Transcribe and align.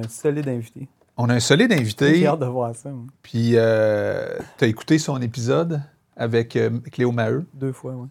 Un 0.00 0.08
solide 0.08 0.48
invité. 0.48 0.86
On 1.16 1.28
a 1.28 1.34
un 1.34 1.40
solide 1.40 1.72
J'ai 1.72 1.80
invité. 1.80 2.24
hâte 2.26 2.38
de 2.38 2.46
voir 2.46 2.72
ça. 2.76 2.88
moi. 2.90 3.06
Puis, 3.22 3.52
euh, 3.56 4.38
tu 4.56 4.64
as 4.64 4.68
écouté 4.68 4.96
son 4.98 5.20
épisode 5.20 5.80
avec 6.16 6.54
euh, 6.54 6.70
Cléo 6.92 7.10
Maheu? 7.10 7.44
Deux 7.52 7.72
fois, 7.72 7.94
oui. 7.96 8.06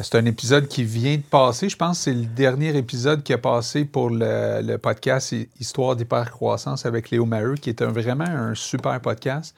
C'est 0.00 0.14
un 0.14 0.24
épisode 0.26 0.68
qui 0.68 0.84
vient 0.84 1.16
de 1.16 1.22
passer. 1.22 1.68
Je 1.68 1.74
pense 1.76 1.98
que 1.98 2.04
c'est 2.04 2.14
le 2.14 2.26
dernier 2.26 2.76
épisode 2.76 3.24
qui 3.24 3.32
a 3.32 3.38
passé 3.38 3.84
pour 3.84 4.10
le, 4.10 4.60
le 4.62 4.78
podcast 4.78 5.32
Hi- 5.32 5.48
Histoire 5.58 5.96
d'hypercroissance 5.96 6.86
avec 6.86 7.10
Léo 7.10 7.24
Maheu, 7.26 7.54
qui 7.56 7.70
est 7.70 7.82
un- 7.82 7.90
vraiment 7.90 8.22
un 8.28 8.54
super 8.54 9.00
podcast. 9.00 9.56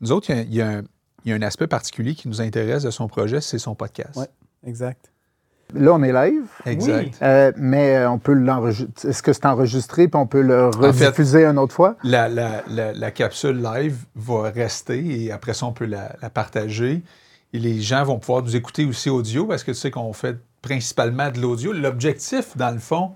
Nous 0.00 0.12
autres, 0.12 0.30
il 0.30 0.36
y 0.36 0.38
a- 0.38 0.42
il 0.44 0.54
y, 0.54 0.60
a 0.62 0.68
un- 0.68 0.82
il 1.24 1.30
y 1.30 1.32
a 1.32 1.34
un 1.34 1.42
aspect 1.42 1.66
particulier 1.66 2.14
qui 2.14 2.28
nous 2.28 2.40
intéresse 2.40 2.84
de 2.84 2.92
son 2.92 3.08
projet, 3.08 3.40
c'est 3.40 3.58
son 3.58 3.74
podcast. 3.74 4.14
Ouais. 4.16 4.28
Exact. 4.64 5.09
Là, 5.74 5.92
on 5.94 6.02
est 6.02 6.12
live, 6.12 6.44
Exact. 6.66 7.14
euh, 7.22 7.52
mais 7.56 7.96
euh, 7.96 8.10
on 8.10 8.18
peut 8.18 8.32
l'enregistrer. 8.32 9.08
Est-ce 9.08 9.22
que 9.22 9.32
c'est 9.32 9.46
enregistré 9.46 10.08
puis 10.08 10.20
on 10.20 10.26
peut 10.26 10.42
le 10.42 10.70
fait- 10.72 11.06
rediffuser 11.06 11.44
une 11.44 11.58
autre 11.58 11.74
fois? 11.74 11.96
La, 12.04 12.28
la- 12.28 12.62
la- 12.68 12.92
la 12.92 13.10
capsule 13.10 13.62
live 13.62 13.96
va 14.16 14.50
rester 14.50 15.24
et 15.24 15.32
après 15.32 15.54
ça, 15.54 15.66
on 15.66 15.72
peut 15.72 15.86
la, 15.86 16.10
partager. 16.32 17.02
Et 17.52 17.58
les 17.58 17.80
gens 17.80 18.04
vont 18.04 18.18
pouvoir 18.18 18.42
nous 18.42 18.54
écouter 18.56 18.84
aussi 18.84 19.10
audio 19.10 19.46
parce 19.46 19.64
que 19.64 19.72
tu 19.72 19.76
sais 19.78 19.90
qu'on 19.90 20.12
fait 20.12 20.36
principalement 20.62 21.30
de 21.30 21.40
l'audio. 21.40 21.72
L'objectif, 21.72 22.56
dans 22.56 22.70
le 22.70 22.78
fond, 22.78 23.12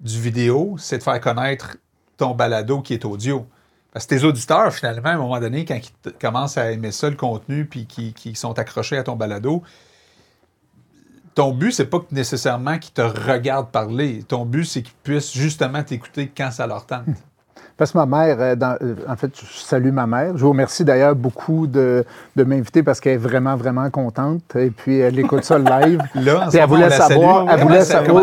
du 0.00 0.18
vidéo, 0.18 0.76
c'est 0.78 0.98
de 0.98 1.02
faire 1.02 1.20
connaître 1.20 1.76
ton 2.16 2.34
balado 2.34 2.80
qui 2.80 2.94
est 2.94 3.04
audio. 3.04 3.46
Parce 3.92 4.06
que 4.06 4.14
tes 4.14 4.24
auditeurs, 4.24 4.72
finalement, 4.72 5.08
à 5.08 5.12
un 5.12 5.18
moment 5.18 5.40
donné, 5.40 5.64
quand 5.64 5.78
ils 6.06 6.12
commencent 6.12 6.56
à 6.56 6.70
aimer 6.70 6.92
ça, 6.92 7.10
le 7.10 7.16
contenu, 7.16 7.64
puis 7.66 7.86
qui, 7.86 8.12
qui 8.14 8.34
sont 8.36 8.58
accrochés 8.58 8.96
à 8.96 9.02
ton 9.02 9.16
balado, 9.16 9.62
ton 11.40 11.52
but, 11.54 11.72
c'est 11.72 11.86
pas 11.86 12.04
nécessairement 12.10 12.78
qu'ils 12.78 12.92
te 12.92 13.00
regardent 13.00 13.70
parler. 13.70 14.22
Ton 14.28 14.44
but, 14.44 14.66
c'est 14.66 14.82
qu'ils 14.82 14.92
puissent 15.02 15.32
justement 15.32 15.82
t'écouter 15.82 16.30
quand 16.36 16.50
ça 16.50 16.66
leur 16.66 16.84
tente. 16.84 17.06
Parce 17.80 17.92
que 17.92 17.96
ma 17.98 18.04
mère, 18.04 18.36
euh, 18.40 18.54
dans- 18.56 18.76
euh, 18.82 18.94
en 19.08 19.16
fait, 19.16 19.30
je 19.34 19.58
salue 19.58 19.90
ma 19.90 20.06
mère. 20.06 20.36
Je 20.36 20.42
vous 20.42 20.50
remercie 20.50 20.84
d'ailleurs 20.84 21.14
beaucoup 21.16 21.66
de, 21.66 22.04
de 22.36 22.44
m'inviter 22.44 22.82
parce 22.82 23.00
qu'elle 23.00 23.14
est 23.14 23.16
vraiment, 23.16 23.56
vraiment 23.56 23.88
contente. 23.88 24.42
Et 24.54 24.68
puis, 24.68 24.98
elle 24.98 25.18
écoute 25.18 25.44
ça 25.44 25.58
live. 25.80 25.98
Là, 26.14 26.40
en 26.40 26.44
ce 26.44 26.50
Puis 26.50 26.58
elle 26.58 26.68
voulait 26.68 26.90
savoir, 26.90 27.46
elle 27.50 27.60
voulait 27.62 27.80
savoir? 27.84 28.22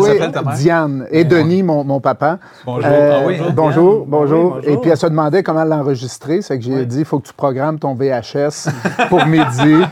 Diane 0.54 1.06
et 1.10 1.24
Denis, 1.24 1.64
mon, 1.64 1.82
mon 1.82 1.98
papa. 1.98 2.38
Bonjour. 2.64 2.88
Euh, 2.88 3.18
Ah 3.20 3.26
oui, 3.26 3.38
bonjour, 3.52 4.06
bonjour. 4.06 4.44
Oui, 4.44 4.50
bonjour. 4.62 4.72
Et 4.72 4.76
puis 4.80 4.90
elle 4.90 4.96
se 4.96 5.06
demandait 5.08 5.42
comment 5.42 5.64
l'enregistrer. 5.64 6.40
C'est 6.40 6.56
que 6.56 6.64
j'ai 6.64 6.74
Oui. 6.76 6.86
dit, 6.86 7.00
il 7.00 7.04
faut 7.04 7.18
que 7.18 7.26
tu 7.26 7.34
programmes 7.34 7.80
ton 7.80 7.94
VHS 7.96 8.68
pour 9.08 9.26
midi. 9.26 9.74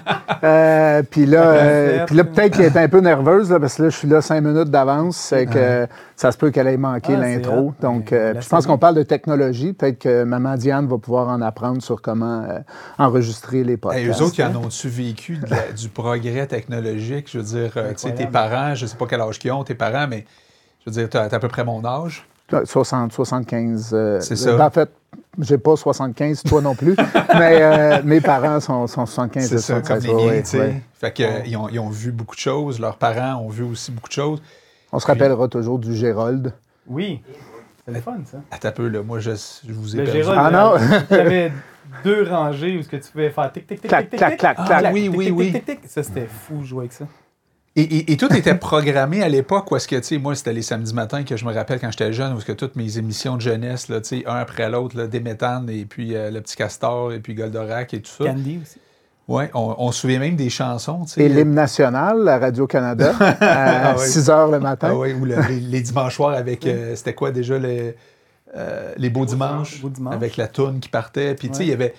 Euh, 0.44 1.02
puis 1.08 1.24
là, 1.24 1.40
euh, 1.42 2.04
puis 2.06 2.14
là 2.14 2.22
peut-être 2.24 2.56
qu'elle 2.56 2.66
est 2.66 2.76
un 2.76 2.88
peu 2.88 3.00
nerveuse 3.00 3.50
là, 3.50 3.58
parce 3.58 3.76
que 3.76 3.84
là, 3.84 3.88
je 3.88 3.96
suis 3.96 4.06
là 4.06 4.20
cinq 4.20 4.42
minutes 4.42 4.70
d'avance. 4.70 5.16
C'est 5.16 5.46
que 5.46 5.52
euh, 5.56 5.86
ça 6.16 6.32
se 6.32 6.38
peut 6.38 6.50
qu'elle 6.50 6.66
ait 6.66 6.76
manqué 6.78 7.12
Ah, 7.14 7.20
l'intro. 7.20 7.74
Donc, 7.80 8.12
euh, 8.12 8.34
je 8.40 8.48
pense 8.48 8.66
qu'on 8.66 8.78
parle 8.78 8.94
de 8.94 9.02
technologie. 9.02 9.74
Peut-être 9.74 9.98
que 9.98 10.24
maman 10.24 10.54
Diane 10.56 10.86
va 10.86 10.96
pouvoir 10.98 11.28
en 11.28 11.42
apprendre 11.42 11.82
sur 11.82 12.00
comment 12.00 12.42
euh, 12.42 12.58
enregistrer 12.98 13.62
les 13.64 13.76
podcasts. 13.76 14.02
Hey, 14.04 14.10
eux 14.10 14.22
autres, 14.24 14.34
ils 14.38 14.44
en 14.44 14.56
ont-tu 14.56 14.88
vécu 14.88 15.36
de 15.36 15.46
la- 15.50 15.72
du 15.72 15.88
progrès 15.90 16.46
technologique? 16.46 17.28
Je 17.30 17.38
veux 17.38 17.44
dire, 17.44 17.72
euh, 17.76 17.90
tu 17.92 17.98
sais, 18.08 18.14
tes 18.14 18.26
parents, 18.26 18.74
je 18.74 18.86
sais 18.86 18.96
pas 18.96 19.06
quel 19.06 19.20
âge 19.20 19.38
qu'ils 19.38 19.52
ont, 19.52 19.62
tes 19.62 19.74
parents, 19.74 20.06
mais 20.08 20.24
je 20.84 20.90
veux 20.90 20.96
dire, 20.96 21.08
tu 21.10 21.16
as, 21.18 21.22
à 21.24 21.38
peu 21.38 21.48
près 21.48 21.64
mon 21.64 21.84
âge. 21.84 22.26
60, 22.64 23.12
75. 23.12 23.90
euh, 23.92 24.20
C'est 24.20 24.36
ça. 24.36 24.56
ben, 24.56 24.66
en 24.66 24.70
fait, 24.70 24.88
j'ai 25.40 25.58
pas 25.58 25.76
75, 25.76 26.44
toi 26.44 26.62
non 26.62 26.74
plus, 26.76 26.94
mais 27.34 27.58
euh, 27.60 28.00
mes 28.04 28.20
parents 28.20 28.60
sont, 28.60 28.86
sont 28.86 29.04
75 29.04 29.48
C'est 29.48 29.54
et 29.56 29.58
ça, 29.58 29.74
comme 29.74 30.00
76. 30.00 30.06
les 30.06 30.14
miens, 30.14 30.26
ouais, 30.32 30.42
tu 30.42 30.48
sais. 30.50 30.58
ouais. 30.60 30.82
Fait 30.94 31.12
que, 31.12 31.46
ils, 31.46 31.56
ont, 31.56 31.68
ils 31.68 31.78
ont 31.80 31.90
vu 31.90 32.12
beaucoup 32.12 32.36
de 32.36 32.40
choses, 32.40 32.78
leurs 32.80 32.96
parents 32.96 33.42
ont 33.42 33.48
vu 33.48 33.64
aussi 33.64 33.90
beaucoup 33.90 34.08
de 34.08 34.12
choses. 34.14 34.40
On 34.96 34.98
se 34.98 35.06
rappellera 35.06 35.46
toujours 35.48 35.78
du 35.78 35.94
Gérald. 35.94 36.54
Oui. 36.86 37.20
C'est 37.84 37.92
le 37.92 38.00
fun, 38.00 38.16
ça. 38.24 38.38
Attends 38.50 38.68
un 38.68 38.72
peu, 38.72 38.88
là, 38.88 39.02
moi, 39.02 39.20
je, 39.20 39.30
je 39.32 39.72
vous 39.72 39.94
ai 39.94 39.98
Le 39.98 40.04
perdu. 40.04 40.18
Gérald, 40.22 40.40
Ah 40.42 40.50
non! 40.50 40.74
euh, 40.76 41.00
t'avais 41.08 41.52
deux 42.02 42.26
rangées 42.28 42.78
où 42.78 42.82
ce 42.82 42.88
que 42.88 42.96
tu 42.96 43.10
pouvais 43.12 43.30
faire 43.30 43.52
tic 43.52 43.66
tic 43.66 43.80
tic 43.80 43.88
Clac, 43.88 44.04
tic 44.08 44.10
tic 44.12 44.18
clac, 44.18 44.38
clac, 44.38 44.56
tic, 44.56 44.66
clac. 44.66 44.82
tic, 44.84 44.92
Oui, 44.94 45.08
oui, 45.14 45.30
oui. 45.30 45.52
tic, 45.52 45.64
tic, 45.66 45.80
tic. 45.82 45.90
Ça 45.90 46.02
c'était 46.02 46.26
fou 46.26 46.58
de 46.60 46.64
jouer 46.64 46.80
avec 46.80 46.92
ça. 46.94 47.04
Et, 47.78 47.82
et- 47.82 48.12
et 48.12 48.16
tout 48.16 48.32
était 48.34 48.54
programmé 48.54 49.22
à 49.22 49.28
l'époque 49.28 49.70
où 49.70 49.76
est-ce 49.76 49.86
que, 49.86 49.96
tu 49.96 50.02
sais, 50.02 50.18
moi, 50.18 50.34
c'était 50.34 50.54
les 50.54 50.62
samedis 50.62 50.94
matins 50.94 51.24
que 51.24 51.36
je 51.36 51.44
me 51.44 51.52
rappelle 51.52 51.78
quand 51.78 51.90
j'étais 51.90 52.10
jeune, 52.14 52.32
où 52.32 52.38
est-ce 52.38 52.46
que 52.46 52.52
toutes 52.52 52.74
mes 52.74 52.96
émissions 52.96 53.36
de 53.36 53.42
jeunesse, 53.42 53.88
là, 53.88 54.00
tu 54.00 54.20
sais, 54.20 54.26
un 54.26 54.36
après 54.36 54.70
l'autre, 54.70 54.96
Déméthane 55.04 55.68
et 55.68 55.84
puis 55.84 56.16
euh, 56.16 56.30
Le 56.30 56.40
Petit 56.40 56.56
Castor 56.56 57.12
et 57.12 57.20
puis 57.20 57.34
Goldorak 57.34 57.92
et 57.92 58.00
tout 58.00 58.10
ça. 58.10 58.24
Candy 58.24 58.60
aussi. 58.62 58.78
Ouais, 59.28 59.50
on, 59.54 59.74
on 59.78 59.90
se 59.92 60.00
souvient 60.02 60.20
même 60.20 60.36
des 60.36 60.50
chansons, 60.50 61.04
tu 61.04 61.12
sais. 61.14 61.22
Et 61.22 61.28
l'hymne 61.28 61.54
national 61.54 62.28
à 62.28 62.38
Radio-Canada 62.38 63.12
à 63.20 63.90
Ah 63.90 63.94
oui. 63.98 64.06
6 64.06 64.30
heures 64.30 64.48
le 64.50 64.60
matin. 64.60 64.88
Ah 64.92 64.96
oui, 64.96 65.12
ou 65.14 65.24
le- 65.24 65.36
les, 65.48 65.58
les 65.60 65.80
dimanches 65.80 66.14
soirs 66.14 66.34
avec, 66.34 66.64
euh, 66.66 66.94
c'était 66.94 67.14
quoi 67.14 67.32
déjà, 67.32 67.58
les, 67.58 67.96
euh, 68.56 68.92
les 68.96 69.10
beaux 69.10 69.26
dimanches, 69.26 69.80
Beaux 69.82 69.88
dimanches. 69.88 70.14
avec 70.14 70.36
la 70.36 70.46
toune 70.46 70.78
qui 70.78 70.88
partait. 70.88 71.34
Puis, 71.34 71.48
tu 71.48 71.54
sais, 71.56 71.64
il 71.64 71.70
y 71.70 71.72
avait... 71.72 71.94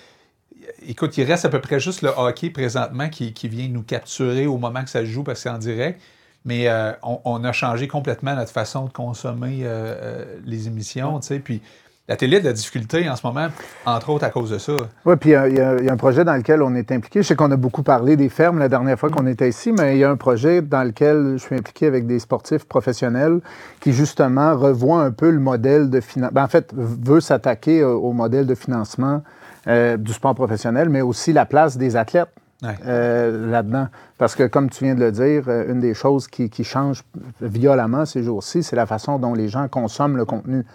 Écoute, 0.86 1.16
il 1.18 1.24
reste 1.24 1.44
à 1.44 1.48
peu 1.50 1.60
près 1.60 1.80
juste 1.80 2.02
le 2.02 2.10
hockey 2.16 2.50
présentement 2.50 3.08
qui, 3.08 3.32
qui 3.32 3.48
vient 3.48 3.68
nous 3.68 3.82
capturer 3.82 4.46
au 4.46 4.56
moment 4.58 4.82
que 4.84 4.90
ça 4.90 5.00
se 5.00 5.06
joue 5.06 5.22
parce 5.22 5.38
que 5.40 5.42
c'est 5.44 5.50
en 5.50 5.58
direct. 5.58 6.00
Mais 6.44 6.68
euh, 6.68 6.92
on, 7.02 7.20
on 7.24 7.44
a 7.44 7.52
changé 7.52 7.88
complètement 7.88 8.34
notre 8.36 8.52
façon 8.52 8.84
de 8.86 8.90
consommer 8.90 9.60
euh, 9.64 10.24
les 10.46 10.66
émissions, 10.66 11.20
tu 11.20 11.26
sais. 11.26 11.38
Puis 11.40 11.60
la 12.08 12.16
télé 12.16 12.38
a 12.38 12.40
de 12.40 12.46
la 12.46 12.52
difficulté 12.54 13.08
en 13.08 13.16
ce 13.16 13.26
moment, 13.26 13.48
entre 13.84 14.10
autres 14.10 14.24
à 14.24 14.30
cause 14.30 14.50
de 14.50 14.58
ça. 14.58 14.72
Oui, 15.04 15.16
puis 15.16 15.30
il 15.30 15.32
y 15.32 15.36
a- 15.36 15.48
il 15.48 15.54
y, 15.56 15.60
a 15.60 15.76
il 15.78 15.84
y 15.84 15.88
a 15.88 15.92
un 15.92 15.96
projet 15.96 16.24
dans 16.24 16.34
lequel 16.34 16.62
on 16.62 16.74
est 16.74 16.90
impliqué. 16.90 17.22
Je 17.22 17.28
sais 17.28 17.36
qu'on 17.36 17.50
a 17.50 17.56
beaucoup 17.56 17.82
parlé 17.82 18.16
des 18.16 18.28
fermes 18.30 18.58
la 18.58 18.68
dernière 18.68 18.98
fois 18.98 19.10
qu'on 19.10 19.26
était 19.26 19.48
ici, 19.48 19.72
mais 19.72 19.96
il 19.96 19.98
y 20.00 20.04
a 20.04 20.10
un 20.10 20.16
projet 20.16 20.62
dans 20.62 20.82
lequel 20.82 21.32
je 21.34 21.42
suis 21.42 21.54
impliqué 21.54 21.86
avec 21.86 22.06
des 22.06 22.18
sportifs 22.18 22.64
professionnels 22.64 23.40
qui, 23.80 23.92
justement, 23.92 24.56
revoit 24.56 25.02
un 25.02 25.10
peu 25.10 25.30
le 25.30 25.38
modèle 25.38 25.90
de 25.90 26.00
financement. 26.00 26.40
en 26.42 26.48
fait, 26.48 26.72
veut 26.74 27.20
s'attaquer 27.20 27.84
au, 27.84 27.98
au 28.00 28.12
modèle 28.12 28.46
de 28.46 28.54
financement 28.54 29.22
euh, 29.66 29.96
du 29.98 30.12
sport 30.14 30.34
professionnel, 30.34 30.88
mais 30.88 31.02
aussi 31.02 31.32
la 31.34 31.44
place 31.44 31.76
des 31.76 31.94
athlètes. 31.96 32.28
Ouais. 32.62 32.74
euh, 32.86 33.50
là-dedans. 33.50 33.86
Parce 34.18 34.34
que, 34.34 34.42
comme 34.42 34.68
tu 34.68 34.82
viens 34.82 34.96
de 34.96 35.00
le 35.00 35.12
dire, 35.12 35.44
euh, 35.46 35.70
une 35.72 35.78
des 35.78 35.94
choses 35.94 36.26
qui, 36.26 36.50
qui 36.50 36.64
change 36.64 37.04
violemment 37.40 38.04
ces 38.04 38.24
jours-ci, 38.24 38.64
c'est 38.64 38.74
la 38.74 38.84
façon 38.86 39.20
dont 39.20 39.32
les 39.32 39.48
gens 39.48 39.68
consomment 39.68 40.16
le 40.16 40.24
contenu. 40.24 40.66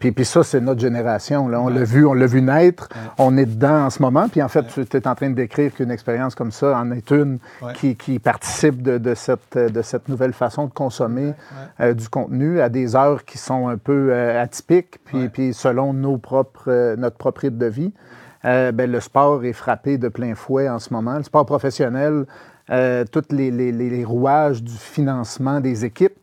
Puis, 0.00 0.12
puis 0.12 0.24
ça, 0.24 0.42
c'est 0.42 0.62
notre 0.62 0.80
génération. 0.80 1.48
Là. 1.48 1.60
On 1.60 1.68
l'a 1.68 1.84
vu, 1.84 2.06
on 2.06 2.14
l'a 2.14 2.26
vu 2.26 2.40
naître. 2.40 2.88
On 3.18 3.36
est 3.36 3.44
dedans 3.44 3.84
en 3.84 3.90
ce 3.90 4.00
moment. 4.00 4.28
Puis 4.30 4.42
en 4.42 4.48
fait, 4.48 4.64
tu 4.88 4.96
es 4.96 5.06
en 5.06 5.14
train 5.14 5.28
de 5.28 5.34
décrire 5.34 5.74
qu'une 5.74 5.90
expérience 5.90 6.34
comme 6.34 6.50
ça 6.50 6.78
en 6.78 6.90
est 6.92 7.10
une 7.10 7.40
qui, 7.74 7.94
qui 7.96 8.18
participe 8.18 8.80
de, 8.80 8.96
de 8.96 9.14
cette, 9.14 9.58
de 9.58 9.82
cette 9.82 10.08
nouvelle 10.08 10.32
façon 10.32 10.64
de 10.64 10.72
consommer 10.72 11.34
euh, 11.80 11.92
du 11.92 12.08
contenu 12.08 12.62
à 12.62 12.70
des 12.70 12.96
heures 12.96 13.26
qui 13.26 13.36
sont 13.36 13.68
un 13.68 13.76
peu 13.76 14.08
euh, 14.12 14.42
atypiques, 14.42 14.98
puis, 15.04 15.28
puis 15.28 15.52
selon 15.52 15.92
nos 15.92 16.16
propres, 16.16 16.94
notre 16.96 17.16
propre 17.16 17.42
rythme 17.42 17.58
de 17.58 17.66
vie. 17.66 17.92
Euh, 18.44 18.72
ben, 18.72 18.90
le 18.90 19.00
sport 19.00 19.44
est 19.44 19.52
frappé 19.52 19.98
de 19.98 20.08
plein 20.08 20.34
fouet 20.34 20.68
en 20.68 20.78
ce 20.78 20.92
moment. 20.92 21.16
Le 21.16 21.24
sport 21.24 21.44
professionnel, 21.46 22.24
euh, 22.70 23.04
tous 23.10 23.24
les, 23.30 23.50
les- 23.50 23.72
les- 23.72 23.90
les 23.90 24.04
rouages 24.04 24.62
du 24.62 24.72
financement 24.76 25.60
des 25.60 25.84
équipes 25.84 26.16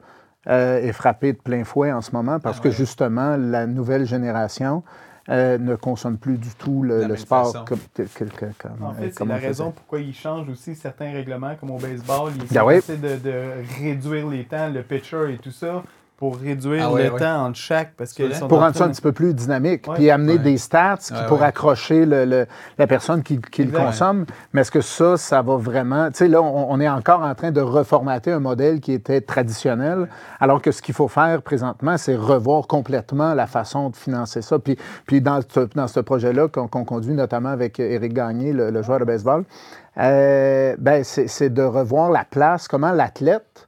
euh, 0.48 0.78
est 0.80 0.94
frappé 0.94 1.34
de 1.34 1.40
plein 1.40 1.64
fouet 1.64 1.92
en 1.92 2.02
ce 2.02 2.12
moment 2.12 2.40
parce 2.40 2.58
Ah 2.60 2.64
que 2.64 2.68
ouais. 2.70 2.74
justement, 2.74 3.36
la 3.36 3.66
nouvelle 3.68 4.06
génération 4.06 4.84
euh, 5.28 5.58
ne 5.58 5.76
consomme 5.76 6.18
plus 6.20 6.38
du 6.38 6.50
tout 6.56 6.84
le, 6.84 7.16
sport 7.18 7.48
façon. 7.52 7.66
comme, 7.66 7.80
que- 7.96 8.04
que- 8.04 8.24
que- 8.26 8.46
comme, 8.60 8.84
En 8.86 8.94
fait, 8.94 9.12
c'est 9.12 9.26
la 9.26 9.38
raison 9.38 9.72
pourquoi 9.72 10.00
ils 10.00 10.14
changent 10.14 10.48
aussi 10.50 10.76
certains 10.76 11.12
règlements, 11.12 11.56
comme 11.60 11.72
au 11.72 11.80
baseball. 11.80 12.32
Ils 12.52 12.62
oui. 12.62 12.76
essaient 12.76 12.96
de, 12.98 13.16
de 13.18 13.34
réduire 13.82 14.28
les 14.28 14.44
temps, 14.46 14.70
le 14.72 14.84
pitcher 14.84 15.34
et 15.34 15.38
tout 15.40 15.50
ça, 15.50 15.82
pour 16.18 16.38
réduire 16.38 16.86
Ah 16.88 16.94
ouais, 16.94 17.08
le 17.08 17.14
ouais. 17.14 17.20
temps 17.20 17.46
entre 17.48 17.58
chaque. 17.58 17.94
Parce 17.98 18.14
vrai? 18.18 18.34
sont 18.34 18.48
pour 18.48 18.60
en 18.60 18.62
rendre 18.62 18.76
ça 18.76 18.86
un 18.86 18.90
petit 18.90 19.02
peu 19.02 19.12
plus 19.12 19.34
dynamique, 19.34 19.86
Ouais. 19.88 19.96
puis 19.96 20.10
amener 20.10 20.34
Ouais. 20.34 20.40
des 20.40 20.58
stats 20.58 20.98
qui, 20.98 21.14
Ouais, 21.14 21.26
pour 21.28 21.40
ouais. 21.42 21.46
accrocher 21.46 22.06
le- 22.06 22.24
le- 22.24 22.46
la 22.78 22.88
personne 22.88 23.22
qui, 23.22 23.40
qui 23.42 23.66
le 23.66 23.78
consomme. 23.78 24.26
Mais 24.54 24.62
est-ce 24.62 24.72
que 24.72 24.80
ça, 24.82 25.18
ça 25.18 25.42
va 25.42 25.58
vraiment... 25.58 26.08
Tu 26.12 26.20
sais, 26.20 26.28
là, 26.30 26.42
on, 26.42 26.72
on 26.72 26.80
est 26.80 26.88
encore 26.88 27.22
en 27.22 27.36
train 27.36 27.52
de 27.52 27.60
reformater 27.62 28.32
un 28.32 28.40
modèle 28.40 28.80
qui 28.80 28.94
était 28.94 29.20
traditionnel, 29.22 30.08
alors 30.40 30.62
que 30.62 30.72
ce 30.72 30.82
qu'il 30.82 30.96
faut 30.96 31.10
faire 31.10 31.42
présentement, 31.42 31.98
c'est 31.98 32.16
revoir 32.16 32.68
complètement 32.68 33.34
la 33.34 33.48
façon 33.48 33.90
de 33.90 33.96
financer 33.98 34.42
ça. 34.42 34.58
Puis, 34.58 34.78
puis 35.06 35.20
dans, 35.22 35.42
ce, 35.48 35.60
dans 35.76 35.88
ce 35.88 36.00
projet-là 36.00 36.48
qu'on 36.48 36.68
qu'on 36.68 36.86
conduit 36.86 37.14
notamment 37.14 37.50
avec 37.50 37.80
Éric 37.80 38.14
Gagné, 38.14 38.54
le, 38.54 38.72
le 38.72 38.82
joueur 38.82 39.00
de 39.00 39.06
baseball, 39.06 39.44
euh, 39.98 40.76
ben, 40.78 41.04
c'est 41.04 41.28
c'est 41.28 41.50
de 41.50 41.62
revoir 41.62 42.12
la 42.12 42.26
place, 42.26 42.68
comment 42.68 42.92
l'athlète 42.92 43.65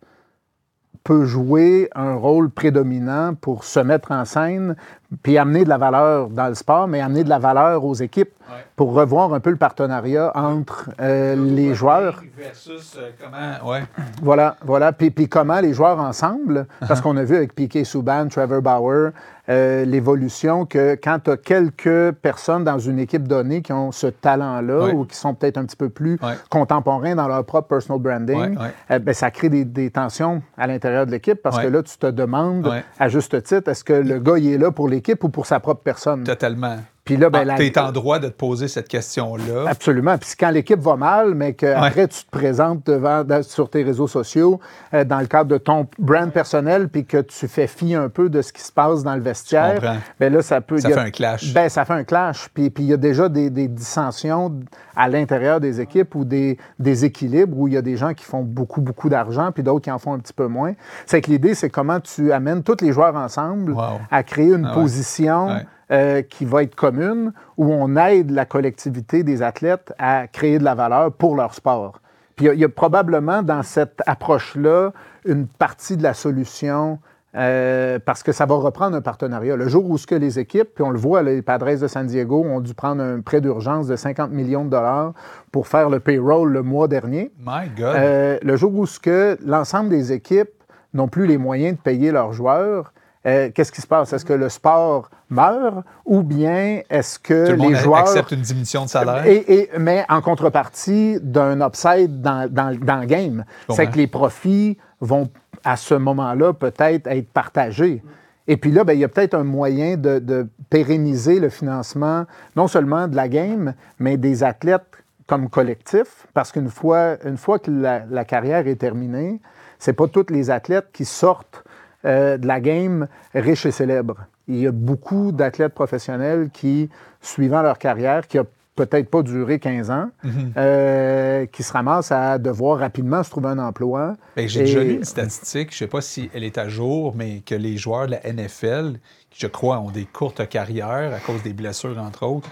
peut 1.07 1.23
jouer 1.23 1.89
un 1.95 2.15
rôle 2.15 2.49
prédominant 2.49 3.33
pour 3.33 3.63
se 3.63 3.79
mettre 3.79 4.11
en 4.11 4.25
scène, 4.25 4.75
puis 5.23 5.37
amener 5.37 5.63
de 5.63 5.69
la 5.69 5.77
valeur 5.77 6.27
dans 6.27 6.49
le 6.49 6.53
sport, 6.53 6.89
mais 6.89 6.99
amener 6.99 7.23
de 7.23 7.29
la 7.29 7.39
valeur 7.39 7.85
aux 7.85 7.93
équipes 7.93 8.33
Ouais. 8.49 8.63
pour 8.77 8.93
revoir 8.93 9.33
un 9.33 9.41
peu 9.41 9.49
le 9.49 9.57
partenariat 9.57 10.31
entre 10.33 10.89
euh, 11.01 11.35
les 11.35 11.73
joueurs. 11.73 12.23
Versus 12.37 12.95
euh, 12.97 13.09
comment. 13.21 13.69
Ouais. 13.69 13.83
Voilà, 14.21 14.55
voilà. 14.63 14.93
Puis, 14.93 15.11
puis 15.11 15.27
comment 15.27 15.59
les 15.59 15.73
joueurs 15.73 15.99
ensemble, 15.99 16.65
parce 16.87 17.01
qu'on 17.01 17.17
a 17.17 17.23
vu 17.23 17.35
avec 17.35 17.53
Piquet 17.53 17.83
Souban, 17.83 18.29
Trevor 18.29 18.61
Bauer, 18.61 19.11
euh, 19.49 19.85
l'évolution 19.85 20.65
que 20.65 20.95
quand 21.01 21.19
tu 21.23 21.31
as 21.31 21.37
quelques 21.37 22.11
personnes 22.13 22.63
dans 22.63 22.79
une 22.79 22.99
équipe 22.99 23.27
donnée 23.27 23.61
qui 23.61 23.71
ont 23.71 23.91
ce 23.91 24.07
talent-là 24.07 24.93
ou 24.93 25.05
qui 25.05 25.15
sont 25.15 25.33
peut-être 25.33 25.57
un 25.57 25.65
petit 25.65 25.77
peu 25.77 25.89
plus 25.89 26.19
contemporains 26.49 27.15
dans 27.15 27.27
leur 27.27 27.43
propre 27.45 27.69
personal 27.69 28.01
branding, 28.01 28.57
euh, 28.91 28.99
ben, 28.99 29.13
ça 29.13 29.31
crée 29.31 29.49
des, 29.49 29.65
des 29.65 29.89
tensions 29.89 30.41
à 30.57 30.67
l'intérieur 30.67 31.05
de 31.05 31.11
l'équipe 31.11 31.41
parce 31.41 31.59
que 31.59 31.67
là, 31.67 31.81
tu 31.83 31.97
te 31.97 32.07
demandes, 32.07 32.71
à 32.99 33.07
juste 33.09 33.41
titre, 33.43 33.69
est-ce 33.69 33.83
que 33.83 33.93
le 33.93 34.19
gars, 34.19 34.37
il 34.37 34.53
est 34.53 34.57
là 34.57 34.71
pour 34.71 34.89
l'équipe 34.89 35.23
ou 35.23 35.29
pour 35.29 35.45
sa 35.45 35.59
propre 35.59 35.81
personne? 35.81 36.23
Totalement. 36.23 36.77
Puis 37.07 37.17
là, 37.17 37.29
ben, 37.31 37.49
Ah, 37.49 37.55
Tu 37.55 37.65
es 37.65 37.79
en 37.79 37.91
droit 37.91 38.19
de 38.19 38.27
te 38.27 38.33
poser 38.33 38.67
cette 38.67 38.87
question-là. 38.87 39.65
Absolument. 39.67 40.17
Puis 40.17 40.29
quand 40.39 40.51
l'équipe 40.51 40.79
va 40.79 40.95
mal, 40.95 41.33
mais 41.33 41.53
qu'après 41.53 42.07
tu 42.07 42.23
te 42.23 42.29
présentes 42.29 42.85
devant, 42.85 43.23
sur 43.41 43.69
tes 43.69 43.81
réseaux 43.83 44.07
sociaux, 44.07 44.59
euh, 44.93 45.03
dans 45.03 45.19
le 45.19 45.25
cadre 45.27 45.49
de 45.49 45.57
ton 45.57 45.87
brand 45.97 46.31
personnel, 46.31 46.89
puis 46.89 47.05
que 47.05 47.17
tu 47.21 47.47
fais 47.47 47.67
fi 47.67 47.95
un 47.95 48.09
peu 48.09 48.29
de 48.29 48.41
ce 48.41 48.53
qui 48.53 48.61
se 48.61 48.71
passe 48.71 49.03
dans 49.03 49.15
le 49.15 49.21
vestiaire, 49.21 49.79
ben 50.19 50.31
là, 50.31 50.41
ça 50.41 50.61
peut... 50.61 50.77
Ça 50.77 50.89
a- 50.89 50.91
fait 50.91 50.99
un 50.99 51.09
clash. 51.11 51.53
Ben, 51.53 51.69
ça 51.69 51.85
fait 51.85 51.93
un 51.93 52.03
clash. 52.03 52.49
Puis 52.53 52.71
il 52.77 52.85
y 52.85 52.93
a 52.93 52.97
déjà 52.97 53.29
des, 53.29 53.49
des 53.49 53.67
dissensions 53.67 54.53
à 54.95 55.07
l'intérieur 55.09 55.59
des 55.59 55.79
équipes 55.81 56.13
ou 56.15 56.25
des 56.25 56.57
déséquilibres 56.79 57.57
où 57.57 57.67
il 57.67 57.73
y 57.73 57.77
a 57.77 57.81
des 57.81 57.97
gens 57.97 58.13
qui 58.13 58.25
font 58.25 58.41
beaucoup, 58.43 58.81
beaucoup 58.81 59.09
d'argent, 59.09 59.51
puis 59.51 59.63
d'autres 59.63 59.83
qui 59.83 59.91
en 59.91 59.99
font 59.99 60.13
un 60.13 60.19
petit 60.19 60.33
peu 60.33 60.47
moins. 60.47 60.73
C'est 61.05 61.21
que 61.21 61.29
l'idée, 61.31 61.53
c'est 61.55 61.69
comment 61.69 61.99
tu 61.99 62.31
amènes 62.31 62.63
tous 62.63 62.77
les 62.81 62.91
joueurs 62.91 63.15
ensemble 63.15 63.71
Wow. 63.71 63.99
à 64.11 64.23
créer 64.23 64.53
une 64.53 64.65
Ah 64.65 64.69
ouais. 64.75 64.81
position 64.81 65.47
Ouais. 65.47 65.65
Euh, 65.91 66.21
qui 66.21 66.45
va 66.45 66.63
être 66.63 66.75
commune, 66.75 67.31
où 67.57 67.71
on 67.73 67.95
aide 67.95 68.31
la 68.31 68.45
collectivité 68.45 69.23
des 69.23 69.41
athlètes 69.41 69.93
à 69.97 70.27
créer 70.27 70.59
de 70.59 70.63
la 70.63 70.75
valeur 70.75 71.11
pour 71.11 71.35
leur 71.35 71.53
sport. 71.53 72.01
Puis 72.35 72.45
il 72.45 72.49
y 72.49 72.51
a- 72.51 72.53
il 72.55 72.59
y, 72.59 72.65
a 72.65 72.69
probablement 72.69 73.41
dans 73.41 73.63
cette 73.63 74.01
approche-là 74.05 74.91
une 75.25 75.47
partie 75.47 75.97
de 75.97 76.03
la 76.03 76.13
solution. 76.13 76.99
euh, 77.35 77.99
parce 78.03 78.23
que 78.23 78.31
ça 78.31 78.47
va 78.47 78.55
reprendre 78.55 78.95
un 78.97 79.01
partenariat. 79.01 79.55
Le 79.57 79.67
jour 79.67 79.87
où 79.87 79.97
ce 79.99 80.07
que 80.07 80.15
les 80.15 80.39
équipes, 80.39 80.69
puis 80.73 80.83
on 80.83 80.89
le 80.89 80.97
voit, 80.97 81.21
les 81.21 81.43
Padres 81.43 81.75
de 81.79 81.85
San 81.87 82.07
Diego 82.07 82.43
ont 82.43 82.61
dû 82.61 82.73
prendre 82.73 83.03
un 83.03 83.19
prêt 83.21 83.41
d'urgence 83.41 83.85
de 83.85 83.95
50 83.95 84.31
millions 84.31 84.65
de 84.65 84.71
dollars 84.71 85.13
pour 85.51 85.67
faire 85.67 85.89
le 85.91 85.99
payroll 85.99 86.51
le 86.51 86.63
mois 86.63 86.87
dernier. 86.87 87.31
My 87.45 87.69
God. 87.77 87.95
Euh, 87.95 88.37
le 88.41 88.55
jour 88.55 88.73
où 88.73 88.87
ce 88.87 88.99
que 88.99 89.37
l'ensemble 89.45 89.89
des 89.89 90.13
équipes 90.13 90.49
n'ont 90.95 91.09
plus 91.09 91.27
les 91.27 91.37
moyens 91.37 91.77
de 91.77 91.81
payer 91.81 92.11
leurs 92.11 92.33
joueurs, 92.33 92.91
euh, 93.27 93.49
qu'est-ce 93.53 93.71
qui 93.71 93.81
se 93.81 93.87
passe? 93.87 94.13
Est-ce 94.13 94.23
que 94.25 94.33
le 94.33 94.49
sport 94.49 95.09
meurt 95.29 95.83
ou 96.05 96.23
bien 96.23 96.81
est-ce 96.89 97.19
que 97.19 97.45
Tout 97.47 97.51
le 97.51 97.57
monde 97.57 97.71
les 97.71 97.75
joueurs... 97.77 97.99
accepte 97.99 98.31
une 98.31 98.41
diminution 98.41 98.85
de 98.85 98.89
salaire? 98.89 99.25
Et, 99.25 99.43
et- 99.53 99.69
mais 99.77 100.05
en 100.09 100.21
contrepartie 100.21 101.19
d'un 101.21 101.59
upside 101.61 102.21
dans, 102.21 102.49
dans, 102.51 102.75
dans 102.79 102.97
le 103.01 103.05
game. 103.05 103.43
C'est 103.69 103.75
comprends. 103.75 103.91
que 103.91 103.97
les 103.97 104.07
profits 104.07 104.77
vont, 105.01 105.29
à 105.63 105.75
ce 105.75 105.95
moment-là, 105.95 106.53
peut-être 106.53 107.07
être 107.07 107.29
partagés. 107.31 108.01
Et 108.47 108.55
puis 108.55 108.71
là, 108.71 108.85
ben, 108.85 108.93
il 108.93 108.99
y 108.99 109.03
a 109.03 109.09
peut-être 109.09 109.33
un 109.33 109.43
moyen 109.43 109.97
de, 109.97 110.19
de 110.19 110.47
pérenniser 110.69 111.39
le 111.41 111.49
financement, 111.49 112.23
non 112.55 112.67
seulement 112.67 113.09
de 113.09 113.15
la 113.17 113.27
game, 113.27 113.73
mais 113.99 114.15
des 114.15 114.43
athlètes 114.43 114.85
comme 115.27 115.49
collectif, 115.49 116.25
parce 116.33 116.53
qu'une 116.53 116.69
fois, 116.69 117.17
une 117.25 117.35
fois 117.35 117.59
que 117.59 117.69
la, 117.69 118.03
la 118.09 118.23
carrière 118.23 118.65
est 118.65 118.77
terminée, 118.77 119.41
c'est 119.79 119.91
pas 119.91 120.07
tous 120.07 120.27
les 120.29 120.49
athlètes 120.49 120.87
qui 120.93 121.03
sortent 121.03 121.65
euh, 122.07 122.37
de 122.37 122.47
la 122.47 122.59
game 122.59 123.07
riches 123.35 123.65
et 123.65 123.71
célèbres. 123.71 124.17
Il 124.47 124.57
y 124.59 124.67
a 124.67 124.71
beaucoup 124.71 125.31
d'athlètes 125.31 125.73
professionnels 125.73 126.49
qui, 126.53 126.89
suivant 127.21 127.61
leur 127.61 127.77
carrière, 127.77 128.27
qui 128.27 128.37
a 128.37 128.45
peut-être 128.75 129.09
pas 129.09 129.23
duré 129.23 129.57
15 129.59 129.89
ans, 129.89 130.09
Mhm. 130.23 130.53
euh, 130.55 131.45
qui 131.47 131.63
se 131.63 131.73
ramassent 131.73 132.11
à 132.11 132.37
devoir 132.37 132.77
rapidement 132.79 133.23
se 133.23 133.29
trouver 133.31 133.49
un 133.49 133.57
emploi. 133.59 134.15
Ben, 134.35 134.47
J'ai 134.47 134.61
déjà 134.61 134.83
lu 134.83 134.93
une 134.97 135.03
statistique, 135.03 135.71
je 135.71 135.75
ne 135.75 135.79
sais 135.79 135.87
pas 135.87 136.01
si 136.01 136.29
elle 136.33 136.43
est 136.43 136.57
à 136.59 136.69
jour, 136.69 137.13
mais 137.15 137.41
que 137.45 137.55
les 137.55 137.75
joueurs 137.75 138.05
de 138.05 138.11
la 138.11 138.21
NFL, 138.31 138.99
qui 139.31 139.39
je 139.41 139.47
crois 139.47 139.79
ont 139.79 139.89
des 139.89 140.05
courtes 140.05 140.47
carrières 140.47 141.11
à 141.13 141.19
cause 141.19 141.41
des 141.41 141.53
blessures, 141.53 141.97
entre 141.97 142.23
autres, 142.27 142.49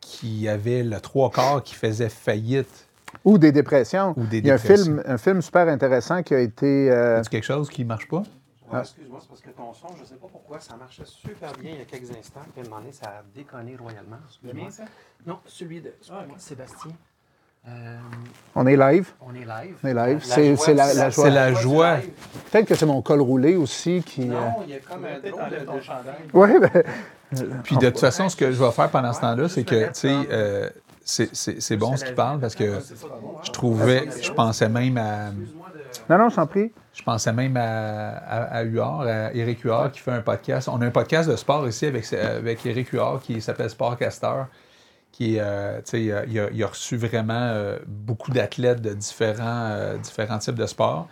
qui 0.00 0.46
avaient 0.48 0.82
le 0.82 1.00
trois 1.00 1.30
quarts 1.30 1.62
qui 1.62 1.74
faisaient 1.74 2.08
faillite. 2.10 2.86
Ou 3.24 3.38
des 3.38 3.50
dépressions. 3.52 4.14
Ou 4.16 4.24
des 4.26 4.38
Il 4.38 4.46
y 4.46 4.50
a 4.50 4.54
un 4.54 4.58
film, 4.58 5.02
un 5.06 5.18
film 5.18 5.40
super 5.42 5.68
intéressant 5.68 6.22
qui 6.22 6.34
a 6.34 6.40
été... 6.40 6.90
euh, 6.90 7.22
quelque 7.30 7.44
chose 7.44 7.68
qui 7.70 7.82
ne 7.82 7.88
marche 7.88 8.08
pas? 8.08 8.22
Ah. 8.72 8.80
Excuse-moi, 8.80 9.18
c'est 9.20 9.28
parce 9.28 9.40
que 9.40 9.50
ton 9.50 9.72
son, 9.72 9.88
je 9.96 10.02
ne 10.02 10.06
sais 10.06 10.14
pas 10.14 10.28
pourquoi, 10.30 10.60
ça 10.60 10.76
marchait 10.76 11.04
super 11.04 11.52
bien 11.54 11.72
il 11.72 11.78
y 11.78 11.82
a 11.82 11.84
quelques 11.84 12.10
instants, 12.16 12.40
puis 12.52 12.62
à 12.62 12.66
un 12.66 12.68
moment 12.68 12.80
donné, 12.80 12.92
ça 12.92 13.06
a 13.06 13.22
déconné 13.34 13.76
royalement. 13.76 14.18
Excuse-moi. 14.28 14.68
Non, 15.26 15.38
celui 15.46 15.80
de 15.80 15.88
excuse-moi, 15.88 16.24
Sébastien. 16.38 16.92
Euh, 17.68 17.98
on 18.54 18.66
est 18.66 18.76
live? 18.76 19.12
on 19.20 19.34
est 19.34 19.44
live. 19.44 19.76
On 19.84 19.88
est 19.88 19.92
live. 19.94 20.18
La 20.28 20.34
C'est- 20.34 20.54
joie, 20.56 20.64
c'est 20.64 20.74
la- 20.74 20.94
la 20.94 21.10
joie. 21.10 21.24
C'est 21.24 21.30
la 21.30 21.52
joie. 21.52 21.96
Peut-être 22.50 22.66
que 22.66 22.74
c'est 22.74 22.86
mon 22.86 23.02
col 23.02 23.20
roulé 23.20 23.56
aussi 23.56 24.02
qui... 24.02 24.22
euh, 24.22 24.32
Non, 24.32 24.54
il 24.64 24.70
y 24.70 24.74
a 24.74 24.78
comme 24.78 25.04
un 25.04 25.18
drôle 25.18 25.50
de... 25.50 25.56
de- 25.66 26.30
Oui, 26.32 26.48
ben, 26.58 27.60
Puis 27.62 27.76
de 27.76 27.90
toute 27.90 28.00
façon, 28.00 28.28
ce 28.30 28.36
que 28.36 28.50
je 28.50 28.62
vais 28.64 28.70
faire 28.70 28.88
pendant 28.90 29.12
ce 29.12 29.20
temps-là, 29.20 29.48
c'est 29.50 29.64
que, 29.64 29.88
tu 29.88 29.90
sais, 29.92 30.08
euh, 30.30 30.70
c'est- 31.04 31.34
c'est 31.34 31.60
c'est 31.60 31.76
bon 31.76 31.96
ce 31.98 32.04
qu'il 32.06 32.14
parle 32.14 32.40
parce 32.40 32.54
que 32.54 32.78
je 33.42 33.50
trouvais, 33.50 34.08
je 34.22 34.32
pensais 34.32 34.68
même 34.70 34.96
à, 34.96 35.30
non, 36.08 36.16
non, 36.18 36.28
je 36.30 36.36
t'en 36.36 36.46
prie. 36.46 36.72
Je 36.92 37.02
pensais 37.02 37.32
même 37.32 37.56
à, 37.56 38.08
à, 38.10 38.42
à 38.58 38.62
Huard, 38.62 39.02
à 39.02 39.32
Éric 39.32 39.60
Huard 39.62 39.92
qui 39.92 40.00
fait 40.00 40.10
un 40.10 40.22
podcast. 40.22 40.68
On 40.68 40.80
a 40.82 40.86
un 40.86 40.90
podcast 40.90 41.28
de 41.30 41.36
sport 41.36 41.66
ici 41.68 41.86
avec, 41.86 42.12
avec 42.12 42.64
Éric 42.66 42.88
Huard 42.90 43.20
qui 43.22 43.40
s'appelle 43.40 43.70
Sportcaster. 43.70 44.44
Qui, 45.12 45.38
euh, 45.40 45.80
il, 45.92 46.12
a- 46.12 46.24
il 46.52 46.62
a, 46.62 46.66
reçu 46.68 46.96
vraiment 46.96 47.34
euh, 47.34 47.78
beaucoup 47.86 48.30
d'athlètes 48.30 48.80
de 48.80 48.94
différents, 48.94 49.66
euh, 49.70 49.98
différents 49.98 50.38
types 50.38 50.54
de 50.54 50.66
sports. 50.66 51.08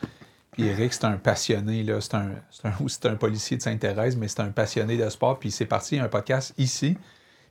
Puis 0.53 0.67
Eric, 0.67 0.93
c'est 0.95 1.05
un 1.05 1.17
passionné. 1.17 1.85
C'est 2.01 2.15
un, 2.15 2.31
c'est 2.51 2.67
un, 3.07 3.11
un 3.13 3.17
policier 3.17 3.57
de 3.57 3.63
Sainte-Thérèse, 3.63 4.17
mais 4.17 4.29
c'est 4.29 4.41
un 4.41 4.51
passionné 4.51 4.97
de 4.97 5.09
sport. 5.11 5.39
Puis 5.41 5.51
c'est 5.51 5.67
parti, 5.67 5.97
il 5.97 5.99
y 5.99 6.01
a 6.01 6.05
un 6.05 6.09
podcast 6.09 6.55
ici. 6.59 6.97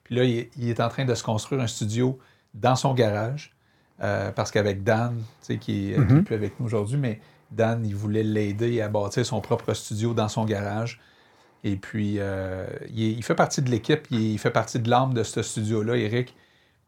Puis 0.03 0.15
là, 0.15 0.23
il 0.23 0.38
est, 0.39 0.50
il 0.57 0.69
est 0.69 0.80
en 0.80 0.88
train 0.89 1.03
de 1.06 1.13
se 1.15 1.23
construire 1.23 1.62
un 1.62 1.68
studio 1.68 2.18
dans 2.53 2.75
son 2.77 2.94
garage. 2.94 3.53
parce 4.00 4.50
qu'avec 4.51 4.83
Dan, 4.83 5.21
qui 5.45 5.53
est 5.53 5.57
qui 5.57 5.91
est 5.94 6.21
plus 6.23 6.35
avec 6.35 6.59
nous 6.59 6.65
aujourd'hui, 6.65 6.97
mais 6.97 7.19
Dan, 7.51 7.85
il 7.85 7.95
voulait 7.95 8.23
l'aider 8.23 8.81
à 8.81 8.89
bâtir 8.89 9.25
son 9.25 9.41
propre 9.41 9.73
studio 9.73 10.13
dans 10.13 10.27
son 10.27 10.45
garage. 10.45 10.99
Et 11.63 11.75
puis, 11.75 12.15
euh, 12.19 12.67
il, 12.94 13.21
fait 13.23 13.35
partie 13.35 13.61
de 13.61 13.69
l'équipe, 13.69 14.07
il, 14.11 14.38
fait 14.38 14.51
partie 14.51 14.79
de 14.79 14.89
l'âme 14.89 15.13
de 15.13 15.23
ce 15.23 15.41
studio-là, 15.41 15.95
Eric. 15.95 16.35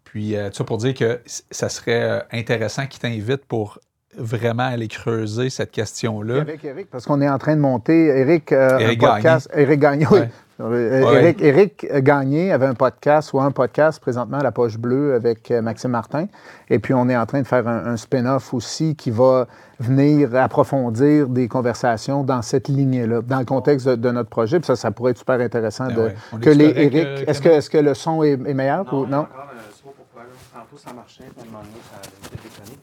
Puis, 0.03 0.35
euh, 0.35 0.49
tout 0.49 0.55
ça 0.55 0.63
pour 0.63 0.77
dire 0.77 0.93
que 0.93 1.21
ça 1.25 1.69
serait 1.69 2.01
euh, 2.01 2.19
intéressant 2.31 2.87
qu'il 2.87 2.99
t'invite 2.99 3.45
pour 3.45 3.79
vraiment 4.17 4.63
aller 4.63 4.87
creuser 4.87 5.49
cette 5.49 5.71
question-là. 5.71 6.41
Avec 6.41 6.63
Eric, 6.63 6.89
parce 6.89 7.05
qu'on 7.05 7.21
est 7.21 7.29
en 7.29 7.37
train 7.37 7.55
de 7.55 7.61
monter. 7.61 8.07
Eric, 8.07 8.51
euh, 8.51 8.79
Éric 8.79 9.03
un 9.03 9.13
podcast. 9.13 9.49
Eric 9.53 9.79
Gagné, 9.79 10.07
Ouais. 10.07 10.29
Éric, 10.59 11.41
Éric 11.41 11.87
Gagné 12.03 12.51
avait 12.51 12.65
un 12.65 12.73
podcast 12.73 13.31
ou 13.33 13.39
un 13.39 13.51
podcast 13.51 13.99
présentement 14.01 14.39
à 14.39 14.43
la 14.43 14.51
Poche 14.51 14.77
Bleue 14.77 15.13
avec 15.13 15.49
euh, 15.51 15.61
Maxime 15.61 15.91
Martin. 15.91 16.25
Et 16.69 16.79
puis, 16.79 16.93
on 16.93 17.07
est 17.07 17.15
en 17.15 17.25
train 17.25 17.41
de 17.41 17.47
faire 17.47 17.65
un, 17.67 17.85
un 17.85 17.95
spin-off 17.97 18.53
aussi 18.53 18.95
qui 18.95 19.09
va 19.09 19.47
venir 19.79 20.35
approfondir 20.35 21.29
des 21.29 21.47
conversations 21.47 22.23
dans 22.23 22.41
cette 22.41 22.67
lignée-là, 22.67 23.21
dans 23.21 23.39
le 23.39 23.45
contexte 23.45 23.87
de, 23.87 23.95
de 23.95 24.11
notre 24.11 24.29
projet. 24.29 24.59
Puis 24.59 24.67
ça, 24.67 24.75
ça 24.75 24.91
pourrait 24.91 25.11
être 25.11 25.19
super 25.19 25.39
intéressant 25.39 25.87
Ben 25.87 25.95
de, 25.95 26.01
ouais. 26.01 26.15
On 26.33 26.37
que 26.39 26.49
les 26.49 26.65
euh, 26.65 27.23
est-ce, 27.27 27.39
que, 27.39 27.43
Clément? 27.43 27.57
est-ce 27.57 27.69
que 27.69 27.77
le 27.77 27.93
son 27.93 28.23
est, 28.23 28.31
est 28.31 28.53
meilleur 28.53 28.83
Non, 28.91 28.99
ou 28.99 29.05
non? 29.05 29.17
encore, 29.19 29.47
euh, 29.53 29.59
je 29.71 29.75
sais 29.77 29.83
pas 29.83 29.93
pourquoi. 29.95 30.23
là. 30.23 30.29
Tantôt, 30.53 30.77
ça 30.77 30.91
marchait, 30.93 31.23
puis 31.23 31.39
à 31.39 31.43
un 31.43 31.45
moment 31.51 31.63
donné, 31.63 31.79
ça 31.89 31.95
a 31.95 32.01
peut-être 32.03 32.43
déconné. 32.43 32.77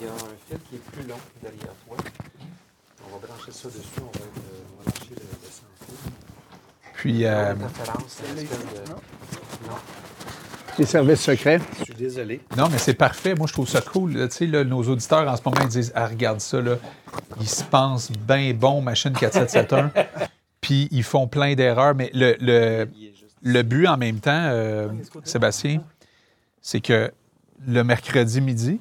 Il 0.00 0.06
y 0.06 0.08
a 0.08 0.12
un 0.12 0.36
fil 0.48 0.58
qui 0.70 0.76
est 0.76 0.90
plus 0.90 1.06
long 1.06 1.20
derrière 1.42 1.74
toi. 1.86 1.96
On 3.04 3.18
va 3.18 3.26
brancher 3.26 3.52
ça 3.52 3.68
dessus, 3.68 4.00
on 4.00 4.04
va, 4.04 4.24
être, 4.24 4.40
euh, 4.40 4.64
on 4.72 4.84
va 4.84 4.92
lâcher 4.96 5.14
le. 5.20 5.39
Puis, 7.00 7.24
euh, 7.24 7.54
Les 10.78 10.84
services 10.84 11.22
secrets. 11.22 11.58
je 11.78 11.84
suis 11.84 11.94
désolé. 11.94 12.42
non, 12.58 12.68
mais 12.70 12.76
c'est 12.76 12.92
parfait. 12.92 13.34
Moi, 13.34 13.46
je 13.46 13.54
trouve 13.54 13.68
ça 13.68 13.80
cool. 13.80 14.12
Tu 14.28 14.36
sais, 14.36 14.46
là, 14.46 14.64
nos 14.64 14.82
auditeurs, 14.82 15.26
en 15.26 15.34
ce 15.34 15.40
moment, 15.42 15.62
ils 15.62 15.68
disent 15.68 15.92
Ah, 15.94 16.06
regarde 16.06 16.40
ça, 16.40 16.60
là. 16.60 16.76
Ils 17.40 17.48
se 17.48 17.64
pensent 17.64 18.12
bien 18.12 18.52
bon, 18.52 18.82
machine 18.82 19.14
4771. 19.14 19.92
Puis, 20.60 20.88
ils 20.90 21.02
font 21.02 21.26
plein 21.26 21.54
d'erreurs. 21.54 21.94
Mais 21.94 22.10
le, 22.12 22.36
le, 22.38 22.86
le 23.40 23.62
but, 23.62 23.86
en 23.86 23.96
même 23.96 24.20
temps, 24.20 24.48
euh, 24.50 24.88
Sébastien, 25.24 25.82
c'est 26.60 26.82
que 26.82 27.10
le 27.66 27.82
mercredi 27.82 28.42
midi, 28.42 28.78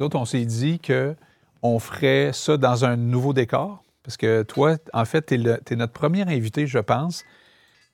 d'autres, 0.00 0.18
on 0.18 0.24
s'est 0.24 0.44
dit 0.46 0.80
que 0.80 1.14
on 1.62 1.78
ferait 1.78 2.32
ça 2.32 2.56
dans 2.56 2.84
un 2.84 2.96
nouveau 2.96 3.32
décor. 3.32 3.84
Parce 4.02 4.16
que 4.16 4.42
toi, 4.42 4.78
en 4.92 5.04
fait, 5.04 5.26
tu 5.26 5.34
es, 5.34 5.76
notre 5.76 5.92
premier 5.92 6.22
invité, 6.22 6.66
je 6.66 6.80
pense, 6.80 7.24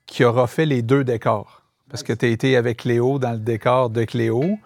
qui 0.09 0.23
aura 0.23 0.47
fait 0.47 0.65
les 0.65 0.81
deux 0.81 1.03
décors. 1.03 1.61
Parce 1.89 2.03
que 2.03 2.13
tu 2.13 2.25
as 2.25 2.29
été 2.29 2.57
avec 2.57 2.79
Cléo 2.79 3.19
dans 3.19 3.31
le 3.31 3.39
décor 3.39 3.89
de 3.89 4.03
Cléo. 4.03 4.57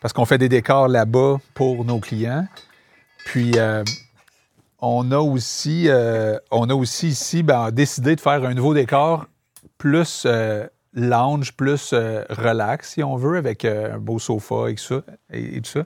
Parce 0.00 0.12
qu'on 0.12 0.24
fait 0.24 0.38
des 0.38 0.48
décors 0.48 0.88
là-bas 0.88 1.38
pour 1.54 1.84
nos 1.84 1.98
clients. 1.98 2.46
Puis, 3.26 3.52
euh, 3.56 3.82
on, 4.80 5.10
a 5.10 5.18
aussi, 5.18 5.88
euh, 5.88 6.38
on 6.52 6.70
a 6.70 6.74
aussi 6.74 7.08
ici 7.08 7.42
ben, 7.42 7.72
décidé 7.72 8.14
de 8.14 8.20
faire 8.20 8.44
un 8.44 8.54
nouveau 8.54 8.74
décor 8.74 9.26
plus 9.76 10.24
euh, 10.26 10.66
lounge, 10.94 11.52
plus 11.54 11.92
relax, 11.92 12.94
si 12.94 13.02
on 13.02 13.16
veut, 13.16 13.36
avec 13.36 13.64
un 13.64 13.98
beau 13.98 14.20
sofa 14.20 14.70
et 14.70 14.76
tout 14.76 14.82
ça. 14.82 15.02
Tout 15.02 15.64
ça. 15.64 15.84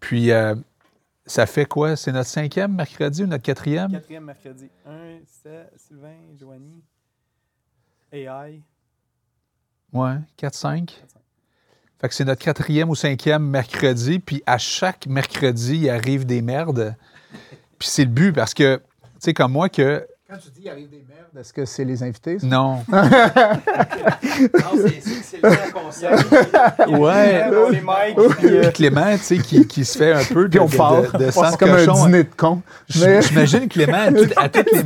Puis, 0.00 0.30
ça 1.26 1.46
fait 1.46 1.66
quoi? 1.66 1.96
C'est 1.96 2.12
notre 2.12 2.30
cinquième 2.30 2.74
mercredi 2.74 3.22
ou 3.22 3.26
notre 3.26 3.44
quatrième? 3.44 3.92
Quatrième 3.92 4.24
mercredi. 4.24 4.68
Un, 4.86 5.18
c'est 5.26 5.70
Sylvain, 5.76 6.16
Joanie. 6.38 6.82
AI. 8.12 8.62
Ouais, 9.92 10.16
4-5. 10.38 10.90
Fait 12.00 12.08
que 12.08 12.14
c'est 12.14 12.24
notre 12.24 12.44
quatrième 12.44 12.90
ou 12.90 12.94
cinquième 12.94 13.44
mercredi, 13.44 14.18
puis 14.18 14.42
à 14.44 14.58
chaque 14.58 15.06
mercredi, 15.06 15.76
il 15.76 15.90
arrive 15.90 16.26
des 16.26 16.42
merdes. 16.42 16.96
Puis 17.78 17.88
c'est 17.88 18.04
le 18.04 18.10
but 18.10 18.32
parce 18.32 18.54
que, 18.54 18.76
tu 18.76 18.82
sais, 19.20 19.34
comme 19.34 19.52
moi, 19.52 19.68
que. 19.68 20.06
Quand 20.32 20.38
tu 20.38 20.48
dis 20.50 20.62
il 20.64 20.70
arrive 20.70 20.88
des 20.88 21.04
merdes, 21.06 21.26
est-ce 21.38 21.52
que 21.52 21.66
c'est 21.66 21.84
les 21.84 22.02
invités? 22.02 22.38
ça? 22.38 22.46
Non. 22.46 22.82
Non, 22.90 22.98
c'est- 24.76 25.42
le 25.42 25.72
conscient. 25.74 26.98
Ouais. 26.98 27.50
Les 27.70 27.80
mics, 27.80 28.36
puis, 28.38 28.48
euh, 28.48 28.62
Puis 28.62 28.72
Clément, 28.72 29.12
tu 29.18 29.18
sais, 29.24 29.38
qui, 29.38 29.66
qui 29.66 29.84
se 29.84 29.98
fait 29.98 30.12
un 30.12 30.24
peu 30.24 30.44
de, 30.44 30.48
Puis 30.48 30.58
on 30.60 30.66
de- 30.66 30.76
part. 30.76 31.02
de, 31.18 31.24
de 31.26 31.30
sang 31.30 31.50
c'est 31.50 31.58
comme 31.58 31.70
un 31.70 31.84
cochon. 31.84 32.06
dîner 32.06 32.22
de 32.24 32.28
con. 32.34 32.62
Mais 33.00 33.20
J'imagine 33.22 33.68
Clément 33.68 33.98
à, 33.98 34.10
tout- 34.12 34.30
à 34.36 34.48
toutes 34.48 34.72
les 34.72 34.82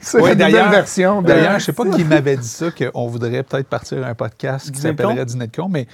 c'est 0.00 0.20
Ouais, 0.20 0.32
une 0.34 0.38
nouvelle 0.38 0.70
version. 0.70 1.20
D'ailleurs, 1.22 1.58
je 1.58 1.64
sais 1.64 1.72
pas 1.72 1.84
qui 1.88 2.04
m'avait 2.04 2.36
dit 2.36 2.46
ça, 2.48 2.66
qu'on 2.70 3.08
voudrait 3.08 3.42
peut-être 3.42 3.68
partir 3.68 4.06
un 4.06 4.14
podcast 4.14 4.70
qui 4.70 4.80
s'appellerait? 4.80 5.24
Dîner 5.24 5.48
de 5.48 5.56
con, 5.56 5.68
mais 5.68 5.88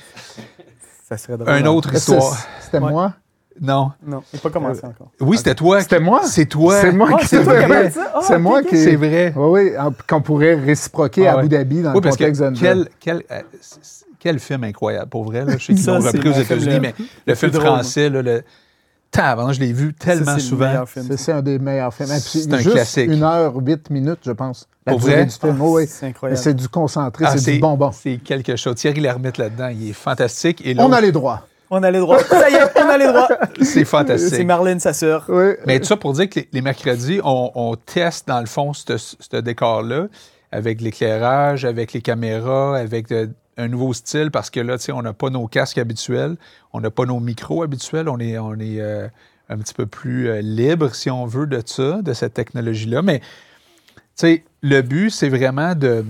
Ça 1.09 1.17
serait 1.17 1.39
drôle. 1.39 1.49
un 1.49 1.65
hein. 1.65 1.67
autre 1.69 1.95
histoire. 1.95 2.37
C'était 2.61 2.79
Ouais. 2.81 2.91
moi? 2.91 3.15
Non. 3.61 3.93
Non, 4.07 4.23
il 4.33 4.37
n'est 4.37 4.41
pas 4.41 4.51
commencé 4.51 4.81
encore. 4.85 5.09
Oui, 5.21 5.37
c'était 5.37 5.55
toi. 5.55 5.81
C'était 5.83 6.01
moi? 6.01 6.23
C'est 6.25 6.47
toi. 6.47 6.81
C'est 6.81 6.93
moi 6.93 7.19
qui 7.19 7.27
c'est 7.29 7.45
toi 7.45 7.61
qui 7.61 7.67
vrai. 7.67 7.93
C'est 8.23 8.39
moi 8.39 8.63
qui. 8.63 8.77
C'est 8.79 8.97
vrai. 8.97 9.33
Oui, 9.37 9.71
oui, 9.77 9.93
qu'on 10.09 10.23
pourrait 10.23 10.55
réciproquer 10.55 11.29
Ah 11.29 11.35
à. 11.35 11.39
Abu 11.41 11.49
Dhabi 11.49 11.83
dans 11.83 11.91
Oui, 11.91 11.97
le 11.97 12.01
parce 12.01 12.17
que 12.17 12.23
contexte 12.25 12.41
d'un 12.41 12.53
quel, 12.55 12.89
quel, 12.99 13.23
euh, 13.31 13.43
quel 14.19 14.39
film 14.39 14.65
incroyable, 14.65 15.11
pour 15.11 15.25
vrai. 15.25 15.45
Là. 15.45 15.59
Je 15.59 15.67
sais 15.67 15.75
qu'ils 15.75 15.87
l'ont 15.87 16.01
repris 16.01 16.29
aux 16.29 16.33
États-Unis, 16.33 16.75
le- 16.75 16.81
mais 16.81 16.95
le 17.27 17.35
film 17.35 17.51
drôle, 17.53 17.67
français, 17.67 18.09
là, 18.09 18.23
le... 18.23 18.43
Tabarnak, 19.11 19.55
je 19.57 19.61
l'ai 19.61 19.73
vu 19.73 19.93
tellement 19.93 20.39
souvent. 20.39 20.85
C'est 21.17 21.33
un 21.33 21.43
des 21.43 21.59
meilleurs 21.59 21.93
films. 21.93 22.09
C'est 22.09 22.53
un 22.55 22.59
juste 22.59 22.71
classique. 22.77 23.11
Une 23.11 23.25
heure, 23.25 23.55
huit 23.57 23.91
minutes, 23.91 24.21
je 24.25 24.31
pense. 24.31 24.69
La 24.87 24.93
Pour 24.93 25.01
durée 25.01 25.15
vrai? 25.17 25.25
du 25.27 25.33
film. 25.33 25.57
Ah, 25.61 25.65
oui. 25.65 25.87
C'est 25.89 26.07
incroyable. 26.07 26.41
C'est 26.41 26.55
du 26.55 26.69
concentré, 26.69 27.25
Ah, 27.27 27.37
c'est 27.37 27.53
du 27.55 27.59
bonbon. 27.59 27.91
C'est 27.93 28.19
quelque 28.19 28.55
chose. 28.57 28.77
Thierry 28.77 29.01
Lhermitte 29.01 29.37
là-dedans, 29.37 29.69
il 29.69 29.91
est 29.91 29.93
fantastique. 29.93 30.63
Et 30.65 30.75
On 30.79 30.93
a 30.93 31.01
les 31.01 31.11
droits. 31.13 31.43
On 31.71 31.83
a 31.83 31.91
les 31.91 32.01
droits. 32.01 32.19
Ça 32.25 32.51
y 32.51 32.55
est, 32.55 32.71
on 32.77 32.89
a 32.89 32.99
les 32.99 33.07
droits. 33.07 33.29
c'est 33.59 33.65
C'est 33.65 33.85
fantastique. 33.85 34.47
Marlène, 34.47 34.81
sa 34.81 34.93
sœur. 34.93 35.25
Oui. 35.29 35.53
Mais 35.67 35.79
tout 35.79 35.87
ça 35.87 35.97
pour 35.97 36.13
dire 36.13 36.29
que 36.29 36.41
les, 36.41 36.49
les 36.53 36.63
mercredis, 36.63 37.21
on, 37.23 37.53
on 37.55 37.77
teste 37.77 38.27
dans 38.27 38.41
le 38.41 38.47
fond 38.47 38.73
ce 38.73 38.97
ce 38.97 39.37
décor-là 39.37 40.09
avec 40.53 40.81
l'éclairage, 40.81 41.65
avec 41.65 41.93
les 41.93 42.01
caméras, 42.01 42.77
avec 42.77 43.13
euh, 43.13 43.29
un 43.57 43.69
nouveau 43.69 43.93
style 43.93 44.31
parce 44.31 44.51
que 44.51 44.61
là, 44.61 44.79
tu 44.79 44.85
sais, 44.85 44.93
on 44.93 45.03
n'a 45.03 45.13
pas 45.13 45.31
nos 45.31 45.47
casques 45.47 45.79
habituels, 45.79 46.37
on 46.73 46.81
n'a 46.81 46.91
pas 46.91 47.05
nos 47.05 47.21
micros 47.21 47.63
habituels, 47.63 48.09
on 48.09 48.19
est, 48.19 48.39
on 48.39 48.55
est 48.55 48.81
euh, 48.81 49.07
un 49.49 49.59
petit 49.59 49.75
peu 49.75 49.87
plus 49.87 50.29
euh, 50.29 50.41
libre, 50.41 50.95
si 50.95 51.11
on 51.11 51.27
veut, 51.27 51.47
de 51.47 51.63
ça, 51.65 52.03
de 52.03 52.13
cette 52.13 52.35
technologie-là. 52.35 53.03
Mais, 53.03 53.21
tu 53.21 53.27
sais, 54.17 54.45
le 54.63 54.83
but, 54.83 55.11
c'est 55.11 55.29
vraiment 55.29 55.75
de. 55.75 56.05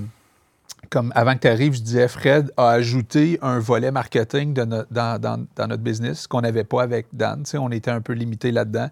Comme 0.91 1.13
avant 1.15 1.35
que 1.35 1.41
tu 1.41 1.49
arrives, 1.49 1.75
je 1.75 1.83
disais, 1.83 2.09
Fred 2.09 2.51
a 2.57 2.71
ajouté 2.71 3.39
un 3.43 3.61
volet 3.61 3.93
marketing 3.93 4.53
de 4.55 4.65
no- 4.65 4.83
dans, 4.91 5.21
dans- 5.21 5.47
dans 5.55 5.67
notre 5.69 5.83
business 5.85 6.27
qu'on 6.27 6.41
n'avait 6.41 6.65
pas 6.65 6.83
avec 6.83 7.07
Dan. 7.13 7.45
Tu 7.45 7.57
on 7.59 7.71
était 7.71 7.93
un 7.93 8.01
peu 8.01 8.13
limité 8.13 8.51
là-dedans. 8.51 8.89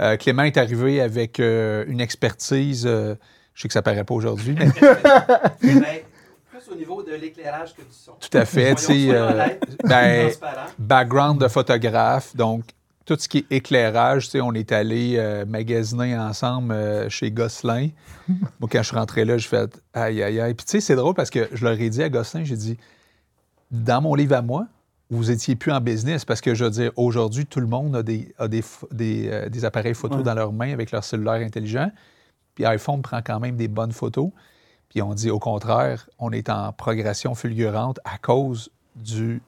Euh, 0.00 0.16
Clément 0.16 0.44
est 0.44 0.56
arrivé 0.56 1.00
avec 1.00 1.40
euh, 1.40 1.84
une 1.88 2.00
expertise, 2.00 2.84
euh, 2.86 3.14
je 3.54 3.62
sais 3.62 3.68
que 3.68 3.74
ça 3.74 3.82
paraît 3.82 4.04
pas 4.04 4.14
aujourd'hui, 4.14 4.54
mais 4.58 4.68
Mais 5.62 6.04
plus 6.50 6.68
au 6.72 6.76
niveau 6.76 7.02
de 7.02 7.12
l'éclairage 7.14 7.74
que 7.74 7.82
du 7.82 7.88
son. 7.90 8.12
tout 8.12 8.36
à 8.38 8.44
fait. 8.44 8.74
tu 8.76 9.10
honnêtes, 9.10 9.76
ben, 9.84 10.30
background 10.78 11.40
de 11.40 11.48
photographe, 11.48 12.34
donc 12.36 12.62
tout 13.04 13.16
ce 13.18 13.28
qui 13.28 13.38
est 13.38 13.52
éclairage, 13.52 14.24
tu 14.26 14.30
sais, 14.32 14.40
on 14.40 14.52
est 14.52 14.72
allé 14.72 15.16
euh, 15.18 15.44
magasiner 15.44 16.16
ensemble 16.16 16.72
euh, 16.72 17.08
chez 17.08 17.30
Gosselin. 17.30 17.88
Moi, 18.28 18.68
quand 18.70 18.78
je 18.82 18.88
suis 18.88 18.96
rentré 18.96 19.24
là, 19.24 19.36
je 19.36 19.46
fais 19.46 19.66
aïe, 19.92 20.22
aïe, 20.22 20.40
aïe. 20.40 20.54
Puis 20.54 20.64
tu 20.64 20.72
sais, 20.72 20.80
c'est 20.80 20.96
drôle 20.96 21.14
parce 21.14 21.30
que 21.30 21.48
je 21.52 21.64
leur 21.64 21.78
ai 21.78 21.90
dit 21.90 22.02
à 22.02 22.08
Gosselin, 22.08 22.44
j'ai 22.44 22.56
dit, 22.56 22.78
dans 23.70 24.00
mon 24.00 24.14
livre 24.14 24.34
à 24.34 24.42
moi, 24.42 24.66
vous 25.10 25.30
étiez 25.30 25.54
plus 25.54 25.70
en 25.70 25.80
business 25.80 26.24
parce 26.24 26.40
que 26.40 26.54
je 26.54 26.64
veux 26.64 26.70
dire, 26.70 26.92
aujourd'hui, 26.96 27.44
tout 27.44 27.60
le 27.60 27.66
monde 27.66 27.94
a 27.96 28.02
des, 28.02 28.34
a 28.38 28.48
des, 28.48 28.62
des, 28.90 29.28
euh, 29.28 29.48
des 29.48 29.64
appareils 29.64 29.94
photos 29.94 30.18
Ouais. 30.18 30.24
dans 30.24 30.34
leurs 30.34 30.52
mains 30.52 30.72
avec 30.72 30.90
leur 30.90 31.04
cellulaire 31.04 31.34
intelligent. 31.34 31.90
Puis 32.54 32.64
iPhone 32.64 33.02
prend 33.02 33.20
quand 33.22 33.40
même 33.40 33.56
des 33.56 33.68
bonnes 33.68 33.92
photos. 33.92 34.30
Puis 34.88 35.02
on 35.02 35.12
dit 35.12 35.30
au 35.30 35.38
contraire, 35.38 36.08
on 36.18 36.30
est 36.30 36.48
en 36.48 36.72
progression 36.72 37.34
fulgurante 37.34 38.00
à 38.04 38.16
cause 38.18 38.70
du. 38.96 39.42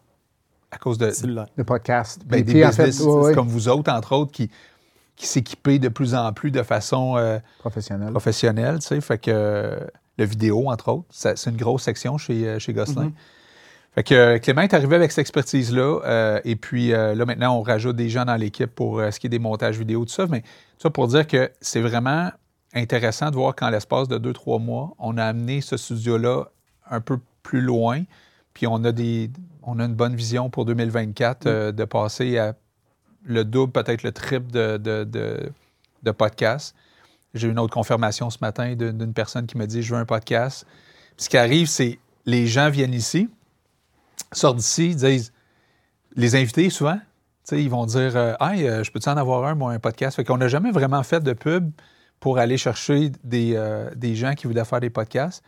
À 0.76 0.78
cause 0.78 0.98
de, 0.98 1.10
Cellulaire. 1.10 1.46
Le 1.56 1.64
podcast. 1.64 2.20
ben, 2.26 2.42
des 2.42 2.52
puis, 2.52 2.64
en 2.64 2.70
fait, 2.70 2.86
business 2.86 3.06
oui, 3.06 3.28
oui, 3.28 3.34
comme 3.34 3.48
vous 3.48 3.68
autres, 3.68 3.90
entre 3.90 4.14
autres, 4.14 4.30
qui, 4.30 4.50
qui 5.16 5.26
s'équipaient 5.26 5.78
de 5.78 5.88
plus 5.88 6.14
en 6.14 6.32
plus 6.32 6.50
de 6.50 6.62
façon 6.62 7.16
euh, 7.16 7.38
professionnel. 7.58 8.10
professionnelle. 8.10 8.78
tu 8.78 8.88
sais. 8.88 9.00
Fait 9.00 9.18
que 9.18 9.30
euh, 9.30 9.80
le 10.18 10.24
vidéo, 10.24 10.70
entre 10.70 10.88
autres, 10.90 11.06
c'est 11.10 11.46
une 11.46 11.56
grosse 11.56 11.82
section 11.82 12.18
chez, 12.18 12.46
euh, 12.46 12.58
chez 12.58 12.74
Gosselin. 12.74 13.06
Mhm. 13.06 13.12
Fait 13.94 14.02
que 14.04 14.36
Clément 14.36 14.60
est 14.60 14.74
arrivé 14.74 14.94
avec 14.96 15.10
cette 15.10 15.22
expertise-là. 15.22 16.00
euh, 16.04 16.40
et 16.44 16.56
puis 16.56 16.88
là, 16.88 17.14
maintenant, 17.24 17.58
on 17.58 17.62
rajoute 17.62 17.96
des 17.96 18.10
gens 18.10 18.26
dans 18.26 18.36
l'équipe 18.36 18.66
pour 18.66 19.00
ce 19.00 19.18
qui 19.18 19.26
est 19.26 19.30
des 19.30 19.38
montages 19.38 19.78
vidéo, 19.78 20.04
tout 20.04 20.12
ça. 20.12 20.26
Mais 20.28 20.42
tout 20.42 20.82
ça 20.82 20.90
pour 20.90 21.08
dire 21.08 21.26
que 21.26 21.50
c'est 21.62 21.80
vraiment 21.80 22.30
intéressant 22.74 23.30
de 23.30 23.36
voir 23.36 23.56
qu'en 23.56 23.70
l'espace 23.70 24.06
de 24.08 24.18
deux, 24.18 24.34
trois 24.34 24.58
mois, 24.58 24.92
on 24.98 25.16
a 25.16 25.24
amené 25.24 25.62
ce 25.62 25.78
studio-là 25.78 26.44
un 26.90 27.00
peu 27.00 27.18
plus 27.42 27.62
loin. 27.62 28.02
Puis 28.52 28.66
on 28.66 28.84
a, 28.84 28.92
des, 28.92 29.30
on 29.66 29.80
a 29.80 29.84
une 29.84 29.94
bonne 29.94 30.14
vision 30.14 30.48
pour 30.48 30.64
2024 30.64 31.46
euh, 31.46 31.72
de 31.72 31.84
passer 31.84 32.38
à 32.38 32.54
le 33.24 33.44
double, 33.44 33.72
peut-être 33.72 34.04
le 34.04 34.12
triple 34.12 34.50
de, 34.52 34.76
de, 34.76 35.04
de, 35.04 35.50
de 36.04 36.10
podcasts. 36.12 36.74
J'ai 37.34 37.48
eu 37.48 37.50
une 37.50 37.58
autre 37.58 37.74
confirmation 37.74 38.30
ce 38.30 38.38
matin 38.40 38.74
d'une 38.76 39.12
personne 39.12 39.46
qui 39.46 39.58
me 39.58 39.66
dit 39.66 39.82
Je 39.82 39.94
veux 39.94 40.00
un 40.00 40.06
podcast. 40.06 40.64
Puis 41.16 41.24
ce 41.24 41.28
qui 41.28 41.36
arrive, 41.36 41.66
c'est 41.66 41.98
les 42.24 42.46
gens 42.46 42.70
viennent 42.70 42.94
ici, 42.94 43.28
sortent 44.32 44.58
d'ici, 44.58 44.94
disent 44.94 45.32
Les 46.14 46.36
invités, 46.36 46.70
souvent, 46.70 47.00
ils 47.50 47.68
vont 47.68 47.84
dire 47.86 48.16
euh, 48.16 48.34
Hey, 48.40 48.66
euh, 48.66 48.84
je 48.84 48.92
peux-tu 48.92 49.08
en 49.08 49.16
avoir 49.16 49.44
un, 49.44 49.56
moi, 49.56 49.72
un 49.72 49.80
podcast? 49.80 50.16
Fait 50.16 50.24
qu'on 50.24 50.38
n'a 50.38 50.48
jamais 50.48 50.70
vraiment 50.70 51.02
fait 51.02 51.20
de 51.20 51.32
pub 51.32 51.72
pour 52.20 52.38
aller 52.38 52.56
chercher 52.56 53.10
des, 53.24 53.60
des 53.94 54.14
gens 54.14 54.32
qui 54.34 54.46
voulaient 54.46 54.64
faire 54.64 54.80
des 54.80 54.88
podcasts. 54.88 55.44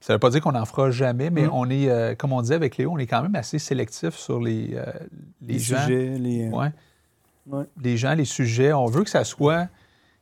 Euh, 0.00 0.06
ça 0.06 0.12
ne 0.12 0.16
veut 0.16 0.18
pas 0.20 0.30
dire 0.30 0.40
qu'on 0.40 0.52
n'en 0.52 0.64
fera 0.64 0.90
jamais, 0.90 1.30
mais 1.30 1.42
Mhm. 1.42 1.50
on 1.52 1.70
est, 1.70 1.88
euh, 1.90 2.14
comme 2.14 2.32
on 2.32 2.40
disait 2.42 2.54
avec 2.54 2.76
Léo, 2.76 2.92
on 2.92 2.98
est 2.98 3.06
quand 3.06 3.22
même 3.22 3.34
assez 3.34 3.58
sélectif 3.58 4.14
sur 4.14 4.40
les, 4.40 4.70
euh, 4.74 4.84
les, 5.42 5.54
Les 5.54 5.58
gens. 5.58 5.78
sujets, 5.82 6.18
les. 6.18 6.46
euh, 6.48 6.50
Ouais. 6.56 6.72
Ouais. 7.46 7.64
Les 7.82 7.96
gens, 7.96 8.14
les 8.14 8.24
sujets, 8.24 8.72
on 8.72 8.86
veut 8.86 9.02
que 9.04 9.10
ça 9.10 9.24
soit 9.24 9.64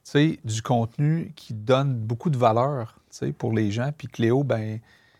tu 0.05 0.13
sais, 0.13 0.39
du 0.45 0.63
contenu 0.63 1.33
qui 1.37 1.53
donne 1.53 1.95
beaucoup 1.95 2.31
de 2.31 2.39
valeur 2.39 2.95
tu 3.11 3.19
sais, 3.27 3.33
pour 3.33 3.53
les 3.53 3.71
gens. 3.71 3.91
Puis 3.97 4.09
Cléo, 4.09 4.43
ben, 4.43 4.79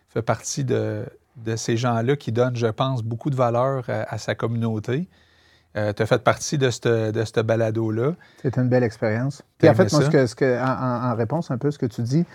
fait 0.09 0.21
partie 0.23 0.63
de, 0.63 1.05
de 1.37 1.55
ces 1.55 1.77
gens-là 1.77 2.15
qui 2.15 2.31
donnent, 2.31 2.55
je 2.55 2.65
pense, 2.67 3.03
beaucoup 3.03 3.29
de 3.29 3.35
valeur 3.35 3.83
à, 3.89 4.11
à 4.13 4.17
sa 4.17 4.33
communauté. 4.35 5.07
tu 5.75 5.79
as 5.79 6.05
fait 6.07 6.23
partie 6.23 6.57
de 6.57 6.69
ce 6.71 7.11
de 7.11 7.41
balado-là. 7.43 8.13
C'était 8.41 8.59
une 8.61 8.69
belle 8.69 8.83
expérience. 8.83 9.43
Puis 9.59 9.69
en 9.69 9.73
T'as 9.73 9.83
fait, 9.85 9.91
moi, 9.93 10.01
ce 10.05 10.09
que, 10.09 10.25
ce 10.25 10.33
que- 10.35 10.59
en- 10.59 11.11
en 11.11 11.15
réponse 11.15 11.51
un 11.51 11.57
peu 11.59 11.67
à 11.67 11.71
ce 11.71 11.77
que 11.77 11.85
tu 11.85 12.01
dis, 12.01 12.25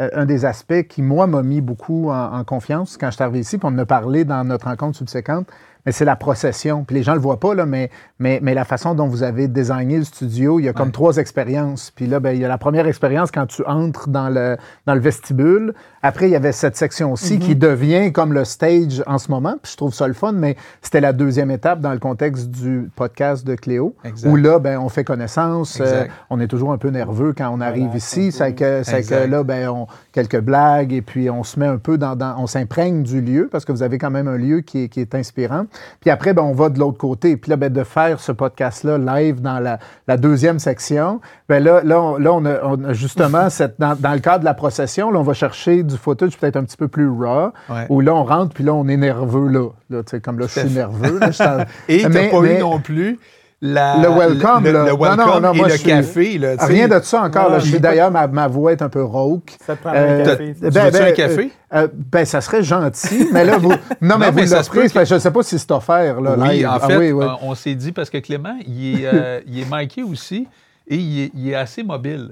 euh, 0.00 0.08
un 0.14 0.24
des 0.24 0.44
aspects 0.44 0.86
qui, 0.88 1.02
moi, 1.02 1.26
m'a 1.26 1.42
mis 1.42 1.60
beaucoup 1.60 2.10
en, 2.10 2.44
confiance 2.44 2.96
quand 2.96 3.10
je 3.10 3.16
suis 3.16 3.22
arrivé 3.22 3.40
ici, 3.40 3.58
puis 3.58 3.68
on 3.70 3.74
en 3.74 3.78
a 3.78 3.84
dans 4.24 4.44
notre 4.44 4.66
rencontre 4.66 4.96
subséquente, 4.96 5.48
mais 5.86 5.92
c'est 5.92 6.04
la 6.04 6.16
procession. 6.16 6.84
Puis 6.84 6.96
les 6.96 7.02
gens 7.02 7.12
ne 7.12 7.16
le 7.16 7.22
voient 7.22 7.40
pas, 7.40 7.54
là, 7.54 7.66
mais, 7.66 7.90
mais, 8.18 8.38
mais 8.42 8.54
la 8.54 8.64
façon 8.64 8.94
dont 8.94 9.06
vous 9.08 9.22
avez 9.22 9.48
designé 9.48 9.98
le 9.98 10.04
studio, 10.04 10.60
il 10.60 10.64
y 10.64 10.68
a 10.68 10.72
comme 10.72 10.88
Ouais. 10.88 10.92
trois 10.92 11.16
expériences. 11.16 11.90
Puis 11.90 12.06
là, 12.06 12.20
ben, 12.20 12.30
il 12.32 12.40
y 12.40 12.44
a 12.44 12.48
la 12.48 12.58
première 12.58 12.86
expérience 12.86 13.30
quand 13.30 13.46
tu 13.46 13.64
entres 13.66 14.08
dans 14.08 14.28
le, 14.28 14.56
dans 14.86 14.94
le 14.94 15.00
vestibule. 15.00 15.74
Après, 16.02 16.28
il 16.28 16.32
y 16.32 16.36
avait 16.36 16.52
cette 16.52 16.76
section-ci 16.76 17.38
qui 17.38 17.54
devient 17.56 18.12
comme 18.12 18.32
le 18.32 18.44
stage 18.44 19.02
en 19.06 19.18
ce 19.18 19.30
moment. 19.30 19.54
Puis 19.62 19.72
je 19.72 19.76
trouve 19.76 19.94
ça 19.94 20.08
le 20.08 20.14
fun, 20.14 20.32
mais 20.32 20.56
c'était 20.82 21.00
la 21.00 21.12
deuxième 21.12 21.50
étape 21.50 21.80
dans 21.80 21.92
le 21.92 21.98
contexte 21.98 22.50
du 22.50 22.90
podcast 22.96 23.46
de 23.46 23.54
Cléo, 23.54 23.94
Exact. 24.04 24.28
où 24.28 24.36
là, 24.36 24.58
ben, 24.58 24.78
on 24.78 24.88
fait 24.88 25.04
connaissance. 25.04 25.78
euh, 25.80 26.04
on 26.30 26.40
est 26.40 26.48
toujours 26.48 26.72
un 26.72 26.78
peu 26.78 26.88
nerveux 26.90 27.32
quand 27.36 27.48
on 27.50 27.60
arrive 27.60 27.84
Voilà, 27.84 27.96
ici. 27.98 28.32
C'est 28.32 28.52
que, 28.54 28.82
que 29.08 29.30
là, 29.30 29.42
ben, 29.44 29.68
on, 29.68 29.86
quelques 30.12 30.40
blagues 30.40 30.92
et 30.92 31.02
puis 31.02 31.30
on 31.30 31.44
se 31.44 31.58
met 31.58 31.66
un 31.66 31.78
peu 31.78 31.98
dans, 31.98 32.16
dans- 32.16 32.34
on 32.38 32.46
s'imprègne 32.46 33.02
du 33.02 33.20
lieu 33.20 33.48
parce 33.50 33.64
que 33.64 33.72
vous 33.72 33.82
avez 33.82 33.98
quand 33.98 34.10
même 34.10 34.28
un 34.28 34.36
lieu 34.36 34.60
qui 34.60 34.84
est, 34.84 34.88
qui 34.88 35.00
est 35.00 35.14
inspirant. 35.14 35.66
Puis 36.00 36.10
après, 36.10 36.32
ben, 36.34 36.42
on 36.42 36.52
va 36.52 36.68
de 36.68 36.78
l'autre 36.78 36.98
côté. 36.98 37.36
Puis 37.36 37.50
là, 37.50 37.56
ben, 37.56 37.72
de 37.72 37.84
faire 37.84 38.20
ce 38.20 38.32
podcast-là 38.32 38.98
live 38.98 39.40
dans 39.40 39.58
la, 39.60 39.78
la 40.08 40.16
deuxième 40.16 40.58
section, 40.58 41.20
ben 41.48 41.62
là, 41.62 41.80
là, 41.84 42.00
on, 42.00 42.16
là, 42.18 42.32
on 42.32 42.44
a, 42.44 42.60
on 42.64 42.84
a 42.84 42.92
justement, 42.92 43.48
cette, 43.50 43.78
dans, 43.78 43.94
dans 43.98 44.12
le 44.12 44.20
cadre 44.20 44.40
de 44.40 44.44
la 44.44 44.54
procession, 44.54 45.10
là, 45.10 45.18
on 45.20 45.22
va 45.24 45.34
chercher 45.34 45.82
du 45.82 45.96
footage 45.96 46.36
peut-être 46.38 46.56
un 46.56 46.64
petit 46.64 46.76
peu 46.76 46.88
plus 46.88 47.08
raw, 47.08 47.52
Ouais. 47.70 47.86
où 47.88 48.00
là, 48.00 48.14
on 48.14 48.24
rentre, 48.24 48.54
puis 48.54 48.64
là, 48.64 48.72
on 48.74 48.86
est 48.88 48.96
nerveux 48.96 49.48
là. 49.48 49.68
là 49.90 50.02
tu 50.02 50.10
sais, 50.10 50.20
comme 50.20 50.38
là, 50.38 50.46
je 50.48 50.60
suis 50.60 50.70
nerveux. 50.70 51.18
là, 51.18 51.30
je 51.30 51.64
Et 51.92 52.06
Mais- 52.08 52.30
pas 52.30 52.40
mais- 52.40 52.56
eu 52.58 52.60
non 52.60 52.78
plus 52.80 53.18
la, 53.64 53.96
Le 53.98 54.08
welcome, 54.08 54.64
le, 54.64 54.72
là. 54.72 54.84
le 54.84 54.90
Non, 54.90 54.98
welcome 54.98 55.18
non, 55.26 55.40
non, 55.40 55.52
et 55.52 55.56
moi, 55.56 55.66
le 55.68 55.72
je 55.74 55.78
suis- 55.78 55.88
café. 55.88 56.36
Là. 56.38 56.56
Rien 56.58 56.88
de 56.88 57.00
ça 57.02 57.22
encore. 57.22 57.48
là. 57.48 57.54
Ouais, 57.54 57.60
Je 57.60 57.64
j'ai 57.66 57.70
suis 57.72 57.80
d'ailleurs, 57.80 58.10
ma, 58.10 58.26
ma 58.26 58.48
voix 58.48 58.72
est 58.72 58.82
un 58.82 58.88
peu 58.88 59.02
rauque. 59.04 59.52
Ça 59.64 59.76
te 59.76 59.80
prend 59.82 59.92
Euh, 59.94 60.20
un 60.20 60.24
café. 60.24 60.54
Tu 60.54 60.64
veux-tu 60.68 60.96
un 60.96 61.12
café? 61.12 61.52
euh, 61.72 61.78
euh, 61.82 61.88
ben, 61.94 62.24
ça 62.24 62.40
serait 62.40 62.62
gentil, 62.64 63.28
mais 63.32 63.44
là, 63.44 63.58
vous. 63.58 63.70
Non, 63.70 63.76
mais 64.00 64.08
Non, 64.08 64.18
mais 64.18 64.30
vous 64.44 64.52
l'offrez, 64.54 64.88
que 64.90 65.04
je 65.04 65.14
ne 65.14 65.18
sais 65.20 65.30
pas 65.30 65.42
si 65.44 65.58
c'est 65.58 65.70
offert, 65.70 66.20
là. 66.20 66.34
Oui, 66.36 66.48
live. 66.56 66.66
en 66.66 66.70
Ah 66.72 66.80
fait, 66.80 66.96
oui, 66.96 67.12
oui. 67.12 67.24
euh, 67.24 67.28
on 67.42 67.54
s'est 67.54 67.74
dit 67.76 67.92
parce 67.92 68.10
que 68.10 68.18
Clément, 68.18 68.56
il 68.66 69.00
est, 69.02 69.06
euh, 69.06 69.40
il 69.46 69.60
est 69.60 69.66
miké 69.72 70.02
aussi 70.02 70.48
et 70.88 70.96
il 70.96 71.20
est, 71.22 71.30
il 71.34 71.48
est 71.50 71.54
assez 71.54 71.82
mobile. 71.82 72.30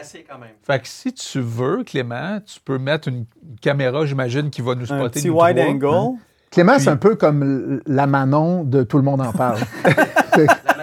Assez 0.00 0.24
quand 0.26 0.38
même. 0.38 0.48
Fait 0.66 0.80
que 0.80 0.88
si 0.88 1.12
tu 1.12 1.38
veux, 1.40 1.84
Clément, 1.84 2.38
tu 2.46 2.58
peux 2.64 2.78
mettre 2.78 3.08
une 3.08 3.26
caméra, 3.60 4.06
j'imagine, 4.06 4.48
qui 4.48 4.62
va 4.62 4.74
nous 4.74 4.86
spotter. 4.86 5.02
Un 5.04 5.08
petit 5.10 5.28
nous 5.28 5.38
wide 5.38 5.58
trois. 5.58 5.68
angle. 5.70 6.16
Clément, 6.52 6.78
c'est 6.78 6.88
un 6.88 6.96
peu 6.96 7.16
comme 7.16 7.80
la 7.86 8.06
Manon 8.06 8.62
de 8.64 8.82
Tout 8.84 8.98
le 8.98 9.02
monde 9.04 9.20
en 9.20 9.32
parle. 9.32 9.58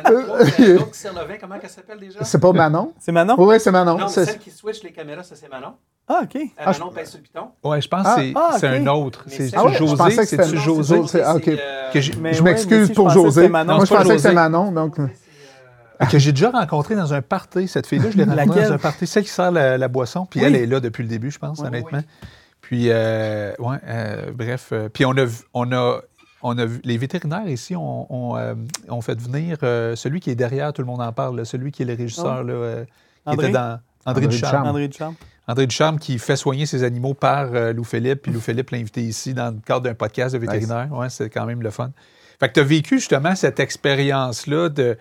L'autre, 0.10 0.46
c'est 0.58 0.74
l'autre 0.74 0.92
qui 0.92 0.98
sert 1.00 1.14
le 1.14 1.20
vin, 1.28 1.36
comment 1.40 1.56
elle 1.62 1.70
s'appelle 1.70 2.00
déjà? 2.00 2.24
c'est 2.24 2.40
pas 2.40 2.52
Manon? 2.52 2.94
C'est 3.00 3.12
Manon? 3.12 3.36
Oui, 3.38 3.60
c'est 3.60 3.70
Manon. 3.72 3.98
Non, 3.98 4.08
c'est- 4.08 4.26
celle 4.26 4.40
qui 4.40 4.50
switch 4.50 4.82
les 4.84 4.92
caméras, 4.92 5.22
ça 5.24 5.36
c'est 5.36 5.50
Manon. 5.50 5.74
Ah, 6.08 6.22
OK. 6.24 6.36
Euh, 6.36 6.40
Ah, 6.58 6.72
Manon 6.72 6.92
pèse 6.92 7.10
sur 7.10 7.20
le 7.20 7.24
piton. 7.24 7.42
Ouais, 7.64 7.80
je 7.80 7.88
pense 7.88 8.06
Ah, 8.08 8.16
que 8.16 8.22
c'est 8.22 8.34
ah, 8.36 8.56
c'est 8.60 8.70
ok. 8.80 8.88
un 8.88 8.88
autre. 8.88 9.24
C'est 9.28 9.52
Ah 9.56 9.66
ouais, 9.66 9.74
je 9.74 9.78
José? 9.78 9.96
pensais 9.98 10.16
que 10.18 10.26
c'était- 10.26 10.44
José? 10.58 10.96
José, 10.96 11.08
c'est- 11.08 11.22
ah, 11.22 11.36
ok. 11.36 11.48
euh, 11.50 11.92
Que 11.94 12.02
j'ai- 12.02 12.14
Mais 12.20 12.34
je 12.34 12.42
ouais, 12.42 12.52
m'excuse 12.52 12.88
je 12.88 12.94
pour 12.94 13.10
José. 13.12 13.48
Moi, 13.50 13.62
je 13.64 13.68
pensais 13.76 13.96
que 13.96 14.04
José. 14.04 14.18
c'était 14.18 14.34
Manon. 14.34 14.72
Donc... 14.72 14.96
c'est, 14.96 15.02
euh, 15.04 15.08
Ah, 16.00 16.06
que 16.08 16.18
j'ai 16.18 16.32
déjà 16.32 16.50
rencontré 16.50 16.96
dans 16.96 17.14
un 17.14 17.22
party. 17.22 17.68
Cette 17.68 17.86
fille-là, 17.86 18.10
je 18.10 18.18
l'ai 18.18 18.24
rencontrée 18.24 18.48
Laquelle? 18.48 18.68
dans 18.70 18.74
un 18.74 18.78
party. 18.80 19.06
Celle 19.06 19.24
qui 19.24 19.30
sert 19.30 19.52
la, 19.52 19.78
la 19.78 19.88
boisson. 19.88 20.26
Puis 20.26 20.40
Oui. 20.40 20.48
elle 20.48 20.56
est 20.56 20.66
là 20.66 20.80
depuis 20.80 21.04
le 21.04 21.10
début, 21.10 21.30
je 21.30 21.38
pense, 21.38 21.60
Oui, 21.60 21.68
honnêtement. 21.68 22.00
Puis, 22.70 22.92
euh, 22.92 23.52
ouais, 23.58 23.78
euh, 23.88 24.32
bref. 24.32 24.70
euh, 24.74 24.90
puis 24.90 25.04
on 25.04 25.12
a, 25.18 25.26
vu- 25.26 25.44
on 25.56 25.72
a, 25.72 26.02
on 26.44 26.56
a 26.56 26.66
vu, 26.68 26.80
les 26.84 26.98
vétérinaires 27.00 27.48
ici 27.50 27.76
ont, 27.76 28.06
ont, 28.14 28.38
euh, 28.38 28.54
ont 28.90 29.02
fait 29.02 29.20
venir 29.20 29.58
euh, 29.64 29.96
celui 29.96 30.20
qui 30.20 30.30
est 30.30 30.36
derrière, 30.36 30.72
tout 30.72 30.84
le 30.84 30.86
monde 30.86 31.02
en 31.02 31.12
parle, 31.12 31.36
là, 31.38 31.46
celui 31.46 31.72
qui 31.72 31.82
est 31.82 31.86
le 31.86 31.96
régisseur, 31.96 32.44
là, 32.44 32.54
euh, 32.54 32.86
qui 32.86 32.92
André? 33.26 33.46
était 33.48 33.54
dans 33.54 33.80
André, 34.06 34.26
André 34.26 34.28
Ducharme. 34.28 34.78
Ducharme. 34.88 35.16
André 35.48 35.66
Ducharme 35.66 35.98
qui 35.98 36.20
fait 36.20 36.36
soigner 36.36 36.68
ses 36.68 36.84
animaux 36.84 37.16
par 37.16 37.48
euh, 37.56 37.74
Lou 37.74 37.84
Philippe. 37.84 38.22
Puis 38.22 38.32
Lou 38.32 38.40
Philippe 38.40 38.70
l'a 38.70 38.78
invité 38.78 39.02
ici 39.02 39.34
dans 39.34 39.50
le 39.50 39.60
cadre 39.66 39.82
d'un 39.82 39.96
podcast 39.96 40.36
de 40.36 40.40
vétérinaire. 40.40 40.90
Ouais, 40.94 41.10
c'est 41.10 41.32
quand 41.32 41.48
même 41.48 41.64
le 41.64 41.72
fun. 41.72 41.90
Fait 42.40 42.50
que 42.50 42.54
tu 42.54 42.60
as 42.60 42.64
vécu 42.64 43.00
justement 43.00 43.36
cette 43.36 43.60
expérience-là 43.60 44.70
de. 44.70 44.96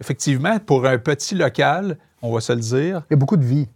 Effectivement, 0.00 0.60
pour 0.60 0.86
un 0.86 0.98
petit 0.98 1.34
local, 1.34 1.98
on 2.22 2.32
va 2.32 2.40
se 2.40 2.52
le 2.52 2.60
dire, 2.60 3.02
Il 3.10 3.14
y 3.14 3.14
a 3.14 3.16
beaucoup 3.16 3.36
de 3.36 3.44
vie. 3.44 3.66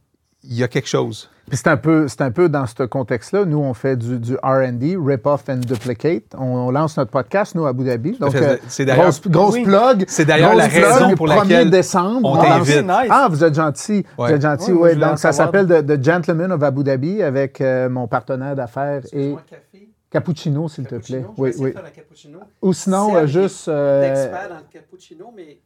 il 0.45 0.55
y 0.55 0.63
a 0.63 0.69
quelque 0.69 0.89
chose. 0.89 1.29
Puis 1.49 1.57
c'est 1.59 1.69
un, 1.69 1.77
peu, 1.77 2.09
c'est 2.09 2.23
un 2.23 2.31
peu 2.31 2.49
dans 2.49 2.67
ce 2.67 2.85
contexte-là. 2.85 3.45
Nous, 3.45 3.59
on 3.59 3.75
fait 3.75 3.97
du, 3.97 4.19
du 4.19 4.35
RD, 4.37 4.97
Rip 5.05 5.27
Off 5.27 5.45
and 5.49 5.57
Duplicate. 5.57 6.23
On, 6.39 6.45
on 6.45 6.71
lance 6.71 6.97
notre 6.97 7.11
podcast, 7.11 7.55
nous, 7.55 7.67
à 7.67 7.71
Abu 7.71 7.85
Dhabi. 7.85 8.17
Donc, 8.19 8.33
fait, 8.33 8.43
euh, 8.45 8.57
c'est 8.69 8.85
d'ailleurs- 8.85 9.03
grosse, 9.05 9.21
grosse 9.29 9.55
Oui. 9.55 9.65
plug. 9.65 10.05
C'est 10.09 10.25
d'ailleurs 10.25 10.55
la 10.55 10.69
plug, 10.69 10.83
raison 10.85 11.15
pour 11.15 11.27
1er 11.27 11.37
laquelle 11.41 11.71
décembre. 11.71 12.21
on 12.31 12.37
lance-. 12.37 12.69
Nice. 12.69 13.09
Ah, 13.11 13.27
vous 13.29 13.45
êtes 13.45 13.55
gentil. 13.55 14.07
Vous 14.17 14.25
êtes 14.27 14.41
gentil, 14.43 14.73
oui. 14.73 14.97
Donc, 14.97 15.19
ça 15.19 15.33
s'appelle 15.33 15.67
The, 15.67 15.85
The 15.87 16.03
Gentleman 16.03 16.53
of 16.53 16.63
Abu 16.63 16.85
Dhabi 16.85 17.23
avec 17.23 17.61
euh, 17.61 17.89
mon 17.91 18.07
partenaire 18.07 18.55
d'affaires 18.55 19.03
et 19.13 19.35
café, 19.51 19.89
cappuccino, 20.11 20.69
s'il 20.69 20.85
te 20.87 20.95
plaît. 20.95 21.03
Je 21.09 21.17
vais 21.17 21.25
Oui, 21.37 21.53
oui. 21.59 21.69
de 21.71 21.73
faire 21.75 21.83
la 21.83 21.91
cappuccino. 21.91 22.39
Ou 22.63 22.73
sinon, 22.73 23.17
euh, 23.17 23.27
juste. 23.27 23.69
Expert 23.69 24.49
dans 24.49 24.57
le 24.57 24.73
cappuccino, 24.73 25.33
mais 25.37 25.59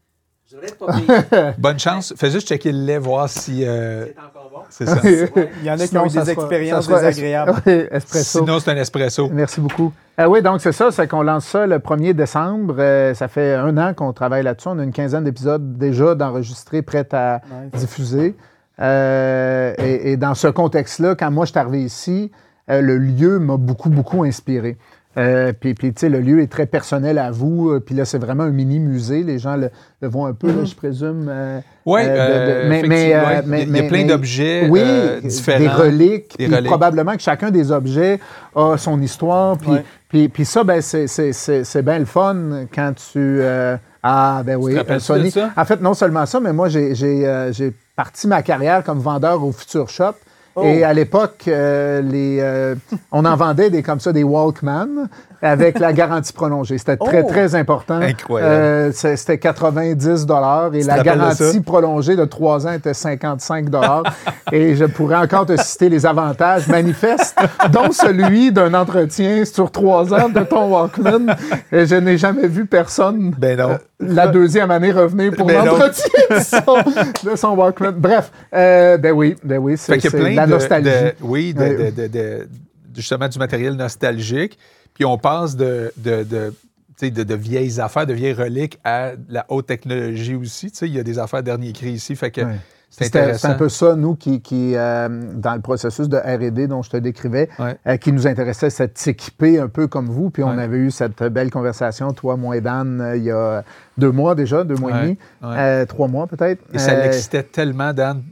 je 0.51 0.73
pas 0.75 0.93
pire. 0.93 1.55
Bonne 1.59 1.79
chance. 1.79 2.15
Fais 2.17 2.31
juste 2.31 2.47
checker 2.49 2.71
le 2.73 2.79
lait, 2.85 2.99
voir 2.99 3.29
si. 3.29 3.65
euh, 3.67 4.07
C'est 4.07 4.17
encore 4.19 4.51
bon. 4.51 4.61
c'est 4.71 4.87
ça. 4.87 5.01
Ouais. 5.37 5.51
Il 5.61 5.67
y 5.67 5.71
en 5.71 5.75
a 5.75 5.79
qui 5.79 5.89
Sinon, 5.89 6.03
ont 6.03 6.07
eu 6.07 6.11
des 6.11 6.31
expériences 6.31 6.89
es- 6.89 6.93
désagréables. 6.95 7.55
Oui, 7.67 7.85
espresso. 7.91 8.39
Sinon, 8.41 8.61
c'est 8.61 8.71
un 8.71 8.77
espresso. 8.77 9.29
Merci 9.33 9.61
beaucoup. 9.61 9.93
Euh, 10.21 10.27
oui, 10.27 10.43
donc 10.43 10.61
c'est 10.61 10.73
ça, 10.73 10.91
c'est 10.91 11.09
qu'on 11.09 11.23
lance 11.23 11.47
ça 11.47 11.67
le 11.67 11.79
1er 11.79 12.13
décembre. 12.15 12.77
Euh, 12.79 13.13
ça 13.15 13.29
fait 13.29 13.55
un 13.55 13.77
an 13.77 13.93
qu'on 13.95 14.13
travaille 14.13 14.43
là-dessus. 14.45 14.69
On 14.69 14.79
a 14.79 14.85
une 14.85 14.93
quinzaine 14.93 15.25
d'épisodes 15.25 15.77
déjà 15.79 16.15
d'enregistrés, 16.15 16.83
prêts 16.83 17.09
à 17.13 17.41
Nice. 17.73 17.81
diffuser. 17.83 18.37
Euh, 18.81 19.75
et, 19.79 20.13
et 20.13 20.17
dans 20.17 20.35
ce 20.35 20.49
contexte-là, 20.49 21.15
quand 21.17 21.31
moi 21.31 21.45
je 21.47 21.51
suis 21.51 21.59
arrivé 21.59 21.83
ici, 21.83 22.31
euh, 22.71 22.81
le 22.81 22.99
lieu 22.99 23.39
m'a 23.39 23.57
beaucoup, 23.57 23.89
beaucoup 23.91 24.23
inspiré. 24.25 24.77
Euh, 25.19 25.53
puis, 25.59 25.73
puis, 25.75 25.95
tu 25.95 26.01
sais, 26.01 26.09
le 26.11 26.21
lieu 26.21 26.41
est 26.43 26.47
très 26.47 26.67
personnel 26.67 27.19
à 27.19 27.31
vous. 27.31 27.71
Euh, 27.71 27.81
Puis 27.81 27.95
là, 27.95 28.05
c'est 28.05 28.19
vraiment 28.19 28.43
un 28.45 28.51
mini-musée. 28.51 29.23
Les 29.23 29.39
gens 29.39 29.57
le, 29.57 29.71
le 30.03 30.09
voient 30.09 30.29
un 30.29 30.35
peu, 30.35 30.49
là, 30.49 30.65
je 30.65 30.75
présume. 30.75 31.27
euh, 31.31 31.59
Oui, 31.87 32.03
euh, 32.05 32.69
mais- 32.69 32.83
mais, 32.87 33.15
euh, 33.15 33.43
mais- 33.47 33.63
il 33.63 33.77
y 33.77 33.81
a 33.81 33.83
plein 33.85 34.05
d'objets 34.05 34.69
oui, 34.69 34.81
euh, 34.83 35.21
différents. 35.23 35.59
des 35.61 35.69
reliques. 35.69 36.35
Des 36.39 36.47
puis 36.47 36.55
reliques. 36.55 36.67
Probablement 36.69 37.15
que 37.17 37.23
chacun 37.23 37.51
des 37.51 37.73
objets 37.73 38.21
a 38.55 38.77
son 38.77 39.01
histoire. 39.01 39.57
Puis, 39.57 39.71
Ouais. 39.71 39.85
puis, 40.11 40.29
puis 40.29 40.45
ça, 40.45 40.65
ben, 40.65 40.83
c'est, 40.83 41.07
c'est, 41.07 41.33
c'est, 41.33 41.65
c'est 41.65 41.83
bien 41.83 41.99
le 41.99 42.05
fun 42.05 42.67
quand 42.75 42.93
tu. 42.95 43.17
euh, 43.19 43.77
ah, 44.03 44.43
ben 44.45 44.57
oui, 44.57 44.77
rappelles-tu 44.77 45.05
Sony. 45.05 45.25
de 45.25 45.31
ça? 45.31 45.51
En 45.57 45.65
fait, 45.65 45.81
non 45.81 45.95
seulement 45.95 46.27
ça, 46.27 46.39
mais 46.41 46.53
moi, 46.53 46.69
j'ai, 46.69 46.95
j'ai, 46.95 47.27
euh, 47.27 47.53
j'ai 47.53 47.73
parti 47.97 48.29
ma 48.29 48.43
carrière 48.43 48.85
comme 48.85 48.99
vendeur 48.99 49.43
au 49.43 49.51
Future 49.51 49.89
Shop. 49.89 50.13
Oh. 50.59 50.63
Et 50.65 50.85
à 50.85 50.95
l'époque, 50.95 51.45
euh, 51.49 52.01
les, 52.01 52.39
euh, 52.41 52.75
on 53.13 53.25
en 53.27 53.37
vendait 53.37 53.69
des 53.69 53.83
comme 53.83 54.01
ça, 54.01 54.13
des 54.13 54.23
Walkman 54.23 55.09
avec 55.43 55.79
la 55.79 55.93
garantie 55.93 56.33
prolongée. 56.33 56.79
C'était 56.79 56.97
très, 56.97 57.23
Oh. 57.23 57.29
très 57.29 57.55
important. 57.55 58.01
Incroyable. 58.01 58.53
Euh, 58.55 58.91
c'était 58.93 59.37
90 59.39 60.25
dollars 60.25 60.75
et 60.75 60.83
la 60.83 60.99
de 60.99 61.03
garantie 61.05 61.61
prolongée 61.61 62.17
de 62.17 62.25
3 62.25 62.67
ans 62.67 62.73
était 62.73 62.95
55 62.95 63.69
dollars. 63.69 64.03
et 64.53 64.75
je 64.77 64.87
pourrais 64.87 65.17
encore 65.17 65.45
te 65.45 65.55
citer 65.61 65.91
les 65.91 66.07
avantages 66.07 66.67
manifestes, 66.69 67.37
dont 67.71 67.93
celui 67.93 68.51
d'un 68.51 68.73
entretien 68.73 69.45
sur 69.45 69.71
3 69.71 70.15
ans 70.15 70.29
de 70.31 70.41
ton 70.41 70.71
Walkman. 70.73 71.37
Et 71.71 71.85
je 71.87 71.97
n'ai 71.97 72.17
jamais 72.17 72.49
vu 72.49 72.65
personne 72.65 73.35
Ben 73.39 73.59
non. 73.59 73.71
euh, 73.73 73.77
la 74.01 74.27
deuxième 74.29 74.71
année 74.71 74.91
revenir 74.91 75.33
pour 75.33 75.47
Ben 75.49 75.65
l'entretien 75.67 76.11
de 76.31 76.39
son, 76.41 77.31
de 77.31 77.37
son 77.37 77.49
Walkman. 77.51 77.93
Bref, 77.99 78.31
euh, 78.55 78.97
ben 78.97 79.13
oui, 79.13 79.37
ben 79.45 79.59
oui, 79.59 79.75
c'est 79.77 80.01
Fait 80.01 80.09
la 80.51 80.57
nostalgie. 80.57 80.91
de- 80.91 81.15
oui, 81.21 81.55
de, 81.55 82.49
justement 82.95 83.29
du 83.29 83.39
matériel 83.39 83.75
nostalgique. 83.75 84.59
Puis 84.95 85.05
on 85.05 85.19
passe 85.19 85.57
de, 85.57 85.93
de, 85.99 86.25
de, 86.25 87.35
vieilles 87.35 87.81
affaires, 87.81 88.07
de 88.07 88.15
vieilles 88.15 88.33
reliques 88.33 88.79
à 88.85 89.13
la 89.29 89.45
haute 89.49 89.67
technologie 89.67 90.35
aussi. 90.35 90.69
Il 90.83 90.95
y 90.95 90.99
a 90.99 91.03
des 91.03 91.19
affaires 91.19 91.43
dernier 91.43 91.73
cri 91.73 91.91
ici. 91.91 92.17
Fait 92.17 92.31
que 92.31 92.41
c'est 92.89 93.07
intéressant. 93.07 93.49
C'est 93.49 93.55
un 93.55 93.59
peu 93.59 93.69
ça, 93.69 93.95
nous, 93.95 94.15
qui, 94.15 94.41
qui 94.41 94.75
euh, 94.75 95.09
dans 95.35 95.55
le 95.55 95.61
processus 95.61 96.09
de 96.09 96.17
R&D 96.17 96.67
dont 96.67 96.81
je 96.83 96.89
te 96.91 96.97
décrivais, 96.97 97.51
euh, 97.87 97.97
qui 97.99 98.13
nous 98.13 98.27
intéressait, 98.27 98.71
c'est 98.71 98.95
de 98.95 98.99
s'équiper 98.99 99.59
un 99.59 99.69
peu 99.69 99.87
comme 99.87 100.07
vous. 100.07 100.31
Puis 100.31 100.43
on 100.43 100.57
avait 100.57 100.79
eu 100.79 100.91
cette 100.91 101.23
belle 101.25 101.51
conversation, 101.51 102.13
toi, 102.13 102.37
moi 102.37 102.57
et 102.57 102.63
Dan, 102.63 103.01
euh, 103.01 103.17
il 103.17 103.25
y 103.25 103.31
a 103.31 103.65
deux 103.99 104.13
mois 104.13 104.35
déjà, 104.35 104.65
deux 104.65 104.77
mois 104.77 104.93
et 105.03 105.03
demi, 105.03 105.87
trois 105.89 106.09
mois 106.09 106.27
peut-être. 106.27 106.63
Et 106.73 106.79
ça 106.79 106.95
l'excitait 106.95 107.43
tellement, 107.43 107.93
Dan. 107.93 108.23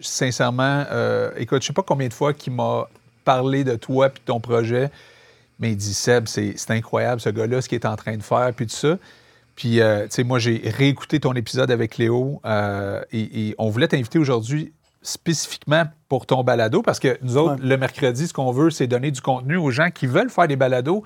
Sincèrement, 0.00 0.84
euh, 0.90 1.30
écoute, 1.36 1.62
je 1.62 1.68
sais 1.68 1.72
pas 1.72 1.82
combien 1.82 2.08
de 2.08 2.14
fois 2.14 2.32
qu'il 2.34 2.52
m'a 2.54 2.88
parlé 3.24 3.64
de 3.64 3.76
toi 3.76 4.06
et 4.06 4.10
de 4.10 4.14
ton 4.24 4.40
projet, 4.40 4.90
mais 5.58 5.72
il 5.72 5.76
dit 5.76 5.94
Seb, 5.94 6.26
c'est 6.26 6.54
incroyable 6.70 7.20
ce 7.20 7.28
gars-là, 7.28 7.60
ce 7.60 7.68
qu'il 7.68 7.76
est 7.76 7.86
en 7.86 7.96
train 7.96 8.16
de 8.16 8.22
faire, 8.22 8.50
puis 8.54 8.66
tout 8.66 8.74
ça. 8.74 8.96
Puis, 9.56 9.80
euh, 9.80 10.04
tu 10.04 10.08
sais, 10.10 10.24
moi, 10.24 10.38
j'ai 10.38 10.62
réécouté 10.64 11.20
ton 11.20 11.34
épisode 11.34 11.70
avec 11.70 11.98
Léo 11.98 12.40
euh, 12.46 13.02
et, 13.12 13.48
et 13.48 13.54
on 13.58 13.68
voulait 13.68 13.88
t'inviter 13.88 14.18
aujourd'hui 14.18 14.72
spécifiquement 15.02 15.84
pour 16.08 16.24
ton 16.26 16.42
balado 16.44 16.82
parce 16.82 16.98
que 16.98 17.18
nous 17.22 17.36
autres, 17.36 17.60
Ouais. 17.62 17.68
le 17.68 17.76
mercredi, 17.76 18.26
ce 18.26 18.32
qu'on 18.32 18.52
veut, 18.52 18.70
c'est 18.70 18.86
donner 18.86 19.10
du 19.10 19.20
contenu 19.20 19.56
aux 19.56 19.70
gens 19.70 19.90
qui 19.90 20.06
veulent 20.06 20.30
faire 20.30 20.48
des 20.48 20.56
balados 20.56 21.04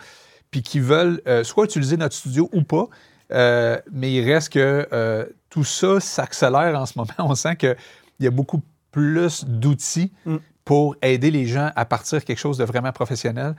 puis 0.51 0.63
qui 0.63 0.79
veulent 0.79 1.21
soit 1.43 1.65
utiliser 1.65 1.97
notre 1.97 2.15
studio 2.15 2.49
ou 2.53 2.63
pas. 2.63 2.87
Mais 3.31 4.13
il 4.13 4.25
reste 4.25 4.53
que 4.53 5.29
tout 5.51 5.65
ça 5.65 5.99
s'accélère 6.01 6.79
en 6.79 6.87
ce 6.87 6.95
moment. 6.97 7.11
On 7.19 7.35
sent 7.35 7.57
qu'il 7.57 7.77
y 8.21 8.27
a 8.27 8.31
beaucoup 8.31 8.61
plus 8.95 9.45
d'outils 9.45 10.13
Mm. 10.25 10.37
pour 10.65 10.95
aider 11.03 11.33
les 11.33 11.47
gens 11.47 11.71
à 11.75 11.85
partir 11.85 12.25
quelque 12.25 12.39
chose 12.39 12.59
de 12.59 12.65
vraiment 12.65 12.93
professionnel. 12.93 13.57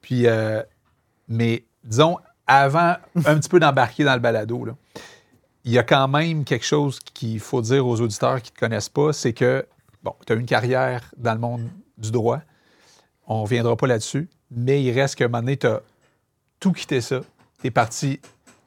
Puis, 0.00 0.28
euh, 0.28 0.62
mais 1.26 1.64
disons, 1.82 2.18
avant 2.46 2.94
un 3.16 3.38
petit 3.38 3.48
peu 3.48 3.58
d'embarquer 3.58 4.04
dans 4.04 4.14
le 4.14 4.20
balado, 4.20 4.64
là, 4.64 4.76
il 5.64 5.72
y 5.72 5.78
a 5.78 5.82
quand 5.82 6.06
même 6.06 6.44
quelque 6.44 6.64
chose 6.64 7.00
qu'il 7.00 7.40
faut 7.40 7.60
dire 7.62 7.84
aux 7.84 8.00
auditeurs 8.00 8.40
qui 8.40 8.52
ne 8.52 8.54
te 8.54 8.60
connaissent 8.60 8.88
pas, 8.88 9.12
c'est 9.12 9.32
que, 9.32 9.66
bon, 10.04 10.14
tu 10.24 10.32
as 10.32 10.36
une 10.36 10.46
carrière 10.46 11.12
dans 11.16 11.34
le 11.34 11.40
monde 11.40 11.68
du 11.98 12.12
droit, 12.12 12.40
on 13.26 13.38
ne 13.38 13.42
reviendra 13.42 13.76
pas 13.76 13.88
là-dessus, 13.88 14.28
mais 14.52 14.84
il 14.84 14.92
reste 14.92 15.16
qu'à 15.16 15.24
un 15.24 15.28
moment 15.28 15.40
donné, 15.40 15.56
tu 15.56 15.66
as 15.66 15.82
tout 16.60 16.72
quitté 16.72 17.00
ça, 17.00 17.22
tu 17.60 17.66
es 17.66 17.70
parti 17.72 18.20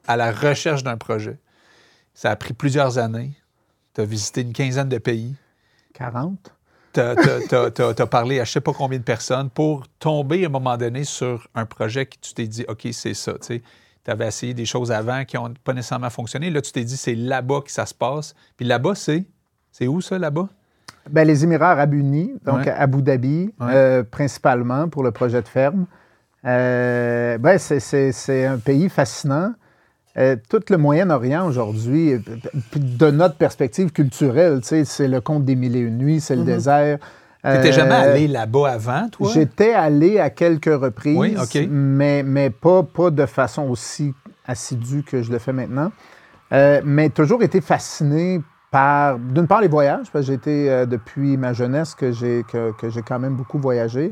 à 0.06 0.18
la 0.18 0.30
recherche 0.30 0.82
d'un 0.82 0.98
projet. 0.98 1.38
Ça 2.12 2.30
a 2.30 2.36
pris 2.36 2.52
plusieurs 2.52 2.98
années, 2.98 3.32
tu 3.94 4.02
as 4.02 4.04
visité 4.04 4.42
une 4.42 4.52
quinzaine 4.52 4.90
de 4.90 4.98
pays, 4.98 5.34
40. 6.00 6.52
tu 6.94 7.00
as, 7.00 8.06
parlé 8.06 8.40
à 8.40 8.44
je 8.44 8.50
ne 8.50 8.52
sais 8.52 8.60
pas 8.60 8.72
combien 8.72 8.98
de 8.98 9.04
personnes 9.04 9.50
pour 9.50 9.86
tomber 9.98 10.44
à 10.44 10.46
un 10.46 10.50
moment 10.50 10.76
donné 10.76 11.04
sur 11.04 11.46
un 11.54 11.66
projet 11.66 12.06
que 12.06 12.16
tu 12.20 12.32
t'es 12.34 12.46
dit, 12.46 12.64
OK, 12.68 12.88
c'est 12.92 13.14
ça. 13.14 13.34
Tu 13.38 13.62
avais 14.06 14.26
essayé 14.28 14.54
des 14.54 14.64
choses 14.64 14.90
avant 14.90 15.24
qui 15.24 15.36
n'ont 15.36 15.52
pas 15.62 15.74
nécessairement 15.74 16.10
fonctionné. 16.10 16.50
Là, 16.50 16.62
tu 16.62 16.72
t'es 16.72 16.84
dit, 16.84 16.96
c'est 16.96 17.14
là-bas 17.14 17.60
que 17.64 17.70
ça 17.70 17.84
se 17.86 17.94
passe. 17.94 18.34
Puis 18.56 18.66
là-bas, 18.66 18.94
c'est. 18.94 19.24
C'est 19.70 19.86
où 19.86 20.00
ça, 20.00 20.18
là-bas? 20.18 20.48
Ben, 21.08 21.24
les 21.26 21.44
Émirats 21.44 21.72
arabes 21.72 21.94
unis, 21.94 22.32
donc 22.44 22.60
Ouais. 22.60 22.70
à 22.70 22.80
Abu 22.80 23.02
Dhabi, 23.02 23.52
Ouais. 23.60 23.72
euh, 23.74 24.02
principalement 24.02 24.88
pour 24.88 25.02
le 25.04 25.12
projet 25.12 25.40
de 25.42 25.48
ferme. 25.48 25.86
Euh, 26.44 27.38
ben, 27.38 27.58
c'est 27.58 28.46
un 28.46 28.58
pays 28.58 28.88
fascinant. 28.88 29.52
Euh, 30.18 30.36
tout 30.48 30.60
le 30.68 30.76
Moyen-Orient 30.76 31.46
aujourd'hui, 31.46 32.14
euh, 32.14 32.18
de 32.76 33.10
notre 33.10 33.36
perspective 33.36 33.92
culturelle, 33.92 34.60
c'est 34.62 35.08
le 35.08 35.20
conte 35.20 35.44
des 35.44 35.54
mille 35.54 35.76
et 35.76 35.80
une 35.80 35.98
nuits, 35.98 36.20
c'est 36.20 36.36
le 36.36 36.44
désert. 36.44 36.98
Tu 37.42 37.48
n'étais 37.48 37.68
Euh, 37.68 37.72
jamais 37.72 37.94
allé 37.94 38.28
là-bas 38.28 38.72
avant, 38.72 39.08
toi? 39.08 39.30
J'étais 39.32 39.72
allé 39.72 40.18
à 40.18 40.28
quelques 40.30 40.66
reprises, 40.66 41.16
Oui, 41.16 41.36
mais, 41.70 42.22
mais 42.22 42.50
pas, 42.50 42.82
pas 42.82 43.10
de 43.10 43.24
façon 43.24 43.68
aussi 43.68 44.12
assidue 44.46 45.04
que 45.04 45.22
je 45.22 45.30
le 45.30 45.38
fais 45.38 45.52
maintenant. 45.52 45.90
Euh, 46.52 46.82
mais 46.84 47.08
toujours 47.08 47.42
été 47.42 47.60
fasciné 47.60 48.42
par, 48.70 49.18
d'une 49.18 49.46
part, 49.46 49.60
les 49.60 49.68
voyages, 49.68 50.10
parce 50.12 50.26
que 50.26 50.32
j'ai 50.32 50.34
été 50.34 50.70
euh, 50.70 50.86
depuis 50.86 51.36
ma 51.36 51.52
jeunesse 51.52 51.94
que 51.94 52.12
j'ai, 52.12 52.44
que, 52.50 52.72
quand 53.06 53.18
même 53.18 53.34
beaucoup 53.36 53.58
voyagé. 53.58 54.10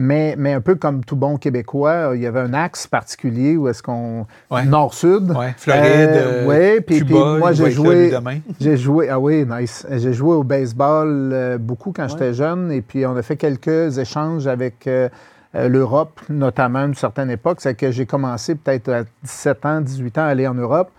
Mais, 0.00 0.36
mais 0.38 0.52
un 0.52 0.60
peu 0.60 0.76
comme 0.76 1.04
tout 1.04 1.16
bon 1.16 1.38
Québécois, 1.38 2.12
il 2.14 2.20
y 2.22 2.26
avait 2.26 2.38
un 2.38 2.54
axe 2.54 2.86
particulier 2.86 3.56
où 3.56 3.66
est-ce 3.68 3.82
qu'on. 3.82 4.26
Ouais. 4.48 4.64
Nord-Sud. 4.64 5.32
Ouais. 5.36 5.54
Floride, 5.56 5.82
Euh, 5.84 6.44
euh, 6.44 6.46
ouais, 6.46 6.80
puis- 6.80 6.98
puis 7.00 7.06
Cuba, 7.06 7.36
moi, 7.38 7.52
j'ai 7.52 7.72
joué-. 7.72 8.12
J'ai 8.60 8.76
joué, 8.76 9.08
ah 9.08 9.18
oui, 9.18 9.44
nice. 9.44 9.84
J'ai 9.90 10.12
joué 10.12 10.34
au 10.36 10.44
baseball 10.44 11.30
euh, 11.32 11.58
beaucoup 11.58 11.92
quand 11.92 12.06
j'étais 12.06 12.32
jeune 12.32 12.70
et 12.70 12.80
puis 12.80 13.04
on 13.06 13.16
a 13.16 13.22
fait 13.22 13.36
quelques 13.36 13.98
échanges 13.98 14.46
avec 14.46 14.86
euh, 14.86 15.08
euh, 15.56 15.68
l'Europe, 15.68 16.20
notamment 16.28 16.78
à 16.80 16.84
une 16.84 16.94
certaine 16.94 17.30
époque. 17.30 17.58
C'est 17.60 17.74
que 17.74 17.90
j'ai 17.90 18.06
commencé 18.06 18.54
peut-être 18.54 18.88
à 18.90 19.02
17 19.24 19.66
ans, 19.66 19.80
18 19.80 20.16
ans 20.18 20.22
à 20.22 20.26
aller 20.26 20.46
en 20.46 20.54
Europe. 20.54 20.90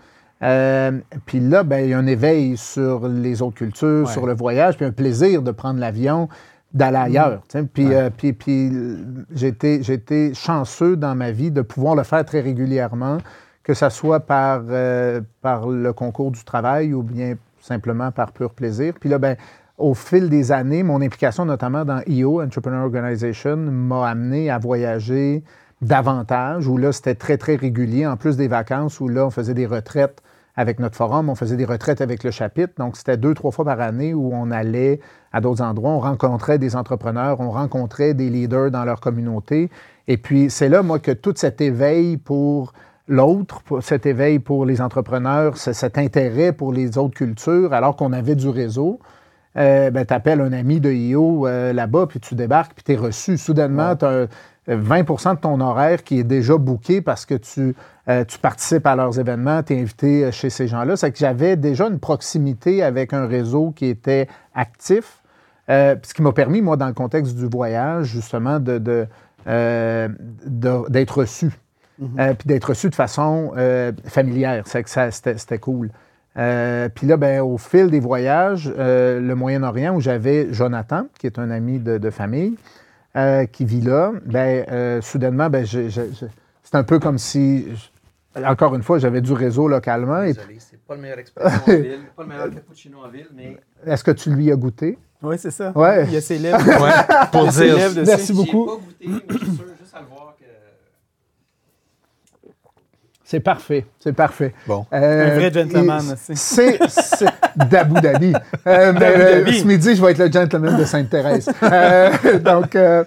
Euh, 0.42 0.92
puis 1.24 1.40
là, 1.40 1.62
ben, 1.62 1.78
il 1.84 1.90
y 1.90 1.94
a 1.94 1.98
un 1.98 2.06
éveil 2.06 2.56
sur 2.58 3.08
les 3.08 3.40
autres 3.42 3.56
cultures, 3.56 4.06
Ouais. 4.06 4.12
sur 4.12 4.26
le 4.26 4.34
voyage, 4.34 4.76
puis 4.76 4.84
un 4.84 4.90
plaisir 4.90 5.40
de 5.42 5.50
prendre 5.52 5.80
l'avion, 5.80 6.28
d'aller 6.72 6.96
ailleurs. 6.98 7.42
tu 7.48 7.58
sais. 7.58 7.64
Puis, 7.64 7.86
Ouais. 7.86 7.94
euh, 7.94 8.10
puis, 8.16 8.32
puis 8.32 8.70
été 9.48 10.34
chanceux 10.34 10.96
dans 10.96 11.14
ma 11.14 11.30
vie 11.32 11.50
de 11.50 11.62
pouvoir 11.62 11.94
le 11.96 12.02
faire 12.02 12.24
très 12.24 12.40
régulièrement, 12.40 13.18
que 13.62 13.74
ce 13.74 13.88
soit 13.88 14.20
par, 14.20 14.62
euh, 14.70 15.20
par 15.42 15.68
le 15.68 15.92
concours 15.92 16.30
du 16.30 16.44
travail 16.44 16.94
ou 16.94 17.02
bien 17.02 17.34
simplement 17.60 18.10
par 18.10 18.32
pur 18.32 18.52
plaisir. 18.52 18.94
Puis 18.98 19.08
là, 19.08 19.18
ben, 19.18 19.36
au 19.78 19.94
fil 19.94 20.28
des 20.28 20.52
années, 20.52 20.82
mon 20.82 21.00
implication 21.02 21.44
notamment 21.44 21.84
dans 21.84 22.00
EO, 22.08 22.42
Entrepreneur 22.42 22.82
Organization, 22.84 23.56
m'a 23.56 24.08
amené 24.08 24.50
à 24.50 24.58
voyager 24.58 25.42
davantage, 25.82 26.66
où 26.68 26.76
là, 26.76 26.92
c'était 26.92 27.14
très, 27.14 27.38
très 27.38 27.56
régulier, 27.56 28.06
en 28.06 28.16
plus 28.16 28.36
des 28.36 28.48
vacances, 28.48 29.00
où 29.00 29.08
là, 29.08 29.26
on 29.26 29.30
faisait 29.30 29.54
des 29.54 29.66
retraites 29.66 30.22
avec 30.56 30.78
notre 30.78 30.96
forum, 30.96 31.30
on 31.30 31.34
faisait 31.34 31.56
des 31.56 31.64
retraites 31.64 32.02
avec 32.02 32.22
le 32.22 32.30
chapitre. 32.30 32.74
Donc, 32.76 32.96
c'était 32.96 33.16
deux, 33.16 33.32
trois 33.34 33.50
fois 33.50 33.64
par 33.64 33.80
année 33.80 34.12
où 34.12 34.30
on 34.34 34.50
allait 34.50 35.00
à 35.32 35.40
d'autres 35.40 35.62
endroits, 35.62 35.90
on 35.92 36.00
rencontrait 36.00 36.58
des 36.58 36.74
entrepreneurs, 36.76 37.40
on 37.40 37.50
rencontrait 37.50 38.14
des 38.14 38.28
leaders 38.30 38.70
dans 38.70 38.84
leur 38.84 39.00
communauté. 39.00 39.70
Et 40.08 40.16
puis, 40.16 40.50
c'est 40.50 40.68
là, 40.68 40.82
moi, 40.82 40.98
que 40.98 41.12
tout 41.12 41.34
cet 41.36 41.60
éveil 41.60 42.16
pour 42.16 42.72
l'autre, 43.06 43.62
cet 43.80 44.06
éveil 44.06 44.38
pour 44.38 44.64
les 44.66 44.80
entrepreneurs, 44.80 45.56
ce- 45.56 45.72
cet 45.72 45.98
intérêt 45.98 46.52
pour 46.52 46.72
les 46.72 46.98
autres 46.98 47.14
cultures, 47.14 47.72
alors 47.72 47.96
qu'on 47.96 48.12
avait 48.12 48.34
du 48.36 48.48
réseau, 48.48 48.98
euh, 49.56 49.90
ben, 49.90 50.04
tu 50.06 50.14
appelles 50.14 50.40
un 50.40 50.52
ami 50.52 50.80
de 50.80 50.90
IO 50.92 51.46
euh, 51.46 51.72
là-bas, 51.72 52.06
puis 52.08 52.20
tu 52.20 52.34
débarques, 52.36 52.72
puis 52.74 52.84
tu 52.84 52.92
es 52.92 52.96
reçu. 52.96 53.36
Soudainement, 53.36 53.96
tu 53.96 54.04
as 54.04 54.26
20% 54.68 55.34
de 55.34 55.40
ton 55.40 55.60
horaire 55.60 56.04
qui 56.04 56.20
est 56.20 56.24
déjà 56.24 56.56
booké 56.56 57.00
parce 57.00 57.26
que 57.26 57.34
tu, 57.34 57.74
euh, 58.08 58.24
tu 58.24 58.38
participes 58.38 58.86
à 58.86 58.94
leurs 58.94 59.18
événements, 59.18 59.62
tu 59.64 59.74
es 59.74 59.80
invité 59.80 60.24
euh, 60.26 60.30
chez 60.30 60.50
ces 60.50 60.68
gens-là. 60.68 60.96
C'est 60.96 61.10
que 61.10 61.18
j'avais 61.18 61.56
déjà 61.56 61.88
une 61.88 61.98
proximité 61.98 62.82
avec 62.84 63.12
un 63.12 63.26
réseau 63.26 63.72
qui 63.74 63.86
était 63.86 64.28
actif, 64.54 65.19
euh, 65.70 65.96
ce 66.02 66.12
qui 66.14 66.22
m'a 66.22 66.32
permis, 66.32 66.60
moi, 66.62 66.76
dans 66.76 66.88
le 66.88 66.92
contexte 66.92 67.36
du 67.36 67.46
voyage, 67.46 68.06
justement, 68.08 68.58
de, 68.60 68.78
de, 68.78 69.06
euh, 69.46 70.08
de- 70.46 70.88
d'être 70.90 71.18
reçu. 71.18 71.50
Euh, 72.18 72.32
puis 72.32 72.46
d'être 72.48 72.64
reçu 72.70 72.88
de 72.88 72.94
façon 72.94 73.52
euh, 73.58 73.92
familière. 74.06 74.62
C'est 74.66 74.82
que 74.82 74.88
ça, 74.88 75.10
c'était, 75.10 75.36
c'était 75.36 75.58
cool. 75.58 75.90
Euh, 76.38 76.88
puis 76.88 77.06
là, 77.06 77.18
ben, 77.18 77.42
au 77.42 77.58
fil 77.58 77.90
des 77.90 78.00
voyages, 78.00 78.72
euh, 78.78 79.20
le 79.20 79.34
Moyen-Orient, 79.34 79.94
où 79.94 80.00
j'avais 80.00 80.50
Jonathan, 80.50 81.08
qui 81.18 81.26
est 81.26 81.38
un 81.38 81.50
ami 81.50 81.78
de, 81.78 81.98
de 81.98 82.08
famille, 82.10 82.56
euh, 83.16 83.44
qui 83.44 83.66
vit 83.66 83.82
là, 83.82 84.12
ben, 84.24 84.64
euh, 84.70 85.02
soudainement, 85.02 85.50
ben, 85.50 85.66
je- 85.66 85.90
je- 85.90 86.00
je- 86.18 86.26
c'est 86.62 86.74
un 86.76 86.84
peu 86.84 86.98
comme 86.98 87.18
si, 87.18 87.66
je- 87.74 88.42
encore 88.44 88.74
une 88.74 88.82
fois, 88.82 88.98
j'avais 88.98 89.20
du 89.20 89.34
réseau 89.34 89.68
localement. 89.68 90.22
Et, 90.22 90.32
Désolé, 90.32 90.56
c'est 90.58 90.80
pas 90.80 90.94
le 90.94 91.02
meilleur 91.02 91.18
expression 91.18 91.60
en 91.66 91.70
ville, 91.82 91.98
pas 92.16 92.22
le 92.22 92.28
meilleur 92.30 92.50
cappuccino 92.50 92.98
en 93.04 93.08
ville, 93.10 93.26
mais 93.36 93.58
est-ce 93.84 94.04
que 94.04 94.12
tu 94.12 94.30
lui 94.30 94.50
as 94.50 94.56
goûté? 94.56 94.96
Oui, 95.22 95.36
c'est 95.38 95.50
ça. 95.50 95.70
Ouais. 95.74 96.04
Il 96.06 96.12
y 96.14 96.16
a 96.16 96.20
ses 96.20 96.38
lèvres. 96.38 96.58
Ouais, 96.66 97.26
pour 97.30 97.46
dire. 97.48 97.76
lèvres. 97.76 98.02
Merci 98.06 98.32
beaucoup. 98.32 98.70
J'ai 99.00 99.08
pas 99.08 99.14
goûté, 99.16 99.28
mais 99.28 99.38
je 99.38 99.44
suis 99.46 99.56
sûr 99.56 99.64
juste 99.80 99.94
à 99.94 100.00
le 100.00 100.06
voir 100.06 100.34
que. 100.38 100.44
C'est 103.24 103.40
parfait, 103.40 103.86
c'est 104.00 104.12
parfait. 104.12 104.52
Bon. 104.66 104.86
Euh, 104.92 105.30
Un 105.30 105.34
vrai 105.38 105.52
gentleman. 105.52 106.14
C'est 106.16 106.34
c'est 106.88 107.26
d'Abu 107.54 108.00
Dhabi. 108.00 108.32
Euh, 108.66 108.92
mais, 108.92 108.98
D'Abu 109.00 109.20
euh, 109.22 109.44
Dhabi. 109.44 109.58
ce 109.60 109.64
midi, 109.66 109.94
je 109.96 110.04
vais 110.04 110.10
être 110.12 110.18
le 110.18 110.32
gentleman 110.32 110.76
de 110.76 110.84
Sainte-Thérèse. 110.84 111.48
Euh, 111.62 112.38
donc, 112.40 112.74
euh, 112.74 113.04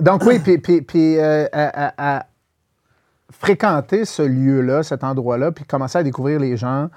donc, 0.00 0.24
oui, 0.24 0.38
puis, 0.40 0.58
puis, 0.58 0.82
puis, 0.82 1.18
euh, 1.18 1.46
à, 1.52 1.86
à- 1.86 2.18
à 2.18 2.26
fréquenter 3.30 4.04
ce 4.04 4.22
lieu-là, 4.22 4.82
cet 4.82 5.04
endroit-là, 5.04 5.52
puis 5.52 5.64
commencer 5.64 5.98
à 5.98 6.02
découvrir 6.02 6.38
les 6.38 6.56
gens, 6.56 6.88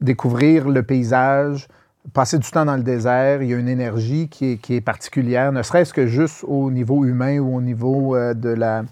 découvrir 0.00 0.68
le 0.68 0.82
paysage, 0.84 1.66
passer 2.12 2.38
du 2.38 2.50
temps 2.50 2.64
dans 2.64 2.76
le 2.76 2.82
désert, 2.82 3.42
il 3.42 3.48
y 3.48 3.54
a 3.54 3.56
une 3.56 3.68
énergie 3.68 4.28
qui 4.28 4.52
est, 4.52 4.56
qui 4.58 4.74
est 4.74 4.80
particulière, 4.80 5.52
ne 5.52 5.62
serait-ce 5.62 5.94
que 5.94 6.06
juste 6.06 6.44
au 6.46 6.70
niveau 6.70 7.04
humain 7.04 7.38
ou 7.38 7.56
au 7.56 7.60
niveau 7.60 8.14
euh, 8.14 8.34
de 8.34 8.50
la, 8.50 8.82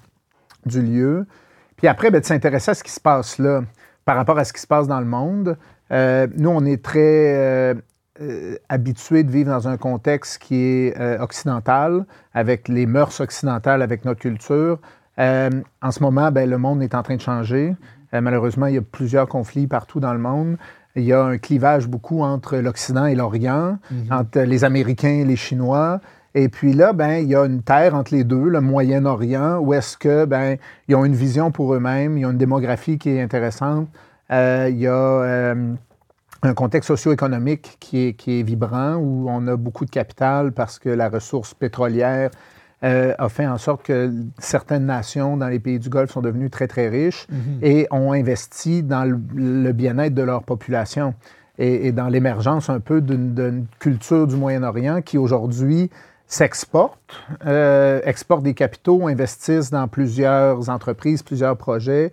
du 0.65 0.81
lieu. 0.83 1.27
Puis 1.77 1.89
après, 1.89 2.11
ben, 2.11 2.21
de 2.21 2.25
s'intéresser 2.25 2.71
à 2.71 2.75
ce 2.75 2.83
qui 2.83 2.93
se 2.93 3.01
passe 3.01 3.39
là 3.39 3.63
par 4.05 4.17
rapport 4.17 4.39
à 4.39 4.45
ce 4.45 4.53
qui 4.53 4.61
se 4.61 4.67
passe 4.67 4.89
dans 4.89 5.01
le 5.01 5.07
monde. 5.07 5.57
Euh, 5.93 6.27
nous, 6.37 6.51
on 6.51 6.65
est 6.65 6.83
très 6.83 7.75
euh, 8.21 8.57
habitués 8.69 9.25
de 9.25 9.31
vivre 9.31 9.51
dans 9.51 9.69
un 9.69 9.77
contexte 9.77 10.39
qui 10.39 10.57
est 10.57 11.21
occidental, 11.21 12.05
avec 12.35 12.69
les 12.69 12.87
mœurs 12.87 13.21
occidentales, 13.21 13.83
avec 13.83 14.05
notre 14.05 14.21
culture. 14.21 14.79
En 15.19 15.91
ce 15.91 16.03
moment, 16.03 16.33
ben, 16.33 16.49
le 16.49 16.59
monde 16.59 16.83
est 16.83 16.95
en 16.95 17.03
train 17.03 17.17
de 17.17 17.21
changer. 17.21 17.77
Malheureusement, 18.13 18.67
il 18.67 18.75
y 18.75 18.79
a 18.79 18.83
plusieurs 18.83 19.29
conflits 19.29 19.67
partout 19.67 20.01
dans 20.01 20.13
le 20.13 20.19
monde. 20.19 20.57
Il 20.97 21.05
y 21.05 21.13
a 21.13 21.23
un 21.23 21.39
clivage 21.39 21.89
beaucoup 21.89 22.23
entre 22.23 22.59
l'Occident 22.59 23.07
et 23.07 23.15
l'Orient, 23.15 23.79
entre 24.11 24.41
les 24.41 24.65
Américains 24.65 25.09
et 25.21 25.25
les 25.25 25.37
Chinois. 25.37 26.01
Et 26.35 26.49
puis 26.49 26.73
là, 26.73 26.93
ben, 26.93 27.15
il 27.15 27.29
y 27.29 27.35
a 27.35 27.45
une 27.45 27.63
terre 27.63 27.95
entre 27.95 28.15
les 28.15 28.25
deux, 28.25 28.49
le 28.49 28.61
Moyen-Orient, 28.61 29.59
où 29.59 29.75
est-ce 29.75 29.97
que 29.97 30.25
ben, 30.25 30.57
ils 30.89 30.95
ont 30.95 31.05
une 31.05 31.15
vision 31.15 31.51
pour 31.51 31.75
eux-mêmes, 31.75 32.17
ils 32.17 32.25
ont 32.27 32.31
une 32.31 32.39
démographie 32.39 32.99
qui 32.99 33.11
est 33.11 33.23
intéressante. 33.23 33.89
Euh, 34.31 34.69
il 34.71 34.79
y 34.79 34.87
a 34.87 34.93
euh, 34.93 35.75
un 36.43 36.55
contexte 36.55 36.89
socio-économique 36.89 37.77
qui 37.81 38.09
est, 38.09 38.13
qui 38.15 38.41
est 38.41 38.43
vibrant, 38.43 38.95
où 38.97 39.27
on 39.29 39.47
a 39.47 39.57
beaucoup 39.57 39.85
de 39.85 39.91
capital 39.91 40.53
parce 40.53 40.79
que 40.79 40.89
la 40.89 41.09
ressource 41.09 41.53
pétrolière 41.55 42.31
euh, 42.85 43.15
a 43.19 43.29
fait 43.29 43.47
en 43.47 43.59
sorte 43.59 43.85
que 43.85 44.13
certaines 44.39 44.87
nations 44.87 45.37
dans 45.37 45.49
les 45.49 45.61
pays 45.61 45.79
du 45.79 45.89
Golfe 45.89 46.11
sont 46.11 46.21
devenues 46.23 46.51
très, 46.51 46.67
très 46.67 46.89
riches 46.89 47.27
et 47.63 47.87
ont 47.91 48.13
investi 48.13 48.83
dans 48.83 49.05
le, 49.05 49.19
le 49.35 49.73
bien-être 49.73 50.15
de 50.15 50.23
leur 50.23 50.43
population 50.43 51.15
et, 51.59 51.87
et 51.89 51.93
dans 51.93 52.09
l'émergence 52.09 52.71
un 52.71 52.81
peu 52.81 53.01
d'une 53.01 53.67
culture 53.79 54.27
du 54.27 54.37
Moyen-Orient 54.37 55.01
qui 55.03 55.17
aujourd'hui 55.19 55.91
s'exporte, 56.27 56.99
euh, 57.47 58.01
exporte 58.05 58.43
des 58.43 58.55
capitaux, 58.55 59.07
investissent 59.07 59.71
dans 59.71 59.87
plusieurs 59.87 60.71
entreprises, 60.71 61.23
plusieurs 61.23 61.57
projets 61.57 62.11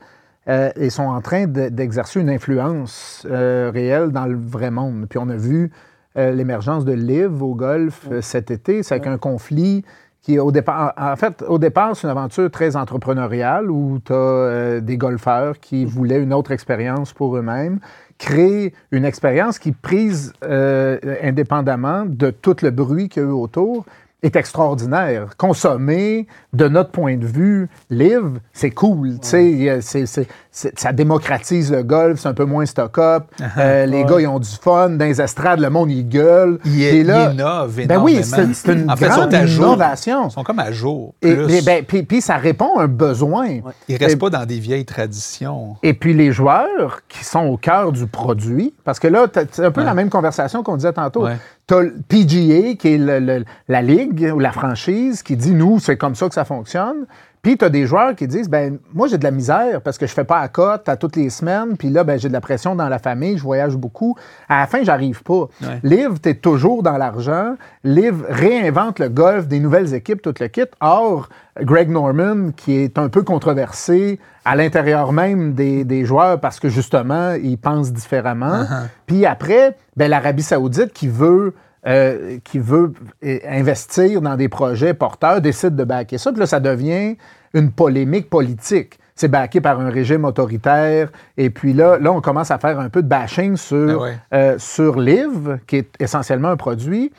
euh, 0.49 0.69
et 0.75 0.89
sont 0.89 1.03
en 1.03 1.21
train 1.21 1.47
de- 1.47 1.69
d'exercer 1.69 2.19
une 2.19 2.29
influence 2.29 3.25
euh, 3.29 3.71
réelle 3.73 4.09
dans 4.09 4.25
le 4.25 4.35
vrai 4.37 4.71
monde. 4.71 5.07
Puis 5.09 5.17
on 5.19 5.29
a 5.29 5.35
vu 5.37 5.71
l'émergence 6.15 6.83
de 6.83 6.91
Liv 6.91 7.41
au 7.41 7.55
Golfe 7.55 8.09
cet 8.19 8.51
été. 8.51 8.83
C'est 8.83 8.95
avec 8.95 9.07
un 9.07 9.17
conflit 9.17 9.85
qui, 10.29 10.37
au 10.37 10.51
départ, 10.51 10.93
en 10.95 11.15
fait, 11.15 11.43
au 11.47 11.57
départ, 11.57 11.95
c'est 11.95 12.05
une 12.05 12.11
aventure 12.11 12.51
très 12.51 12.75
entrepreneuriale 12.75 13.71
où 13.71 13.99
tu 14.05 14.13
as 14.13 14.79
des 14.79 14.95
golfeurs 14.95 15.59
qui 15.59 15.85
voulaient 15.85 16.21
une 16.21 16.33
autre 16.33 16.51
expérience 16.51 17.13
pour 17.13 17.35
eux-mêmes, 17.35 17.79
créer 18.19 18.73
une 18.91 19.05
expérience 19.05 19.57
qui, 19.57 19.71
prise 19.71 20.33
euh, 20.43 20.99
indépendamment 21.23 22.05
de 22.05 22.29
tout 22.29 22.57
le 22.61 22.69
bruit 22.69 23.09
qu'il 23.09 23.23
y 23.23 23.25
a 23.25 23.29
eu 23.29 23.31
autour, 23.31 23.85
est 24.21 24.35
extraordinaire. 24.35 25.35
Consommer, 25.37 26.27
de 26.53 26.67
notre 26.67 26.91
point 26.91 27.17
de 27.17 27.25
vue, 27.25 27.67
live, 27.89 28.39
c'est 28.53 28.69
cool. 28.69 29.13
C'est- 29.21 30.27
ça 30.75 30.91
démocratise 30.93 31.71
le 31.71 31.83
golf, 31.83 32.19
c'est 32.19 32.27
un 32.27 32.33
peu 32.33 32.45
moins 32.45 32.65
stock-up. 32.65 33.23
Euh, 33.57 33.85
les 33.85 34.03
gars, 34.03 34.19
ils 34.19 34.27
ont 34.27 34.39
du 34.39 34.49
fun. 34.49 34.89
Dans 34.89 35.05
les 35.05 35.21
estrades, 35.21 35.59
le 35.59 35.69
monde, 35.69 35.91
il 35.91 36.07
gueule. 36.07 36.59
Il, 36.65 36.81
Et 36.83 37.03
là- 37.03 37.29
il 37.29 37.35
innove 37.35 37.85
Ben 37.87 37.99
oui, 38.01 38.21
c'est 38.23 38.43
une 38.73 38.89
En 38.89 38.95
fait, 38.95 39.05
ils 39.05 39.09
grande 39.09 39.31
sont 39.33 39.45
innovation. 39.45 40.27
Ils 40.27 40.31
sont 40.31 40.43
comme 40.43 40.59
à 40.59 40.71
jour. 40.71 41.13
Et, 41.21 41.33
plus. 41.35 41.53
et 41.55 41.61
ben, 41.61 41.83
puis, 41.85 42.03
puis 42.03 42.21
ça 42.21 42.35
répond 42.37 42.77
à 42.77 42.83
un 42.83 42.87
besoin. 42.87 43.47
Ils 43.87 43.95
restent 43.97 44.15
et- 44.15 44.17
pas 44.17 44.29
dans 44.29 44.45
des 44.45 44.59
vieilles 44.59 44.85
traditions. 44.85 45.75
Et 45.83 45.93
puis 45.93 46.13
les 46.13 46.31
joueurs 46.31 47.01
qui 47.07 47.23
sont 47.23 47.45
au 47.45 47.57
cœur 47.57 47.91
du 47.91 48.07
produit, 48.07 48.73
parce 48.83 48.99
que 48.99 49.07
là, 49.07 49.27
t'as- 49.27 49.43
c'est 49.51 49.65
un 49.65 49.71
peu 49.71 49.83
la 49.83 49.93
même 49.93 50.09
conversation 50.09 50.63
qu'on 50.63 50.75
disait 50.75 50.93
tantôt. 50.93 51.23
Ouais. 51.25 51.37
Tu 51.67 51.73
as 51.75 51.81
le 51.81 51.95
PGA, 52.07 52.75
qui 52.75 52.95
est 52.95 52.97
le- 52.97 53.19
le- 53.19 53.45
la 53.67 53.81
ligue 53.81 54.31
ou 54.35 54.39
la 54.39 54.51
franchise, 54.51 55.21
qui 55.21 55.35
dit, 55.37 55.51
nous, 55.53 55.79
c'est 55.79 55.97
comme 55.97 56.15
ça 56.15 56.27
que 56.27 56.33
ça 56.33 56.43
fonctionne. 56.45 57.05
Puis 57.41 57.57
tu 57.57 57.65
as 57.65 57.69
des 57.69 57.85
joueurs 57.85 58.15
qui 58.15 58.27
disent 58.27 58.49
ben 58.49 58.79
moi 58.93 59.07
j'ai 59.07 59.17
de 59.17 59.23
la 59.23 59.31
misère 59.31 59.81
parce 59.81 59.97
que 59.97 60.05
je 60.05 60.13
fais 60.13 60.23
pas 60.23 60.39
à 60.39 60.47
cote 60.49 60.89
à 60.89 60.97
toutes 60.97 61.15
les 61.15 61.29
semaines, 61.29 61.77
puis 61.77 61.89
là 61.89 62.03
ben 62.03 62.19
j'ai 62.19 62.27
de 62.27 62.33
la 62.33 62.41
pression 62.41 62.75
dans 62.75 62.89
la 62.89 62.99
famille, 62.99 63.37
je 63.37 63.43
voyage 63.43 63.77
beaucoup. 63.77 64.15
À 64.49 64.59
la 64.59 64.67
fin, 64.67 64.83
j'arrive 64.83 65.23
pas. 65.23 65.47
Ouais. 65.61 65.79
Liv, 65.83 66.19
tu 66.21 66.29
es 66.29 66.33
toujours 66.35 66.83
dans 66.83 66.97
l'argent. 66.97 67.55
Liv 67.83 68.25
réinvente 68.27 68.99
le 68.99 69.09
golf, 69.09 69.47
des 69.47 69.59
nouvelles 69.59 69.93
équipes, 69.93 70.21
tout 70.21 70.33
le 70.39 70.47
kit. 70.47 70.65
Or, 70.81 71.29
Greg 71.61 71.89
Norman, 71.89 72.51
qui 72.55 72.75
est 72.75 72.97
un 72.97 73.09
peu 73.09 73.23
controversé 73.23 74.19
à 74.45 74.55
l'intérieur 74.55 75.11
même 75.11 75.53
des, 75.53 75.83
des 75.83 76.05
joueurs 76.05 76.39
parce 76.39 76.59
que 76.59 76.69
justement, 76.69 77.33
il 77.33 77.57
pense 77.57 77.93
différemment. 77.93 78.65
Puis 79.05 79.25
après, 79.25 79.75
ben, 79.95 80.09
l'Arabie 80.09 80.43
Saoudite 80.43 80.93
qui 80.93 81.07
veut 81.07 81.53
euh, 81.87 82.37
qui 82.43 82.59
veut 82.59 82.93
euh, 83.25 83.39
investir 83.47 84.21
dans 84.21 84.35
des 84.35 84.49
projets 84.49 84.93
porteurs 84.93 85.41
décide 85.41 85.75
de 85.75 85.83
backer 85.83 86.17
ça. 86.17 86.31
Puis 86.31 86.39
là, 86.39 86.45
ça 86.45 86.59
devient 86.59 87.15
une 87.53 87.71
polémique 87.71 88.29
politique. 88.29 88.99
C'est 89.15 89.27
backé 89.27 89.59
par 89.59 89.79
un 89.79 89.89
régime 89.89 90.25
autoritaire. 90.25 91.09
Et 91.37 91.49
puis 91.49 91.73
là, 91.73 91.97
là, 91.97 92.11
on 92.11 92.21
commence 92.21 92.51
à 92.51 92.57
faire 92.57 92.79
un 92.79 92.89
peu 92.89 93.01
de 93.01 93.07
bashing 93.07 93.57
sur, 93.57 94.01
ouais. 94.01 94.17
euh, 94.33 94.55
sur 94.57 94.99
Liv, 94.99 95.59
qui 95.67 95.77
est 95.77 95.89
essentiellement 95.99 96.49
un 96.49 96.57
produit. 96.57 97.11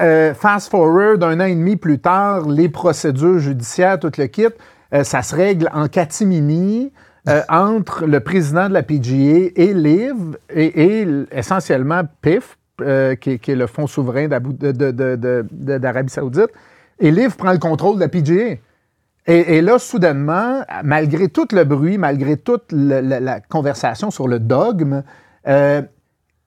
Euh, 0.00 0.34
fast 0.34 0.70
forward, 0.70 1.22
un 1.22 1.40
an 1.40 1.44
et 1.44 1.54
demi 1.54 1.76
plus 1.76 1.98
tard, 1.98 2.48
les 2.48 2.68
procédures 2.68 3.38
judiciaires, 3.38 3.98
tout 3.98 4.12
le 4.18 4.26
kit, 4.26 4.46
ça 5.04 5.22
se 5.22 5.34
règle 5.34 5.70
en 5.72 5.88
catimini 5.88 6.92
euh, 7.28 7.40
entre 7.48 8.04
le 8.04 8.18
président 8.18 8.68
de 8.68 8.74
la 8.74 8.82
PGA 8.82 9.52
et 9.54 9.72
Liv, 9.72 10.36
et, 10.50 11.02
et 11.02 11.06
essentiellement 11.30 12.02
PIF, 12.20 12.58
euh, 12.82 13.14
qui, 13.14 13.30
est- 13.30 13.54
le 13.54 13.66
fonds 13.66 13.86
souverain 13.86 14.28
d'Arabie 14.28 16.12
Saoudite. 16.12 16.50
Et 16.98 17.10
Liv 17.10 17.36
prend 17.36 17.52
le 17.52 17.58
contrôle 17.58 17.96
de 17.96 18.00
la 18.00 18.08
PGA. 18.08 18.56
Et, 19.26 19.60
là, 19.60 19.78
soudainement, 19.78 20.62
malgré 20.82 21.28
tout 21.28 21.46
le 21.52 21.62
bruit, 21.62 21.96
malgré 21.96 22.36
toute 22.36 22.64
la, 22.72 23.40
conversation 23.40 24.10
sur 24.10 24.26
le 24.26 24.40
dogme, 24.40 25.04
euh, 25.46 25.82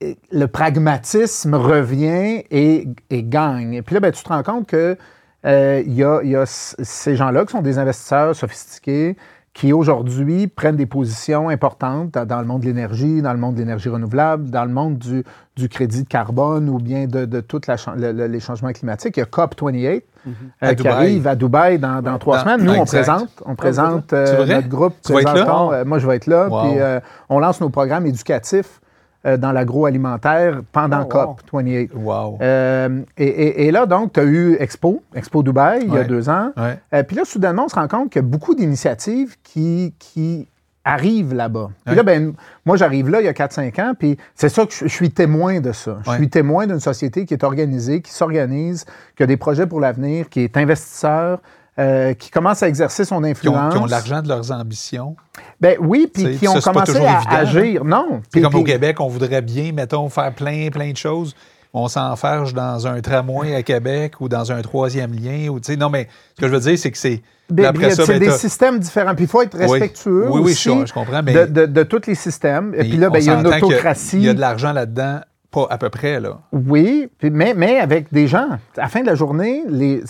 le 0.01 0.45
pragmatisme 0.47 1.55
revient 1.55 2.43
et, 2.51 2.85
gagne. 3.11 3.75
Et 3.75 3.81
puis 3.81 3.93
là, 3.93 4.01
ben, 4.01 4.11
tu 4.11 4.21
te 4.21 4.27
rends 4.27 4.43
compte 4.43 4.67
que 4.67 4.97
euh, 5.45 5.83
il 5.85 5.93
y, 5.93 6.03
a, 6.03 6.45
ces 6.45 7.15
gens-là 7.15 7.45
qui 7.45 7.51
sont 7.53 7.61
des 7.61 7.77
investisseurs 7.77 8.35
sophistiqués 8.35 9.15
qui 9.55 9.71
aujourd'hui 9.71 10.47
prennent 10.47 10.75
des 10.75 10.85
positions 10.85 11.47
importantes 11.47 12.11
dans, 12.11 12.41
le 12.41 12.45
monde 12.45 12.59
de 12.61 12.65
l'énergie, 12.65 13.21
dans 13.21 13.31
le 13.31 13.39
monde 13.39 13.55
de 13.55 13.59
l'énergie 13.59 13.87
renouvelable, 13.87 14.49
dans 14.49 14.65
le 14.65 14.71
monde 14.71 14.97
du, 14.97 15.23
du 15.55 15.69
crédit 15.69 16.03
de 16.03 16.07
carbone 16.09 16.67
ou 16.67 16.77
bien 16.77 17.07
de, 17.07 17.23
de 17.23 17.39
tous 17.39 17.61
les 18.05 18.39
changements 18.41 18.73
climatiques. 18.73 19.15
Il 19.15 19.21
y 19.21 19.23
a 19.23 19.25
COP28 19.25 20.01
euh, 20.27 20.31
À 20.59 20.75
qui 20.75 20.83
Dubaï. 20.83 20.91
arrive 20.93 21.27
à 21.27 21.35
Dubaï 21.35 21.79
dans, 21.79 22.01
dans 22.01 22.17
trois 22.19 22.39
Dans- 22.39 22.43
semaines. 22.43 22.65
Nous, 22.65 22.73
on 22.73 22.83
présente, 22.83 23.29
on 23.45 23.55
présente 23.55 24.11
euh, 24.11 24.45
notre 24.45 24.67
groupe. 24.67 24.95
Tu 25.05 25.13
vas 25.13 25.21
être 25.21 25.25
là? 25.27 25.31
présentons, 25.31 25.71
euh, 25.71 25.85
moi, 25.85 25.99
je 25.99 26.07
vais 26.07 26.17
être 26.17 26.27
là. 26.27 26.49
Wow. 26.49 26.61
Puis 26.63 26.79
euh, 26.81 26.99
on 27.29 27.39
lance 27.39 27.61
nos 27.61 27.69
programmes 27.69 28.05
éducatifs 28.07 28.81
euh, 29.25 29.37
dans 29.37 29.51
l'agroalimentaire 29.51 30.61
pendant 30.71 31.07
Oh, 31.11 31.15
wow. 31.15 31.35
COP28. 31.61 31.89
Wow. 31.95 32.37
Euh, 32.41 33.01
et, 33.17 33.25
et- 33.25 33.65
et 33.67 33.71
là, 33.71 33.85
donc, 33.85 34.13
tu 34.13 34.19
as 34.19 34.23
eu 34.23 34.55
Expo, 34.59 35.01
Expo 35.15 35.43
Dubaï, 35.43 35.81
il 35.83 35.87
y 35.87 35.97
a 35.97 36.01
Ouais. 36.01 36.05
deux 36.05 36.29
ans. 36.29 36.51
Ouais. 36.57 36.77
Euh, 36.93 37.03
puis 37.03 37.15
là, 37.15 37.25
soudainement, 37.25 37.65
on 37.65 37.69
se 37.69 37.75
rend 37.75 37.87
compte 37.87 38.11
qu'il 38.11 38.21
y 38.21 38.25
a 38.25 38.27
beaucoup 38.27 38.55
d'initiatives 38.55 39.35
qui, 39.43 39.93
qui 39.99 40.47
arrivent 40.83 41.33
là-bas. 41.33 41.69
Puis 41.83 41.91
Ouais. 41.91 41.95
là, 41.95 42.03
ben, 42.03 42.33
moi, 42.65 42.77
j'arrive 42.77 43.09
là 43.09 43.19
il 43.21 43.25
y 43.25 43.27
a 43.27 43.33
4-5 43.33 43.79
ans, 43.79 43.93
puis 43.97 44.17
c'est 44.35 44.49
ça 44.49 44.65
que 44.67 44.71
je, 44.73 44.85
je 44.85 44.93
suis 44.93 45.09
témoin 45.09 45.59
de 45.59 45.71
ça. 45.71 45.97
Je 46.05 46.11
Ouais. 46.11 46.17
suis 46.17 46.29
témoin 46.29 46.67
d'une 46.67 46.79
société 46.79 47.25
qui 47.25 47.33
est 47.33 47.43
organisée, 47.43 48.01
qui 48.01 48.11
s'organise, 48.13 48.85
qui 49.17 49.23
a 49.23 49.25
des 49.25 49.37
projets 49.37 49.65
pour 49.65 49.79
l'avenir, 49.79 50.29
qui 50.29 50.41
est 50.41 50.55
investisseur, 50.57 51.41
euh, 51.77 52.13
qui 52.13 52.31
commence 52.31 52.63
à 52.63 52.67
exercer 52.69 53.03
son 53.05 53.23
influence. 53.23 53.57
ont, 53.57 53.69
qui 53.77 53.83
ont 53.83 53.85
de 53.85 53.91
l'argent 53.91 54.21
de 54.21 54.29
leurs 54.29 54.51
ambitions. 54.51 55.15
Ben 55.59 55.75
oui, 55.79 56.09
puis 56.13 56.37
qui 56.37 56.47
ont 56.47 56.59
ça, 56.61 56.71
commencé 56.71 56.93
toujours 56.93 57.07
à 57.07 57.15
évident, 57.17 57.29
hein. 57.31 57.35
agir. 57.35 57.83
Non. 57.85 58.21
Puis 58.31 58.41
comme 58.41 58.55
au 58.55 58.63
Québec, 58.63 58.99
on 59.01 59.07
voudrait 59.07 59.41
bien, 59.41 59.71
mettons, 59.73 60.07
faire 60.09 60.33
plein, 60.33 60.69
plein 60.71 60.91
de 60.91 60.97
choses. 60.97 61.35
On 61.77 61.89
s'enferge 61.89 62.53
dans 62.53 62.87
un 62.87 63.01
tramway 63.01 63.53
à 63.53 63.61
Québec 63.61 64.21
ou 64.21 64.29
dans 64.29 64.53
un 64.53 64.61
troisième 64.61 65.11
lien. 65.13 65.49
Ou, 65.49 65.59
non, 65.77 65.89
mais 65.89 66.07
ce 66.37 66.41
que 66.41 66.47
je 66.47 66.53
veux 66.53 66.61
dire, 66.61 66.79
c'est 66.79 66.89
que 66.91 66.97
c'est. 66.97 67.21
Ben, 67.49 67.73
c'est 67.91 68.07
ben, 68.07 68.19
des 68.19 68.27
t'as- 68.27 68.37
systèmes 68.37 68.79
différents. 68.79 69.13
Puis 69.13 69.25
il 69.25 69.27
faut 69.27 69.41
être 69.41 69.55
Oui. 69.57 69.63
respectueux 69.63 70.27
Oui, 70.29 70.41
oui, 70.41 70.51
aussi 70.53 70.69
je- 70.79 70.85
je 70.85 70.93
comprends, 70.93 71.21
mais- 71.21 71.33
de, 71.33 71.45
de- 71.45 71.65
de 71.65 71.83
tous 71.83 72.07
les 72.07 72.15
systèmes. 72.15 72.73
Et 72.75 72.85
puis 72.85 72.95
là, 72.95 73.09
ben, 73.09 73.19
il 73.19 73.25
y 73.25 73.29
a 73.29 73.33
une 73.37 73.45
autocratie. 73.47 74.15
Il 74.17 74.23
y 74.23 74.29
a 74.29 74.33
de 74.33 74.39
l'argent 74.39 74.71
là-dedans, 74.71 75.19
pas 75.51 75.67
à 75.69 75.77
peu 75.77 75.89
près, 75.89 76.21
là. 76.21 76.39
Oui, 76.53 77.09
mais, 77.21 77.53
mais 77.53 77.79
avec 77.79 78.07
des 78.13 78.29
gens. 78.29 78.47
À 78.77 78.83
la 78.83 78.87
fin 78.87 79.01
de 79.01 79.07
la 79.07 79.15
journée, 79.15 79.63
les, 79.67 80.01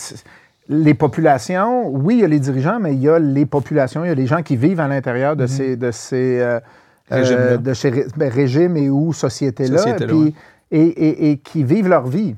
les 0.68 0.94
populations, 0.94 1.88
oui, 1.90 2.16
il 2.16 2.22
y 2.22 2.24
a 2.24 2.28
les 2.28 2.40
dirigeants, 2.40 2.80
mais 2.80 2.94
il 2.94 3.02
y 3.02 3.10
a 3.10 3.20
les 3.20 3.46
populations, 3.46 4.04
il 4.04 4.08
y 4.08 4.12
a 4.12 4.16
les 4.16 4.26
gens 4.28 4.42
qui 4.44 4.56
vivent 4.56 4.80
à 4.80 4.88
l'intérieur 4.88 5.36
de 5.36 5.48
ces, 5.48 5.76
de 5.78 5.92
ces, 5.92 6.40
euh, 6.42 6.60
Mhm. 7.12 7.18
Euh, 7.22 7.58
de 7.58 7.74
ces 7.76 7.92
ben, 8.18 8.32
régimes 8.32 8.78
et 8.78 8.90
ou 8.90 9.14
sociétés-là, 9.14 9.84
ouais. 9.86 10.34
et, 10.72 10.82
et- 10.82 11.30
et 11.30 11.38
qui 11.38 11.64
vivent 11.64 11.88
leur 11.88 12.08
vie. 12.08 12.36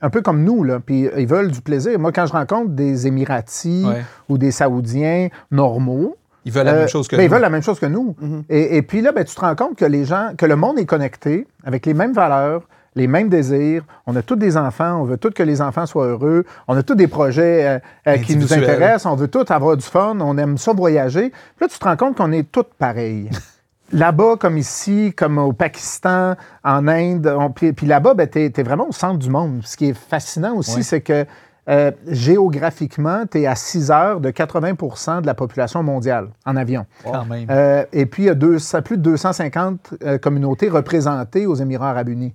Un 0.00 0.10
peu 0.10 0.22
comme 0.22 0.42
nous, 0.42 0.64
là. 0.64 0.80
Puis 0.84 1.08
ils 1.16 1.26
veulent 1.26 1.52
du 1.52 1.60
plaisir. 1.60 1.96
Moi, 2.00 2.10
quand 2.10 2.26
je 2.26 2.32
rencontre 2.32 2.70
des 2.70 3.06
Émiratis 3.06 3.84
Ouais. 3.86 4.02
ou 4.28 4.36
des 4.36 4.50
Saoudiens 4.50 5.28
normaux, 5.52 6.16
Ils 6.44 6.50
veulent 6.52 6.66
la 6.66 6.72
euh, 6.74 6.78
même 6.80 6.88
chose 6.88 7.06
que 7.06 7.14
ben, 7.14 7.22
Ils 7.22 7.26
nous. 7.26 7.32
veulent 7.32 7.42
la 7.42 7.50
même 7.50 7.62
chose 7.62 7.78
que 7.78 7.86
nous. 7.86 8.16
et, 8.48 8.76
et 8.78 8.82
puis 8.82 9.02
là, 9.02 9.12
ben, 9.12 9.24
tu 9.24 9.34
te 9.36 9.40
rends 9.40 9.54
compte 9.54 9.76
que 9.76 9.84
les 9.84 10.04
gens, 10.04 10.30
que 10.36 10.46
le 10.46 10.56
monde 10.56 10.80
est 10.80 10.84
connecté 10.86 11.46
avec 11.62 11.86
les 11.86 11.94
mêmes 11.94 12.12
valeurs, 12.12 12.62
les 12.98 13.06
mêmes 13.06 13.28
désirs. 13.30 13.84
On 14.06 14.14
a 14.16 14.22
tous 14.22 14.36
des 14.36 14.56
enfants, 14.58 15.00
on 15.00 15.04
veut 15.04 15.16
tous 15.16 15.30
que 15.30 15.42
les 15.42 15.62
enfants 15.62 15.86
soient 15.86 16.06
heureux. 16.06 16.44
On 16.66 16.76
a 16.76 16.82
tous 16.82 16.94
des 16.96 17.06
projets 17.08 17.66
euh, 17.66 17.78
euh, 18.08 18.16
qui 18.18 18.36
nous 18.36 18.46
intéressent. 18.52 19.06
On 19.06 19.14
veut 19.16 19.28
tous 19.28 19.50
avoir 19.50 19.76
du 19.76 19.84
fun. 19.84 20.18
On 20.20 20.36
aime 20.36 20.58
ça 20.58 20.72
voyager. 20.72 21.30
Puis 21.30 21.62
là, 21.62 21.68
tu 21.68 21.78
te 21.78 21.84
rends 21.84 21.96
compte 21.96 22.16
qu'on 22.16 22.32
est 22.32 22.50
tous 22.50 22.64
pareils. 22.78 23.30
Là-bas, 23.92 24.36
comme 24.38 24.58
ici, 24.58 25.14
comme 25.16 25.38
au 25.38 25.54
Pakistan, 25.54 26.34
en 26.62 26.88
Inde, 26.88 27.34
on- 27.38 27.50
puis, 27.50 27.72
puis 27.72 27.86
là-bas, 27.86 28.12
ben, 28.12 28.28
tu 28.28 28.38
es, 28.44 28.62
vraiment 28.62 28.86
au 28.86 28.92
centre 28.92 29.18
du 29.18 29.30
monde. 29.30 29.62
Ce 29.64 29.78
qui 29.78 29.86
est 29.88 29.96
fascinant 29.96 30.54
aussi, 30.56 30.82
c'est 30.82 31.00
que 31.00 31.24
euh, 31.70 31.90
géographiquement, 32.06 33.24
tu 33.30 33.40
es 33.40 33.46
à 33.46 33.54
6 33.54 33.90
heures 33.90 34.20
de 34.20 34.30
80% 34.30 35.22
de 35.22 35.26
la 35.26 35.34
population 35.34 35.82
mondiale 35.82 36.28
en 36.46 36.56
avion. 36.56 36.84
Quand 37.04 37.24
même. 37.24 37.46
Euh, 37.50 37.84
et 37.92 38.04
puis, 38.06 38.24
il 38.24 38.26
y 38.26 38.30
a 38.30 38.34
deux- 38.34 38.58
plus 38.84 38.96
de 38.98 39.02
250 39.02 39.94
euh, 40.04 40.18
communautés 40.18 40.68
représentées 40.68 41.46
aux 41.46 41.54
Émirats 41.54 41.90
arabes 41.90 42.08
unis. 42.10 42.34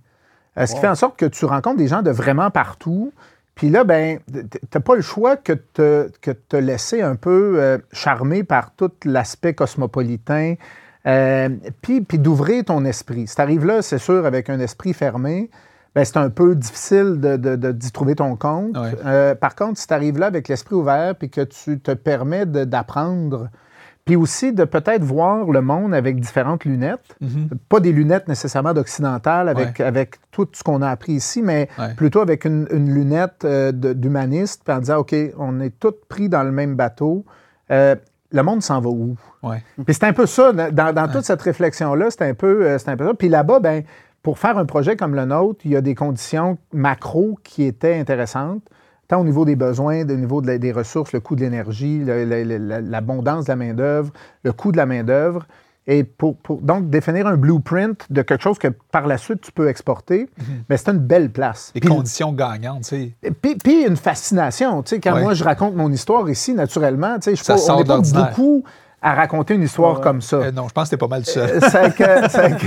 Euh, 0.58 0.66
ce 0.66 0.76
qui 0.76 0.82
fait 0.82 0.88
en 0.88 0.96
sorte 0.96 1.18
que 1.18 1.26
tu 1.26 1.46
rencontres 1.46 1.78
des 1.78 1.88
gens 1.88 2.02
de 2.02 2.12
vraiment 2.12 2.52
partout? 2.52 3.12
Puis 3.56 3.70
là, 3.70 3.84
ben, 3.84 4.20
tu 4.32 4.42
n'as 4.74 4.82
pas 4.82 4.96
le 4.96 5.02
choix 5.02 5.36
que 5.38 5.54
de 5.76 6.12
te 6.50 6.58
laisser 6.58 7.02
un 7.02 7.16
peu 7.16 7.56
euh, 7.58 7.78
charmer 7.92 8.44
par 8.44 8.72
tout 8.72 8.92
l'aspect 9.06 9.54
cosmopolitain, 9.54 10.56
euh, 11.06 11.50
puis, 11.82 12.02
puis 12.02 12.18
d'ouvrir 12.18 12.66
ton 12.66 12.84
esprit. 12.86 13.28
Si 13.28 13.36
tu 13.36 13.42
arrives 13.42 13.66
là, 13.66 13.82
c'est 13.82 13.98
sûr, 14.00 14.26
avec 14.26 14.50
un 14.50 14.60
esprit 14.60 14.94
fermé, 14.94 15.52
ben, 15.94 16.04
c'est 16.06 16.18
un 16.18 16.30
peu 16.32 16.56
difficile 16.56 17.20
de, 17.20 17.38
de- 17.38 17.56
de- 17.56 17.72
d'y 17.72 17.92
trouver 17.92 18.16
ton 18.16 18.36
compte. 18.36 18.76
Ouais. 18.76 18.92
Euh, 19.06 19.36
par 19.36 19.54
contre, 19.56 19.80
si 19.80 19.86
tu 19.86 19.94
arrives 19.94 20.18
là 20.18 20.26
avec 20.28 20.48
l'esprit 20.48 20.76
ouvert, 20.76 21.14
puis 21.16 21.30
que 21.30 21.42
tu 21.42 21.80
te 21.80 21.92
permets 21.92 22.48
d'apprendre, 22.48 23.50
puis 24.06 24.16
aussi 24.18 24.52
de 24.52 24.66
peut-être 24.66 25.04
voir 25.04 25.46
le 25.50 25.62
monde 25.62 25.94
avec 25.94 26.20
différentes 26.20 26.66
lunettes, 26.66 27.16
Mhm. 27.22 27.50
pas 27.70 27.80
des 27.80 27.92
lunettes 27.94 28.28
nécessairement 28.28 28.74
d'occidentales 28.74 29.48
avec, 29.48 29.80
avec 29.80 30.16
tout 30.32 30.48
ce 30.52 30.62
qu'on 30.64 30.82
a 30.82 30.90
appris 30.90 31.14
ici, 31.14 31.42
mais 31.42 31.70
Ouais. 31.80 31.94
plutôt 31.96 32.20
avec 32.20 32.44
une, 32.46 32.68
une 32.72 32.94
lunette 32.94 33.46
euh, 33.46 33.72
d'humaniste, 33.72 34.62
puis 34.66 34.76
en 34.76 34.80
disant, 34.80 34.98
OK, 35.00 35.16
on 35.38 35.60
est 35.62 35.78
tous 35.80 35.94
pris 36.10 36.28
dans 36.28 36.44
le 36.44 36.52
même 36.52 36.76
bateau. 36.76 37.24
Euh, 37.72 37.96
le 38.32 38.44
monde 38.44 38.62
s'en 38.62 38.82
va 38.82 38.90
où? 38.90 39.16
Ouais. 39.42 39.64
Puis 39.86 39.94
c'est 39.94 40.04
un 40.06 40.14
peu 40.14 40.26
ça, 40.26 40.52
dans, 40.52 40.94
dans 40.94 41.08
toute 41.08 41.24
cette 41.24 41.42
réflexion-là, 41.42 42.08
c'est 42.10 42.24
un, 42.28 42.34
peu, 42.34 42.66
euh, 42.66 42.78
c'est 42.80 42.90
un 42.90 42.98
peu 42.98 43.06
ça. 43.08 43.14
Puis 43.14 43.30
là-bas, 43.30 43.60
ben, 43.60 43.84
pour 44.22 44.40
faire 44.40 44.58
un 44.58 44.66
projet 44.66 44.96
comme 44.98 45.16
le 45.16 45.26
nôtre, 45.26 45.62
il 45.66 45.72
y 45.72 45.76
a 45.76 45.82
des 45.82 45.96
conditions 45.96 46.58
macro 46.74 47.38
qui 47.44 47.64
étaient 47.64 47.98
intéressantes, 47.98 48.64
tant 49.14 49.22
au 49.22 49.24
niveau 49.24 49.46
des 49.46 49.56
besoins, 49.56 50.02
au 50.02 50.16
niveau 50.16 50.42
de 50.42 50.48
la- 50.48 50.58
des 50.58 50.72
ressources, 50.72 51.14
le 51.14 51.20
coût 51.20 51.36
de 51.36 51.42
l'énergie, 51.42 52.04
l'abondance 52.04 53.46
de 53.46 53.50
la 53.52 53.56
main-d'œuvre, 53.56 54.12
le 54.44 54.52
coût 54.54 54.72
de 54.72 54.78
la 54.78 54.86
main-d'œuvre. 54.86 55.46
Et 55.86 56.06
pour, 56.06 56.38
pour 56.38 56.62
donc 56.62 56.90
définir 56.90 57.28
un 57.28 57.36
blueprint 57.36 58.06
de 58.10 58.22
quelque 58.22 58.42
chose 58.42 58.58
que 58.58 58.70
par 58.70 59.06
la 59.06 59.18
suite 59.18 59.42
tu 59.42 59.52
peux 59.52 59.68
exporter, 59.68 60.30
mais 60.70 60.78
c'est 60.78 60.90
une 60.92 60.98
belle 61.00 61.30
place. 61.30 61.72
Puis- 61.74 61.82
conditions 61.90 62.32
gagnantes, 62.32 62.84
tu 62.84 63.14
sais. 63.22 63.32
puis, 63.42 63.56
puis 63.56 63.84
une 63.86 63.98
fascination, 63.98 64.82
tu 64.82 64.92
sais, 64.96 65.00
quand 65.02 65.14
Ouais. 65.16 65.22
moi 65.24 65.34
je 65.34 65.44
raconte 65.44 65.76
mon 65.76 65.92
histoire 65.92 66.30
ici, 66.30 66.54
naturellement, 66.54 67.16
tu 67.16 67.24
sais, 67.24 67.36
je 67.36 67.44
Ça 67.44 67.56
pas- 67.56 67.76
on 67.76 67.84
pas 67.84 68.00
beaucoup 68.00 68.64
à 69.06 69.14
raconter 69.16 69.56
une 69.56 69.64
histoire 69.64 70.00
comme 70.00 70.22
ça. 70.22 70.38
Euh, 70.38 70.52
non, 70.52 70.68
je 70.70 70.74
pense 70.74 70.86
que 70.86 70.92
t'es 70.92 70.98
pas 70.98 71.08
mal 71.10 71.26
seul. 71.26 71.50
Euh, 71.50 71.60
c'est 71.70 71.94
que, 71.94 72.30
c'est 72.30 72.58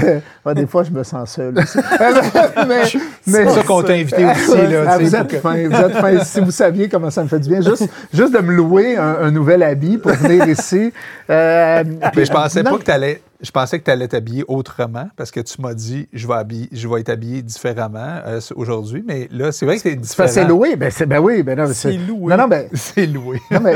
que- 0.45 0.53
des 0.55 0.67
fois, 0.67 0.85
je 0.85 0.91
me 0.91 1.03
sens 1.03 1.31
seul 1.33 1.59
aussi. 1.59 1.79
mais, 2.69 2.85
C'est 3.27 3.45
pour 3.45 3.53
ça 3.55 3.63
qu'on 3.63 3.83
t'a 3.83 3.95
invité 3.95 4.25
aussi, 4.27 4.67
là, 4.71 4.85
Ah, 4.87 4.99
vous 4.99 5.17
êtes 5.17 5.29
que- 5.29 5.39
fin, 5.39 5.55
vous 5.67 5.75
êtes 5.75 5.93
fin. 5.97 6.19
Si 6.25 6.41
vous 6.41 6.51
saviez 6.51 6.91
comment 6.91 7.11
ça 7.11 7.23
me 7.23 7.29
fait 7.29 7.41
du 7.41 7.49
bien, 7.49 7.63
juste, 7.63 7.89
juste 8.13 8.35
de 8.35 8.39
me 8.41 8.53
louer 8.53 8.99
un, 8.99 9.17
un 9.23 9.31
nouvel 9.31 9.63
habit 9.63 9.97
pour 9.97 10.13
venir 10.13 10.47
ici. 10.47 10.93
Euh, 11.31 11.83
Mais 12.15 12.25
je 12.27 12.31
pensais 12.33 12.63
non, 12.63 12.73
pas 12.73 12.79
que 12.79 12.85
tu 12.85 12.91
allais 12.91 13.23
je 13.41 13.51
pensais 13.51 13.79
que 13.79 13.85
tu 13.85 13.91
allais 13.91 14.09
t'habiller 14.09 14.45
autrement 14.49 15.09
parce 15.17 15.31
que 15.31 15.41
tu 15.41 15.61
m'as 15.61 15.75
dit 15.75 16.09
je 16.13 16.27
vais, 16.27 16.35
habiller, 16.35 16.69
je 16.73 16.89
vais 16.89 17.01
être 17.01 17.09
habillé 17.11 17.43
différemment 17.43 18.21
euh, 18.27 18.41
aujourd'hui, 18.55 19.05
mais 19.07 19.29
là, 19.31 19.53
c'est 19.53 19.67
vrai 19.67 19.77
que 19.77 19.83
c'est 19.83 19.91
C'est 19.91 19.97
différent. 19.97 20.29
c'est 20.29 20.45
loué. 20.45 20.77
Ben, 20.77 20.91
c'est- 20.91 21.07
ben 21.07 21.19
oui, 21.21 21.43
ben 21.43 21.59
non, 21.59 21.67
C'est 21.73 21.93
loué. 21.97 22.31
Non, 22.31 22.37
non, 22.43 22.49
ben, 22.49 22.69
C'est 22.75 23.07
loué. 23.07 23.41
non, 23.51 23.61
mais, 23.61 23.75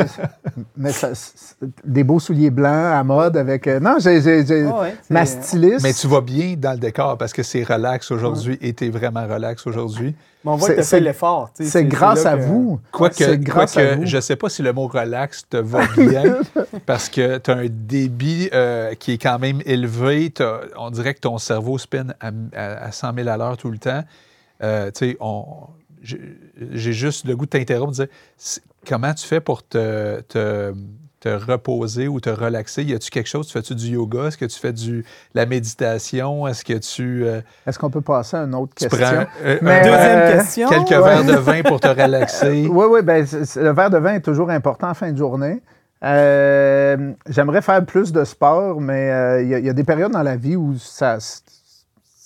mais 0.76 0.92
ça- 0.92 1.10
des 1.84 2.04
beaux 2.04 2.20
souliers 2.20 2.50
blancs 2.50 2.72
à 2.94 3.04
mode 3.04 3.36
avec. 3.36 3.66
euh, 3.66 3.80
non, 3.80 3.96
j'ai, 3.98 4.18
ouais, 4.20 4.44
c'est- 4.44 4.64
ma 5.10 5.26
styliste. 5.26 5.82
Mais 5.82 5.92
tu 5.92 6.06
vas 6.06 6.20
bien 6.20 6.54
dans 6.56 6.72
le 6.72 6.78
décor 6.78 7.18
parce 7.18 7.32
que 7.32 7.42
c'est 7.42 7.62
relax 7.62 8.10
aujourd'hui 8.10 8.58
et 8.60 8.72
tu 8.74 8.86
es 8.86 8.90
vraiment 8.90 9.26
relax 9.26 9.66
aujourd'hui. 9.66 10.14
Mais 10.44 10.50
on 10.52 10.56
voit 10.56 10.68
C'est- 10.68 10.76
que 10.76 10.80
tu 10.80 10.86
fait 10.86 11.00
l'effort. 11.00 11.50
c'est 11.54 11.84
grâce 11.84 12.24
à 12.24 12.36
que- 12.36 12.42
vous. 12.44 12.80
Quoique, 12.92 13.16
c'est 13.16 13.38
grâce 13.38 13.74
quoique, 13.74 13.88
à 13.88 13.96
vous. 13.96 14.06
je 14.06 14.16
ne 14.16 14.20
sais 14.22 14.36
pas 14.36 14.48
si 14.48 14.62
le 14.62 14.72
mot 14.72 14.86
relax 14.86 15.44
te 15.50 15.58
va 15.58 15.86
bien 15.98 16.38
parce 16.86 17.08
que 17.10 17.36
tu 17.38 17.50
as 17.50 17.56
un 17.56 17.66
débit 17.68 18.48
euh, 18.54 18.94
qui 18.94 19.12
est 19.12 19.18
quand 19.18 19.38
même 19.38 19.60
élevé. 19.66 20.30
T'as- 20.30 20.60
On 20.78 20.90
dirait 20.90 21.12
que 21.14 21.20
ton 21.20 21.36
cerveau 21.38 21.76
spin 21.76 22.06
à, 22.20 22.30
à- 22.54 22.84
à 22.86 22.90
100 22.92 23.14
000 23.14 23.28
à 23.28 23.36
l'heure 23.36 23.56
tout 23.58 23.70
le 23.70 23.78
temps. 23.78 24.02
Euh, 24.62 24.90
tu 24.90 25.10
sais, 25.10 25.16
on- 25.20 25.44
j'ai 26.02 26.92
juste 26.94 27.26
le 27.26 27.36
goût 27.36 27.44
de 27.44 27.50
t'interrompre, 27.50 27.90
de 27.92 27.96
dire 27.96 28.06
comment 28.88 29.12
tu 29.12 29.26
fais 29.26 29.40
pour 29.40 29.62
te, 29.66 30.20
te, 30.22 30.72
te 31.20 31.28
reposer 31.28 32.08
ou 32.08 32.18
te 32.18 32.30
relaxer? 32.30 32.82
Y 32.82 32.94
a-tu 32.94 33.10
quelque 33.10 33.28
chose? 33.28 33.46
Tu 33.46 33.52
fais-tu 33.52 33.74
du 33.74 33.88
yoga? 33.88 34.24
Est-ce 34.28 34.38
que 34.38 34.46
tu 34.46 34.58
fais 34.58 34.72
du, 34.72 35.04
la 35.34 35.44
méditation? 35.46 36.48
Est-ce 36.48 36.64
que 36.64 36.72
tu, 36.78 37.24
euh, 37.26 37.42
Est-ce 37.66 37.78
qu'on 37.78 37.90
peut 37.90 38.00
passer 38.00 38.38
à 38.38 38.40
une 38.44 38.54
autre 38.54 38.72
tu 38.74 38.88
question? 38.88 39.06
prends 39.06 39.26
euh, 39.44 39.58
Mais, 39.62 39.80
un- 39.80 39.82
Deuxième 39.82 40.18
Euh, 40.18 40.32
question. 40.38 40.68
quelques 40.70 40.90
ouais. 40.90 40.98
verres 41.02 41.24
de 41.24 41.36
vin 41.36 41.62
pour 41.62 41.78
te 41.80 41.88
relaxer? 42.02 42.66
Oui, 42.70 42.86
oui, 42.90 43.02
ben, 43.02 43.26
le 43.56 43.72
verre 43.72 43.90
de 43.90 43.98
vin 43.98 44.14
est 44.14 44.20
toujours 44.22 44.50
important 44.50 44.88
en 44.90 44.94
fin 44.94 45.12
de 45.12 45.18
journée. 45.18 45.60
Euh, 46.02 47.12
J'aimerais 47.28 47.60
faire 47.62 47.84
plus 47.84 48.12
de 48.12 48.24
sport, 48.24 48.80
mais 48.80 49.10
euh, 49.10 49.42
il 49.42 49.48
y, 49.48 49.66
y 49.66 49.68
a 49.68 49.72
des 49.74 49.84
périodes 49.84 50.12
dans 50.12 50.22
la 50.22 50.36
vie 50.36 50.56
où 50.56 50.74
ça 50.78 51.18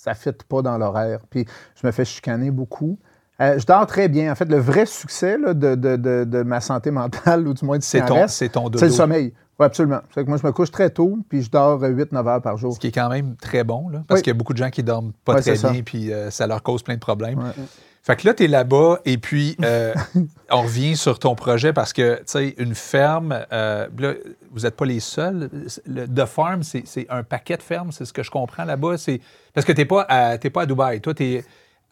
ne 0.07 0.13
fit 0.13 0.29
pas 0.47 0.61
dans 0.61 0.77
l'horaire. 0.77 1.19
Puis 1.29 1.45
je 1.81 1.85
me 1.85 1.91
fais 1.91 2.05
chicaner 2.05 2.51
beaucoup. 2.51 2.97
Euh, 3.41 3.59
je 3.59 3.65
dors 3.65 3.85
très 3.85 4.07
bien. 4.07 4.31
En 4.31 4.35
fait, 4.35 4.45
le 4.45 4.57
vrai 4.59 4.85
succès 4.85 5.37
là, 5.37 5.53
de, 5.53 5.75
de- 5.75 5.95
de- 5.97 6.23
de 6.23 6.43
ma 6.43 6.61
santé 6.61 6.89
mentale, 6.91 7.47
ou 7.47 7.53
du 7.53 7.65
moins 7.65 7.77
de 7.77 7.83
ce 7.83 7.89
C'est 7.89 8.05
ton, 8.05 8.27
c'est 8.27 8.49
ton 8.49 8.63
dodo. 8.65 8.79
c'est 8.79 8.85
le 8.85 8.91
sommeil. 8.91 9.33
Oui, 9.59 9.65
absolument. 9.65 9.99
C'est 10.13 10.23
que 10.23 10.29
moi, 10.29 10.37
je 10.41 10.45
me 10.47 10.51
couche 10.51 10.71
très 10.71 10.89
tôt, 10.89 11.17
puis 11.29 11.41
je 11.41 11.49
dors 11.49 11.81
8-9 11.81 12.27
heures 12.27 12.41
par 12.41 12.57
jour. 12.57 12.73
Ce 12.73 12.79
qui 12.79 12.87
est 12.87 12.91
quand 12.91 13.09
même 13.09 13.35
très 13.37 13.63
bon, 13.63 13.87
là, 13.89 14.03
parce 14.07 14.19
Oui. 14.19 14.23
qu'il 14.23 14.31
y 14.31 14.35
a 14.35 14.37
beaucoup 14.37 14.53
de 14.53 14.57
gens 14.57 14.69
qui 14.69 14.83
dorment 14.83 15.11
pas 15.23 15.33
Ouais, 15.35 15.41
très 15.41 15.51
c'est 15.55 15.61
ça. 15.61 15.69
bien, 15.71 15.81
puis 15.81 16.11
euh, 16.13 16.29
ça 16.29 16.45
leur 16.47 16.61
cause 16.63 16.81
plein 16.83 16.95
de 16.95 16.99
problèmes. 16.99 17.39
Ouais. 17.39 17.51
Fait 18.03 18.15
que 18.17 18.27
là, 18.27 18.33
tu 18.33 18.43
es 18.43 18.47
là-bas, 18.47 18.99
et 19.05 19.17
puis 19.17 19.55
euh, 19.63 19.93
on 20.51 20.61
revient 20.61 20.95
sur 20.95 21.19
ton 21.19 21.35
projet 21.35 21.73
parce 21.73 21.91
que, 21.93 22.17
tu 22.17 22.23
sais, 22.27 22.55
une 22.57 22.75
ferme, 22.75 23.45
euh, 23.51 23.87
là, 23.97 24.13
vous 24.51 24.61
n'êtes 24.61 24.75
pas 24.75 24.85
les 24.85 24.99
seuls. 24.99 25.49
Le, 25.87 26.05
The 26.07 26.25
Farm, 26.25 26.61
c'est 26.63 26.83
un 27.09 27.23
paquet 27.23 27.57
de 27.57 27.63
fermes, 27.63 27.91
c'est 27.91 28.05
ce 28.05 28.13
que 28.13 28.23
je 28.23 28.31
comprends 28.31 28.63
là-bas. 28.65 28.95
Parce 29.53 29.65
que 29.65 29.71
tu 29.71 29.77
n'es 29.79 29.85
pas, 29.85 30.05
à- 30.07 30.37
t'es 30.37 30.49
pas 30.49 30.61
à 30.63 30.65
Dubaï. 30.65 31.01
Toi, 31.01 31.13
tu 31.13 31.23
es 31.23 31.45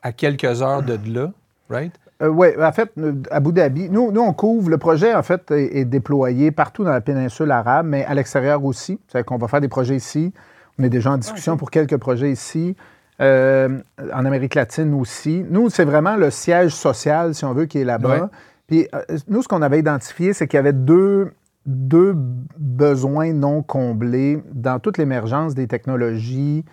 à 0.04 0.12
quelques 0.12 0.62
heures 0.62 0.84
de 0.84 1.00
là, 1.08 1.32
right? 1.70 1.94
oui, 2.22 2.50
en 2.58 2.72
fait, 2.72 2.92
euh, 3.00 3.14
Abu 3.32 3.52
Dhabi, 3.52 3.90
nous, 3.90 4.12
nous, 4.12 4.22
on 4.22 4.34
couvre, 4.34 4.70
le 4.70 4.78
projet, 4.78 5.14
en 5.14 5.24
fait, 5.24 5.52
est, 5.52 5.80
est 5.80 5.86
déployé 5.86 6.52
partout 6.52 6.84
dans 6.84 6.92
la 6.92 7.02
péninsule 7.02 7.52
arabe, 7.52 7.88
mais 7.88 8.06
à 8.06 8.14
l'extérieur 8.14 8.64
aussi. 8.64 9.00
C'est-à-dire 9.08 9.26
qu'on 9.26 9.38
va 9.38 9.48
faire 9.48 9.62
des 9.62 9.68
projets 9.68 9.96
ici. 9.96 10.32
On 10.80 10.84
est 10.84 10.90
déjà 10.90 11.12
en 11.12 11.18
discussion 11.18 11.58
pour 11.58 11.70
quelques 11.70 11.98
projets 11.98 12.32
ici. 12.32 12.76
Euh, 13.22 13.80
en 14.14 14.26
Amérique 14.26 14.56
latine 14.56 14.94
aussi. 14.96 15.46
Nous, 15.50 15.70
c'est 15.70 15.86
vraiment 15.86 16.16
le 16.16 16.32
siège 16.32 16.74
social, 16.74 17.36
si 17.36 17.46
on 17.46 17.54
veut, 17.54 17.66
qui 17.66 17.80
est 17.80 17.86
là-bas. 17.86 18.24
Ouais. 18.24 18.28
Puis 18.68 18.88
euh, 18.94 19.18
nous, 19.28 19.44
ce 19.44 19.48
qu'on 19.48 19.62
avait 19.62 19.80
identifié, 19.80 20.34
c'est 20.34 20.48
qu'il 20.48 20.58
y 20.58 20.60
avait 20.60 20.74
deux, 20.74 21.32
deux 21.66 22.16
besoins 22.16 23.32
non 23.32 23.62
comblés 23.62 24.42
dans 24.52 24.80
toute 24.80 24.98
l'émergence 24.98 25.54
des 25.54 25.68
technologies 25.68 26.66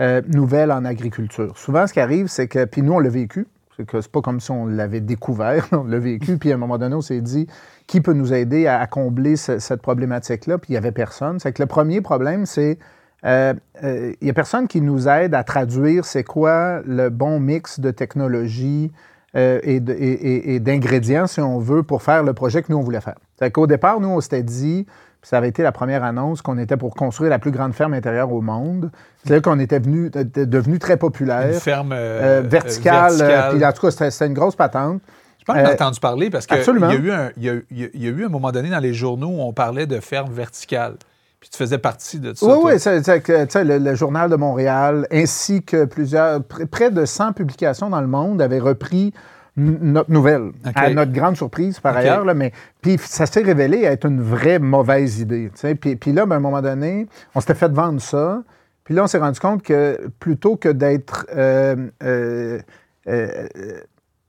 euh, 0.00 0.22
nouvelles 0.28 0.72
en 0.72 0.84
agriculture. 0.84 1.56
Souvent, 1.56 1.86
ce 1.86 1.92
qui 1.92 2.00
arrive, 2.00 2.26
c'est 2.26 2.48
que, 2.48 2.64
puis 2.64 2.82
nous, 2.82 2.92
on 2.92 2.98
l'a 2.98 3.08
vécu, 3.08 3.46
c'est 3.76 3.86
que 3.86 4.00
c'est 4.00 4.10
pas 4.10 4.20
comme 4.22 4.40
si 4.40 4.50
on 4.50 4.66
l'avait 4.66 5.00
découvert, 5.00 5.68
on 5.72 5.84
l'a 5.84 5.98
vécu, 5.98 6.36
puis 6.38 6.52
à 6.52 6.54
un 6.54 6.58
moment 6.58 6.78
donné, 6.78 6.94
on 6.94 7.00
s'est 7.00 7.20
dit, 7.20 7.46
qui 7.86 8.00
peut 8.00 8.12
nous 8.12 8.32
aider 8.32 8.66
à, 8.66 8.86
combler 8.86 9.36
ce- 9.36 9.58
cette 9.58 9.82
problématique-là? 9.82 10.58
Puis 10.58 10.70
il 10.70 10.72
n'y 10.72 10.78
avait 10.78 10.92
personne. 10.92 11.38
C'est 11.38 11.52
que 11.52 11.62
le 11.62 11.66
premier 11.66 12.00
problème, 12.00 12.46
c'est 12.46 12.78
euh, 13.24 13.54
euh, 13.82 14.12
il 14.20 14.24
n'y 14.24 14.30
a 14.30 14.34
personne 14.34 14.68
qui 14.68 14.80
nous 14.80 15.08
aide 15.08 15.34
à 15.34 15.44
traduire 15.44 16.04
c'est 16.04 16.24
quoi 16.24 16.82
le 16.86 17.08
bon 17.08 17.40
mix 17.40 17.80
de 17.80 17.90
technologie 17.90 18.92
euh, 19.34 19.58
et 19.64 20.60
d'ingrédients, 20.60 21.26
si 21.26 21.40
on 21.40 21.58
veut, 21.58 21.82
pour 21.82 22.02
faire 22.02 22.22
le 22.22 22.34
projet 22.34 22.62
que 22.62 22.70
nous, 22.70 22.78
on 22.78 22.82
voulait 22.82 23.00
faire. 23.00 23.16
C'est 23.38 23.50
qu'au 23.50 23.66
départ, 23.66 23.98
nous, 23.98 24.08
on 24.08 24.20
s'était 24.20 24.42
dit, 24.42 24.86
ça 25.24 25.38
avait 25.38 25.48
été 25.48 25.62
la 25.64 25.72
première 25.72 26.04
annonce, 26.04 26.40
qu'on 26.42 26.58
était 26.58 26.76
pour 26.76 26.94
construire 26.94 27.30
la 27.30 27.38
plus 27.40 27.50
grande 27.50 27.72
ferme 27.72 27.94
intérieure 27.94 28.30
au 28.32 28.40
monde. 28.40 28.90
C'est 29.26 29.32
là 29.34 29.40
qu'on 29.40 29.58
était 29.58 29.80
venu, 29.80 30.10
de- 30.10 30.22
de- 30.22 30.44
devenu 30.44 30.78
très 30.78 30.96
populaire. 30.96 31.48
Une 31.48 31.54
ferme 31.54 31.90
euh, 31.92 32.40
Euh, 32.40 32.42
verticale. 32.46 33.12
euh, 33.14 33.16
verticale. 33.16 33.56
puis 33.56 33.64
en 33.66 33.72
tout 33.72 33.80
cas, 33.86 33.90
c'était 34.08 34.26
une 34.26 34.34
grosse 34.34 34.54
patente. 34.54 35.00
Je 35.40 35.44
pense 35.46 35.56
j'ai 35.56 35.62
Euh, 35.66 35.72
entendu 35.74 35.98
parler 36.00 36.30
parce 36.30 36.46
qu'il 36.46 36.56
y, 36.56 36.60
a 36.60 36.94
eu 36.94 37.10
un- 37.10 37.30
il 37.36 37.42
y 37.42 37.48
a, 37.50 37.54
il 37.70 37.78
y 37.80 37.84
a- 37.84 37.88
il 37.94 38.02
y 38.04 38.06
a 38.06 38.10
eu 38.10 38.24
un 38.24 38.28
moment 38.28 38.52
donné 38.52 38.70
dans 38.70 38.78
les 38.78 38.94
journaux 38.94 39.28
où 39.28 39.40
on 39.42 39.52
parlait 39.52 39.86
de 39.86 39.98
ferme 40.00 40.30
verticale. 40.32 40.94
Puis 41.40 41.50
tu 41.50 41.58
faisais 41.58 41.76
partie 41.76 42.18
de 42.20 42.32
ça. 42.32 42.46
Oui, 42.46 42.52
toi. 42.60 42.70
oui, 42.72 42.78
c'est 42.78 43.64
le, 43.64 43.78
le 43.78 43.94
Journal 43.94 44.30
de 44.30 44.36
Montréal, 44.36 45.06
ainsi 45.12 45.62
que 45.62 45.84
plusieurs, 45.84 46.40
pr- 46.40 46.64
près 46.66 46.90
de 46.90 47.04
100 47.04 47.34
publications 47.34 47.90
dans 47.90 48.00
le 48.00 48.06
monde 48.06 48.40
avaient 48.40 48.58
repris 48.60 49.12
notre 49.56 50.10
nouvelle, 50.10 50.50
à 50.74 50.90
notre 50.94 51.12
grande 51.12 51.36
surprise 51.36 51.78
par 51.78 51.94
ailleurs, 52.00 52.24
là, 52.24 52.34
mais 52.34 52.52
puis 52.82 52.96
ça 52.98 53.24
s'est 53.26 53.42
révélé 53.42 53.82
être 53.84 54.06
une 54.06 54.20
vraie 54.20 54.58
mauvaise 54.58 55.20
idée. 55.20 55.50
Puis, 55.80 55.94
puis 55.96 56.12
là, 56.12 56.26
ben, 56.26 56.34
à 56.34 56.38
un 56.38 56.40
moment 56.40 56.60
donné, 56.62 57.06
on 57.34 57.40
s'était 57.40 57.54
fait 57.54 57.70
vendre 57.70 58.00
ça, 58.00 58.42
puis 58.82 58.94
là, 58.94 59.04
on 59.04 59.06
s'est 59.06 59.18
rendu 59.18 59.38
compte 59.38 59.62
que 59.62 60.08
plutôt 60.18 60.56
que 60.56 60.68
d'être 60.68 61.26
euh, 61.36 61.88
euh, 62.02 62.58
euh, 63.06 63.46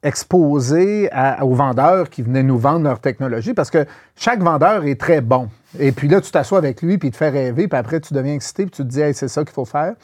exposé 0.04 1.10
à- 1.12 1.44
aux 1.44 1.56
vendeurs 1.56 2.10
qui 2.10 2.22
venaient 2.22 2.44
nous 2.44 2.60
vendre 2.60 2.84
leur 2.84 3.00
technologie, 3.00 3.54
parce 3.54 3.72
que 3.72 3.86
chaque 4.16 4.40
vendeur 4.42 4.86
est 4.86 5.00
très 5.00 5.22
bon. 5.22 5.50
Et 5.80 5.92
puis 5.92 6.08
là, 6.08 6.22
tu 6.22 6.32
t'assois 6.32 6.60
avec 6.60 6.82
lui, 6.82 6.98
puis 6.98 7.10
il 7.10 7.12
te 7.12 7.18
fait 7.18 7.30
rêver, 7.30 7.68
puis 7.68 7.78
après, 7.78 8.00
tu 8.00 8.14
deviens 8.14 8.36
excité, 8.36 8.64
puis 8.64 8.72
tu 8.72 8.84
te 8.84 8.88
dis, 8.88 9.02
hey, 9.02 9.14
c'est 9.14 9.28
ça 9.28 9.44
qu'il 9.44 9.54
faut 9.54 9.66
faire. 9.66 9.96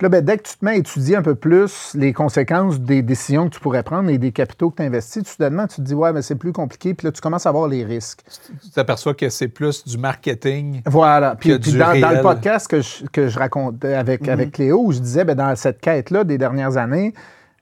Là, 0.00 0.08
ben, 0.08 0.24
dès 0.24 0.38
que 0.38 0.42
tu 0.42 0.58
te 0.58 0.64
mets 0.64 0.72
à 0.72 0.76
étudier 0.76 1.14
un 1.14 1.22
peu 1.22 1.36
plus 1.36 1.94
les 1.94 2.12
conséquences 2.12 2.80
des 2.80 3.00
décisions 3.00 3.48
que 3.48 3.54
tu 3.54 3.60
pourrais 3.60 3.84
prendre 3.84 4.10
et 4.10 4.18
des 4.18 4.32
capitaux 4.32 4.70
que 4.70 4.76
tu 4.76 4.82
investis, 4.82 5.22
soudainement, 5.24 5.68
tu 5.68 5.76
te 5.76 5.82
dis, 5.82 5.94
ouais, 5.94 6.12
mais 6.12 6.20
c'est 6.20 6.34
plus 6.34 6.52
compliqué, 6.52 6.94
puis 6.94 7.06
là, 7.06 7.12
tu 7.12 7.20
commences 7.20 7.46
à 7.46 7.52
voir 7.52 7.68
les 7.68 7.84
risques. 7.84 8.22
Tu 8.60 8.70
t'aperçois 8.70 9.14
que 9.14 9.28
c'est 9.28 9.46
plus 9.46 9.84
du 9.84 9.96
marketing. 9.96 10.82
Voilà. 10.86 11.36
Puis, 11.36 11.56
du 11.60 11.78
dans, 11.78 11.92
le 11.92 12.22
podcast 12.22 12.66
que 12.66 12.80
je, 12.80 13.04
que 13.12 13.28
je 13.28 13.38
racontais 13.38 13.94
avec, 13.94 14.26
avec 14.26 14.52
Cléo, 14.52 14.90
je 14.90 14.98
disais, 14.98 15.24
ben, 15.24 15.36
dans 15.36 15.54
cette 15.54 15.80
quête-là 15.80 16.24
des 16.24 16.38
dernières 16.38 16.76
années, 16.76 17.14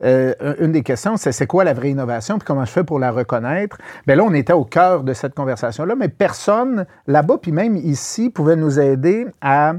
euh, 0.02 0.34
une 0.58 0.72
des 0.72 0.82
questions, 0.82 1.16
c'est 1.16 1.32
c'est 1.32 1.46
quoi 1.46 1.64
la 1.64 1.74
vraie 1.74 1.90
innovation, 1.90 2.38
puis 2.38 2.46
comment 2.46 2.64
je 2.64 2.72
fais 2.72 2.82
pour 2.82 2.98
la 2.98 3.12
reconnaître? 3.12 3.76
Bien 4.06 4.16
là, 4.16 4.24
on 4.24 4.34
était 4.34 4.52
au 4.52 4.64
cœur 4.64 5.04
de 5.04 5.12
cette 5.12 5.34
conversation-là, 5.34 5.94
mais 5.96 6.08
personne 6.08 6.86
là-bas, 7.06 7.38
puis 7.40 7.52
même 7.52 7.76
ici, 7.76 8.30
pouvait 8.30 8.56
nous 8.56 8.80
aider 8.80 9.26
à 9.40 9.74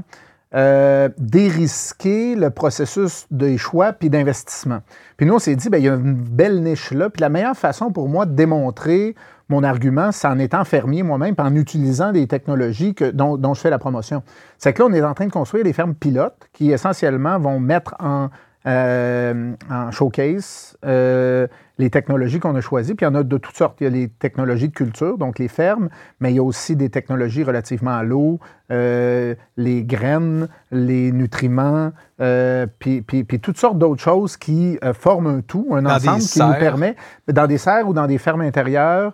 euh, 0.54 1.08
dérisquer 1.18 2.36
le 2.36 2.50
processus 2.50 3.26
des 3.30 3.58
choix 3.58 3.92
puis 3.92 4.08
d'investissement. 4.10 4.80
Puis 5.16 5.26
nous, 5.26 5.34
on 5.34 5.38
s'est 5.38 5.56
dit, 5.56 5.68
bien, 5.68 5.78
il 5.78 5.84
y 5.84 5.88
a 5.88 5.94
une 5.94 6.14
belle 6.14 6.62
niche 6.62 6.92
là, 6.92 7.10
puis 7.10 7.20
la 7.20 7.28
meilleure 7.28 7.56
façon 7.56 7.90
pour 7.90 8.08
moi 8.08 8.24
de 8.26 8.34
démontrer 8.34 9.14
mon 9.48 9.62
argument, 9.62 10.10
c'est 10.12 10.26
en 10.26 10.38
étant 10.38 10.64
fermier 10.64 11.02
moi-même, 11.02 11.34
en 11.38 11.54
utilisant 11.54 12.12
des 12.12 12.26
technologies 12.26 12.94
que- 12.94 13.10
dont, 13.10 13.36
dont 13.36 13.52
je 13.52 13.60
fais 13.60 13.70
la 13.70 13.78
promotion. 13.78 14.22
C'est 14.58 14.72
que 14.72 14.82
là, 14.82 14.88
on 14.90 14.92
est 14.94 15.02
en 15.02 15.12
train 15.12 15.26
de 15.26 15.32
construire 15.32 15.64
des 15.64 15.72
fermes 15.72 15.94
pilotes 15.94 16.48
qui 16.52 16.70
essentiellement 16.72 17.38
vont 17.38 17.60
mettre 17.60 17.94
en, 18.00 18.30
euh, 18.66 19.52
en 19.70 19.90
showcase 19.90 20.76
euh, 20.86 21.46
les 21.78 21.90
technologies 21.90 22.38
qu'on 22.40 22.54
a 22.54 22.60
choisies. 22.60 22.94
Puis 22.94 23.04
il 23.04 23.08
y 23.08 23.12
en 23.12 23.14
a 23.16 23.22
de 23.24 23.36
toutes 23.38 23.56
sortes. 23.56 23.80
Il 23.80 23.84
y 23.84 23.86
a 23.86 23.90
les 23.90 24.08
technologies 24.08 24.68
de 24.68 24.74
culture, 24.74 25.18
donc 25.18 25.38
les 25.38 25.48
fermes, 25.48 25.88
mais 26.20 26.30
il 26.32 26.36
y 26.36 26.38
a 26.38 26.42
aussi 26.42 26.76
des 26.76 26.88
technologies 26.90 27.42
relativement 27.44 27.90
à 27.96 28.02
l'eau, 28.04 28.38
euh, 28.70 29.34
les 29.56 29.82
graines, 29.84 30.48
les 30.70 31.12
nutriments, 31.12 31.90
euh, 32.20 32.66
puis, 32.78 33.02
puis- 33.02 33.24
puis 33.24 33.40
toutes 33.40 33.58
sortes 33.58 33.76
d'autres 33.76 34.00
choses 34.02 34.36
qui 34.36 34.78
euh, 34.84 34.94
forment 34.94 35.26
un 35.26 35.40
tout, 35.40 35.66
un 35.72 35.82
Dans 35.82 35.90
ensemble 35.90 36.20
qui 36.20 36.38
nous 36.54 36.54
permet, 36.60 36.96
dans 37.30 37.46
des 37.46 37.58
serres 37.58 37.88
ou 37.88 37.92
dans 37.92 38.06
des 38.06 38.18
fermes 38.18 38.40
intérieures. 38.42 39.12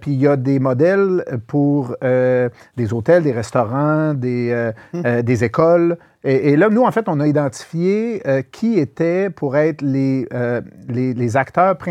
puis 0.00 0.12
il 0.12 0.20
y 0.20 0.26
a 0.26 0.36
des 0.36 0.58
modèles 0.58 1.22
pour 1.46 1.94
des 2.02 2.92
hôtels, 2.92 3.22
des 3.22 3.30
restaurants, 3.32 4.14
des, 4.14 4.72
des 5.22 5.44
écoles. 5.44 5.96
Et, 6.24 6.50
et 6.50 6.56
là, 6.56 6.68
nous, 6.68 6.82
en 6.82 6.90
fait, 6.90 7.08
on 7.08 7.20
a 7.20 7.26
identifié 7.28 8.20
qui 8.50 8.78
étaient 8.80 9.30
pour 9.30 9.56
être 9.56 9.80
les, 9.82 10.26
les, 10.88 11.14
les 11.14 11.36
acteurs 11.36 11.76
principaux 11.78 11.89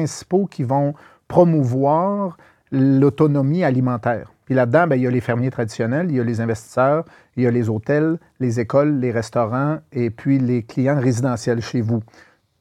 qui 0.50 0.64
vont 0.64 0.94
promouvoir 1.28 2.38
l'autonomie 2.72 3.64
alimentaire. 3.64 4.32
Puis 4.46 4.56
là-dedans, 4.56 4.88
ben, 4.88 4.96
il 4.96 5.04
y 5.04 5.08
a 5.08 5.12
les 5.12 5.22
fermiers 5.22 5.52
traditionnels, 5.52 6.08
il 6.10 6.18
y 6.18 6.20
a 6.20 6.24
les 6.24 6.42
investisseurs, 6.42 7.06
il 7.38 7.44
y 7.44 7.48
a 7.48 7.52
les 7.52 7.70
hôtels, 7.70 8.18
les 8.40 8.60
écoles, 8.60 9.00
les 9.00 9.12
restaurants 9.12 9.78
et 9.92 10.10
puis 10.10 10.40
les 10.40 10.64
clients 10.64 11.00
résidentiels 11.00 11.62
chez 11.62 11.82
vous. 11.82 12.02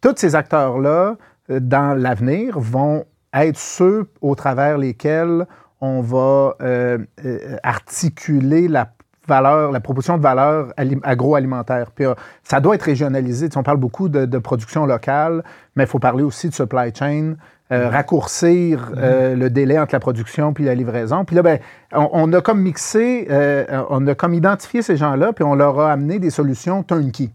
Tous 0.00 0.14
ces 0.16 0.34
acteurs-là, 0.34 1.16
euh, 1.50 1.60
dans 1.60 1.98
l'avenir, 1.98 2.58
vont 2.58 3.04
être 3.32 3.58
ceux 3.58 4.06
au 4.20 4.34
travers 4.34 4.78
lesquels 4.78 5.46
on 5.80 6.00
va 6.00 6.56
euh, 6.60 6.98
euh, 7.24 7.56
articuler 7.62 8.68
la 8.68 8.92
valeur, 9.28 9.70
la 9.72 9.80
proposition 9.80 10.16
de 10.16 10.22
valeur 10.22 10.72
ali- 10.76 10.98
agroalimentaire. 11.02 11.90
Puis 11.92 12.04
euh, 12.06 12.14
ça 12.42 12.60
doit 12.60 12.74
être 12.74 12.82
régionalisé. 12.82 13.48
Tu 13.48 13.52
sais, 13.54 13.58
on 13.58 13.62
parle 13.62 13.76
beaucoup 13.78 14.08
de, 14.08 14.24
de 14.26 14.38
production 14.38 14.86
locale, 14.86 15.44
mais 15.76 15.84
il 15.84 15.86
faut 15.88 15.98
parler 15.98 16.22
aussi 16.24 16.48
de 16.48 16.54
supply 16.54 16.92
chain, 16.94 17.34
euh, 17.70 17.88
raccourcir 17.90 18.92
euh, 18.96 19.34
le 19.36 19.50
délai 19.50 19.78
entre 19.78 19.94
la 19.94 20.00
production 20.00 20.52
puis 20.54 20.64
la 20.64 20.74
livraison. 20.74 21.24
Puis 21.24 21.36
là, 21.36 21.42
ben, 21.42 21.58
on, 21.92 22.08
on 22.12 22.32
a 22.32 22.40
comme 22.40 22.60
mixé, 22.62 23.28
euh, 23.30 23.64
on 23.90 24.06
a 24.06 24.14
comme 24.14 24.34
identifié 24.34 24.82
ces 24.82 24.96
gens-là, 24.96 25.32
puis 25.34 25.44
on 25.44 25.54
leur 25.54 25.78
a 25.78 25.92
amené 25.92 26.18
des 26.18 26.30
solutions 26.30 26.82
turnkey. 26.82 27.30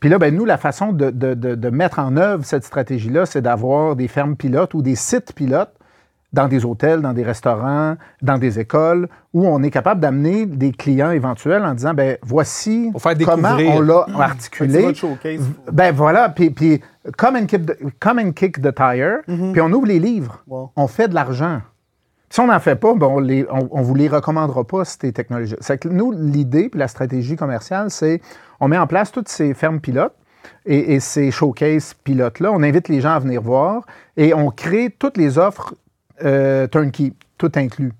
Puis 0.00 0.08
là, 0.10 0.18
ben, 0.18 0.34
nous, 0.34 0.44
la 0.44 0.56
façon 0.58 0.92
de, 0.92 1.10
de- 1.10 1.34
de- 1.34 1.54
de 1.54 1.70
mettre 1.70 1.98
en 1.98 2.16
œuvre 2.16 2.44
cette 2.44 2.64
stratégie-là, 2.64 3.26
c'est 3.26 3.42
d'avoir 3.42 3.94
des 3.96 4.08
fermes 4.08 4.36
pilotes 4.36 4.74
ou 4.74 4.82
des 4.82 4.96
sites 4.96 5.32
pilotes 5.34 5.72
dans 6.34 6.48
des 6.48 6.64
hôtels, 6.64 7.00
dans 7.00 7.12
des 7.12 7.22
restaurants, 7.22 7.94
dans 8.20 8.38
des 8.38 8.58
écoles, 8.58 9.08
où 9.32 9.46
on 9.46 9.62
est 9.62 9.70
capable 9.70 10.00
d'amener 10.00 10.46
des 10.46 10.72
clients 10.72 11.12
éventuels 11.12 11.64
en 11.64 11.74
disant, 11.74 11.94
ben 11.94 12.18
voici 12.22 12.90
faire 12.98 13.14
comment 13.24 13.56
on 13.56 13.80
l'a 13.80 14.06
articulé. 14.18 14.92
Ben 15.72 15.94
voilà, 15.94 16.28
puis, 16.28 16.50
puis 16.50 16.80
come, 17.16 17.36
and 17.36 17.46
kick 17.46 17.66
the, 17.66 17.76
come 18.00 18.18
and 18.18 18.32
kick 18.32 18.60
the 18.60 18.74
tire, 18.74 19.20
puis 19.26 19.60
on 19.60 19.72
ouvre 19.72 19.86
les 19.86 20.00
livres. 20.00 20.42
Wow. 20.48 20.72
On 20.76 20.88
fait 20.88 21.08
de 21.08 21.14
l'argent. 21.14 21.60
Si 22.30 22.40
on 22.40 22.48
n'en 22.48 22.58
fait 22.58 22.74
pas, 22.74 22.94
ben 22.94 23.06
on 23.06 23.20
ne 23.20 23.44
on, 23.48 23.68
on 23.70 23.82
vous 23.82 23.94
les 23.94 24.08
recommandera 24.08 24.64
pas, 24.64 24.84
ces 24.84 25.12
technologies. 25.12 25.54
C'est 25.60 25.78
que 25.78 25.88
nous, 25.88 26.10
l'idée 26.10 26.68
puis 26.68 26.80
la 26.80 26.88
stratégie 26.88 27.36
commerciale, 27.36 27.90
c'est 27.90 28.20
on 28.58 28.66
met 28.66 28.78
en 28.78 28.88
place 28.88 29.12
toutes 29.12 29.28
ces 29.28 29.54
fermes 29.54 29.78
pilotes 29.78 30.14
et, 30.66 30.94
et 30.94 31.00
ces 31.00 31.30
showcase 31.30 31.94
pilotes-là. 32.02 32.50
On 32.50 32.64
invite 32.64 32.88
les 32.88 33.00
gens 33.00 33.12
à 33.12 33.20
venir 33.20 33.40
voir 33.40 33.86
et 34.16 34.34
on 34.34 34.50
crée 34.50 34.92
toutes 34.98 35.16
les 35.16 35.38
offres 35.38 35.74
euh, 36.22 36.66
turnkey, 36.66 37.12
tout 37.38 37.52
inclus. 37.56 37.92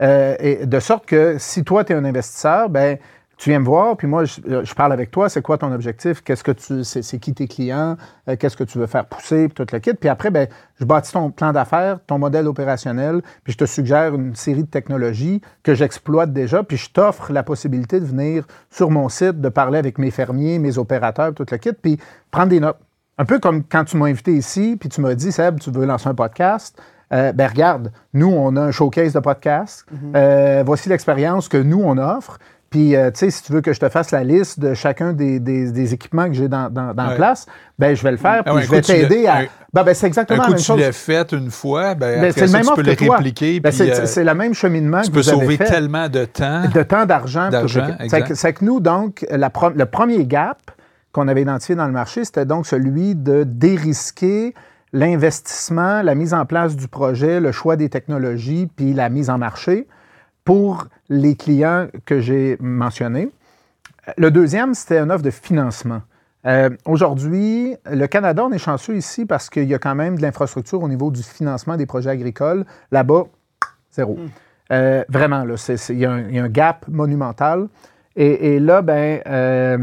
Euh, 0.00 0.36
et 0.40 0.66
de 0.66 0.80
sorte 0.80 1.06
que 1.06 1.36
si 1.38 1.64
toi, 1.64 1.84
tu 1.84 1.92
es 1.92 1.96
un 1.96 2.04
investisseur, 2.04 2.68
ben, 2.68 2.98
tu 3.42 3.50
viens 3.50 3.58
me 3.58 3.64
voir, 3.64 3.96
puis 3.96 4.06
moi, 4.06 4.24
je, 4.24 4.40
euh, 4.48 4.64
je 4.64 4.72
parle 4.72 4.92
avec 4.92 5.10
toi, 5.10 5.28
c'est 5.28 5.42
quoi 5.42 5.58
ton 5.58 5.72
objectif, 5.72 6.22
qu'est-ce 6.22 6.44
que 6.44 6.52
tu, 6.52 6.84
c'est, 6.84 7.02
c'est 7.02 7.18
qui 7.18 7.34
tes 7.34 7.48
clients, 7.48 7.96
euh, 8.28 8.36
qu'est-ce 8.36 8.56
que 8.56 8.62
tu 8.62 8.78
veux 8.78 8.86
faire 8.86 9.04
pousser, 9.06 9.48
puis 9.48 9.64
tout 9.64 9.66
le 9.72 9.80
kit. 9.80 9.94
Puis 9.94 10.08
après, 10.08 10.30
ben, 10.30 10.46
je 10.78 10.84
bâtis 10.84 11.12
ton 11.12 11.30
plan 11.32 11.52
d'affaires, 11.52 11.98
ton 12.06 12.18
modèle 12.18 12.46
opérationnel, 12.46 13.20
puis 13.42 13.52
je 13.52 13.58
te 13.58 13.64
suggère 13.64 14.14
une 14.14 14.36
série 14.36 14.62
de 14.62 14.68
technologies 14.68 15.40
que 15.64 15.74
j'exploite 15.74 16.32
déjà, 16.32 16.62
puis 16.62 16.76
je 16.76 16.90
t'offre 16.90 17.32
la 17.32 17.42
possibilité 17.42 17.98
de 17.98 18.04
venir 18.04 18.46
sur 18.70 18.90
mon 18.90 19.08
site, 19.08 19.40
de 19.40 19.48
parler 19.48 19.78
avec 19.78 19.98
mes 19.98 20.12
fermiers, 20.12 20.60
mes 20.60 20.78
opérateurs, 20.78 21.34
tout 21.34 21.46
le 21.50 21.56
kit, 21.56 21.72
puis 21.72 21.98
prendre 22.30 22.48
des 22.48 22.60
notes. 22.60 22.78
Un 23.18 23.24
peu 23.24 23.40
comme 23.40 23.64
quand 23.64 23.84
tu 23.84 23.96
m'as 23.96 24.06
invité 24.06 24.32
ici, 24.34 24.76
puis 24.78 24.88
tu 24.88 25.00
m'as 25.00 25.14
dit, 25.14 25.32
Seb, 25.32 25.58
tu 25.58 25.70
veux 25.70 25.84
lancer 25.84 26.08
un 26.08 26.14
podcast. 26.14 26.80
Euh, 27.12 27.32
ben 27.32 27.46
regarde, 27.48 27.92
nous, 28.14 28.28
on 28.28 28.56
a 28.56 28.60
un 28.62 28.70
showcase 28.70 29.12
de 29.12 29.20
podcast. 29.20 29.84
Euh, 30.16 30.62
voici 30.64 30.88
l'expérience 30.88 31.48
que 31.48 31.58
nous, 31.58 31.80
on 31.82 31.98
offre. 31.98 32.38
Puis, 32.70 32.96
euh, 32.96 33.10
tu 33.10 33.18
sais, 33.18 33.30
si 33.30 33.42
tu 33.42 33.52
veux 33.52 33.60
que 33.60 33.74
je 33.74 33.80
te 33.80 33.88
fasse 33.90 34.12
la 34.12 34.24
liste 34.24 34.58
de 34.58 34.72
chacun 34.72 35.12
des, 35.12 35.38
des- 35.40 35.70
des 35.72 35.92
équipements 35.92 36.26
que 36.28 36.32
j'ai 36.32 36.48
dans, 36.48 36.70
dans, 36.70 36.94
dans 36.94 37.08
Ouais. 37.10 37.16
place, 37.16 37.44
ben 37.78 37.94
je 37.94 38.02
vais 38.02 38.12
le 38.12 38.16
faire. 38.16 38.36
Ah 38.38 38.42
Puis 38.44 38.54
ouais, 38.54 38.62
je 38.62 38.70
vais 38.70 38.80
tu 38.80 38.92
t'aider 38.92 39.26
à. 39.26 39.40
un- 39.40 39.44
Ben, 39.74 39.84
ben, 39.84 39.94
c'est 39.94 40.06
Un 40.06 40.08
exactement 40.08 40.42
la 40.42 40.48
même 40.48 40.56
tu 40.58 40.64
chose. 40.64 40.80
l'as 40.80 40.92
fait 40.92 41.32
une 41.32 41.50
fois, 41.50 41.94
ben, 41.94 42.22
Ben, 42.22 42.30
après 42.30 42.46
ça, 42.46 42.56
même 42.56 42.66
tu 42.66 42.74
peux 42.74 42.82
le 42.82 43.12
répliquer. 43.12 43.60
Ben, 43.60 43.70
c'est 43.72 44.18
euh, 44.20 44.24
le 44.24 44.34
même 44.34 44.54
cheminement 44.54 45.02
tu 45.02 45.10
que 45.10 45.14
peux 45.16 45.20
vous 45.20 45.28
avez 45.28 45.40
sauver 45.42 45.56
fait 45.58 45.64
tellement 45.64 46.08
de 46.08 46.24
temps. 46.24 46.62
de 46.74 46.82
temps, 46.82 47.04
d'argent. 47.04 47.50
C'est 48.08 48.54
que- 48.54 48.64
nous, 48.64 48.80
donc, 48.80 49.26
la 49.30 49.50
pro- 49.50 49.68
le 49.74 49.84
premier 49.84 50.24
gap 50.24 50.58
qu'on 51.12 51.28
avait 51.28 51.42
identifié 51.42 51.74
dans 51.74 51.86
le 51.86 51.92
marché, 51.92 52.24
c'était 52.24 52.46
donc 52.46 52.66
celui 52.66 53.14
de 53.14 53.44
dérisquer 53.44 54.54
l'investissement, 54.92 56.02
la 56.02 56.14
mise 56.14 56.34
en 56.34 56.44
place 56.46 56.76
du 56.76 56.88
projet, 56.88 57.40
le 57.40 57.52
choix 57.52 57.76
des 57.76 57.88
technologies, 57.88 58.68
puis 58.74 58.92
la 58.92 59.08
mise 59.08 59.30
en 59.30 59.38
marché 59.38 59.86
pour 60.44 60.86
les 61.08 61.34
clients 61.36 61.86
que 62.04 62.20
j'ai 62.20 62.56
mentionnés. 62.60 63.30
Le 64.18 64.30
deuxième, 64.30 64.74
c'était 64.74 64.98
une 64.98 65.10
offre 65.12 65.22
de 65.22 65.30
financement. 65.30 66.02
Euh, 66.44 66.70
Aujourd'hui, 66.86 67.76
le 67.90 68.06
Canada, 68.06 68.44
on 68.44 68.50
est 68.52 68.58
chanceux 68.58 68.96
ici 68.96 69.24
parce 69.24 69.48
qu'il 69.48 69.64
y 69.68 69.74
a 69.74 69.78
quand 69.78 69.94
même 69.94 70.16
de 70.16 70.22
l'infrastructure 70.22 70.82
au 70.82 70.88
niveau 70.88 71.10
du 71.12 71.22
financement 71.22 71.76
des 71.76 71.86
projets 71.86 72.10
agricoles. 72.10 72.64
Là-bas, 72.90 73.24
zéro. 73.92 74.18
Euh, 74.72 75.04
vraiment, 75.08 75.44
il 75.44 75.98
y, 75.98 76.04
a 76.04 76.10
un- 76.10 76.20
il 76.28 76.34
y 76.34 76.38
a 76.38 76.44
un 76.44 76.48
gap 76.48 76.86
monumental. 76.88 77.68
Et, 78.16 78.54
et 78.56 78.60
là, 78.60 78.82
ben, 78.82 79.20
euh, 79.26 79.78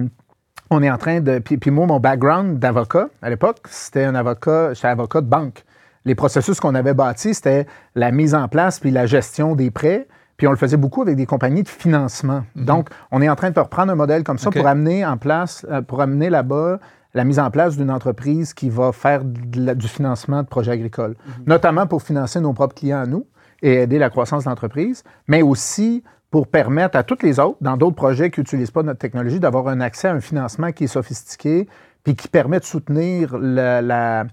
on 0.69 0.81
est 0.83 0.89
en 0.89 0.97
train 0.97 1.19
de. 1.21 1.39
Puis, 1.39 1.57
puis 1.57 1.71
moi, 1.71 1.85
mon 1.87 1.99
background 1.99 2.59
d'avocat 2.59 3.09
à 3.21 3.29
l'époque, 3.29 3.59
c'était 3.69 4.03
un 4.03 4.15
avocat, 4.15 4.73
j'étais 4.73 4.87
avocat 4.87 5.21
de 5.21 5.27
banque. 5.27 5.63
Les 6.05 6.15
processus 6.15 6.59
qu'on 6.59 6.75
avait 6.75 6.93
bâtis, 6.93 7.33
c'était 7.33 7.67
la 7.95 8.11
mise 8.11 8.33
en 8.35 8.47
place 8.47 8.79
puis 8.79 8.91
la 8.91 9.05
gestion 9.05 9.55
des 9.55 9.69
prêts. 9.71 10.07
Puis 10.37 10.47
on 10.47 10.51
le 10.51 10.57
faisait 10.57 10.77
beaucoup 10.77 11.01
avec 11.01 11.17
des 11.17 11.25
compagnies 11.25 11.63
de 11.63 11.67
financement. 11.67 12.43
Donc, 12.55 12.89
on 13.11 13.21
est 13.21 13.27
en 13.27 13.35
train 13.35 13.51
de 13.51 13.59
reprendre 13.59 13.91
un 13.91 13.95
modèle 13.95 14.23
comme 14.23 14.37
ça 14.37 14.49
pour 14.59 14.67
amener 14.67 15.05
en 15.05 15.17
place, 15.17 15.65
euh, 15.69 15.81
pour 15.81 16.01
amener 16.01 16.29
là-bas 16.29 16.79
la 17.13 17.23
mise 17.25 17.39
en 17.39 17.49
place 17.51 17.75
d'une 17.75 17.91
entreprise 17.91 18.53
qui 18.53 18.69
va 18.69 18.91
faire 18.93 19.21
la- 19.55 19.75
du 19.75 19.87
financement 19.87 20.41
de 20.43 20.47
projets 20.47 20.71
agricoles, 20.71 21.15
notamment 21.45 21.87
pour 21.87 22.03
financer 22.03 22.39
nos 22.39 22.53
propres 22.53 22.75
clients 22.75 22.99
à 23.01 23.05
nous 23.07 23.25
et 23.61 23.81
aider 23.81 23.97
la 23.97 24.09
croissance 24.09 24.45
de 24.45 24.49
l'entreprise, 24.49 25.03
mais 25.27 25.41
aussi 25.41 26.03
pour 26.31 26.47
permettre 26.47 26.97
à 26.97 27.03
toutes 27.03 27.23
les 27.23 27.39
autres, 27.39 27.57
dans 27.61 27.77
d'autres 27.77 27.95
projets 27.95 28.29
qui 28.29 28.39
n'utilisent 28.41 28.71
pas 28.71 28.83
notre 28.83 28.99
technologie, 28.99 29.39
d'avoir 29.39 29.67
un 29.67 29.81
accès 29.81 30.07
à 30.07 30.13
un 30.13 30.21
financement 30.21 30.71
qui 30.71 30.83
est 30.83 30.87
sophistiqué 30.87 31.67
puis 32.03 32.15
qui 32.15 32.27
permet 32.27 32.59
de 32.59 32.65
soutenir 32.65 33.35
euh, 33.35 34.23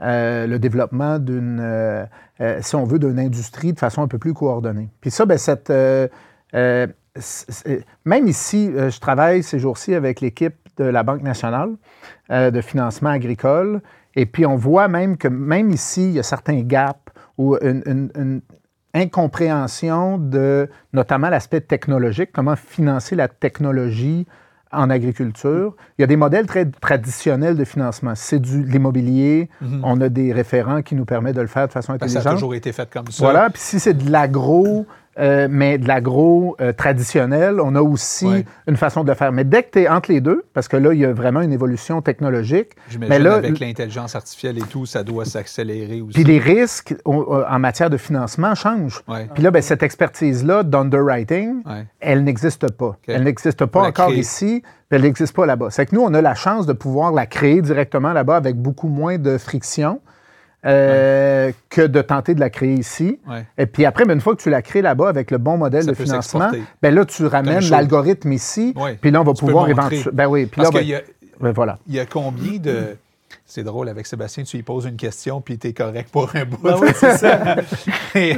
le 0.00 0.58
développement 0.58 1.18
d'une, 1.18 1.60
euh, 1.60 2.04
euh, 2.40 2.58
si 2.62 2.74
on 2.74 2.84
veut, 2.84 2.98
d'une 2.98 3.18
industrie 3.18 3.72
de 3.72 3.78
façon 3.78 4.02
un 4.02 4.08
peu 4.08 4.18
plus 4.18 4.34
coordonnée. 4.34 4.88
Puis 5.00 5.10
ça, 5.10 5.24
ben, 5.24 5.38
cette, 5.38 5.70
même 6.52 8.26
ici, 8.26 8.72
je 8.74 8.98
travaille 8.98 9.42
ces 9.42 9.58
jours-ci 9.58 9.94
avec 9.94 10.20
l'équipe 10.20 10.56
de 10.78 10.84
la 10.84 11.02
Banque 11.02 11.22
nationale 11.22 11.76
de 12.30 12.60
financement 12.60 13.10
agricole. 13.10 13.82
Et 14.14 14.26
puis, 14.26 14.46
on 14.46 14.56
voit 14.56 14.88
même 14.88 15.16
que 15.16 15.28
même 15.28 15.70
ici, 15.70 16.04
il 16.04 16.12
y 16.12 16.18
a 16.18 16.22
certains 16.22 16.60
gaps 16.62 16.98
ou 17.38 17.56
une 17.62 18.40
incompréhension 18.94 20.18
de 20.18 20.68
notamment 20.92 21.30
l'aspect 21.30 21.60
technologique, 21.60 22.30
comment 22.32 22.56
financer 22.56 23.16
la 23.16 23.28
technologie 23.28 24.26
en 24.72 24.88
agriculture. 24.90 25.74
Il 25.98 26.02
y 26.02 26.04
a 26.04 26.06
des 26.06 26.16
modèles 26.16 26.46
très 26.46 26.64
traditionnels 26.64 27.56
de 27.56 27.64
financement. 27.64 28.12
C'est 28.14 28.38
de 28.38 28.48
l'immobilier. 28.48 29.50
On 29.82 30.00
a 30.00 30.08
des 30.08 30.32
référents 30.32 30.82
qui 30.82 30.94
nous 30.94 31.04
permettent 31.04 31.36
de 31.36 31.42
le 31.42 31.46
faire 31.46 31.68
de 31.68 31.72
façon 31.72 31.92
que 31.92 31.98
ça 31.98 32.04
intelligente. 32.06 32.26
a 32.26 32.34
toujours 32.34 32.54
été 32.54 32.72
fait 32.72 32.90
comme 32.90 33.06
ça. 33.08 33.22
Voilà, 33.22 33.50
puis 33.50 33.60
si 33.60 33.78
c'est 33.78 33.94
de 33.94 34.10
l'agro, 34.10 34.86
euh, 35.18 35.46
mais 35.50 35.78
de 35.78 35.86
l'agro 35.88 36.56
euh, 36.60 36.72
traditionnel, 36.72 37.60
on 37.60 37.74
a 37.74 37.82
aussi 37.82 38.26
Ouais. 38.26 38.44
une 38.66 38.76
façon 38.76 39.04
de 39.04 39.08
le 39.10 39.14
faire. 39.14 39.30
Mais 39.32 39.44
dès 39.44 39.62
que 39.62 39.70
tu 39.72 39.80
es 39.82 39.88
entre 39.88 40.10
les 40.10 40.20
deux, 40.20 40.44
parce 40.54 40.68
que 40.68 40.76
là, 40.76 40.94
il 40.94 41.00
y 41.00 41.04
a 41.04 41.12
vraiment 41.12 41.40
une 41.42 41.52
évolution 41.52 42.00
technologique, 42.02 42.70
mais 42.98 43.18
là, 43.18 43.34
avec 43.34 43.58
l'intelligence 43.60 44.14
artificielle 44.16 44.58
et 44.58 44.62
tout, 44.62 44.86
ça 44.86 45.02
doit 45.04 45.24
s'accélérer 45.24 46.00
aussi. 46.00 46.14
puis 46.14 46.24
les 46.24 46.38
risques 46.38 46.94
on- 47.04 47.42
en 47.48 47.58
matière 47.58 47.90
de 47.90 47.96
financement 47.96 48.54
changent. 48.54 49.02
Ouais. 49.08 49.28
Puis 49.34 49.42
là, 49.42 49.50
ben, 49.50 49.60
cette 49.62 49.82
expertise-là 49.82 50.62
d'underwriting, 50.62 51.62
Ouais. 51.66 51.86
elle 52.00 52.24
n'existe 52.24 52.70
pas. 52.72 52.96
Elle 53.06 53.24
n'existe 53.24 53.64
pas 53.66 53.82
encore 53.82 54.06
créer. 54.08 54.20
ici, 54.20 54.62
puis 54.88 54.96
elle 54.96 55.02
n'existe 55.02 55.34
pas 55.34 55.46
là-bas. 55.46 55.68
C'est 55.70 55.86
que 55.86 55.94
nous, 55.94 56.02
on 56.02 56.14
a 56.14 56.20
la 56.22 56.34
chance 56.34 56.66
de 56.66 56.72
pouvoir 56.72 57.12
la 57.12 57.26
créer 57.26 57.60
directement 57.62 58.12
là-bas 58.12 58.36
avec 58.36 58.56
beaucoup 58.56 58.88
moins 58.88 59.18
de 59.18 59.38
friction 59.38 60.00
euh, 60.64 61.50
que 61.70 61.82
de 61.82 62.00
tenter 62.02 62.34
de 62.34 62.40
la 62.40 62.50
créer 62.50 62.74
ici. 62.74 63.18
Ouais. 63.28 63.44
Et 63.58 63.66
puis 63.66 63.84
après, 63.84 64.04
une 64.04 64.20
fois 64.20 64.36
que 64.36 64.42
tu 64.42 64.50
la 64.50 64.62
crées 64.62 64.82
là-bas 64.82 65.08
avec 65.08 65.30
le 65.30 65.38
bon 65.38 65.56
modèle 65.56 65.82
Ça 65.82 65.90
de 65.90 65.96
financement, 65.96 66.50
ben 66.80 66.94
là, 66.94 67.04
tu 67.04 67.26
ramènes 67.26 67.68
l'algorithme 67.68 68.32
ici, 68.32 68.74
puis 69.00 69.10
là, 69.10 69.20
on 69.20 69.24
va 69.24 69.32
Tu 69.32 69.44
pouvoir 69.44 69.68
éventuellement... 69.68 70.10
Ben 70.12 70.26
oui, 70.26 70.46
puis 70.46 70.60
Parce 70.60 70.72
là, 70.72 70.80
qu'il 70.80 70.88
ben, 70.88 70.94
y 70.94 70.98
a, 70.98 71.02
ben 71.40 71.52
voilà. 71.52 71.78
il 71.88 71.94
y 71.94 72.00
a 72.00 72.06
combien 72.06 72.58
de. 72.58 72.96
C'est 73.46 73.64
drôle, 73.64 73.88
avec 73.88 74.06
Sébastien, 74.06 74.44
tu 74.44 74.56
lui 74.56 74.62
poses 74.62 74.84
une 74.86 74.96
question, 74.96 75.40
puis 75.40 75.58
tu 75.58 75.68
es 75.68 75.72
correct 75.72 76.10
pour 76.10 76.34
un 76.34 76.44
bout. 76.44 76.58
Ben 76.62 76.76
oui, 76.80 76.88
c'est 76.94 77.16
ça. 77.16 77.56
Et, 78.14 78.36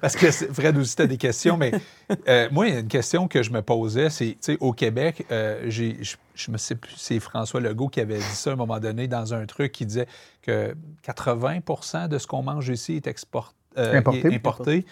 Parce 0.00 0.16
que 0.16 0.30
Fred 0.30 0.76
aussi, 0.76 0.96
tu 0.96 1.02
as 1.02 1.06
des 1.06 1.16
questions, 1.16 1.56
mais 1.56 1.72
euh, 2.28 2.48
moi, 2.52 2.68
il 2.68 2.74
y 2.74 2.76
a 2.76 2.80
une 2.80 2.88
question 2.88 3.28
que 3.28 3.42
je 3.42 3.50
me 3.50 3.62
posais, 3.62 4.10
c'est, 4.10 4.26
tu 4.32 4.36
sais, 4.40 4.56
au 4.60 4.72
Québec, 4.72 5.26
euh, 5.30 5.64
j'ai, 5.68 5.96
je, 6.02 6.16
je 6.34 6.50
me 6.50 6.58
sais 6.58 6.74
plus, 6.74 6.94
c'est 6.96 7.18
François 7.20 7.60
Legault 7.60 7.88
qui 7.88 8.00
avait 8.00 8.18
dit 8.18 8.22
ça 8.22 8.50
à 8.50 8.52
un 8.52 8.56
moment 8.56 8.78
donné 8.78 9.08
dans 9.08 9.34
un 9.34 9.46
truc 9.46 9.72
qui 9.72 9.86
disait 9.86 10.06
que 10.42 10.74
80% 11.06 12.08
de 12.08 12.18
ce 12.18 12.26
qu'on 12.26 12.42
mange 12.42 12.68
ici 12.68 12.96
est 12.96 13.06
export- 13.06 13.54
euh, 13.78 13.98
Importé. 13.98 14.18
est 14.28 14.34
importé. 14.34 14.86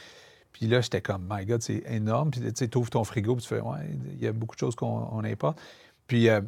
Puis 0.53 0.67
là, 0.67 0.81
j'étais 0.81 1.01
comme, 1.01 1.27
my 1.29 1.45
God, 1.45 1.63
c'est 1.63 1.83
énorme. 1.89 2.31
Puis 2.31 2.41
tu 2.41 2.51
sais, 2.55 2.69
tu 2.69 2.79
ouvres 2.79 2.91
ton 2.91 3.03
frigo, 3.05 3.35
puis 3.35 3.43
tu 3.43 3.49
fais, 3.49 3.61
ouais, 3.61 3.79
il 4.19 4.25
y 4.25 4.29
a 4.29 4.33
beaucoup 4.33 4.55
de 4.55 4.61
choses 4.61 4.75
qu'on 4.77 5.09
on 5.13 5.25
importe. 5.25 5.59
Puis 6.07 6.29
euh, 6.29 6.41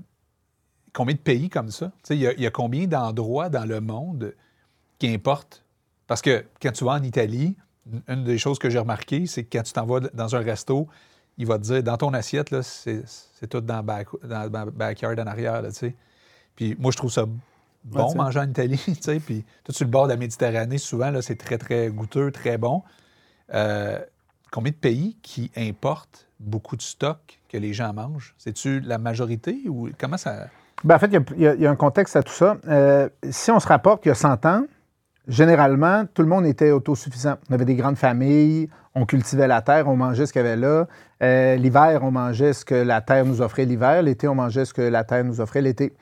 combien 0.96 1.14
de 1.14 1.20
pays 1.20 1.50
comme 1.50 1.70
ça? 1.70 1.92
Il 2.10 2.16
y, 2.16 2.26
a- 2.26 2.32
il 2.32 2.40
y 2.40 2.46
a 2.46 2.50
combien 2.50 2.86
d'endroits 2.86 3.50
dans 3.50 3.66
le 3.66 3.80
monde 3.80 4.34
qui 4.98 5.08
importent? 5.12 5.62
Parce 6.06 6.22
que 6.22 6.44
quand 6.60 6.72
tu 6.72 6.84
vas 6.84 6.92
en 6.92 7.02
Italie, 7.02 7.54
une- 8.08 8.24
des 8.24 8.38
choses 8.38 8.58
que 8.58 8.70
j'ai 8.70 8.78
remarqué, 8.78 9.26
c'est 9.26 9.44
que 9.44 9.58
quand 9.58 9.62
tu 9.62 9.72
t'en 9.74 9.84
vas 9.84 10.00
dans 10.00 10.34
un 10.34 10.40
resto, 10.40 10.88
il 11.36 11.46
va 11.46 11.58
te 11.58 11.64
dire, 11.64 11.82
dans 11.82 11.98
ton 11.98 12.14
assiette, 12.14 12.50
là, 12.50 12.62
c'est 12.62 13.02
c'est 13.06 13.46
tout 13.46 13.60
dans 13.60 13.76
le, 13.76 13.82
back- 13.82 14.08
dans 14.24 14.64
le 14.64 14.70
backyard 14.70 15.18
en 15.20 15.26
arrière, 15.26 15.60
là, 15.60 15.68
tu 15.70 15.76
sais. 15.76 15.94
Puis 16.56 16.74
moi, 16.78 16.90
je 16.90 16.96
trouve 16.96 17.12
ça 17.12 17.26
bon 17.84 18.08
Ouais, 18.08 18.14
manger 18.14 18.38
en 18.40 18.48
Italie, 18.48 18.80
tu 18.86 18.94
sais. 19.00 19.20
Puis 19.20 19.44
tout 19.64 19.72
sur 19.72 19.84
le 19.84 19.90
bord 19.90 20.04
de 20.04 20.12
la 20.12 20.16
Méditerranée, 20.16 20.78
souvent, 20.78 21.10
là, 21.10 21.20
c'est 21.20 21.36
très, 21.36 21.58
très 21.58 21.90
goûteux, 21.90 22.32
très 22.32 22.56
bon. 22.56 22.82
Euh, 23.52 23.98
combien 24.50 24.72
de 24.72 24.76
pays 24.76 25.18
qui 25.20 25.50
importent 25.56 26.26
beaucoup 26.40 26.76
de 26.76 26.82
stock 26.82 27.38
que 27.50 27.58
les 27.58 27.74
gens 27.74 27.92
mangent? 27.92 28.34
C'est-tu 28.38 28.80
la 28.80 28.96
majorité 28.96 29.60
ou 29.68 29.90
comment 29.98 30.16
ça. 30.16 30.48
Ben, 30.84 30.96
en 30.96 30.98
fait, 30.98 31.06
il 31.06 31.12
y 31.14 31.16
a- 31.16 31.20
il 31.36 31.42
y, 31.42 31.46
a- 31.48 31.54
il 31.54 31.60
y 31.60 31.66
a 31.66 31.70
un 31.70 31.76
contexte 31.76 32.16
à 32.16 32.22
tout 32.22 32.32
ça. 32.32 32.56
Euh, 32.68 33.08
si 33.30 33.50
on 33.50 33.60
se 33.60 33.66
rapporte 33.68 34.02
qu'il 34.02 34.10
y 34.10 34.12
a 34.12 34.14
100 34.16 34.44
ans, 34.46 34.64
généralement, 35.28 36.04
tout 36.12 36.22
le 36.22 36.28
monde 36.28 36.46
était 36.46 36.70
autosuffisant. 36.70 37.34
On 37.50 37.54
avait 37.54 37.64
des 37.64 37.74
grandes 37.74 37.96
familles, 37.96 38.68
on 38.94 39.04
cultivait 39.04 39.46
la 39.48 39.60
terre, 39.60 39.88
on 39.88 39.96
mangeait 39.96 40.24
ce 40.26 40.32
qu'il 40.32 40.42
y 40.42 40.44
avait 40.46 40.56
là. 40.56 40.86
Euh, 41.22 41.56
l'hiver, 41.56 42.00
on 42.02 42.10
mangeait 42.10 42.52
ce 42.52 42.64
que 42.64 42.74
la 42.74 43.00
terre 43.00 43.24
nous 43.26 43.40
offrait 43.42 43.64
l'hiver. 43.64 44.02
L'été, 44.02 44.28
on 44.28 44.34
mangeait 44.34 44.64
ce 44.64 44.72
que 44.72 44.82
la 44.82 45.02
terre 45.04 45.24
nous 45.24 45.40
offrait 45.40 45.60
l'été. 45.62 45.92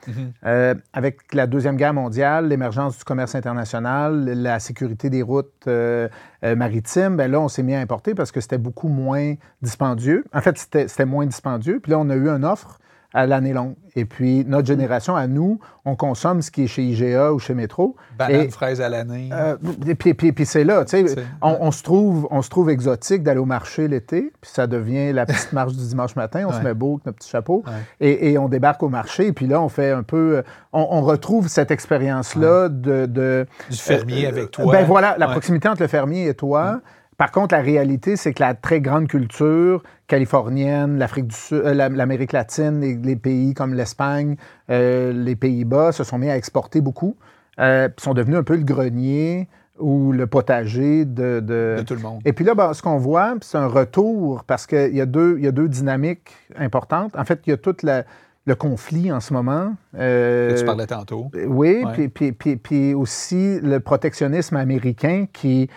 Euh, 0.45 0.75
avec 0.93 1.33
la 1.33 1.47
Deuxième 1.47 1.75
Guerre 1.77 1.93
mondiale, 1.93 2.47
l'émergence 2.47 2.97
du 2.97 3.03
commerce 3.03 3.33
international, 3.35 4.25
la 4.25 4.59
sécurité 4.59 5.09
des 5.09 5.21
routes 5.23 5.51
euh, 5.67 6.07
maritimes, 6.43 7.15
ben 7.17 7.31
là, 7.31 7.39
on 7.39 7.47
s'est 7.47 7.63
mis 7.63 7.73
à 7.75 7.79
importer 7.79 8.13
parce 8.13 8.31
que 8.31 8.39
c'était 8.41 8.57
beaucoup 8.57 8.89
moins 8.89 9.33
dispendieux. 9.61 10.23
En 10.33 10.41
fait, 10.41 10.57
c'était 10.57 10.87
c'était 10.87 11.05
moins 11.05 11.25
dispendieux. 11.25 11.79
Puis 11.81 11.91
là, 11.91 11.99
on 11.99 12.09
a 12.09 12.15
eu 12.15 12.29
une 12.29 12.45
offre 12.45 12.77
à 13.13 13.25
l'année 13.25 13.53
longue. 13.53 13.75
Et 13.95 14.03
puis, 14.03 14.43
notre 14.45 14.67
génération, 14.67 15.15
à 15.15 15.25
nous, 15.25 15.59
on 15.85 15.95
consomme 15.95 16.41
ce 16.41 16.51
qui 16.51 16.63
est 16.65 16.67
chez 16.67 16.83
IGA 16.83 17.31
ou 17.31 17.39
chez 17.39 17.53
Métro. 17.53 17.95
Banane, 18.19 18.41
Et- 18.41 18.49
fraise 18.49 18.81
à 18.81 18.89
l'année. 18.89 19.29
euh, 19.31 19.55
et 19.87 19.95
puis, 19.95 20.13
puis- 20.13 20.33
puis 20.33 20.45
c'est 20.45 20.65
là, 20.65 20.83
tu 20.83 21.07
sais, 21.07 21.15
on, 21.41 21.57
on 21.61 21.71
se 21.71 21.81
trouve, 21.81 22.27
on 22.29 22.41
se 22.41 22.49
trouve 22.49 22.69
exotique 22.69 23.23
d'aller 23.23 23.39
au 23.39 23.45
marché 23.45 23.87
l'été, 23.87 24.33
puis 24.41 24.51
ça 24.51 24.67
devient 24.67 25.13
la 25.13 25.25
petite 25.25 25.53
marche 25.53 25.73
du 25.73 25.87
dimanche 25.87 26.15
matin, 26.17 26.45
on 26.47 26.51
se 26.51 26.59
met 26.61 26.73
beau 26.73 26.95
avec 26.95 27.05
notre 27.05 27.17
petit 27.19 27.29
chapeau, 27.29 27.63
Ouais. 27.65 27.71
et, 28.01 28.31
et 28.33 28.37
on 28.37 28.49
débarque 28.49 28.83
au 28.83 28.89
marché, 28.89 29.31
puis 29.31 29.47
là, 29.47 29.61
on 29.61 29.69
fait 29.69 29.91
un 29.91 30.03
peu, 30.03 30.37
euh, 30.37 30.41
on, 30.73 30.85
on 30.91 31.01
retrouve 31.01 31.47
cette 31.47 31.71
expérience-là 31.71 32.67
de, 32.69 33.05
de- 33.05 33.45
du 33.69 33.77
fermier 33.77 34.25
euh, 34.25 34.29
avec 34.29 34.51
toi. 34.51 34.71
Ben 34.73 34.83
voilà, 34.85 35.15
la 35.17 35.27
proximité 35.29 35.69
entre 35.69 35.81
le 35.81 35.87
fermier 35.87 36.27
et 36.27 36.33
toi. 36.33 36.81
Par 37.17 37.31
contre, 37.31 37.55
la 37.55 37.61
réalité, 37.61 38.17
c'est 38.17 38.33
que 38.33 38.41
la 38.43 38.53
très 38.55 38.81
grande 38.81 39.07
culture 39.07 39.81
californienne, 40.07 40.97
l'Afrique 40.97 41.27
du 41.27 41.35
Sud, 41.35 41.61
euh, 41.63 41.73
la- 41.73 41.89
l'Amérique 41.89 42.31
latine, 42.33 42.81
les, 42.81 42.95
les 42.95 43.15
pays 43.15 43.53
comme 43.53 43.73
l'Espagne, 43.73 44.35
euh, 44.69 45.13
les 45.13 45.35
Pays-Bas 45.35 45.91
se 45.91 46.03
sont 46.03 46.17
mis 46.17 46.29
à 46.29 46.35
exporter 46.37 46.81
beaucoup, 46.81 47.15
euh, 47.59 47.89
sont 47.97 48.13
devenus 48.13 48.37
un 48.37 48.43
peu 48.43 48.55
le 48.55 48.63
grenier 48.63 49.47
ou 49.79 50.11
le 50.13 50.25
potager 50.27 51.03
de, 51.05 51.41
de- 51.41 51.75
de 51.79 51.83
tout 51.85 51.95
le 51.95 51.99
monde. 52.01 52.21
et 52.25 52.31
puis 52.33 52.45
là, 52.45 52.55
ben, 52.55 52.73
ce 52.73 52.81
qu'on 52.81 52.97
voit, 52.97 53.35
c'est 53.41 53.57
un 53.57 53.67
retour 53.67 54.43
parce 54.45 54.65
qu'il 54.67 54.95
y, 54.95 55.01
a 55.01 55.05
deux- 55.05 55.35
il 55.37 55.43
y 55.43 55.47
a 55.47 55.51
deux 55.51 55.67
dynamiques 55.67 56.31
importantes. 56.57 57.11
En 57.17 57.25
fait, 57.25 57.41
il 57.45 57.49
y 57.49 57.53
a 57.53 57.57
tout 57.57 57.75
la- 57.83 58.03
le 58.47 58.55
conflit 58.55 59.11
en 59.11 59.19
ce 59.19 59.33
moment. 59.33 59.73
Euh, 59.97 60.55
tu 60.57 60.65
parlais 60.65 60.85
tantôt. 60.85 61.29
oui, 61.47 61.83
puis, 61.93 62.07
puis, 62.09 62.31
puis, 62.31 62.55
puis 62.57 62.93
aussi 62.93 63.59
le 63.61 63.79
protectionnisme 63.79 64.55
américain 64.55 65.25
qui 65.33 65.69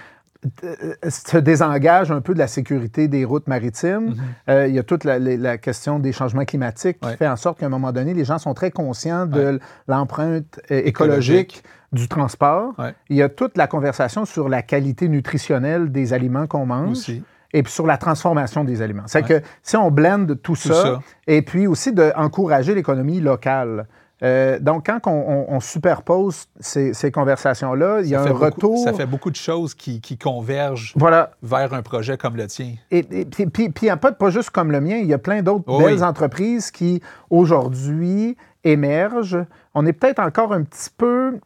se 1.09 1.37
désengage 1.39 2.11
un 2.11 2.21
peu 2.21 2.35
de 2.35 2.39
la 2.39 2.47
sécurité 2.47 3.09
des 3.09 3.25
routes 3.25 3.49
maritimes. 3.49 4.15
Euh, 4.49 4.67
il 4.69 4.75
y 4.75 4.79
a 4.79 4.83
toute 4.83 5.05
la, 5.05 5.19
la- 5.19 5.37
la 5.37 5.59
question 5.59 5.99
des 5.99 6.13
changements 6.13 6.45
climatiques 6.45 7.01
qui 7.01 7.09
Ouais. 7.09 7.17
fait 7.17 7.27
en 7.29 7.37
sorte 7.37 7.59
qu'à 7.59 7.67
un 7.67 7.71
moment 7.71 7.93
donné, 7.93 8.15
les 8.15 8.25
gens 8.25 8.39
sont 8.39 8.55
très 8.55 8.71
conscients 8.71 9.27
de 9.27 9.59
l'empreinte 9.89 10.61
euh, 10.71 10.81
écologique, 10.85 10.89
Écologique. 11.59 11.63
du 11.93 12.09
transport. 12.09 12.75
Ouais. 12.79 12.95
Il 13.09 13.17
y 13.17 13.23
a 13.23 13.29
toute 13.29 13.57
la 13.57 13.67
conversation 13.67 14.25
sur 14.25 14.49
la 14.49 14.63
qualité 14.63 15.09
nutritionnelle 15.09 15.91
des 15.91 16.13
aliments 16.13 16.47
qu'on 16.47 16.67
mange 16.67 16.91
Aussi. 16.91 17.23
et 17.53 17.63
puis 17.63 17.73
sur 17.73 17.87
la 17.87 17.97
transformation 17.97 18.63
des 18.65 18.81
aliments. 18.83 19.05
C'est 19.07 19.23
que 19.23 19.43
si 19.63 19.77
on 19.77 19.91
blende 19.91 20.41
tout, 20.43 20.57
ça, 20.57 20.75
ça. 20.75 21.01
et 21.27 21.43
puis 21.43 21.67
aussi 21.67 21.93
d'encourager 21.93 22.75
l'économie 22.75 23.21
locale. 23.21 23.87
Euh, 24.23 24.59
donc, 24.59 24.87
quand 24.87 24.99
on, 25.07 25.11
on- 25.13 25.47
on 25.55 25.61
superpose 25.61 26.47
ces, 26.59 26.93
ces 26.93 27.13
conversations-là, 27.13 28.01
il 28.03 28.09
y 28.09 28.15
a 28.17 28.23
un 28.23 28.27
beaucoup- 28.31 28.45
retour. 28.45 28.85
ça 28.85 28.93
fait 28.93 29.07
beaucoup 29.07 29.31
de 29.31 29.37
choses 29.37 29.75
qui, 29.75 30.01
qui 30.01 30.19
convergent 30.19 30.93
Voilà. 30.97 31.31
vers 31.43 31.73
un 31.73 31.83
projet 31.83 32.17
comme 32.17 32.37
le 32.37 32.47
tien. 32.49 32.73
Et, 32.91 33.07
et 33.13 33.25
puis, 33.25 33.47
puis, 33.47 33.69
puis, 33.71 33.89
pas, 34.01 34.11
pas 34.13 34.31
juste 34.31 34.51
comme 34.51 34.73
le 34.73 34.81
mien, 34.81 34.97
il 34.97 35.07
y 35.07 35.15
a 35.15 35.19
plein 35.19 35.43
d'autres 35.43 35.65
Oh 35.69 35.79
belles 35.79 35.99
oui. 35.99 36.03
entreprises 36.03 36.71
qui, 36.73 37.01
aujourd'hui, 37.31 38.37
émergent. 38.65 39.45
On 39.75 39.87
est 39.87 39.93
peut-être 39.93 40.19
encore 40.19 40.53
un 40.53 40.65
petit 40.65 40.91
peu 40.97 41.39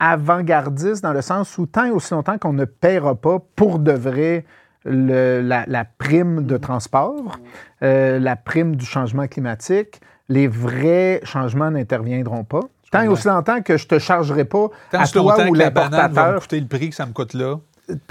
avant-gardiste 0.00 1.02
dans 1.02 1.12
le 1.12 1.22
sens 1.22 1.56
où 1.58 1.66
tant 1.66 1.84
et 1.84 1.90
aussi 1.90 2.14
longtemps 2.14 2.38
qu'on 2.38 2.52
ne 2.52 2.64
paiera 2.64 3.14
pas 3.14 3.38
pour 3.56 3.78
de 3.78 3.92
vrai 3.92 4.44
le- 4.84 5.40
la, 5.40 5.64
la 5.66 5.84
prime 5.84 6.44
de 6.46 6.56
transport, 6.56 7.38
euh, 7.82 8.18
la 8.18 8.36
prime 8.36 8.76
du 8.76 8.86
changement 8.86 9.26
climatique, 9.26 10.00
les 10.28 10.48
vrais 10.48 11.20
changements 11.24 11.70
n'interviendront 11.70 12.44
pas. 12.44 12.60
Tant 12.90 13.02
et 13.02 13.08
aussi 13.08 13.28
longtemps 13.28 13.60
que 13.60 13.76
je 13.76 13.84
ne 13.84 13.88
te 13.88 13.98
chargerai 13.98 14.44
pas 14.46 14.68
Tant 14.90 15.00
à 15.00 15.06
toi 15.06 15.34
ou 15.48 15.52
que 15.52 15.58
la 15.58 15.68
banane 15.70 15.90
va 15.90 15.98
me 15.98 16.08
l'importateur 16.08 16.40
coûter 16.40 16.60
le 16.60 16.66
prix 16.66 16.88
que 16.90 16.94
ça 16.96 17.04
me 17.04 17.12
coûte 17.12 17.34
là. 17.34 17.56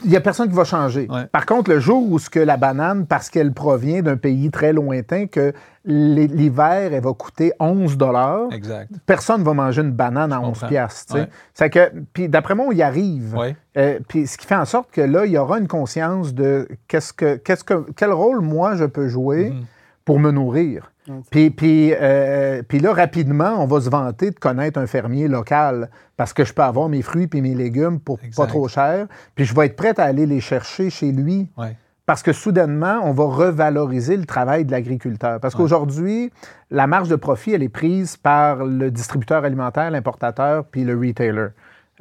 il 0.04 0.10
n'y 0.10 0.16
a 0.16 0.22
personne 0.22 0.48
qui 0.50 0.56
va 0.56 0.64
changer. 0.66 1.08
Ouais. 1.10 1.26
Par 1.32 1.46
contre, 1.48 1.70
le 1.72 1.80
jour 1.80 2.04
où 2.12 2.18
ce 2.20 2.30
que 2.30 2.40
la 2.40 2.58
banane, 2.58 3.06
parce 3.08 3.30
qu'elle 3.30 3.54
provient 3.54 4.02
d'un 4.04 4.18
pays 4.18 4.50
très 4.52 4.74
lointain, 4.74 5.26
que 5.28 5.54
l'hi- 5.86 6.28
l'hiver, 6.28 6.94
elle 6.94 7.04
va 7.04 7.14
coûter 7.14 7.54
11 7.60 7.96
dollars, 7.98 8.52
Exact. 8.52 8.90
personne 9.08 9.42
ne 9.42 9.46
va 9.46 9.54
manger 9.54 9.82
une 9.84 9.92
banane 9.92 10.32
à 10.34 10.38
Je 10.38 10.42
11 10.42 10.48
comprends. 10.54 10.68
piastres. 10.68 11.16
Ouais. 11.60 11.70
Que, 11.70 11.92
puis 12.14 12.28
d'après 12.30 12.54
moi, 12.56 12.66
on 12.70 12.72
y 12.72 12.82
arrive. 12.84 13.36
Ouais. 13.36 13.56
Euh, 13.78 14.00
puis 14.08 14.26
ce 14.28 14.38
qui 14.38 14.46
fait 14.48 14.56
en 14.56 14.66
sorte 14.66 14.90
que 14.92 15.02
là, 15.02 15.26
il 15.28 15.32
y 15.32 15.38
aura 15.40 15.58
une 15.60 15.68
conscience 15.68 16.34
de 16.36 16.68
qu'est-ce 16.88 17.14
que, 17.14 17.36
qu'est-ce 17.36 17.64
que, 17.64 17.86
quel 17.96 18.12
rôle 18.12 18.42
moi 18.42 18.76
je 18.76 18.86
peux 18.86 19.08
jouer 19.08 19.52
Mhm. 19.52 19.66
pour 20.06 20.20
me 20.20 20.32
nourrir. 20.32 20.92
Puis, 21.32 21.50
puis, 21.50 21.94
euh, 21.94 22.62
puis 22.68 22.80
là, 22.80 22.94
rapidement, 22.94 23.56
on 23.62 23.66
va 23.66 23.82
se 23.82 23.90
vanter 23.90 24.32
de 24.32 24.36
connaître 24.40 24.80
un 24.80 24.88
fermier 24.88 25.28
local 25.28 25.90
parce 26.18 26.34
que 26.34 26.44
je 26.44 26.54
peux 26.54 26.64
avoir 26.64 26.90
mes 26.90 27.02
fruits 27.02 27.30
et 27.34 27.42
mes 27.42 27.54
légumes 27.56 28.00
pour 28.00 28.20
Exact. 28.24 28.44
pas 28.44 28.48
trop 28.48 28.68
cher. 28.68 29.08
Puis 29.36 29.46
je 29.46 29.56
vais 29.56 29.68
être 29.68 29.76
prête 29.76 30.00
à 30.00 30.04
aller 30.06 30.26
les 30.26 30.40
chercher 30.42 30.90
chez 30.90 31.12
lui 31.12 31.50
Ouais. 31.58 31.76
parce 32.06 32.24
que 32.24 32.34
soudainement, 32.34 33.00
on 33.04 33.12
va 33.12 33.26
revaloriser 33.26 34.18
le 34.18 34.26
travail 34.26 34.66
de 34.66 34.72
l'agriculteur. 34.72 35.40
Parce 35.40 35.56
qu'aujourd'hui, 35.56 36.32
la 36.72 36.88
marge 36.88 37.10
de 37.10 37.16
profit, 37.16 37.52
elle 37.54 37.64
est 37.64 37.70
prise 37.70 38.18
par 38.18 38.66
le 38.66 38.92
distributeur 38.92 39.44
alimentaire, 39.46 39.90
l'importateur, 39.92 40.66
puis 40.66 40.84
le 40.84 40.98
retailer. 40.98 41.48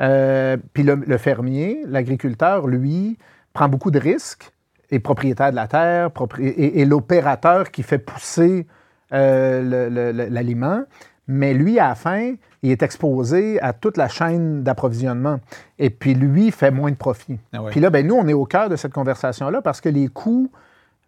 Euh, 0.00 0.56
puis 0.72 0.82
le, 0.82 0.96
le 0.96 1.16
fermier, 1.18 1.82
l'agriculteur, 1.86 2.66
lui, 2.66 3.18
prend 3.52 3.68
beaucoup 3.68 3.90
de 3.90 3.98
risques, 3.98 4.50
est 4.90 4.98
propriétaire 4.98 5.50
de 5.50 5.56
la 5.56 5.66
terre, 5.68 6.10
propri- 6.10 6.42
et, 6.44 6.80
et 6.80 6.84
l'opérateur 6.84 7.70
qui 7.70 7.82
fait 7.82 7.98
pousser 7.98 8.66
euh, 9.12 10.28
l'aliment. 10.30 10.82
Mais 11.28 11.54
lui, 11.54 11.78
à 11.78 11.88
la 11.88 11.94
fin, 11.94 12.34
il 12.62 12.70
est 12.70 12.82
exposé 12.82 13.60
à 13.60 13.72
toute 13.72 13.96
la 13.96 14.08
chaîne 14.08 14.62
d'approvisionnement. 14.62 15.40
Et 15.78 15.90
puis 15.90 16.14
lui 16.14 16.50
fait 16.50 16.70
moins 16.70 16.90
de 16.90 16.96
profit. 16.96 17.38
Ah 17.52 17.62
ouais. 17.62 17.70
Puis 17.70 17.80
là, 17.80 17.90
ben, 17.90 18.06
nous, 18.06 18.14
on 18.14 18.26
est 18.28 18.32
au 18.32 18.44
cœur 18.44 18.68
de 18.68 18.76
cette 18.76 18.92
conversation-là 18.92 19.60
parce 19.60 19.80
que 19.80 19.88
les 19.88 20.08
coûts, 20.08 20.50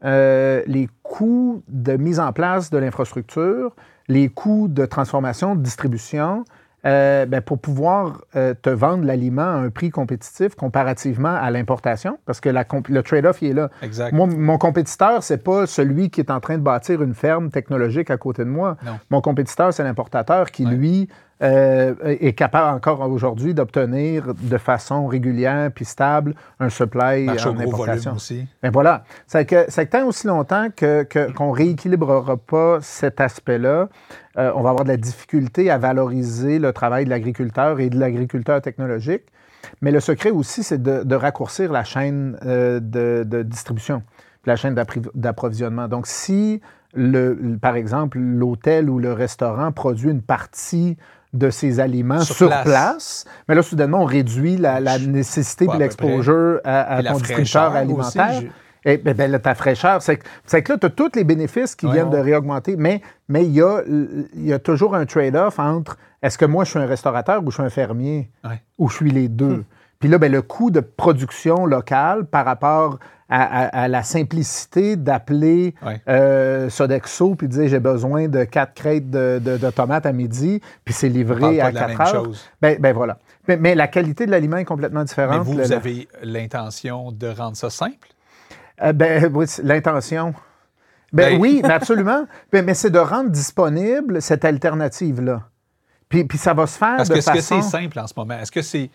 euh, 0.05 0.63
les 0.67 0.89
coûts 1.03 1.63
de 1.69 1.97
mise 1.97 2.21
en 2.21 2.33
place 2.33 2.71
de 2.71 2.79
l'infrastructure, 2.79 3.75
les 4.09 4.29
coûts 4.29 4.69
de 4.69 4.87
transformation, 4.87 5.55
de 5.55 5.63
distribution, 5.63 6.45
euh, 6.87 7.26
ben, 7.26 7.41
pour 7.41 7.59
pouvoir 7.59 8.22
euh, 8.37 8.55
te 8.61 8.70
vendre 8.70 9.05
l'aliment 9.05 9.43
à 9.43 9.57
un 9.59 9.70
prix 9.70 9.91
compétitif 9.91 10.55
comparativement 10.55 11.35
à 11.35 11.51
l'importation, 11.51 12.18
parce 12.24 12.41
que 12.41 12.49
la 12.49 12.64
le 12.89 13.03
trade-off, 13.03 13.43
il 13.43 13.51
est 13.51 13.55
là. 13.55 13.70
Exact. 13.83 14.12
Moi, 14.12 14.26
mon 14.26 14.59
compétiteur, 14.59 15.22
c'est 15.22 15.43
pas 15.43 15.66
celui 15.66 16.11
qui 16.11 16.20
est 16.20 16.31
en 16.31 16.41
train 16.41 16.57
de 16.57 16.62
bâtir 16.62 17.03
une 17.03 17.14
ferme 17.14 17.51
technologique 17.51 18.11
à 18.11 18.16
côté 18.16 18.45
de 18.45 18.51
moi. 18.51 18.76
Non. 18.85 18.93
Mon 19.11 19.20
compétiteur, 19.20 19.72
c'est 19.72 19.83
l'importateur 19.83 20.51
qui, 20.51 20.64
Ouais. 20.64 20.72
lui, 20.72 21.09
euh, 21.43 21.95
est 22.05 22.32
capable 22.32 22.74
encore 22.76 23.01
aujourd'hui 23.09 23.55
d'obtenir 23.55 24.34
de 24.34 24.59
façon 24.59 25.07
régulière 25.07 25.70
puis 25.72 25.84
stable 25.84 26.34
un 26.59 26.68
supply 26.68 27.24
Marche 27.26 27.47
en 27.47 27.59
importation. 27.59 28.14
aussi. 28.14 28.47
Ben 28.62 28.70
voilà. 28.72 29.05
C'est 29.26 29.45
que, 29.45 29.64
c'est 29.68 29.86
que 29.86 29.93
tant 29.93 30.07
aussi 30.07 30.26
longtemps 30.26 30.68
que- 30.74 31.05
que- 31.05 31.30
qu'on 31.32 31.53
rééquilibrera 31.53 32.36
pas 32.36 32.78
cet 32.80 33.20
aspect-là, 33.20 33.89
euh, 34.36 34.53
on 34.57 34.62
va 34.62 34.70
avoir 34.70 34.84
de 34.84 34.91
la 34.91 34.97
difficulté 34.97 35.70
à 35.70 35.78
valoriser 35.78 36.59
le 36.59 36.72
travail 36.72 37.05
de 37.05 37.11
l'agriculteur 37.11 37.78
et 37.80 37.89
de 37.91 37.99
l'agriculteur 37.99 38.61
technologique. 38.61 39.22
Mais 39.82 39.91
le 39.91 40.01
secret 40.01 40.30
aussi, 40.30 40.62
c'est 40.62 40.82
de, 40.82 41.03
de 41.05 41.14
raccourcir 41.14 41.70
la 41.72 41.84
chaîne 41.84 42.39
euh, 42.47 42.80
de, 42.80 43.24
de 43.24 43.43
distribution, 43.43 44.03
la 44.47 44.57
chaîne 44.57 44.74
d'appri- 44.74 45.03
d'approvisionnement. 45.14 45.89
Donc, 45.89 46.07
si, 46.07 46.61
le- 46.95 47.59
par 47.61 47.76
exemple, 47.76 48.18
l'hôtel 48.18 48.89
ou 48.89 48.99
le 48.99 49.12
restaurant 49.12 49.70
produit 49.72 50.11
une 50.11 50.22
partie 50.22 50.97
de 51.39 51.51
ses 51.51 51.80
aliments 51.80 52.20
Sur 52.20 52.34
sur, 52.36 52.49
place. 52.49 52.64
place. 52.64 53.24
mais 53.49 53.55
là, 53.55 53.62
soudainement, 53.62 54.03
on 54.03 54.05
réduit 54.05 54.57
la, 54.57 54.80
la 54.80 54.99
nécessité 54.99 55.66
à 55.68 55.72
peu 55.72 55.78
l'exposure 55.78 56.61
à, 56.64 56.80
à 56.80 57.03
la 57.03 57.12
ton 57.12 57.18
fraîcheur 57.18 57.72
distributeur 57.72 57.74
alimentaire. 57.74 58.43
Et 58.84 58.97
ben, 58.97 59.14
ben, 59.14 59.30
là, 59.30 59.39
ta 59.39 59.55
fraîcheur, 59.55 60.01
c'est 60.03 60.16
que, 60.16 60.72
là, 60.72 60.78
tu 60.78 60.86
as 60.86 60.91
tous 60.91 61.11
les 61.16 61.24
bénéfices 61.24 61.74
qui 61.74 61.86
Ouais, 61.86 61.93
viennent 61.95 62.11
de 62.11 62.18
réaugmenter, 62.18 62.76
mais 62.76 63.03
mais 63.28 63.45
il 63.45 63.53
y, 63.53 63.61
a, 63.62 63.82
y 64.36 64.53
a 64.53 64.59
toujours 64.59 64.95
un 64.95 65.05
trade-off 65.05 65.59
entre 65.59 65.97
est-ce 66.22 66.39
que 66.39 66.45
moi, 66.45 66.64
je 66.64 66.70
suis 66.70 66.78
un 66.78 66.86
restaurateur 66.86 67.43
ou 67.45 67.51
je 67.51 67.57
suis 67.57 67.62
un 67.62 67.70
fermier? 67.70 68.30
Ouais. 68.45 68.62
ou 68.78 68.89
je 68.89 68.95
suis 68.97 69.11
les 69.11 69.28
deux? 69.28 69.64
Puis 69.99 70.09
là, 70.09 70.18
ben, 70.18 70.30
le 70.30 70.43
coût 70.43 70.70
de 70.70 70.80
production 70.80 71.66
locale 71.66 72.24
par 72.24 72.45
rapport 72.45 72.99
à, 73.29 73.43
à- 73.43 73.83
à 73.85 73.89
la 73.89 74.03
simplicité 74.03 74.97
d'appeler 74.97 75.74
Ouais. 75.85 76.01
euh, 76.09 76.70
Sodexo 76.70 77.35
puis 77.35 77.49
de 77.49 77.53
dire 77.53 77.68
j'ai 77.68 77.81
besoin 77.81 78.29
de 78.29 78.45
quatre 78.45 78.74
crêtes 78.74 79.11
de, 79.11 79.41
de- 79.45 79.57
de 79.59 79.70
tomates 79.70 80.07
à 80.07 80.12
midi, 80.12 80.61
puis 80.85 80.95
c'est 80.95 81.09
livré 81.09 81.61
à 81.61 81.70
de 81.70 81.74
la 81.74 81.81
4 81.81 81.89
même 81.89 82.01
heures. 82.01 82.24
chose. 82.24 82.49
Ben, 82.62 82.79
ben 82.81 82.93
voilà. 82.95 83.18
Mais, 83.47 83.57
mais 83.57 83.74
la 83.74 83.87
qualité 83.89 84.26
de 84.26 84.31
l'aliment 84.31 84.57
est 84.59 84.64
complètement 84.64 85.01
Mais 85.01 85.07
différente. 85.07 85.43
vous, 85.47 85.57
Le- 85.57 85.64
vous 85.64 85.70
la- 85.70 85.76
avez 85.76 86.09
l'intention 86.22 87.12
de 87.12 87.29
rendre 87.29 87.57
ça 87.57 87.70
simple? 87.70 88.09
Euh, 88.83 88.93
ben, 88.93 89.31
oui, 89.35 89.47
c'est 89.49 89.62
l'intention. 89.62 90.35
Ben, 91.12 91.33
Ben- 91.33 91.41
oui, 91.41 91.61
mais 91.62 91.70
absolument. 91.72 92.26
Ben, 92.53 92.64
mais 92.64 92.74
c'est 92.74 92.91
de 92.91 92.99
rendre 92.99 93.31
disponible 93.31 94.20
cette 94.22 94.45
alternative-là. 94.45 95.43
Puis, 96.09 96.24
puis 96.24 96.39
ça 96.39 96.55
va 96.55 96.66
se 96.66 96.79
faire 96.79 96.97
Parce 96.97 97.09
de 97.09 97.14
que 97.14 97.18
est-ce 97.18 97.31
que 97.33 97.41
c'est 97.41 97.62
simple 97.62 97.99
en 97.99 98.07
ce 98.07 98.14
moment? 98.16 98.35
Est-ce 98.39 98.53
que 98.53 98.62
c'est. 98.62 98.91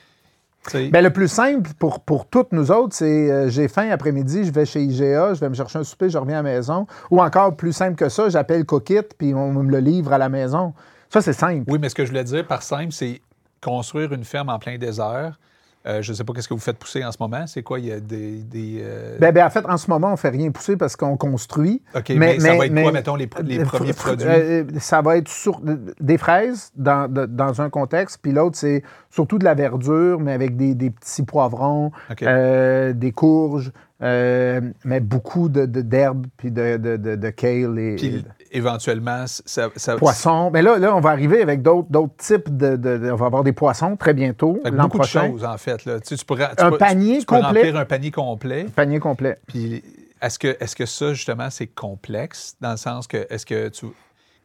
Ben, 0.71 1.03
le 1.03 1.09
plus 1.11 1.27
simple 1.27 1.71
pour, 1.77 1.99
pour 1.99 2.27
toutes 2.27 2.51
nous 2.53 2.71
autres, 2.71 2.95
c'est 2.95 3.31
euh, 3.31 3.49
j'ai 3.49 3.67
faim 3.67 3.89
après-midi, 3.91 4.45
je 4.45 4.51
vais 4.51 4.65
chez 4.65 4.81
IGA, 4.81 5.33
je 5.33 5.39
vais 5.39 5.49
me 5.49 5.55
chercher 5.55 5.79
un 5.79 5.83
souper, 5.83 6.09
je 6.09 6.17
reviens 6.17 6.39
à 6.39 6.43
la 6.43 6.53
maison. 6.55 6.87
Ou 7.11 7.21
encore 7.21 7.55
plus 7.55 7.73
simple 7.73 7.95
que 7.95 8.09
ça, 8.09 8.29
j'appelle 8.29 8.65
Cookit, 8.65 9.03
puis 9.17 9.33
on 9.33 9.51
me 9.51 9.69
le 9.69 9.79
livre 9.79 10.13
à 10.13 10.17
la 10.17 10.29
maison. 10.29 10.73
Ça, 11.09 11.21
c'est 11.21 11.33
simple. 11.33 11.65
Oui, 11.67 11.79
mais 11.79 11.89
ce 11.89 11.95
que 11.95 12.05
je 12.05 12.09
voulais 12.09 12.23
dire 12.23 12.47
par 12.47 12.63
simple, 12.63 12.91
c'est 12.91 13.21
construire 13.61 14.13
une 14.13 14.23
ferme 14.23 14.49
en 14.49 14.59
plein 14.59 14.77
désert. 14.77 15.37
Euh, 15.85 16.01
je 16.01 16.11
ne 16.11 16.15
sais 16.15 16.23
pas 16.23 16.31
qu'est-ce 16.33 16.47
que 16.47 16.53
vous 16.53 16.59
faites 16.61 16.77
pousser 16.77 17.03
en 17.03 17.11
ce 17.11 17.17
moment. 17.19 17.45
C'est 17.45 17.61
quoi? 17.61 17.77
Il 17.79 17.85
y 17.87 17.91
a 17.91 17.99
des. 17.99 18.37
des, 18.43 18.79
euh, 18.81 19.17
Ben, 19.19 19.33
ben, 19.33 19.45
en 19.45 19.49
fait, 19.49 19.65
en 19.65 19.75
ce 19.77 19.89
moment, 19.89 20.07
on 20.07 20.11
ne 20.11 20.15
fait 20.15 20.29
rien 20.29 20.49
pousser 20.49 20.77
parce 20.77 20.95
qu'on 20.95 21.17
construit. 21.17 21.81
OK, 21.93 22.09
mais, 22.15 22.39
ça 22.39 22.55
va 22.55 22.65
être 22.67 22.73
quoi, 22.81 22.91
mettons, 22.93 23.15
les, 23.15 23.25
Euh, 23.25 23.63
premiers 23.65 23.91
produits? 23.93 24.25
euh, 24.27 24.63
ça 24.79 25.01
va 25.01 25.17
être 25.17 25.27
sur, 25.27 25.59
des 25.99 26.17
fraises 26.17 26.71
dans, 26.77 27.11
de- 27.11 27.25
dans 27.25 27.61
un 27.61 27.69
contexte, 27.69 28.19
puis 28.21 28.31
l'autre, 28.31 28.55
c'est 28.57 28.81
surtout 29.09 29.37
de 29.39 29.43
la 29.43 29.55
verdure, 29.55 30.19
mais 30.21 30.31
avec 30.31 30.55
des, 30.55 30.73
des 30.73 30.89
petits 30.89 31.23
poivrons, 31.23 31.91
des 32.21 33.11
courges, 33.13 33.71
mais 34.01 34.99
beaucoup 35.01 35.49
d'herbes, 35.49 36.27
puis 36.37 36.51
de, 36.51 36.77
de, 36.77 36.97
de, 36.97 37.15
de 37.15 37.29
kale 37.29 37.77
et, 37.79 37.95
Puis 37.95 38.25
éventuellement, 38.53 39.25
ça. 39.27 39.69
poissons. 39.97 40.49
Mais 40.51 40.61
là, 40.61 40.77
là, 40.77 40.95
on 40.95 40.99
va 41.01 41.09
arriver 41.09 41.41
avec 41.41 41.61
d'autres 41.61 41.89
d'autres 41.89 42.15
types 42.17 42.55
de, 42.55 42.75
de- 42.77 42.97
de- 42.97 43.11
On 43.11 43.15
va 43.15 43.25
avoir 43.25 43.43
des 43.43 43.51
poissons 43.53 43.95
très 43.97 44.13
bientôt, 44.13 44.59
beaucoup 44.63 44.97
de 44.97 45.03
prochain. 45.03 45.27
choses, 45.27 45.43
en 45.43 45.57
fait. 45.57 45.83
Là. 45.85 45.99
Tu, 45.99 46.15
sais, 46.15 46.23
tu 46.25 46.33
Un 46.63 46.69
peux- 46.71 46.77
panier 46.77 47.19
tu 47.19 47.25
peux 47.25 47.35
complet. 47.35 47.47
remplir 47.61 47.77
un 47.77 47.85
panier 47.85 48.11
complet. 48.11 48.65
Panier 48.75 48.99
complet. 48.99 49.39
Puis 49.47 49.83
est-ce 50.21 50.39
que, 50.39 50.47
est 50.59 50.75
que 50.75 50.85
ça, 50.85 51.13
justement, 51.13 51.49
c'est 51.49 51.67
complexe 51.67 52.55
dans 52.61 52.71
le 52.71 52.77
sens 52.77 53.07
que, 53.07 53.25
est-ce 53.29 53.45
que 53.45 53.67
tu. 53.69 53.87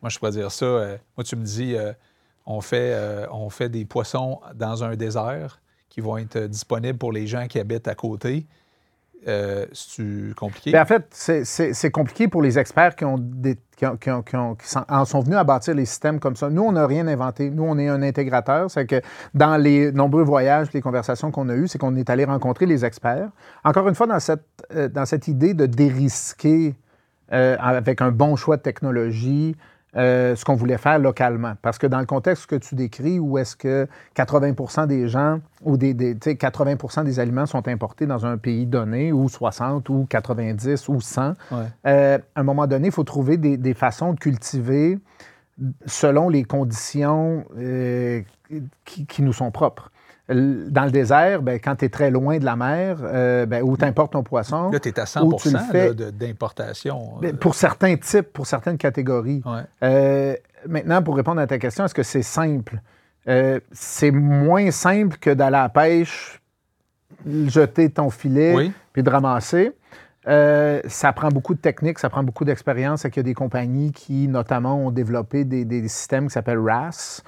Moi, 0.03 0.09
je 0.11 0.19
pourrais 0.19 0.33
dire 0.33 0.51
ça. 0.51 0.65
euh, 0.65 0.97
moi, 1.17 1.25
tu 1.25 1.37
me 1.37 1.45
dis, 1.45 1.75
euh, 1.77 1.93
on, 2.47 2.61
fait, 2.61 2.93
euh, 2.95 3.27
on 3.31 3.51
fait 3.51 3.69
des 3.69 3.85
poissons 3.85 4.41
dans 4.55 4.83
un 4.85 4.97
désert 4.97 5.61
qui 5.89 6.01
vont 6.01 6.17
être 6.19 6.39
disponibles 6.39 6.99
pour 6.99 7.13
les 7.13 7.27
gens 7.27 7.47
qui 7.49 7.59
habitent 7.59 7.89
à 7.89 7.95
côté. 7.95 8.47
Euh, 9.27 9.67
C'est-tu 9.73 10.33
compliqué? 10.37 10.71
Ben, 10.71 10.83
en 10.83 10.87
fait, 10.87 11.07
c'est- 11.11 11.45
c'est 11.45 11.73
c'est 11.75 11.91
compliqué 11.91 12.29
pour 12.29 12.41
les 12.41 12.59
experts 12.59 12.95
qui, 12.95 13.05
ont 13.05 13.19
des- 13.19 13.59
qui, 13.77 13.85
ont- 13.85 13.97
qui 13.97 14.11
ont- 14.11 14.23
qui 14.23 14.37
ont- 14.37 14.55
qui 14.55 14.69
sont, 14.69 14.85
en 14.89 15.05
sont 15.05 15.21
venus 15.21 15.37
à 15.39 15.45
bâtir 15.45 15.75
les 15.75 15.87
systèmes 15.87 16.21
comme 16.21 16.37
ça. 16.37 16.49
Nous, 16.51 16.63
on 16.63 16.73
n'a 16.73 16.87
rien 16.87 17.07
inventé. 17.09 17.51
Nous, 17.51 17.65
on 17.65 17.77
est 17.79 17.89
un 17.89 18.03
intégrateur. 18.03 18.71
C'est 18.71 18.87
que 18.87 19.01
dans 19.35 19.57
les 19.57 19.91
nombreux 19.93 20.23
voyages, 20.23 20.69
les 20.73 20.81
conversations 20.81 21.31
qu'on 21.33 21.49
a 21.49 21.55
eues, 21.57 21.67
c'est 21.67 21.79
qu'on 21.79 21.97
est 21.97 22.09
allé 22.11 22.25
rencontrer 22.25 22.65
les 22.67 22.85
experts. 22.85 23.29
Encore 23.65 23.89
une 23.89 23.95
fois, 23.97 24.07
dans 24.07 24.21
cette, 24.21 24.45
euh, 24.75 24.89
dans 24.89 25.05
cette 25.05 25.27
idée 25.27 25.53
de 25.55 25.67
dérisquer 25.67 26.77
euh, 27.33 27.57
avec 27.61 28.01
un 28.01 28.11
bon 28.13 28.37
choix 28.37 28.57
de 28.57 28.63
technologie, 28.63 29.55
euh, 29.99 30.37
ce 30.37 30.45
qu'on 30.45 30.55
voulait 30.55 30.79
faire 30.79 30.99
localement. 30.99 31.55
Parce 31.61 31.77
que 31.77 31.87
dans 31.87 31.99
le 31.99 32.07
contexte 32.07 32.47
que 32.47 32.57
tu 32.57 32.75
décris, 32.77 33.19
où 33.19 33.37
est-ce 33.37 33.57
que 33.57 33.87
80% 34.17 34.87
des 34.87 35.09
gens 35.09 35.41
ou 35.63 35.77
des, 35.77 35.93
des- 35.93 36.15
tu 36.17 36.31
sais, 36.31 36.35
80% 36.37 37.03
des 37.05 37.19
aliments 37.21 37.47
sont 37.47 37.67
importés 37.69 38.07
dans 38.07 38.25
un 38.25 38.39
pays 38.39 38.65
donné, 38.67 39.13
ou 39.13 39.29
60, 39.29 39.89
ou 39.89 40.07
90, 40.09 40.89
ou 40.89 41.01
100, 41.01 41.31
Ouais. 41.51 41.65
euh, 41.87 42.19
à 42.37 42.41
un 42.41 42.43
moment 42.45 42.67
donné, 42.67 42.87
il 42.89 42.93
faut 42.93 43.03
trouver 43.05 43.37
des, 43.37 43.57
des 43.57 43.75
façons 43.75 44.13
de 44.13 44.19
cultiver 44.21 44.99
selon 45.87 46.29
les 46.29 46.45
conditions 46.45 47.45
euh, 47.59 48.23
qui, 48.85 49.07
qui 49.07 49.23
nous 49.23 49.33
sont 49.33 49.51
propres. 49.51 49.91
Dans 50.29 50.85
le 50.85 50.91
désert, 50.91 51.41
ben, 51.41 51.59
quand 51.59 51.77
tu 51.77 51.87
es 51.87 51.89
très 51.89 52.11
loin 52.11 52.37
de 52.39 52.45
la 52.45 52.55
mer, 52.55 52.99
euh, 53.03 53.47
ben, 53.47 53.63
où 53.63 53.77
tu 53.79 53.85
importes 53.87 54.13
ton 54.13 54.23
poisson, 54.23 54.71
Là, 54.71 54.79
tu 54.79 54.91
es 54.91 55.01
à 55.01 55.07
100 55.07 55.23
Ou 55.25 55.35
tu 55.37 55.49
le 55.49 55.55
là, 55.55 55.61
fais- 55.73 55.95
de- 55.95 56.11
d'importation. 56.11 57.15
ben, 57.23 57.35
euh, 57.35 57.39
pour 57.39 57.55
certains 57.55 57.97
types, 57.97 58.31
pour 58.33 58.47
certaines 58.47 58.77
catégories. 58.77 59.41
ouais. 59.47 59.63
Euh, 59.83 60.35
maintenant, 60.69 61.03
pour 61.03 61.17
répondre 61.17 61.41
à 61.41 61.47
ta 61.47 61.59
question, 61.59 61.87
est-ce 61.87 61.95
que 61.95 62.03
c'est 62.03 62.23
simple? 62.23 62.81
Euh, 63.27 63.59
c'est 63.73 64.11
moins 64.11 64.71
simple 64.71 65.17
que 65.19 65.31
d'aller 65.31 65.57
à 65.57 65.63
la 65.63 65.69
pêche, 65.71 66.41
jeter 67.47 67.91
ton 67.91 68.11
filet, 68.11 68.55
Oui. 68.55 68.73
puis 68.93 69.03
de 69.03 69.11
ramasser. 69.11 69.73
Euh, 70.27 70.81
ça 70.89 71.13
prend 71.15 71.29
beaucoup 71.29 71.55
de 71.55 71.61
techniques, 71.61 71.99
ça 71.99 72.11
prend 72.11 72.23
beaucoup 72.23 72.45
d'expérience. 72.45 73.05
Il 73.05 73.17
y 73.17 73.21
a 73.21 73.23
des 73.23 73.35
compagnies 73.35 73.93
qui, 73.93 74.29
notamment, 74.29 74.77
ont 74.77 74.91
développé 74.91 75.45
des, 75.45 75.65
des 75.65 75.89
systèmes 75.89 76.27
qui 76.27 76.33
s'appellent 76.35 76.59
RAS 76.59 77.23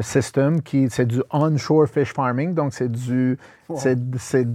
System, 0.00 0.60
qui 0.60 0.88
c'est 0.90 1.06
du 1.06 1.22
onshore 1.32 1.86
fish 1.88 2.12
farming, 2.12 2.52
donc 2.54 2.74
c'est 2.74 2.90
du, 2.90 3.38
c'est- 4.18 4.46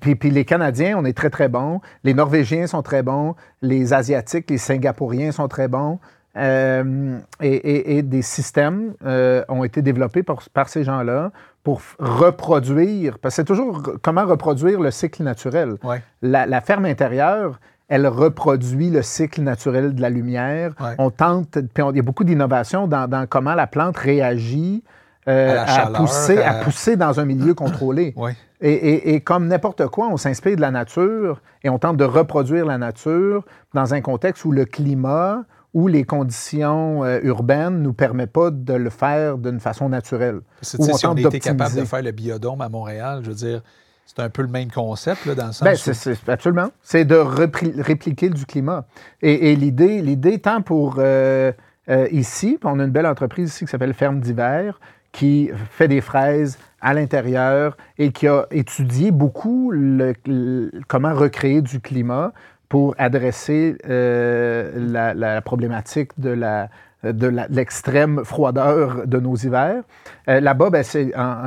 puis, 0.00 0.14
puis 0.14 0.30
les 0.30 0.44
Canadiens, 0.46 0.96
on 0.98 1.04
est 1.04 1.16
très 1.16 1.28
très 1.30 1.48
bons. 1.48 1.80
Les 2.02 2.14
Norvégiens 2.14 2.66
sont 2.66 2.82
très 2.82 3.02
bons. 3.02 3.34
Les 3.60 3.92
Asiatiques, 3.92 4.48
les 4.50 4.58
Singapouriens 4.58 5.32
sont 5.32 5.48
très 5.48 5.68
bons. 5.68 5.98
Euh, 6.38 7.18
et, 7.40 7.54
et- 7.54 7.96
et 7.98 8.02
des 8.02 8.20
systèmes 8.22 8.92
euh, 9.06 9.42
ont 9.48 9.64
été 9.64 9.80
développés 9.80 10.22
par, 10.22 10.42
par 10.52 10.68
ces 10.68 10.84
gens-là 10.84 11.30
pour 11.62 11.80
reproduire, 11.98 13.18
parce 13.18 13.34
que 13.34 13.36
c'est 13.42 13.44
toujours 13.46 13.82
comment 14.02 14.24
reproduire 14.26 14.80
le 14.80 14.90
cycle 14.90 15.22
naturel? 15.22 15.74
Ouais. 15.82 16.02
La, 16.22 16.46
la 16.46 16.60
ferme 16.60 16.84
intérieure, 16.84 17.58
elle 17.88 18.06
reproduit 18.06 18.90
le 18.90 19.02
cycle 19.02 19.42
naturel 19.42 19.94
de 19.94 20.00
la 20.02 20.10
lumière. 20.10 20.72
Ouais. 20.80 20.94
On 20.98 21.10
tente, 21.10 21.58
puis 21.72 21.84
il 21.90 21.96
y 21.96 22.00
a 22.00 22.02
beaucoup 22.02 22.24
d'innovations 22.24 22.86
dans, 22.88 23.08
dans 23.08 23.26
comment 23.26 23.54
la 23.54 23.66
plante 23.66 23.96
réagit 23.96 24.82
euh, 25.28 25.60
À 25.62 25.66
chaleur, 25.66 25.92
pousser, 25.92 26.38
à 26.38 26.50
à- 26.50 26.54
pousser 26.64 26.96
dans 26.96 27.20
un 27.20 27.24
milieu 27.24 27.54
contrôlé. 27.64 28.12
Ouais. 28.16 28.34
Et, 28.60 28.72
et- 28.72 29.14
et 29.14 29.20
comme 29.20 29.48
n'importe 29.48 29.86
quoi, 29.88 30.08
on 30.10 30.16
s'inspire 30.16 30.56
de 30.56 30.60
la 30.60 30.70
nature 30.70 31.40
et 31.62 31.68
on 31.68 31.78
tente 31.78 31.96
de 31.96 32.04
reproduire 32.04 32.64
la 32.64 32.78
nature 32.78 33.44
dans 33.74 33.92
un 33.94 34.00
contexte 34.00 34.44
où 34.44 34.52
le 34.52 34.64
climat 34.64 35.42
ou 35.74 35.88
les 35.88 36.04
conditions 36.04 37.04
euh, 37.04 37.20
urbaines 37.22 37.78
ne 37.78 37.82
nous 37.82 37.92
permettent 37.92 38.32
pas 38.32 38.50
de 38.50 38.72
le 38.72 38.88
faire 38.88 39.36
d'une 39.36 39.60
façon 39.60 39.90
naturelle. 39.90 40.40
Parce 40.60 40.76
que, 40.76 40.82
on 40.90 40.96
si 40.96 41.06
on 41.06 41.14
était 41.16 41.38
capable 41.38 41.76
de 41.76 41.84
faire 41.84 42.02
le 42.02 42.12
biodôme 42.12 42.62
à 42.62 42.68
Montréal, 42.70 43.20
je 43.22 43.28
veux 43.28 43.34
dire, 43.36 43.62
c'est 44.06 44.20
un 44.22 44.30
peu 44.30 44.42
le 44.42 44.48
même 44.48 44.70
concept, 44.70 45.26
là, 45.26 45.34
dans 45.34 45.46
le 45.48 45.52
sens 45.52 45.64
Ben, 45.64 45.74
où- 45.74 45.76
c'est, 45.76 45.92
c'est- 45.94 46.28
absolument. 46.28 46.68
C'est 46.82 47.04
de 47.04 47.16
répliquer 47.16 48.30
du 48.30 48.46
climat. 48.46 48.86
Et, 49.20 49.52
et 49.52 49.56
l'idée, 49.56 50.00
l'idée, 50.00 50.38
tant 50.38 50.62
pour 50.62 50.96
euh, 50.98 51.52
euh, 51.90 52.08
ici, 52.12 52.58
on 52.64 52.78
a 52.80 52.84
une 52.84 52.90
belle 52.90 53.06
entreprise 53.06 53.50
ici 53.50 53.64
qui 53.64 53.70
s'appelle 53.70 53.94
Ferme 53.94 54.20
d'hiver, 54.20 54.80
qui 55.12 55.50
fait 55.70 55.88
des 55.88 56.00
fraises 56.00 56.58
à 56.80 56.94
l'intérieur 56.94 57.76
et 57.98 58.12
qui 58.12 58.28
a 58.28 58.46
étudié 58.50 59.10
beaucoup 59.10 59.70
le- 59.70 60.14
le- 60.26 60.70
comment 60.88 61.14
recréer 61.14 61.60
du 61.62 61.80
climat 61.80 62.32
pour 62.68 62.94
adresser 62.98 63.76
euh, 63.88 64.72
la, 64.76 65.14
la 65.14 65.40
problématique 65.42 66.10
de 66.18 66.30
la 66.30 66.68
de 67.04 67.28
l'extrême 67.50 68.24
froideur 68.24 69.06
de 69.06 69.20
nos 69.20 69.36
hivers. 69.36 69.82
Euh, 70.28 70.40
là-bas, 70.40 70.70
ben, 70.70 70.82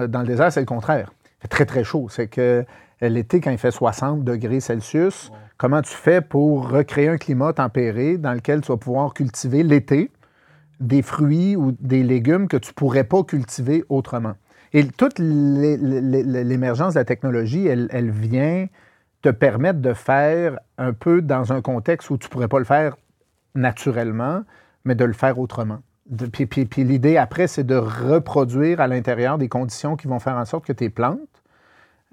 dans 0.07 0.22
le 0.22 0.26
désert, 0.28 0.53
c'est 0.53 0.62
le 0.62 0.66
contraire. 0.66 1.12
Fait 1.42 1.48
très, 1.48 1.66
très 1.66 1.84
chaud. 1.84 2.08
C'est 2.10 2.28
que 2.28 2.66
euh, 3.02 3.10
l'été, 3.10 3.40
quand 3.42 3.52
il 3.52 3.58
fait 3.58 3.72
60 3.72 4.24
degrés 4.24 4.60
Celsius, 4.60 5.32
comment 5.58 5.82
tu 5.82 5.94
fais 5.94 6.22
pour 6.22 6.70
recréer 6.70 7.10
un 7.10 7.18
climat 7.18 7.54
tempéré 7.54 8.18
dans 8.18 8.34
lequel 8.34 8.62
tu 8.62 8.72
vas 8.72 8.78
pouvoir 8.78 9.14
cultiver 9.14 9.64
l'été 9.64 10.12
des 10.80 11.02
fruits 11.02 11.56
ou 11.56 11.74
des 11.80 12.04
légumes 12.04 12.48
que 12.48 12.58
tu 12.58 12.70
ne 12.72 12.74
pourrais 12.74 13.04
pas 13.04 13.24
cultiver 13.24 13.84
autrement? 13.90 14.34
Et 14.74 14.86
toute 14.86 15.18
l'é- 15.20 15.78
l'é- 15.78 16.02
l'é- 16.24 16.44
l'émergence 16.44 16.94
de 16.94 17.00
la 17.00 17.06
technologie, 17.06 17.66
elle, 17.68 17.88
elle 17.92 18.12
vient 18.12 18.68
te 19.22 19.30
permettre 19.30 19.80
de 19.80 19.94
faire 19.94 20.60
un 20.78 20.94
peu 20.94 21.22
dans 21.22 21.52
un 21.52 21.62
contexte 21.62 22.10
où 22.10 22.18
tu 22.18 22.28
ne 22.28 22.30
pourrais 22.30 22.48
pas 22.48 22.60
le 22.60 22.66
faire 22.66 22.96
naturellement, 23.56 24.44
mais 24.86 24.96
de 24.96 25.06
le 25.06 25.14
faire 25.14 25.40
autrement. 25.40 25.80
De- 26.10 26.26
puis 26.26 26.45
puis- 26.47 26.66
puis 26.66 26.84
l'idée 26.84 27.18
après, 27.18 27.47
c'est 27.47 27.64
de 27.64 27.76
reproduire 27.76 28.82
à 28.82 28.88
l'intérieur 28.88 29.38
des 29.38 29.47
conditions 29.47 29.95
qui 29.95 30.07
vont 30.07 30.20
faire 30.20 30.36
en 30.36 30.45
sorte 30.45 30.66
que 30.66 30.74
tes 30.74 30.89
plantes 30.89 31.20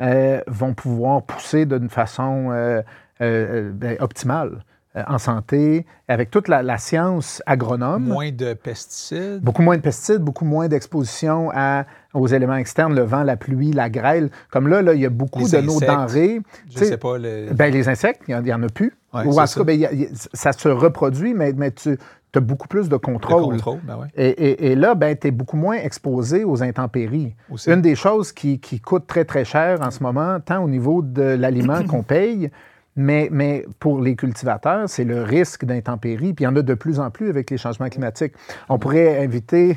euh, 0.02 0.40
vont 0.46 0.74
pouvoir 0.74 1.22
pousser 1.22 1.64
d'une 1.64 1.88
façon 1.88 2.50
euh, 2.50 2.82
euh, 3.22 3.70
ben, 3.72 3.96
optimale, 4.00 4.62
en 5.08 5.18
santé, 5.18 5.84
avec 6.08 6.30
toute 6.30 6.48
la, 6.48 6.62
la 6.62 6.78
science 6.78 7.42
agronome. 7.44 8.04
moins 8.04 8.30
de 8.32 8.54
pesticides. 8.54 9.42
Beaucoup 9.42 9.60
moins 9.60 9.76
de 9.76 9.82
pesticides, 9.82 10.22
beaucoup 10.22 10.46
moins 10.46 10.68
d'exposition 10.68 11.50
à- 11.54 11.84
aux 12.14 12.26
éléments 12.26 12.56
externes, 12.56 12.94
le 12.94 13.02
vent, 13.02 13.22
la 13.22 13.36
pluie, 13.36 13.72
la 13.72 13.90
grêle. 13.90 14.30
Comme 14.50 14.68
là, 14.68 14.80
là 14.80 14.94
il 14.94 15.00
y 15.02 15.06
a 15.06 15.10
beaucoup 15.10 15.40
Les 15.44 15.50
de 15.52 15.66
nos 15.66 15.80
denrées. 15.80 16.40
Je 16.70 16.78
sais, 16.84 16.96
pas, 16.96 17.18
le... 17.18 17.52
ben, 17.52 17.70
les 17.72 17.90
insectes, 17.90 18.22
il 18.28 18.38
n'y 18.42 18.52
en, 18.54 18.62
a 18.62 18.68
plus. 18.68 18.94
Ouais, 19.12 19.24
Ou 19.24 19.38
en 19.38 19.42
tout 19.42 19.46
ça. 19.46 19.60
cas, 19.60 19.64
ben, 19.64 19.84
a- 19.84 19.88
ça 20.32 20.52
se 20.52 20.68
reproduit, 20.68 21.34
mais, 21.34 21.52
mais 21.54 21.72
tu 21.72 21.98
as 22.38 22.40
beaucoup 22.40 22.68
plus 22.68 22.88
de 22.88 22.94
le 22.94 22.98
contrôle. 22.98 23.42
contrôle, 23.54 23.78
ben 23.84 23.96
ouais. 23.98 24.06
Et, 24.16 24.28
et- 24.28 24.72
et 24.72 24.74
là, 24.74 24.94
ben, 24.94 25.16
tu 25.16 25.28
es 25.28 25.30
beaucoup 25.30 25.56
moins 25.56 25.76
exposé 25.76 26.44
aux 26.44 26.62
intempéries. 26.62 27.34
Aussi. 27.50 27.70
Une 27.70 27.80
des 27.82 27.94
choses 27.94 28.32
qui, 28.32 28.58
qui 28.60 28.80
coûte 28.80 29.06
très, 29.06 29.24
très 29.24 29.44
cher 29.44 29.80
en 29.82 29.90
ce 29.90 30.02
moment, 30.02 30.38
tant 30.40 30.62
au 30.64 30.68
niveau 30.68 31.02
de 31.02 31.22
l'aliment 31.22 31.82
qu'on 31.88 32.02
paye, 32.02 32.50
mais, 32.98 33.28
mais 33.30 33.66
pour 33.78 34.00
les 34.00 34.16
cultivateurs, 34.16 34.88
c'est 34.88 35.04
le 35.04 35.22
risque 35.22 35.66
d'intempéries. 35.66 36.32
Puis 36.32 36.44
il 36.44 36.48
y 36.48 36.48
en 36.48 36.56
a 36.56 36.62
de 36.62 36.72
plus 36.74 36.98
en 36.98 37.10
plus 37.10 37.28
avec 37.28 37.50
les 37.50 37.58
changements 37.58 37.88
climatiques. 37.90 38.32
On 38.70 38.78
pourrait 38.78 39.22
inviter 39.22 39.76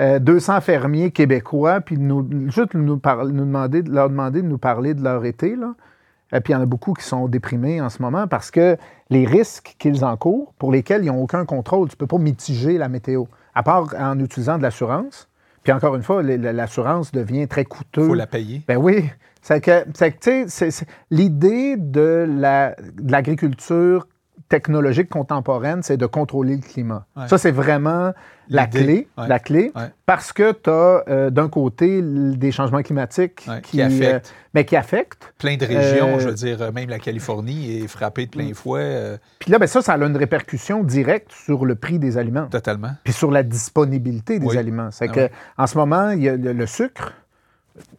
euh, 0.00 0.18
200 0.18 0.60
fermiers 0.60 1.10
québécois, 1.12 1.80
puis 1.80 1.96
nous, 1.96 2.28
juste 2.50 2.74
nous, 2.74 2.98
par- 2.98 3.24
nous 3.26 3.44
demander, 3.44 3.82
leur 3.82 4.10
demander 4.10 4.42
de 4.42 4.48
nous 4.48 4.58
parler 4.58 4.94
de 4.94 5.02
leur 5.04 5.24
été. 5.24 5.54
Là. 5.54 5.74
Euh, 6.32 6.40
puis 6.40 6.52
il 6.52 6.56
y 6.56 6.58
en 6.58 6.62
a 6.62 6.66
beaucoup 6.66 6.94
qui 6.94 7.04
sont 7.04 7.28
déprimés 7.28 7.80
en 7.80 7.88
ce 7.90 8.00
moment 8.02 8.26
parce 8.26 8.50
que 8.50 8.76
les 9.10 9.26
risques 9.26 9.76
qu'ils 9.78 10.04
encourent, 10.04 10.52
pour 10.58 10.72
lesquels 10.72 11.04
ils 11.04 11.08
n'ont 11.08 11.22
aucun 11.22 11.44
contrôle, 11.44 11.88
tu 11.88 11.94
ne 11.94 11.98
peux 11.98 12.06
pas 12.06 12.18
mitiger 12.18 12.78
la 12.78 12.88
météo, 12.88 13.24
à 13.54 13.62
part 13.62 13.94
en 13.98 14.18
utilisant 14.18 14.56
de 14.58 14.62
l'assurance. 14.62 15.28
Puis 15.62 15.72
encore 15.72 15.94
une 15.96 16.02
fois, 16.02 16.22
l'assurance 16.22 17.10
devient 17.12 17.48
très 17.48 17.64
coûteux. 17.64 18.02
Il 18.02 18.06
faut 18.08 18.14
la 18.14 18.26
payer. 18.26 18.62
Ben 18.68 18.76
oui. 18.76 19.08
C'est 19.40 19.60
que, 19.60 19.84
tu 20.20 20.48
sais, 20.48 20.86
l'idée 21.10 21.76
de 21.76 22.26
la- 22.28 22.74
de 22.76 23.12
l'agriculture 23.12 24.06
technologique 24.58 25.08
contemporaine, 25.08 25.82
c'est 25.82 25.96
de 25.96 26.06
contrôler 26.06 26.54
le 26.54 26.62
climat. 26.62 27.06
Ouais. 27.16 27.26
Ça, 27.26 27.38
c'est 27.38 27.50
vraiment 27.50 28.12
la 28.48 28.66
clé, 28.66 29.08
ouais. 29.18 29.26
la 29.28 29.38
clé, 29.40 29.72
Ouais. 29.74 29.90
parce 30.06 30.32
que 30.32 30.52
tu 30.52 30.70
as 30.70 31.30
d'un 31.30 31.48
côté 31.48 32.00
des 32.02 32.52
changements 32.52 32.82
climatiques 32.82 33.36
qui, 33.36 33.60
qui 33.62 33.82
affectent. 33.82 34.26
euh, 34.28 34.50
ben, 34.54 34.64
qui 34.64 34.76
affectent. 34.76 35.32
Plein 35.38 35.56
de 35.56 35.64
régions, 35.66 36.16
Euh, 36.16 36.18
je 36.20 36.28
veux 36.28 36.34
dire, 36.34 36.62
euh, 36.62 36.70
même 36.70 36.88
la 36.88 37.00
Californie 37.00 37.78
est 37.82 37.88
frappée 37.88 38.26
de 38.26 38.30
plein 38.30 38.50
Mm. 38.50 38.54
fouet 38.54 38.80
euh, 38.82 39.16
Puis 39.40 39.50
là, 39.50 39.58
ben, 39.58 39.66
ça, 39.66 39.82
ça 39.82 39.94
a 39.94 39.98
une 39.98 40.16
répercussion 40.16 40.84
directe 40.84 41.32
sur 41.32 41.64
le 41.64 41.74
prix 41.74 41.98
des 41.98 42.16
aliments. 42.16 42.46
totalement. 42.46 42.92
puis 43.02 43.12
sur 43.12 43.30
la 43.32 43.42
disponibilité 43.42 44.38
des 44.38 44.46
Oui. 44.46 44.56
aliments. 44.58 44.90
C'est 44.92 45.08
Ah 45.10 45.12
que 45.12 45.28
en 45.58 45.66
ce 45.66 45.76
moment, 45.76 46.10
il 46.10 46.22
y 46.22 46.28
a 46.28 46.36
le, 46.36 46.52
le 46.52 46.66
sucre. 46.66 47.12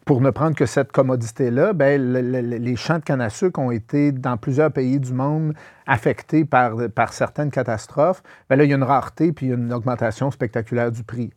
Pour 0.06 0.20
ne 0.22 0.30
prendre 0.30 0.56
que 0.56 0.64
cette 0.66 0.90
commodité-là, 0.92 1.72
ben, 1.74 2.00
le- 2.12 2.22
le- 2.22 2.40
le- 2.40 2.56
les 2.56 2.76
champs 2.76 2.98
de 2.98 3.04
canne 3.04 3.20
à 3.20 3.28
sucre 3.28 3.58
ont 3.60 3.70
été, 3.70 4.10
dans 4.12 4.36
plusieurs 4.38 4.72
pays 4.72 4.98
du 4.98 5.12
monde, 5.12 5.52
affectés 5.86 6.44
par, 6.46 6.72
par 6.94 7.12
certaines 7.12 7.50
catastrophes. 7.50 8.22
Ben 8.48 8.56
là, 8.56 8.64
il 8.64 8.70
y 8.70 8.72
a 8.72 8.76
une 8.76 8.82
rareté 8.82 9.32
puis 9.32 9.48
une 9.48 9.72
augmentation 9.72 10.30
spectaculaire 10.30 10.90
du 10.90 11.02
prix. 11.02 11.30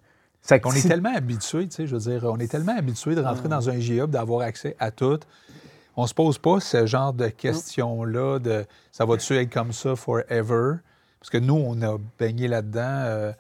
On 0.66 0.72
est 0.72 0.88
tellement 0.88 1.14
habitué, 1.14 1.68
tu 1.68 1.76
sais, 1.76 1.88
je 1.88 1.96
veux 1.96 2.02
dire, 2.02 2.24
on 2.24 2.38
est 2.40 2.50
tellement 2.50 2.78
habitué 2.78 3.14
de 3.14 3.22
rentrer 3.22 3.50
dans 3.50 3.70
un 3.70 3.78
GA, 3.78 4.08
d'avoir 4.08 4.42
accès 4.48 4.76
à 4.80 4.90
tout. 4.92 5.20
On 5.98 6.08
se 6.08 6.14
pose 6.14 6.38
pas 6.38 6.62
ce 6.62 6.86
genre 6.86 7.12
de 7.12 7.28
questions-là 7.28 8.40
de 8.40 8.66
ça 8.94 9.04
va-tu 9.06 9.36
être 9.36 9.52
comme 9.54 9.74
ça 9.74 9.98
forever? 9.98 10.76
Parce 11.20 11.30
que 11.30 11.38
nous, 11.40 11.56
on 11.56 11.82
a 11.82 11.98
baigné 12.18 12.48
là-dedans, 12.48 12.80
euh, 12.86 13.32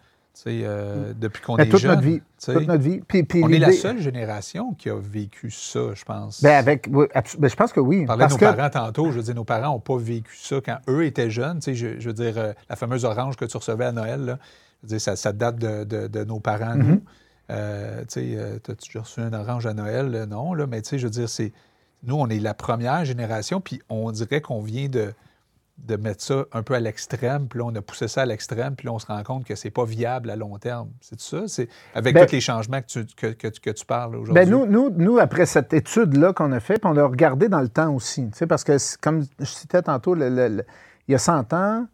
tu 0.44 0.62
euh, 0.64 1.14
depuis 1.20 1.42
qu'on 1.42 1.56
ben, 1.56 1.64
est 1.66 1.70
toute 1.70 1.80
jeune. 1.82 1.92
notre 1.96 2.02
vie. 2.08 2.22
tu. 2.38 2.54
Toute 2.54 2.68
notre 2.68 2.84
vie. 2.84 3.02
Puis, 3.08 3.24
puis 3.24 3.44
On 3.44 3.50
est 3.50 3.60
la 3.60 3.72
seule 3.72 4.00
génération 4.00 4.74
qui 4.74 4.90
a 4.90 4.98
vécu 4.98 5.52
ça, 5.52 5.94
je 5.94 6.04
pense. 6.06 6.42
Ben, 6.42 6.56
avec, 6.56 6.88
oui, 6.92 7.08
ben, 7.38 7.50
je 7.50 7.56
pense 7.56 7.74
que 7.74 7.80
oui. 7.80 8.02
On 8.04 8.06
parlait 8.06 8.26
de 8.26 8.32
nos 8.32 8.38
que, 8.38 8.46
parents 8.46 8.70
tantôt. 8.70 9.12
Je 9.12 9.18
veux 9.18 9.24
dire, 9.24 9.36
nos 9.36 9.44
parents 9.44 9.74
n'ont 9.74 9.80
pas 9.80 9.98
vécu 9.98 10.38
ça 10.38 10.58
quand 10.64 10.78
eux 10.88 11.06
étaient 11.06 11.30
jeunes. 11.30 11.60
Tu 11.60 11.76
je, 11.76 12.00
je 12.00 12.08
veux 12.08 12.14
dire, 12.14 12.38
euh, 12.38 12.54
la 12.70 12.76
fameuse 12.76 13.04
orange 13.06 13.36
que 13.36 13.46
tu 13.46 13.58
recevais 13.58 13.86
à 13.86 13.92
Noël, 13.92 14.24
là, 14.24 14.40
je 14.82 14.88
veux 14.88 14.90
dire, 14.90 15.02
ça, 15.02 15.16
ça 15.16 15.34
date 15.34 15.58
de, 15.58 15.84
de- 15.84 16.08
de 16.08 16.24
nos 16.24 16.40
parents, 16.40 16.76
nous. 16.76 17.02
Euh, 17.52 18.02
tu 18.02 18.06
sais, 18.10 18.26
euh, 18.36 18.60
t'as-tu 18.60 18.90
déjà 18.90 19.02
reçu 19.02 19.20
une 19.20 19.36
orange 19.36 19.66
à 19.66 19.74
Noël? 19.74 20.26
Non, 20.30 20.54
là, 20.54 20.68
mais 20.68 20.82
tu 20.82 20.90
sais, 20.90 21.00
je 21.00 21.06
veux 21.08 21.12
dire, 21.12 21.28
c'est... 21.28 21.52
Nous, 22.04 22.16
on 22.16 22.28
est 22.30 22.40
la 22.40 22.54
première 22.54 23.04
génération, 23.04 23.60
puis 23.60 23.82
on 23.90 24.12
dirait 24.12 24.40
qu'on 24.40 24.62
vient 24.62 24.88
de, 24.88 25.14
de 25.88 25.95
mettre 25.95 26.23
ça 26.23 26.45
un 26.53 26.61
peu 26.63 26.73
à 26.75 26.80
l'extrême, 26.80 27.47
puis 27.47 27.59
là, 27.59 27.65
on 27.65 27.75
a 27.75 27.82
poussé 27.82 28.07
ça 28.07 28.21
à 28.21 28.25
l'extrême, 28.25 28.75
puis 28.75 28.86
là, 28.86 28.93
on 28.93 28.99
se 28.99 29.07
rend 29.07 29.21
compte 29.23 29.45
que 29.45 29.55
c'est 29.55 29.71
pas 29.71 29.86
viable 29.86 30.30
à 30.30 30.36
long 30.36 30.57
terme. 30.59 30.89
C'est 31.01 31.19
ça? 31.19 31.47
C'est 31.47 31.67
avec 31.95 32.13
Ben- 32.13 32.25
tous 32.25 32.32
les 32.34 32.41
changements 32.41 32.82
que 32.82 32.88
tu, 32.88 33.05
que, 33.17 33.27
que 33.27 33.47
que 33.47 33.69
tu 33.71 33.86
parles 33.86 34.15
aujourd'hui? 34.15 34.34
Ben 34.34 34.49
nous, 34.49 34.65
nous, 34.65 34.89
nous, 34.91 35.17
après 35.19 35.45
cette 35.45 35.73
étude-là 35.73 36.34
qu'on 36.34 36.51
a 36.51 36.59
faite, 36.59 36.82
puis 36.82 36.91
on 36.91 36.97
a 36.97 37.03
regardé 37.05 37.49
dans 37.49 37.61
le 37.61 37.69
temps 37.69 37.93
aussi, 37.93 38.30
tu 38.30 38.38
sais, 38.38 38.47
parce 38.47 38.63
que, 38.63 38.77
comme 39.01 39.25
je 39.39 39.45
citais 39.45 39.82
tantôt, 39.82 40.13
le- 40.15 40.30
le- 40.30 40.47
le- 40.47 40.65
il 41.07 41.13
y 41.13 41.15
a 41.15 41.19
100 41.19 41.53
ans, 41.53 41.88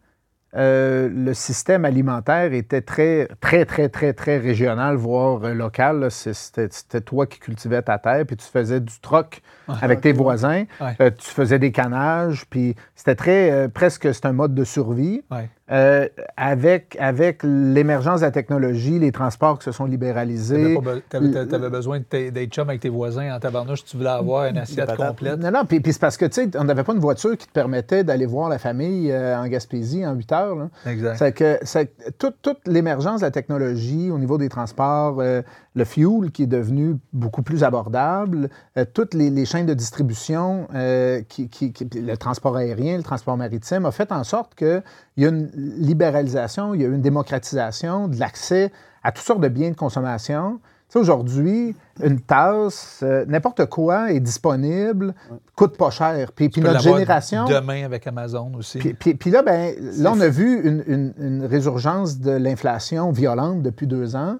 euh, 0.54 1.08
le 1.12 1.34
système 1.34 1.84
alimentaire 1.84 2.52
était 2.52 2.80
très, 2.80 3.28
très, 3.40 3.64
très, 3.64 3.88
très, 3.88 4.12
très 4.12 4.38
régional, 4.38 4.96
voire 4.96 5.44
euh, 5.44 5.54
local. 5.54 6.08
C'était 6.10 7.00
toi 7.00 7.26
qui 7.26 7.38
cultivais 7.38 7.82
ta 7.82 7.98
terre, 7.98 8.24
puis 8.26 8.36
tu 8.36 8.46
faisais 8.46 8.80
du 8.80 8.98
troc 9.00 9.42
avec 9.68 10.00
tes 10.00 10.12
voisins. 10.12 10.64
Ouais. 10.80 10.96
Euh, 11.00 11.10
tu 11.10 11.28
faisais 11.28 11.58
des 11.58 11.72
canages, 11.72 12.46
puis 12.48 12.74
c'était 12.94 13.16
très, 13.16 13.50
euh, 13.50 13.68
presque, 13.68 14.12
c'est 14.14 14.26
un 14.26 14.32
mode 14.32 14.54
de 14.54 14.64
survie. 14.64 15.22
Ouais. 15.30 15.50
Euh, 15.72 16.08
avec 16.36 16.96
avec 17.00 17.40
l'émergence 17.42 18.20
de 18.20 18.26
la 18.26 18.30
technologie, 18.30 19.00
les 19.00 19.10
transports 19.10 19.58
qui 19.58 19.64
se 19.64 19.72
sont 19.72 19.84
libéralisés. 19.84 20.78
Tu 21.10 21.16
avais, 21.16 21.70
besoin 21.70 22.00
d'être 22.08 22.50
chum 22.50 22.68
avec 22.68 22.82
tes 22.82 22.88
voisins 22.88 23.34
en 23.34 23.40
tabarnouche, 23.40 23.84
tu 23.84 23.96
voulais 23.96 24.10
avoir 24.10 24.46
une 24.46 24.58
assiette 24.58 24.94
complète. 24.94 25.40
Non, 25.40 25.50
non, 25.50 25.64
puis, 25.64 25.82
c'est 25.84 25.98
parce 25.98 26.16
que, 26.16 26.26
tu 26.26 26.42
sais, 26.44 26.50
on 26.56 26.62
n'avait 26.62 26.84
pas 26.84 26.92
une 26.92 27.00
voiture 27.00 27.36
qui 27.36 27.48
te 27.48 27.52
permettait 27.52 28.04
d'aller 28.04 28.26
voir 28.26 28.48
la 28.48 28.58
famille 28.58 29.10
euh, 29.10 29.36
en 29.36 29.48
Gaspésie 29.48 30.06
en 30.06 30.14
8 30.14 30.32
heures. 30.32 30.54
là. 30.54 30.68
Exact. 30.86 31.16
C'est 31.16 31.32
que 31.32 31.58
c'est 31.62 31.86
que 31.86 32.10
toute, 32.16 32.36
toute 32.42 32.60
l'émergence 32.68 33.22
de 33.22 33.26
la 33.26 33.32
technologie 33.32 34.08
au 34.12 34.18
niveau 34.18 34.38
des 34.38 34.48
transports, 34.48 35.16
euh, 35.18 35.42
le 35.76 35.84
fuel 35.84 36.32
qui 36.32 36.42
est 36.44 36.46
devenu 36.48 36.96
beaucoup 37.12 37.42
plus 37.42 37.62
abordable, 37.62 38.48
euh, 38.76 38.84
toutes 38.92 39.14
les, 39.14 39.30
les 39.30 39.44
chaînes 39.44 39.66
de 39.66 39.74
distribution, 39.74 40.66
euh, 40.74 41.20
qui, 41.28 41.48
qui- 41.48 41.72
qui- 41.72 41.84
le 42.00 42.16
transport 42.16 42.56
aérien, 42.56 42.96
le 42.96 43.02
transport 43.04 43.36
maritime, 43.36 43.84
a 43.86 43.90
fait 43.92 44.10
en 44.10 44.24
sorte 44.24 44.54
qu'il 44.54 44.82
y 45.18 45.24
a 45.26 45.28
une 45.28 45.50
libéralisation, 45.54 46.74
il 46.74 46.80
y 46.82 46.84
a 46.84 46.88
une 46.88 47.02
démocratisation 47.02 48.08
de 48.08 48.18
l'accès 48.18 48.72
à 49.02 49.12
toutes 49.12 49.24
sortes 49.24 49.40
de 49.40 49.48
biens 49.48 49.70
de 49.70 49.76
consommation. 49.76 50.60
Tu 50.88 50.92
sais, 50.92 50.98
aujourd'hui, 51.00 51.74
une 52.02 52.20
tasse, 52.20 53.00
euh, 53.02 53.24
n'importe 53.26 53.66
quoi 53.66 54.12
est 54.12 54.20
disponible, 54.20 55.14
coûte 55.56 55.76
pas 55.76 55.90
cher. 55.90 56.30
Puis, 56.32 56.48
puis 56.48 56.60
notre 56.60 56.80
génération... 57.00 57.44
Demain 57.46 57.84
avec 57.84 58.06
Amazon 58.06 58.52
aussi. 58.56 58.78
Puis, 58.78 58.94
puis- 58.94 59.14
puis 59.14 59.30
là, 59.32 59.42
ben, 59.42 59.74
là, 59.98 60.12
on 60.14 60.20
a 60.20 60.28
vu 60.28 60.60
une, 60.66 60.84
une- 60.86 61.12
une 61.18 61.44
résurgence 61.44 62.18
de 62.20 62.30
l'inflation 62.30 63.10
violente 63.10 63.62
depuis 63.62 63.86
deux 63.88 64.14
ans. 64.14 64.36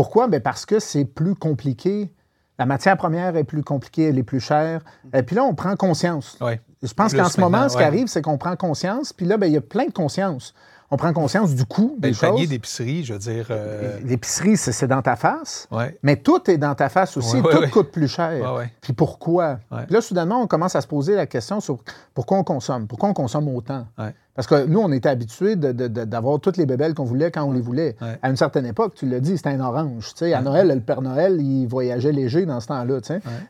Pourquoi? 0.00 0.28
Ben 0.28 0.40
parce 0.40 0.64
que 0.64 0.78
c'est 0.78 1.04
plus 1.04 1.34
compliqué. 1.34 2.10
La 2.58 2.64
matière 2.64 2.96
première 2.96 3.36
est 3.36 3.44
plus 3.44 3.62
compliquée, 3.62 4.04
elle 4.08 4.18
est 4.18 4.22
plus 4.22 4.40
chère. 4.40 4.80
Et 5.12 5.22
puis 5.22 5.36
là, 5.36 5.44
on 5.44 5.54
prend 5.54 5.76
conscience. 5.76 6.38
Ouais. 6.40 6.58
Je 6.82 6.94
pense 6.94 7.12
qu'en 7.12 7.28
ce 7.28 7.38
moment, 7.38 7.68
ce 7.68 7.74
qui 7.74 7.80
ouais. 7.82 7.84
arrive, 7.86 8.06
c'est 8.06 8.22
qu'on 8.22 8.38
prend 8.38 8.56
conscience. 8.56 9.12
Puis 9.12 9.26
là, 9.26 9.36
ben, 9.36 9.44
il 9.46 9.52
y 9.52 9.56
a 9.58 9.60
plein 9.60 9.84
de 9.84 9.92
conscience. 9.92 10.54
On 10.90 10.96
prend 10.96 11.12
conscience 11.12 11.54
du 11.54 11.66
coût 11.66 11.96
Ben, 11.98 12.08
des 12.08 12.14
le 12.14 12.18
panier 12.18 12.40
choses. 12.44 12.48
d'épicerie, 12.48 13.04
je 13.04 13.12
veux 13.12 13.18
dire. 13.18 13.46
euh, 13.50 13.98
L'épicerie, 14.02 14.56
c'est 14.56 14.86
dans 14.88 15.02
ta 15.02 15.16
face. 15.16 15.68
ouais. 15.70 15.98
Mais 16.02 16.16
tout 16.16 16.50
est 16.50 16.56
dans 16.56 16.74
ta 16.74 16.88
face 16.88 17.18
aussi. 17.18 17.42
Tout 17.42 17.68
coûte 17.70 17.90
plus 17.92 18.08
cher. 18.08 18.42
Puis 18.80 18.94
pourquoi? 18.94 19.58
Puis 19.84 19.92
là, 19.94 20.00
soudainement, 20.00 20.40
on 20.40 20.46
commence 20.46 20.74
à 20.76 20.80
se 20.80 20.86
poser 20.86 21.14
la 21.14 21.26
question 21.26 21.60
sur 21.60 21.78
pourquoi 22.14 22.38
on 22.38 22.44
consomme? 22.44 22.86
Pourquoi 22.86 23.10
on 23.10 23.14
consomme 23.14 23.48
autant? 23.54 23.86
Parce 24.34 24.46
que 24.46 24.64
nous, 24.64 24.78
on 24.78 24.90
était 24.92 25.08
habitués 25.08 25.56
d'avoir 25.56 26.40
toutes 26.40 26.56
les 26.56 26.64
bébelles 26.64 26.94
qu'on 26.94 27.04
voulait 27.04 27.30
quand 27.30 27.42
on 27.44 27.52
les 27.52 27.60
voulait. 27.60 27.96
Ouais. 28.00 28.18
À 28.22 28.30
une 28.30 28.36
certaine 28.36 28.64
époque, 28.64 28.94
tu 28.94 29.06
l'as 29.06 29.20
dit, 29.20 29.36
c'était 29.36 29.50
un 29.50 29.60
orange. 29.60 30.12
À 30.22 30.40
Noël, 30.40 30.68
le 30.68 30.80
Père 30.80 31.02
Noël, 31.02 31.40
il 31.40 31.66
voyageait 31.66 32.12
léger 32.12 32.46
dans 32.46 32.60
ce 32.60 32.68
temps-là. 32.68 33.00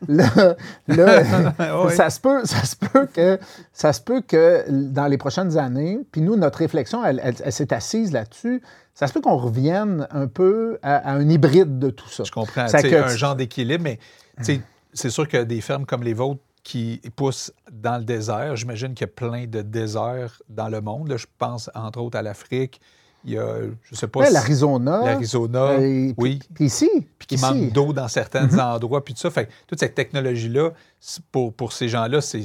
Là, 0.07 0.55
là, 0.87 1.23
ça, 1.91 2.09
se 2.09 2.19
peut, 2.19 2.41
ça, 2.45 2.63
se 2.65 2.75
peut 2.75 3.05
que, 3.13 3.39
ça 3.73 3.93
se 3.93 4.01
peut 4.01 4.21
que 4.21 4.65
dans 4.69 5.07
les 5.07 5.17
prochaines 5.17 5.57
années, 5.57 5.99
puis 6.11 6.21
nous, 6.21 6.35
notre 6.35 6.59
réflexion, 6.59 7.05
elle, 7.05 7.21
elle- 7.23 7.35
elle 7.43 7.53
s'est 7.53 7.73
assise 7.73 8.11
là-dessus, 8.11 8.61
ça 8.93 9.07
se 9.07 9.13
peut 9.13 9.21
qu'on 9.21 9.37
revienne 9.37 10.07
un 10.11 10.27
peu 10.27 10.77
à, 10.81 10.95
à 10.97 11.13
un 11.13 11.29
hybride 11.29 11.79
de 11.79 11.89
tout 11.91 12.09
ça. 12.09 12.23
Je 12.23 12.31
comprends. 12.31 12.65
Que- 12.81 12.87
un 13.13 13.15
genre 13.15 13.35
d'équilibre, 13.35 13.83
mais 13.83 13.99
c'est 14.93 15.09
sûr 15.09 15.27
que 15.27 15.43
des 15.43 15.61
fermes 15.61 15.85
comme 15.85 16.03
les 16.03 16.13
vôtres 16.13 16.41
qui 16.63 17.01
poussent 17.15 17.51
dans 17.71 17.97
le 17.97 18.03
désert, 18.03 18.55
j'imagine 18.55 18.93
qu'il 18.93 19.07
y 19.07 19.09
a 19.09 19.13
plein 19.13 19.47
de 19.47 19.61
déserts 19.61 20.41
dans 20.49 20.69
le 20.69 20.81
monde. 20.81 21.09
là. 21.09 21.17
je 21.17 21.25
pense 21.37 21.69
entre 21.73 21.99
autres 21.99 22.17
à 22.17 22.21
l'Afrique. 22.21 22.79
Il 23.23 23.33
y 23.33 23.37
a, 23.37 23.57
je 23.83 23.95
sais 23.95 24.07
pas, 24.07 24.29
l'Arizona. 24.31 25.01
l'Arizona, 25.03 25.59
euh, 25.73 26.11
oui. 26.17 26.39
Puis 26.55 26.65
ici. 26.65 26.89
puis 27.19 27.27
qui. 27.27 27.35
Mhm. 27.35 27.41
manque 27.41 27.71
d'eau 27.71 27.93
dans 27.93 28.07
certains 28.07 28.57
endroits, 28.57 29.03
puis 29.03 29.13
tout 29.13 29.19
ça. 29.19 29.29
Fait 29.29 29.45
que 29.45 29.51
toute 29.67 29.79
cette 29.79 29.93
technologie-là, 29.93 30.71
pour, 31.31 31.53
pour 31.53 31.71
ces 31.71 31.87
gens-là, 31.87 32.21
c'est, 32.21 32.43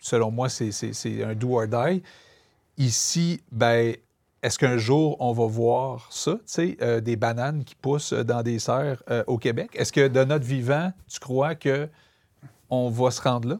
selon 0.00 0.30
moi, 0.30 0.48
c'est, 0.48 1.22
un 1.22 1.34
do 1.34 1.60
or 1.60 1.66
die. 1.66 2.02
Ici, 2.78 3.42
ben, 3.52 3.94
est-ce 4.42 4.58
qu'un 4.58 4.78
jour, 4.78 5.18
on 5.20 5.32
va 5.32 5.44
voir 5.44 6.08
ça, 6.10 6.32
tu 6.32 6.40
sais, 6.46 6.76
euh, 6.80 7.00
des 7.00 7.16
bananes 7.16 7.62
qui 7.64 7.74
poussent 7.74 8.14
dans 8.14 8.42
des 8.42 8.58
serres 8.58 9.02
euh, 9.10 9.22
au 9.26 9.36
Québec? 9.36 9.70
Est-ce 9.74 9.92
que 9.92 10.08
de 10.08 10.24
notre 10.24 10.46
vivant, 10.46 10.90
tu 11.08 11.20
crois 11.20 11.54
que 11.54 11.90
on 12.70 12.90
va 12.90 13.10
se 13.10 13.20
rendre 13.20 13.48
là? 13.48 13.58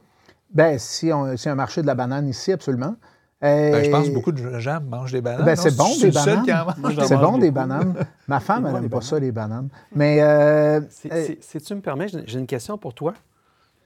Ben, 0.53 0.77
si 0.79 1.11
on, 1.13 1.37
si 1.37 1.49
un 1.49 1.55
marché 1.55 1.81
de 1.81 1.87
la 1.87 1.95
banane 1.95 2.27
ici, 2.27 2.51
absolument. 2.51 2.95
Euh, 3.43 3.71
Ben, 3.71 3.83
je 3.85 3.89
pense 3.89 4.07
que 4.07 4.13
beaucoup 4.13 4.31
de 4.31 4.59
gens 4.59 4.79
mangent 4.81 5.13
des 5.13 5.21
bananes. 5.21 5.45
Ben, 5.45 5.55
c'est 5.55 5.75
bon, 5.75 5.89
des 5.99 6.11
bananes. 6.11 6.45
C'est 7.07 7.17
bon, 7.17 7.37
des 7.37 7.51
bananes. 7.51 7.95
Ma 8.27 8.39
femme, 8.39 8.65
elle 8.67 8.73
n'aime 8.73 8.83
pas 8.83 8.97
bananes. 8.97 9.01
ça, 9.01 9.19
les 9.19 9.31
bananes. 9.31 9.69
Mais, 9.95 10.21
euh, 10.21 10.81
Si 10.89 11.57
tu 11.61 11.75
me 11.75 11.81
permets, 11.81 12.07
j'ai 12.07 12.23
j'ai 12.27 12.39
une 12.39 12.47
question 12.47 12.77
pour 12.77 12.93
toi. 12.93 13.13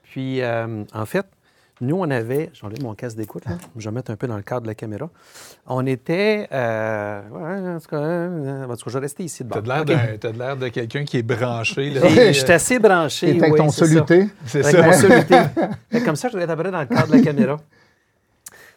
Puis, 0.02 0.42
euh, 0.42 0.84
en 0.92 1.06
fait, 1.06 1.26
nous, 1.80 1.96
on 1.96 2.10
avait. 2.10 2.50
J'enlève 2.54 2.82
mon 2.82 2.94
casque 2.94 3.16
d'écoute, 3.16 3.44
là. 3.44 3.52
Je 3.76 3.88
vais 3.88 3.94
mettre 3.94 4.10
un 4.10 4.16
peu 4.16 4.26
dans 4.26 4.36
le 4.36 4.42
cadre 4.42 4.62
de 4.62 4.66
la 4.66 4.74
caméra. 4.74 5.10
On 5.66 5.84
était. 5.86 6.48
Euh, 6.52 7.20
ouais, 7.30 7.74
en 7.76 7.78
tout 7.80 7.88
cas, 7.88 7.96
euh, 7.96 8.64
en 8.64 8.68
tout 8.76 8.84
cas, 8.84 8.90
je 8.90 8.92
vais 8.94 9.00
rester 9.00 9.24
ici 9.24 9.44
de 9.44 9.50
T'as 9.50 9.60
de 9.60 9.68
l'air 9.68 9.84
de 9.84 10.38
l'air 10.38 10.56
de 10.56 10.68
quelqu'un 10.68 11.04
qui 11.04 11.18
est 11.18 11.22
branché. 11.22 11.90
là. 11.90 12.08
J'ai- 12.08 12.32
Je 12.32 12.40
suis 12.44 12.52
assez 12.52 12.78
branché. 12.78 13.36
et 13.36 13.38
avec 13.38 13.52
oui, 13.52 13.58
ton 13.58 13.68
c'est 13.68 13.84
ça. 13.84 13.92
soluté. 13.92 14.28
C'est 14.46 14.64
Avec 14.64 14.76
ça. 14.76 14.86
mon 14.86 14.92
soluté. 14.92 15.36
Comme 16.04 16.16
ça, 16.16 16.28
je 16.28 16.32
devrais 16.32 16.44
être 16.44 16.50
à 16.50 16.56
peu 16.56 16.62
près 16.62 16.72
dans 16.72 16.80
le 16.80 16.86
cadre 16.86 17.08
de 17.08 17.16
la 17.16 17.22
caméra. 17.22 17.56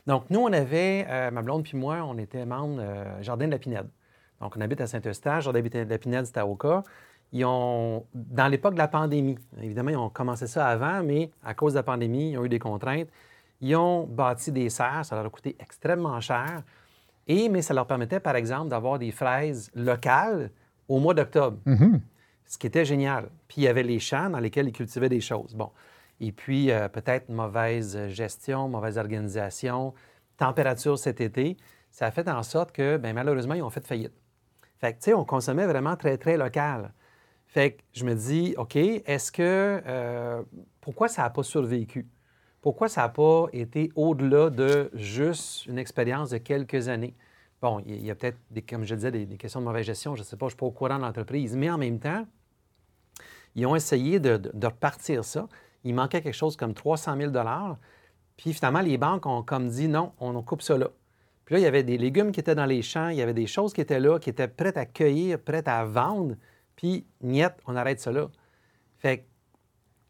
Donc, 0.08 0.24
nous, 0.30 0.40
on 0.40 0.52
avait, 0.52 1.06
euh, 1.10 1.32
ma 1.32 1.42
blonde 1.42 1.64
puis 1.64 1.78
moi, 1.78 1.98
on 2.04 2.18
était 2.18 2.46
membres 2.46 2.80
euh, 2.82 3.04
Jardin 3.22 3.46
de 3.48 3.52
la 3.52 3.60
Pinède. 3.60 3.88
Donc, 4.42 4.54
on 4.58 4.62
habite 4.62 4.82
à 4.82 4.88
Saint-Eustache, 4.88 5.44
Jardin 5.44 5.62
de 5.62 5.86
la 5.90 5.98
Pinède, 5.98 6.26
c'était 6.26 6.40
à 6.40 6.48
Oka. 6.48 6.84
Ils 7.32 7.46
ont, 7.46 8.06
dans 8.14 8.48
l'époque 8.48 8.74
de 8.74 8.80
la 8.80 8.88
pandémie, 8.88 9.38
évidemment, 9.62 9.92
ils 9.92 9.98
ont 9.98 10.10
commencé 10.10 10.48
ça 10.48 10.68
avant, 10.68 11.04
mais 11.04 11.32
à 11.44 11.54
cause 11.54 11.74
de 11.74 11.78
la 11.78 11.84
pandémie, 11.84 12.32
ils 12.32 12.38
ont 12.38 12.46
eu 12.46 12.50
des 12.50 12.60
contraintes. 12.60 13.10
Ils 13.62 13.76
ont 13.76 14.06
bâti 14.06 14.52
des 14.52 14.70
serres, 14.70 15.06
ça 15.06 15.16
leur 15.16 15.26
a 15.26 15.30
coûté 15.30 15.56
extrêmement 15.60 16.20
cher. 16.22 16.64
Et, 17.28 17.50
mais 17.50 17.62
ça 17.62 17.74
leur 17.74 17.86
permettait, 17.86 18.20
par 18.20 18.36
exemple, 18.36 18.70
d'avoir 18.70 18.98
des 18.98 19.12
fraises 19.12 19.70
locales 19.76 20.50
au 20.88 21.00
mois 21.00 21.14
d'octobre, 21.14 21.58
ce 22.46 22.58
qui 22.58 22.66
était 22.66 22.86
génial. 22.86 23.30
Puis 23.48 23.62
il 23.62 23.64
y 23.66 23.68
avait 23.68 23.84
les 23.84 24.00
champs 24.00 24.30
dans 24.30 24.40
lesquels 24.40 24.68
ils 24.68 24.74
cultivaient 24.74 25.10
des 25.10 25.22
choses. 25.22 25.54
Bon. 25.54 25.70
Et 26.20 26.32
puis, 26.32 26.72
euh, 26.72 26.88
peut-être 26.90 27.30
mauvaise 27.30 28.08
gestion, 28.08 28.68
mauvaise 28.68 28.98
organisation, 28.98 29.94
température 30.38 30.98
cet 30.98 31.22
été, 31.22 31.56
ça 31.92 32.08
a 32.08 32.12
fait 32.12 32.28
en 32.28 32.44
sorte 32.44 32.72
que, 32.72 32.98
ben, 32.98 33.14
malheureusement, 33.14 33.54
ils 33.54 33.62
ont 33.62 33.70
fait 33.70 33.86
faillite. 33.86 34.14
Fait 34.80 34.94
que, 34.94 34.98
tu 35.00 35.06
sais, 35.06 35.14
on 35.14 35.26
consommait 35.26 35.68
vraiment 35.68 35.96
très, 35.96 36.18
très 36.18 36.38
local. 36.38 36.92
Fait 37.50 37.72
que 37.74 37.82
je 37.94 38.06
me 38.06 38.16
dis, 38.16 38.54
OK, 38.58 38.76
est-ce 38.76 39.32
que. 39.32 39.82
euh, 39.86 40.42
pourquoi 40.82 41.08
ça 41.08 41.24
n'a 41.24 41.30
pas 41.30 41.44
survécu? 41.44 42.08
Pourquoi 42.62 42.90
ça 42.90 43.02
n'a 43.02 43.10
pas 43.10 43.48
été 43.54 43.92
au-delà 43.96 44.50
de 44.50 44.90
juste 44.94 45.66
une 45.66 45.78
expérience 45.78 46.30
de 46.30 46.38
quelques 46.38 46.88
années? 46.90 47.16
Bon, 47.62 47.82
il 47.86 48.04
y 48.06 48.12
a- 48.12 48.16
peut-être, 48.16 48.38
comme 48.68 48.84
je 48.86 48.96
disais, 48.96 49.12
des, 49.12 49.26
questions 49.38 49.60
de 49.62 49.66
mauvaise 49.66 49.86
gestion, 49.86 50.16
je 50.16 50.22
ne 50.22 50.26
sais 50.26 50.38
pas, 50.38 50.46
je 50.46 50.48
ne 50.48 50.50
suis 50.52 50.58
pas 50.58 50.66
au 50.66 50.72
courant 50.72 50.98
de 50.98 51.02
l'entreprise, 51.04 51.56
mais 51.56 51.70
en 51.70 51.78
même 51.78 52.00
temps, 52.00 52.26
ils 53.56 53.66
ont 53.66 53.76
essayé 53.76 54.20
de 54.20 54.66
repartir 54.66 55.26
ça. 55.26 55.48
Il 55.84 55.96
manquait 55.96 56.22
quelque 56.22 56.34
chose 56.36 56.56
comme 56.56 56.74
300 56.74 57.18
000 57.18 57.32
Puis 58.38 58.54
finalement, 58.54 58.82
les 58.82 58.98
banques 58.98 59.26
ont 59.26 59.44
comme 59.44 59.70
dit 59.70 59.88
non, 59.88 60.12
on 60.20 60.42
coupe 60.42 60.62
ça 60.62 60.78
là. 60.78 60.90
Puis 61.46 61.56
là, 61.56 61.60
il 61.60 61.64
y 61.64 61.68
avait 61.68 61.84
des 61.84 61.98
légumes 61.98 62.32
qui 62.32 62.40
étaient 62.40 62.56
dans 62.56 62.66
les 62.66 62.82
champs, 62.82 63.10
il 63.10 63.18
y 63.18 63.22
avait 63.22 63.34
des 63.34 63.48
choses 63.48 63.74
qui 63.74 63.82
étaient 63.82 64.00
là, 64.00 64.20
qui 64.20 64.30
étaient 64.30 64.48
prêtes 64.48 64.78
à 64.78 64.86
cueillir, 64.86 65.40
prêtes 65.40 65.68
à 65.68 65.84
vendre. 65.86 66.36
Puis, 66.80 67.06
niet, 67.20 67.52
on 67.68 67.76
arrête 67.76 68.00
ça 68.00 68.10
là. 68.10 68.30
Fait 69.00 69.26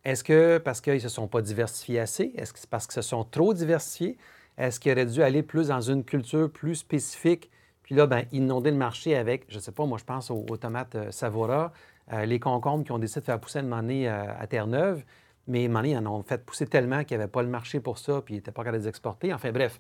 est-ce 0.04 0.24
que 0.24 0.60
parce 0.60 0.82
qu'ils 0.82 0.94
ne 0.94 1.00
se 1.00 1.10
sont 1.10 1.28
pas 1.28 1.42
diversifiés 1.42 2.00
assez? 2.00 2.32
Est-ce 2.36 2.54
que 2.54 2.60
c'est 2.60 2.70
parce 2.70 2.86
qu'ils 2.86 3.02
se 3.02 3.10
sont 3.10 3.24
trop 3.24 3.56
diversifiés? 3.56 4.20
Est-ce 4.56 4.80
qu'ils 4.80 4.92
auraient 4.92 5.08
dû 5.08 5.24
aller 5.24 5.42
plus 5.42 5.70
dans 5.70 5.82
une 5.82 6.04
culture 6.04 6.52
plus 6.52 6.76
spécifique? 6.76 7.50
Puis 7.82 7.96
là, 7.96 8.06
ben, 8.06 8.26
inonder 8.32 8.70
le 8.70 8.78
marché 8.78 9.16
avec, 9.16 9.46
je 9.50 9.56
ne 9.56 9.62
sais 9.62 9.72
pas, 9.72 9.88
moi, 9.88 9.98
je 9.98 10.04
pense 10.04 10.30
aux, 10.30 10.46
tomates 10.58 10.94
euh, 10.94 11.10
Savoura, 11.10 11.74
euh, 12.14 12.26
les 12.26 12.40
concombres 12.40 12.84
qui 12.86 12.92
ont 12.92 13.00
décidé 13.00 13.22
de 13.22 13.26
faire 13.26 13.40
pousser 13.40 13.62
une 13.62 13.74
année 13.74 14.08
euh, 14.08 14.26
à 14.40 14.46
Terre-Neuve. 14.46 15.04
Mais 15.48 15.66
une 15.66 15.76
année, 15.76 15.92
ils 15.92 15.98
en 15.98 16.06
ont 16.06 16.22
fait 16.22 16.46
pousser 16.46 16.68
tellement 16.68 17.04
qu'il 17.04 17.18
n'y 17.18 17.24
avait 17.24 17.32
pas 17.32 17.42
le 17.42 17.50
marché 17.50 17.80
pour 17.80 17.98
ça, 17.98 18.22
puis 18.22 18.36
ils 18.36 18.38
n'étaient 18.38 18.52
pas 18.52 18.64
capables 18.64 18.78
de 18.78 18.84
les 18.84 18.90
exporter. 18.90 19.34
Enfin, 19.34 19.52
bref. 19.52 19.80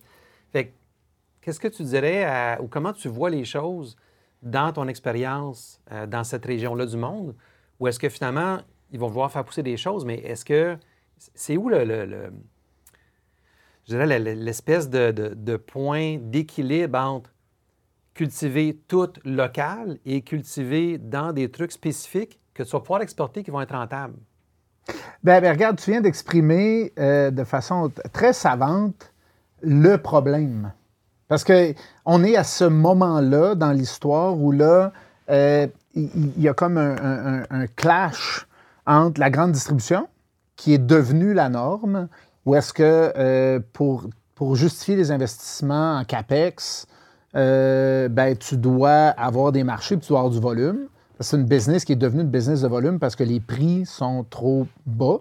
Fait 0.51 0.69
que, 0.69 0.71
qu'est-ce 1.41 1.59
que 1.59 1.67
tu 1.67 1.83
dirais 1.83 2.23
à- 2.23 2.59
ou 2.63 2.67
comment 2.67 2.93
tu 2.93 3.09
vois 3.09 3.29
les 3.29 3.45
choses 3.45 3.95
dans 4.41 4.71
ton 4.73 4.87
expérience 4.87 5.81
euh, 5.91 6.07
dans 6.07 6.23
cette 6.23 6.45
région-là 6.45 6.85
du 6.85 6.97
monde? 6.97 7.35
Ou 7.79 7.87
est-ce 7.87 7.99
que 7.99 8.09
finalement, 8.09 8.59
ils 8.91 8.99
vont 8.99 9.07
vouloir 9.07 9.31
faire 9.31 9.43
pousser 9.45 9.63
des 9.63 9.77
choses, 9.77 10.05
mais 10.05 10.19
est-ce 10.19 10.45
que 10.45 10.77
c'est 11.17 11.57
où 11.57 11.69
le, 11.69 12.31
je 13.85 13.95
dirais, 13.95 14.19
le- 14.19 14.23
le- 14.23 14.41
l'espèce 14.41 14.89
de, 14.89 15.57
point 15.57 16.17
d'équilibre 16.19 16.97
entre 16.99 17.31
cultiver 18.13 18.77
tout 18.87 19.11
local 19.23 19.97
et 20.05 20.21
cultiver 20.21 20.97
dans 20.97 21.31
des 21.31 21.49
trucs 21.49 21.71
spécifiques 21.71 22.39
que 22.53 22.63
tu 22.63 22.71
vas 22.71 22.79
pouvoir 22.81 23.01
exporter 23.01 23.43
qui 23.43 23.51
vont 23.51 23.61
être 23.61 23.75
rentables? 23.75 24.17
Ben, 25.23 25.41
ben, 25.41 25.51
regarde, 25.53 25.79
tu 25.79 25.91
viens 25.91 26.01
d'exprimer 26.01 26.93
euh, 26.99 27.31
de 27.31 27.43
façon 27.43 27.91
très 28.13 28.33
savante 28.33 29.13
le 29.61 29.97
problème. 29.97 30.71
Parce 31.29 31.45
que 31.45 31.73
on 32.05 32.23
est 32.23 32.35
à 32.35 32.43
ce 32.43 32.65
moment-là 32.65 33.55
dans 33.55 33.71
l'histoire 33.71 34.37
où 34.37 34.51
là, 34.51 34.91
euh, 35.29 35.67
il 35.95 36.41
y, 36.41 36.49
a 36.49 36.53
comme 36.53 36.77
un 36.77 37.67
clash 37.75 38.47
entre 38.85 39.19
la 39.19 39.29
grande 39.29 39.51
distribution, 39.51 40.07
qui 40.55 40.73
est 40.73 40.77
devenue 40.77 41.33
la 41.33 41.47
norme, 41.47 42.09
ou 42.45 42.55
est-ce 42.55 42.73
que 42.73 43.13
euh, 43.15 43.59
pour, 43.73 44.07
pour 44.35 44.55
justifier 44.55 44.95
les 44.95 45.11
investissements 45.11 45.97
en 45.97 46.03
CAPEX, 46.03 46.85
euh, 47.35 48.09
ben, 48.09 48.35
tu 48.35 48.57
dois 48.57 49.09
avoir 49.09 49.51
des 49.51 49.63
marchés 49.63 49.95
puis 49.95 50.05
tu 50.05 50.09
dois 50.09 50.19
avoir 50.19 50.33
du 50.33 50.39
volume. 50.39 50.87
C'est 51.19 51.37
une 51.37 51.45
business 51.45 51.85
qui 51.85 51.93
est 51.93 51.97
devenue 51.97 52.23
une 52.23 52.29
business 52.29 52.61
de 52.61 52.67
volume 52.67 52.99
parce 52.99 53.15
que 53.15 53.23
les 53.23 53.39
prix 53.39 53.85
sont 53.85 54.25
trop 54.29 54.67
bas. 54.85 55.19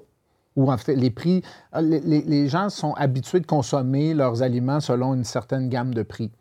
Ou 0.59 0.73
en 0.73 0.77
fait, 0.77 0.97
les 0.97 1.11
prix. 1.11 1.43
euh, 1.77 1.81
Les, 1.81 2.49
gens 2.49 2.69
sont 2.69 2.93
habitués 2.95 3.39
de 3.39 3.47
consommer 3.47 4.13
leurs 4.13 4.43
aliments 4.43 4.81
selon 4.81 5.15
une 5.15 5.23
certaine 5.23 5.69
gamme 5.69 5.95
de 5.95 6.03
prix. 6.03 6.33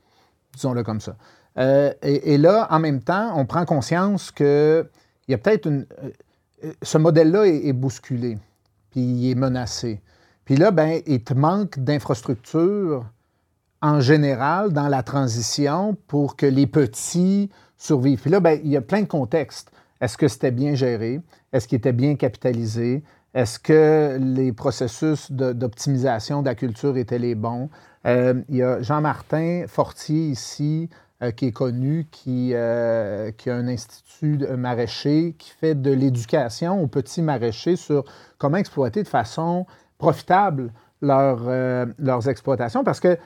Disons-le 0.55 0.81
comme 0.83 0.99
ça. 0.99 1.15
Euh, 1.59 1.93
et, 2.01 2.39
là, 2.39 2.67
en 2.71 2.79
même 2.79 3.01
temps, 3.01 3.33
on 3.37 3.45
prend 3.45 3.63
conscience 3.65 4.31
qu'il 4.31 4.87
y 5.27 5.33
a 5.35 5.37
peut-être 5.37 5.67
une. 5.67 5.85
euh, 6.63 6.73
ce 6.81 6.97
modèle-là 6.97 7.45
est, 7.45 7.67
est 7.67 7.73
bousculé, 7.73 8.39
puis 8.89 9.01
il 9.01 9.29
est 9.29 9.35
menacé. 9.35 10.01
Puis 10.45 10.55
là, 10.55 10.71
ben, 10.71 10.99
il 11.05 11.23
te 11.23 11.35
manque 11.35 11.77
d'infrastructures 11.77 13.05
en 13.83 13.99
général 13.99 14.73
dans 14.73 14.87
la 14.87 15.03
transition 15.03 15.95
pour 16.07 16.35
que 16.35 16.47
les 16.47 16.65
petits 16.65 17.51
survivent. 17.77 18.21
Puis 18.21 18.31
là, 18.31 18.39
ben, 18.39 18.59
il 18.63 18.71
y 18.71 18.77
a 18.77 18.81
plein 18.81 19.01
de 19.01 19.07
contextes. 19.07 19.69
Est-ce 20.01 20.17
que 20.17 20.27
c'était 20.27 20.51
bien 20.51 20.73
géré? 20.73 21.21
Est-ce 21.53 21.67
qu'il 21.67 21.77
était 21.77 21.93
bien 21.93 22.15
capitalisé? 22.15 23.03
Est-ce 23.37 23.59
que 23.59 24.17
les 24.19 24.51
processus 24.51 25.31
d'optimisation 25.31 26.41
de, 26.41 26.47
la 26.47 26.55
culture 26.55 26.97
étaient 26.97 27.19
les 27.19 27.35
bons? 27.35 27.69
Euh, 28.07 28.41
il 28.49 28.55
y 28.55 28.63
a 28.63 28.81
Jean-Martin 28.81 29.65
Fortier 29.67 30.29
ici, 30.29 30.89
euh, 31.21 31.29
qui 31.29 31.45
est 31.45 31.51
connu, 31.51 32.07
qui, 32.09 32.53
euh, 32.55 33.29
a 33.45 33.51
un 33.51 33.67
institut 33.67 34.39
maraîcher 34.57 35.35
qui 35.37 35.51
fait 35.51 35.75
de 35.75 35.91
l'éducation 35.91 36.81
aux 36.81 36.87
petits 36.87 37.21
maraîchers 37.21 37.75
sur 37.75 38.05
comment 38.39 38.57
exploiter 38.57 39.03
de 39.03 39.07
façon 39.07 39.67
profitable 39.99 40.73
leur, 41.03 41.41
leurs 41.99 42.27
exploitations 42.27 42.83
parce 42.83 42.99
que 42.99 43.19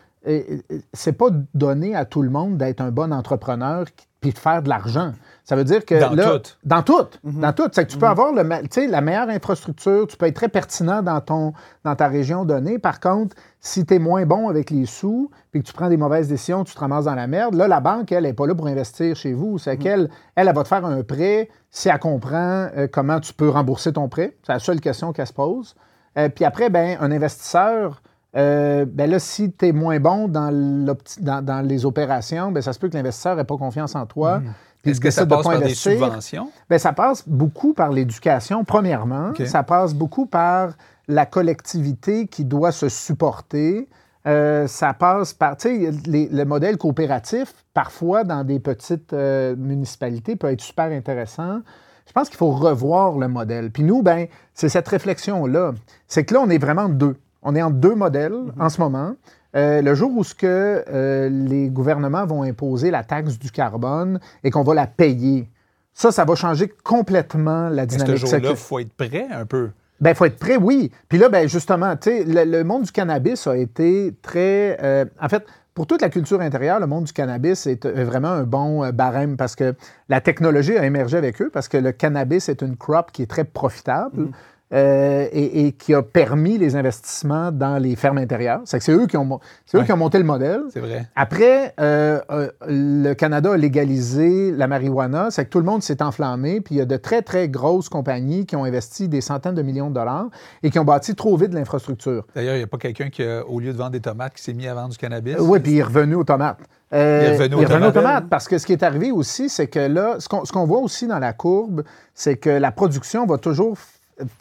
c'est 0.91 1.14
pas 1.14 1.30
donné 1.53 1.95
à 1.95 2.03
tout 2.03 2.22
le 2.22 2.30
monde 2.30 2.57
d'être 2.57 2.82
un 2.82 2.91
bon 2.91 3.14
entrepreneur 3.14 3.86
puis 4.20 4.34
de 4.34 4.38
faire 4.38 4.62
de 4.62 4.68
l'argent. 4.68 5.14
Ça 5.44 5.56
veut 5.56 5.64
dire 5.64 5.84
que 5.86 6.00
Dans 6.00 6.14
là, 6.14 6.39
tout. 6.39 6.52
dans 6.64 6.82
tout, 6.84 7.08
dans 7.24 7.52
tout, 7.52 7.68
c'est 7.72 7.86
que 7.86 7.92
tu 7.92 7.98
peux 7.98 8.06
avoir 8.08 8.32
le, 8.32 8.44
tu 8.64 8.68
sais, 8.72 8.88
la 8.88 9.02
meilleure 9.02 9.28
infrastructure, 9.30 10.06
tu 10.08 10.16
peux 10.16 10.28
être 10.28 10.36
très 10.36 10.50
pertinent 10.50 11.02
dans 11.02 11.20
ton 11.20 11.54
dans 11.84 11.96
ta 11.96 12.08
région 12.08 12.46
donnée. 12.46 12.78
Par 12.80 13.00
contre, 13.00 13.36
si 13.60 13.86
tu 13.86 13.96
es 13.96 14.00
moins 14.00 14.26
bon 14.26 14.50
avec 14.50 14.70
les 14.70 14.86
sous, 14.86 15.32
puis 15.52 15.62
que 15.62 15.68
tu 15.68 15.74
prends 15.74 15.89
des 15.89 15.98
mauvaises 15.98 16.28
décisions, 16.28 16.64
tu 16.64 16.74
te 16.76 16.80
ramasses 16.80 17.06
dans 17.06 17.16
la 17.16 17.28
merde, 17.28 17.56
là 17.56 17.68
la 17.68 17.80
banque 17.80 18.12
elle 18.12 18.24
n'est 18.24 18.34
pas 18.34 18.46
là 18.48 18.54
pour 18.56 18.68
investir 18.68 19.16
chez 19.16 19.34
vous, 19.34 19.58
c'est 19.58 19.78
qu'elle 19.78 20.10
elle, 20.36 20.48
elle 20.48 20.56
va 20.56 20.64
te 20.64 20.68
faire 20.68 20.86
un 20.86 21.02
prêt 21.04 21.50
si 21.72 21.89
elle 21.89 22.00
comprend 22.00 22.68
euh, 22.78 22.88
comment 22.92 23.20
tu 23.20 23.34
peux 23.34 23.50
rembourser 23.50 23.92
ton 23.94 24.08
prêt. 24.10 24.36
C'est 24.46 24.54
la 24.54 24.60
seule 24.60 24.80
question 24.80 25.12
qu'elle 25.12 25.28
se 25.28 25.34
pose. 25.34 25.76
Euh, 26.18 26.30
puis 26.30 26.46
après, 26.46 26.70
ben, 26.70 26.98
un 27.02 27.12
investisseur, 27.12 28.02
euh, 28.38 28.86
ben 28.88 29.10
là, 29.10 29.18
si 29.20 29.52
tu 29.52 29.68
es 29.68 29.72
moins 29.72 30.00
bon 30.00 30.28
dans, 30.28 30.52
l'opti- 30.52 31.22
dans, 31.22 31.44
dans 31.44 31.66
les 31.66 31.86
opérations, 31.86 32.52
ben, 32.52 32.62
ça 32.62 32.74
se 32.74 32.80
peut 32.80 32.89
que 32.89 32.96
l'investisseur 32.96 33.36
n'ait 33.36 33.44
pas 33.44 33.58
confiance 33.58 33.96
en 33.96 34.06
toi. 34.06 34.42
Est-ce 34.86 34.99
que 34.99 35.11
ça 35.11 35.25
passe 35.25 35.43
pas 35.43 35.51
par 35.51 35.61
des 35.61 35.75
subventions? 35.75 36.49
Ben, 36.69 36.79
ça 36.79 36.93
passe 36.93 37.27
beaucoup 37.27 37.73
par 37.73 37.91
l'éducation, 37.91 38.63
premièrement. 38.63 39.34
Ça 39.45 39.63
passe 39.63 39.93
beaucoup 39.93 40.25
par 40.25 40.73
la 41.07 41.25
collectivité 41.25 42.27
qui 42.27 42.45
doit 42.45 42.71
se 42.71 42.89
supporter. 42.89 43.88
Euh, 44.27 44.67
ça 44.67 44.93
passe 44.93 45.34
par, 45.34 45.57
tu 45.57 45.88
sais, 45.88 45.91
le 46.07 46.43
modèle 46.43 46.77
coopératif, 46.77 47.53
parfois 47.73 48.23
dans 48.23 48.43
des 48.43 48.59
petites 48.59 49.13
euh, 49.13 49.55
municipalités, 49.55 50.36
peut 50.36 50.51
être 50.51 50.61
super 50.61 50.91
intéressant. 50.91 51.61
Je 52.07 52.13
pense 52.13 52.29
qu'il 52.29 52.38
faut 52.38 52.51
revoir 52.51 53.17
le 53.17 53.27
modèle. 53.27 53.71
Puis 53.71 53.84
nous, 53.84 54.03
ben, 54.03 54.27
c'est 54.53 54.69
cette 54.69 54.88
réflexion-là. 54.88 55.73
C'est 56.07 56.25
que 56.25 56.34
là, 56.34 56.41
on 56.41 56.49
est 56.49 56.57
vraiment 56.57 56.89
deux. 56.89 57.15
On 57.41 57.55
est 57.55 57.61
en 57.61 57.71
deux 57.71 57.95
modèles 57.95 58.38
en 58.59 58.69
ce 58.69 58.79
moment. 58.79 59.15
Euh, 59.56 59.82
le 59.82 59.93
jour 59.95 60.12
où 60.16 60.24
ce 60.24 60.34
que, 60.34 60.84
euh, 60.88 61.30
les 61.30 61.70
gouvernements 61.70 62.26
vont 62.26 62.43
imposer 62.43 62.89
la 62.91 63.04
taxe 63.04 63.38
du 63.38 63.52
carbone 63.52 64.20
et 64.43 64.52
qu'on 64.52 64.64
va 64.64 64.74
la 64.74 64.88
payer, 64.88 65.49
ça, 65.93 66.12
ça 66.12 66.24
va 66.24 66.36
changer 66.36 66.72
complètement 66.84 67.68
la 67.70 67.84
Mais 67.86 67.89
ce 67.91 67.97
dynamique. 67.97 68.16
jour-là, 68.18 68.49
il 68.52 68.56
faut 68.56 68.80
être 68.80 68.93
prêt 68.93 69.28
un 69.32 69.45
peu. 69.45 69.72
ben, 69.99 70.12
il 70.12 70.16
faut 70.16 70.26
être 70.26 70.39
prêt, 70.39 70.56
oui. 70.58 70.91
Puis 71.10 71.18
là, 71.18 71.28
ben, 71.30 71.49
justement, 71.49 71.95
tu 71.97 72.10
sais, 72.12 72.24
le, 72.24 72.45
le 72.49 72.64
monde 72.64 72.84
du 72.84 72.91
cannabis 72.91 73.45
a 73.47 73.58
été 73.58 74.16
très. 74.22 74.78
euh, 74.82 75.06
en 75.22 75.28
fait, 75.28 75.45
pour 75.74 75.86
toute 75.88 76.02
la 76.02 76.10
culture 76.10 76.39
intérieure, 76.41 76.80
le 76.80 76.88
monde 76.88 77.06
du 77.06 77.14
cannabis 77.14 77.66
est 77.68 77.86
vraiment 77.86 78.30
un 78.30 78.43
bon 78.43 78.89
barème 78.91 79.38
parce 79.38 79.56
que 79.56 79.74
la 80.10 80.20
technologie 80.20 80.78
a 80.78 80.86
émergé 80.86 81.18
avec 81.18 81.41
eux 81.41 81.49
parce 81.52 81.68
que 81.70 81.78
le 81.78 81.91
cannabis 81.93 82.49
est 82.49 82.62
une 82.62 82.76
crop 82.76 83.12
qui 83.12 83.22
est 83.24 83.30
très 83.30 83.45
profitable. 83.45 84.30
Euh, 84.74 85.28
et, 85.32 85.67
et 85.67 85.72
qui 85.74 85.93
a 85.93 86.01
permis 86.01 86.57
les 86.57 86.76
investissements 86.76 87.51
dans 87.51 87.78
les 87.78 87.95
fermes 87.95 88.17
intérieures. 88.19 88.61
C'est 88.65 88.78
que 88.78 88.84
c'est 88.84 88.93
eux, 88.93 89.07
qui 89.07 89.17
ont, 89.17 89.39
eux 89.76 89.78
Ouais. 89.80 89.86
qui 89.86 89.91
ont 89.91 89.97
monté 89.97 90.17
le 90.17 90.24
modèle. 90.24 90.61
C'est 90.72 90.80
vrai. 90.80 91.07
Après, 91.15 91.74
euh, 91.80 92.19
euh, 92.32 92.49
le 92.67 93.13
Canada 93.13 93.53
a 93.53 93.57
légalisé 93.57 94.51
la 94.51 94.67
marijuana, 94.67 95.30
c'est 95.32 95.45
que 95.45 95.49
tout 95.49 95.59
le 95.59 95.65
monde 95.65 95.84
s'est 95.84 96.01
enflammé, 96.01 96.61
puis 96.61 96.76
il 96.76 96.78
y 96.78 96.82
a 96.82 96.86
de 96.86 96.97
très, 96.97 97.22
très 97.22 97.49
grosses 97.49 97.89
compagnies 97.89 98.45
qui 98.45 98.55
ont 98.55 98.63
investi 98.63 99.07
des 99.09 99.22
centaines 99.22 99.55
de 99.55 99.61
millions 99.61 99.89
de 99.89 99.95
dollars 99.95 100.28
et 100.63 100.69
qui 100.69 100.80
ont 100.80 100.86
bâti 100.86 101.15
trop 101.15 101.36
vite 101.38 101.53
l'infrastructure. 101.53 102.26
D'ailleurs, 102.36 102.55
il 102.55 102.59
n'y 102.59 102.63
a 102.63 102.67
pas 102.67 102.78
quelqu'un 102.78 103.09
qui, 103.09 103.24
au 103.47 103.59
lieu 103.59 103.74
de 103.74 103.78
vendre 103.78 103.91
des 103.91 103.99
tomates, 104.01 104.34
qui 104.36 104.43
s'est 104.43 104.53
mis 104.53 104.67
à 104.67 104.74
vendre 104.74 104.89
du 104.89 104.97
cannabis? 104.97 105.36
oui, 105.39 105.59
puis 105.59 105.74
il 105.74 105.78
est 105.80 105.84
revenu 105.84 106.15
aux 106.15 106.24
tomates. 106.24 106.59
Euh, 106.93 107.22
Il 107.24 107.28
est 107.30 107.38
revenu 107.38 107.55
aux 107.55 107.59
aux 107.59 107.65
tomates. 107.65 107.93
tomates, 107.93 108.30
parce 108.30 108.47
que 108.47 108.57
ce 108.57 108.65
qui 108.65 108.74
est 108.74 108.84
arrivé 108.84 109.11
aussi, 109.11 109.47
c'est 109.49 109.67
que 109.67 109.80
là, 109.80 110.15
ce 110.19 110.28
qu'on 110.28 110.43
ce 110.45 110.51
qu'on 110.51 110.65
voit 110.65 110.80
aussi 110.80 111.07
dans 111.07 111.19
la 111.19 111.32
courbe, 111.34 111.84
c'est 112.13 112.36
que 112.38 112.49
la 112.49 112.72
production 112.72 113.26
va 113.26 113.38
toujours 113.38 113.78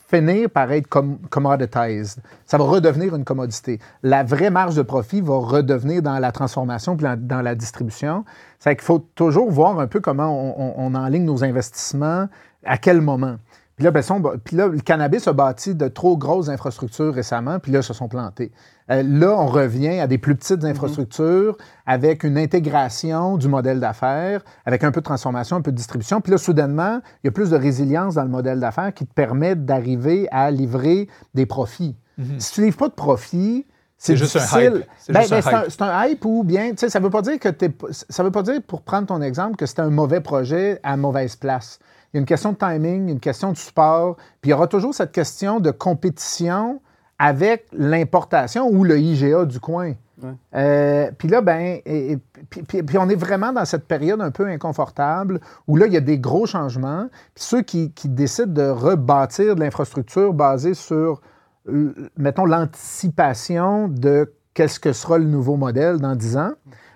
finir 0.08 0.50
par 0.50 0.70
être 0.72 0.86
com- 0.86 1.18
commoditized. 1.30 2.20
Ça 2.46 2.58
va 2.58 2.64
redevenir 2.64 3.14
une 3.14 3.24
commodité. 3.24 3.78
La 4.02 4.22
vraie 4.22 4.50
marge 4.50 4.76
de 4.76 4.82
profit 4.82 5.20
va 5.20 5.36
redevenir 5.36 6.02
dans 6.02 6.18
la 6.18 6.32
transformation 6.32 6.96
puis 6.96 7.06
dans, 7.18 7.42
la 7.42 7.54
distribution. 7.54 8.24
C'est 8.58 8.76
qu'il 8.76 8.84
faut 8.84 9.06
toujours 9.14 9.50
voir 9.50 9.78
un 9.80 9.86
peu 9.86 10.00
comment 10.00 10.30
on, 10.30 10.54
on, 10.58 10.74
on 10.76 10.94
enligne 10.94 11.24
nos 11.24 11.44
investissements, 11.44 12.28
à 12.64 12.78
quel 12.78 13.00
moment. 13.00 13.36
Puis 13.80 13.86
là, 13.86 13.92
ben, 13.92 14.02
son- 14.02 14.20
puis 14.44 14.56
là, 14.56 14.66
le 14.66 14.78
cannabis 14.80 15.26
a 15.26 15.32
bâti 15.32 15.74
de 15.74 15.88
trop 15.88 16.18
grosses 16.18 16.50
infrastructures 16.50 17.14
récemment, 17.14 17.58
puis 17.58 17.72
là, 17.72 17.78
ils 17.78 17.82
se 17.82 17.94
sont 17.94 18.08
plantés. 18.08 18.52
Euh, 18.90 19.02
là, 19.02 19.34
on 19.38 19.46
revient 19.46 20.00
à 20.00 20.06
des 20.06 20.18
plus 20.18 20.36
petites 20.36 20.66
infrastructures 20.66 21.56
avec 21.86 22.22
une 22.22 22.36
intégration 22.36 23.38
du 23.38 23.48
modèle 23.48 23.80
d'affaires, 23.80 24.42
avec 24.66 24.84
un 24.84 24.90
peu 24.90 25.00
de 25.00 25.06
transformation, 25.06 25.56
un 25.56 25.62
peu 25.62 25.70
de 25.72 25.76
distribution. 25.78 26.20
Puis 26.20 26.30
là, 26.30 26.36
soudainement, 26.36 27.00
il 27.24 27.28
y 27.28 27.28
a 27.28 27.30
plus 27.30 27.48
de 27.48 27.56
résilience 27.56 28.16
dans 28.16 28.22
le 28.24 28.28
modèle 28.28 28.60
d'affaires 28.60 28.92
qui 28.92 29.06
te 29.06 29.14
permet 29.14 29.54
d'arriver 29.56 30.28
à 30.30 30.50
livrer 30.50 31.08
des 31.32 31.46
profits. 31.46 31.96
Si 32.38 32.52
tu 32.52 32.60
ne 32.60 32.66
livres 32.66 32.76
pas 32.76 32.88
de 32.88 32.92
profits, 32.94 33.66
c'est 33.96 34.14
juste 34.18 34.36
un 34.36 34.40
hype. 34.76 34.84
C'est 34.98 35.12
Ben, 35.14 35.20
ben, 35.30 35.36
un 35.80 36.06
hype. 36.06 36.24
ou 36.26 36.44
bien, 36.44 36.72
tu 36.72 36.76
sais, 36.80 36.90
ça 36.90 37.00
veut 37.00 37.08
pas 37.08 37.22
dire 37.22 37.38
que 37.38 37.48
pas- 37.48 37.86
ça 37.90 38.22
veut 38.22 38.30
pas 38.30 38.42
dire, 38.42 38.60
pour 38.66 38.82
prendre 38.82 39.06
ton 39.06 39.22
exemple, 39.22 39.56
que 39.56 39.64
c'est 39.64 39.80
un 39.80 39.88
mauvais 39.88 40.20
projet 40.20 40.80
à 40.82 40.98
mauvaise 40.98 41.36
place. 41.36 41.78
Il 42.12 42.16
y 42.16 42.18
a 42.18 42.20
une 42.20 42.26
question 42.26 42.52
de 42.52 42.56
timing, 42.56 43.08
une 43.08 43.20
question 43.20 43.52
de 43.52 43.56
support, 43.56 44.16
puis 44.40 44.48
il 44.48 44.50
y 44.50 44.52
aura 44.52 44.66
toujours 44.66 44.94
cette 44.94 45.12
question 45.12 45.60
de 45.60 45.70
compétition 45.70 46.80
avec 47.18 47.66
l'importation 47.72 48.68
ou 48.68 48.82
le 48.84 48.98
IGA 48.98 49.44
du 49.44 49.60
coin. 49.60 49.92
Ouais. 50.22 50.30
Euh, 50.54 51.10
puis 51.16 51.28
là, 51.28 51.40
ben, 51.40 51.78
et- 51.86 52.12
et- 52.12 52.18
puis, 52.50 52.62
puis- 52.62 52.82
puis 52.82 52.98
on 52.98 53.08
est 53.08 53.14
vraiment 53.14 53.52
dans 53.52 53.64
cette 53.64 53.86
période 53.86 54.20
un 54.20 54.30
peu 54.30 54.46
inconfortable 54.46 55.40
où 55.66 55.76
là, 55.76 55.86
il 55.86 55.92
y 55.92 55.96
a 55.96 56.00
des 56.00 56.18
gros 56.18 56.46
changements. 56.46 57.08
Puis 57.34 57.44
ceux 57.44 57.62
qui, 57.62 57.92
qui 57.92 58.08
décident 58.08 58.52
de 58.52 58.68
rebâtir 58.68 59.54
de 59.54 59.60
l'infrastructure 59.60 60.34
basée 60.34 60.74
sur, 60.74 61.20
euh, 61.68 61.94
mettons, 62.18 62.44
l'anticipation 62.44 63.88
de 63.88 64.32
qu'est-ce 64.54 64.80
que 64.80 64.92
sera 64.92 65.16
le 65.18 65.24
nouveau 65.24 65.56
modèle 65.56 65.98
dans 65.98 66.14
10 66.16 66.36
ans, 66.36 66.52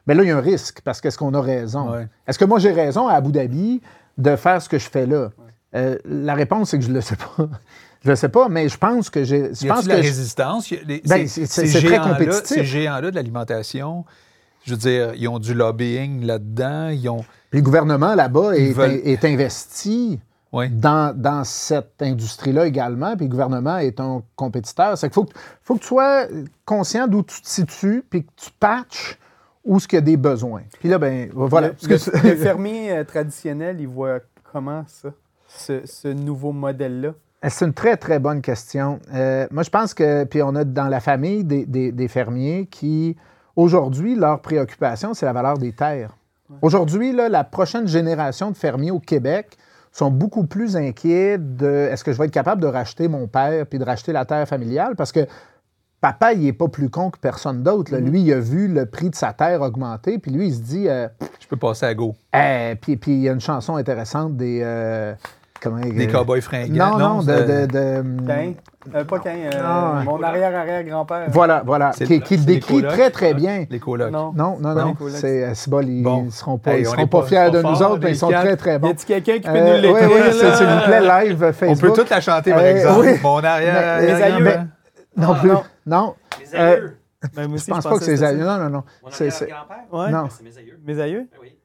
bien 0.06 0.16
là, 0.16 0.22
il 0.22 0.28
y 0.28 0.32
a 0.32 0.36
un 0.36 0.40
risque 0.40 0.80
parce 0.84 1.00
qu'est-ce 1.00 1.16
qu'on 1.16 1.32
a 1.34 1.40
raison? 1.40 1.92
Ouais. 1.92 2.08
Est-ce 2.26 2.38
que 2.38 2.44
moi, 2.44 2.58
j'ai 2.58 2.72
raison 2.72 3.08
à 3.08 3.14
Abu 3.14 3.32
Dhabi? 3.32 3.80
De 4.18 4.36
faire 4.36 4.60
ce 4.62 4.68
que 4.68 4.78
je 4.78 4.88
fais 4.88 5.06
là? 5.06 5.30
Euh, 5.74 5.96
la 6.04 6.34
réponse, 6.34 6.70
c'est 6.70 6.78
que 6.78 6.84
je 6.84 6.90
ne 6.90 6.94
le 6.94 7.00
sais 7.00 7.16
pas. 7.16 7.34
je 8.02 8.08
ne 8.08 8.12
le 8.12 8.16
sais 8.16 8.28
pas, 8.28 8.48
mais 8.48 8.68
je 8.68 8.78
pense 8.78 9.10
que 9.10 9.24
j'ai. 9.24 9.52
Je 9.54 9.66
Y 9.66 9.70
a 9.70 9.74
pense 9.74 9.84
de 9.84 9.88
la 9.88 9.96
que 9.96 10.00
résistance? 10.02 10.70
Ben, 10.70 11.00
ces- 11.04 11.26
c'est- 11.26 11.46
c'est- 11.46 11.46
ces 11.46 11.80
c'est 11.80 11.86
très 11.86 11.98
compétitif. 11.98 12.46
Ces 12.46 12.64
géants-là 12.64 13.10
de 13.10 13.16
l'alimentation, 13.16 14.04
je 14.64 14.72
veux 14.72 14.78
dire, 14.78 15.12
ils 15.16 15.26
ont 15.28 15.38
du 15.38 15.52
lobbying 15.54 16.24
là-dedans. 16.24 16.88
Ils 16.90 17.08
ont. 17.08 17.24
Puis 17.50 17.60
le 17.60 17.62
gouvernement 17.62 18.14
là-bas 18.14 18.56
est, 18.56 18.72
veulent- 18.72 19.00
est 19.04 19.24
investi 19.24 20.20
Ouais. 20.52 20.68
dans, 20.68 21.12
dans 21.16 21.42
cette 21.42 22.00
industrie-là 22.00 22.66
également, 22.66 23.16
puis 23.16 23.26
le 23.26 23.30
gouvernement 23.30 23.78
est 23.78 23.98
un 23.98 24.22
compétiteur. 24.36 24.96
C'est 24.96 25.08
qu'il 25.08 25.14
faut, 25.14 25.24
que- 25.24 25.32
faut 25.64 25.74
que 25.74 25.80
tu 25.80 25.88
sois 25.88 26.26
conscient 26.64 27.08
d'où 27.08 27.24
tu 27.24 27.42
te 27.42 27.48
situes, 27.48 28.04
puis 28.08 28.22
que 28.22 28.30
tu 28.36 28.50
patches 28.60 29.18
où 29.64 29.80
ce 29.80 29.88
qu'il 29.88 29.96
y 29.96 29.98
a 29.98 30.04
des 30.04 30.16
besoins. 30.16 30.62
Puis 30.78 30.88
là, 30.88 30.98
ben 30.98 31.28
voilà. 31.32 31.68
Le, 31.68 31.88
le- 31.88 32.28
le 32.30 32.36
fermier 32.36 32.92
euh, 32.92 33.04
traditionnel, 33.04 33.80
il 33.80 33.88
voit 33.88 34.20
comment 34.52 34.84
ça, 34.86 35.08
ce, 35.48 35.80
ce 35.84 36.08
nouveau 36.08 36.52
modèle-là? 36.52 37.14
C'est 37.48 37.66
une 37.66 37.74
très, 37.74 37.96
très 37.96 38.18
bonne 38.18 38.40
question. 38.40 39.00
Euh, 39.12 39.46
moi, 39.50 39.62
je 39.62 39.70
pense 39.70 39.92
que, 39.92 40.24
puis 40.24 40.42
on 40.42 40.54
a 40.54 40.64
dans 40.64 40.88
la 40.88 41.00
famille 41.00 41.44
des, 41.44 41.66
des- 41.66 41.92
des 41.92 42.08
fermiers 42.08 42.66
qui, 42.70 43.16
aujourd'hui, 43.56 44.14
leur 44.16 44.40
préoccupation, 44.40 45.12
c'est 45.14 45.26
la 45.26 45.32
valeur 45.32 45.58
des 45.58 45.72
terres. 45.72 46.16
Aujourd'hui, 46.62 47.12
la 47.12 47.42
prochaine 47.44 47.88
génération 47.88 48.50
de 48.50 48.56
fermiers 48.56 48.90
au 48.90 49.00
Québec 49.00 49.56
sont 49.92 50.10
beaucoup 50.10 50.44
plus 50.46 50.76
inquiets 50.76 51.38
de 51.38 51.88
est-ce 51.90 52.04
que 52.04 52.12
je 52.12 52.18
vais 52.18 52.26
être 52.26 52.30
capable 52.32 52.60
de 52.60 52.66
racheter 52.66 53.08
mon 53.08 53.26
père 53.28 53.66
puis 53.66 53.78
de 53.78 53.84
racheter 53.84 54.12
la 54.12 54.24
terre 54.24 54.46
familiale? 54.46 54.94
Parce 54.96 55.10
que 55.12 55.26
papa, 56.04 56.34
il 56.34 56.40
n'est 56.42 56.52
pas 56.52 56.68
plus 56.68 56.90
con 56.90 57.08
que 57.08 57.18
personne 57.18 57.62
d'autre. 57.62 57.90
là. 57.90 57.98
Lui, 57.98 58.20
il 58.20 58.32
a 58.34 58.38
vu 58.38 58.68
le 58.68 58.84
prix 58.84 59.08
de 59.08 59.14
sa 59.14 59.32
terre 59.32 59.62
augmenter, 59.62 60.18
puis 60.18 60.30
lui, 60.30 60.48
il 60.48 60.54
se 60.54 60.60
dit. 60.60 60.86
euh, 60.86 61.08
Je 61.40 61.46
peux 61.48 61.56
passer 61.56 61.86
à 61.86 61.94
go. 61.94 62.14
eh, 62.34 62.74
puis, 62.80 62.96
puis 62.98 63.12
il 63.12 63.20
y 63.22 63.28
a 63.28 63.32
une 63.32 63.40
chanson 63.40 63.76
intéressante 63.76 64.36
des. 64.36 64.60
euh, 64.62 65.14
comment, 65.62 65.78
Des 65.80 66.06
euh, 66.06 66.12
cowboys 66.12 66.42
fringants. 66.42 66.98
Non, 66.98 66.98
non, 66.98 67.22
de. 67.22 67.32
de- 67.32 67.66
de- 67.66 68.26
Cain? 68.26 68.52
Euh, 68.94 69.04
pas 69.04 69.18
Cain, 69.18 69.30
euh, 69.46 69.50
Ah, 69.64 70.02
mon 70.04 70.22
arrière-arrière-grand-père. 70.22 71.24
Voilà, 71.30 71.62
voilà. 71.64 71.92
C'est- 71.96 72.04
Qui, 72.04 72.20
qui 72.20 72.36
le 72.36 72.44
décrit 72.44 72.74
colocs. 72.82 72.90
très, 72.92 73.10
très 73.10 73.32
bien. 73.32 73.64
Les 73.70 73.78
colocs. 73.78 74.10
Non. 74.12 74.34
Non, 74.36 74.58
non. 74.60 74.94
C'est 75.08 75.70
bon, 75.70 75.80
ils 75.80 76.02
Bon. 76.02 76.24
ne 76.24 76.30
seront 76.30 76.58
pas, 76.58 76.72
Hey, 76.74 76.82
ils 76.82 76.88
on 76.88 76.90
seront 76.90 77.06
pas 77.06 77.20
pas- 77.22 77.26
fiers 77.26 77.50
de 77.50 77.62
nous 77.62 77.74
fort, 77.76 77.92
autres, 77.92 78.02
mais 78.04 78.10
ils 78.10 78.16
sont 78.16 78.28
très, 78.28 78.56
très 78.58 78.74
Y 78.74 78.78
bons. 78.78 78.90
a-t-il 78.90 79.06
quelqu'un 79.06 79.34
qui 79.36 79.48
peut 79.48 79.56
Euh, 79.56 79.76
nous 79.76 79.82
l'écrire? 79.82 80.10
oui, 80.12 80.20
oui, 80.26 80.32
s'il 80.34 80.66
vous 80.66 80.84
plaît, 80.84 81.00
live 81.00 81.42
euh, 81.44 81.48
On 81.48 81.52
Facebook. 81.54 81.94
peut 81.94 82.00
toute 82.02 82.10
la 82.10 82.20
chanter, 82.20 82.50
par 82.50 82.60
Euh, 82.60 82.70
exemple. 82.76 83.00
oui. 83.06 83.18
Mon 83.22 83.38
arrière. 83.42 83.74
Mais- 84.00 84.06
les 84.06 84.12
arrière- 84.12 84.34
aïeux. 84.36 84.46
arrière- 84.48 84.66
Non 85.16 85.28
Ah, 85.30 85.38
plus. 85.40 85.50
Non. 85.86 85.96
Non. 85.96 86.14
Mes 86.40 86.58
Euh, 86.58 86.74
aïeux. 86.76 86.96
Ben, 87.34 87.46
moi 87.48 87.54
aussi, 87.56 87.66
Je 87.66 87.70
pense 87.70 87.84
pas 87.84 87.98
que 87.98 88.04
c'est. 88.04 88.16
c'était 88.16 88.34
Non, 88.34 88.46
ça. 88.46 88.58
non, 88.58 88.70
non. 88.70 88.82
Mon 89.02 89.10
C'est- 89.10 89.28
arrière-grand-père? 89.42 89.84
Ouais. 89.92 90.10
Non. 90.10 90.28
C'est 90.30 90.44
mes 90.44 90.58
aïeux. 90.58 90.78
Mes 90.84 91.00
aïeux? 91.00 91.26
Ah 91.32 91.38
oui. 91.40 91.56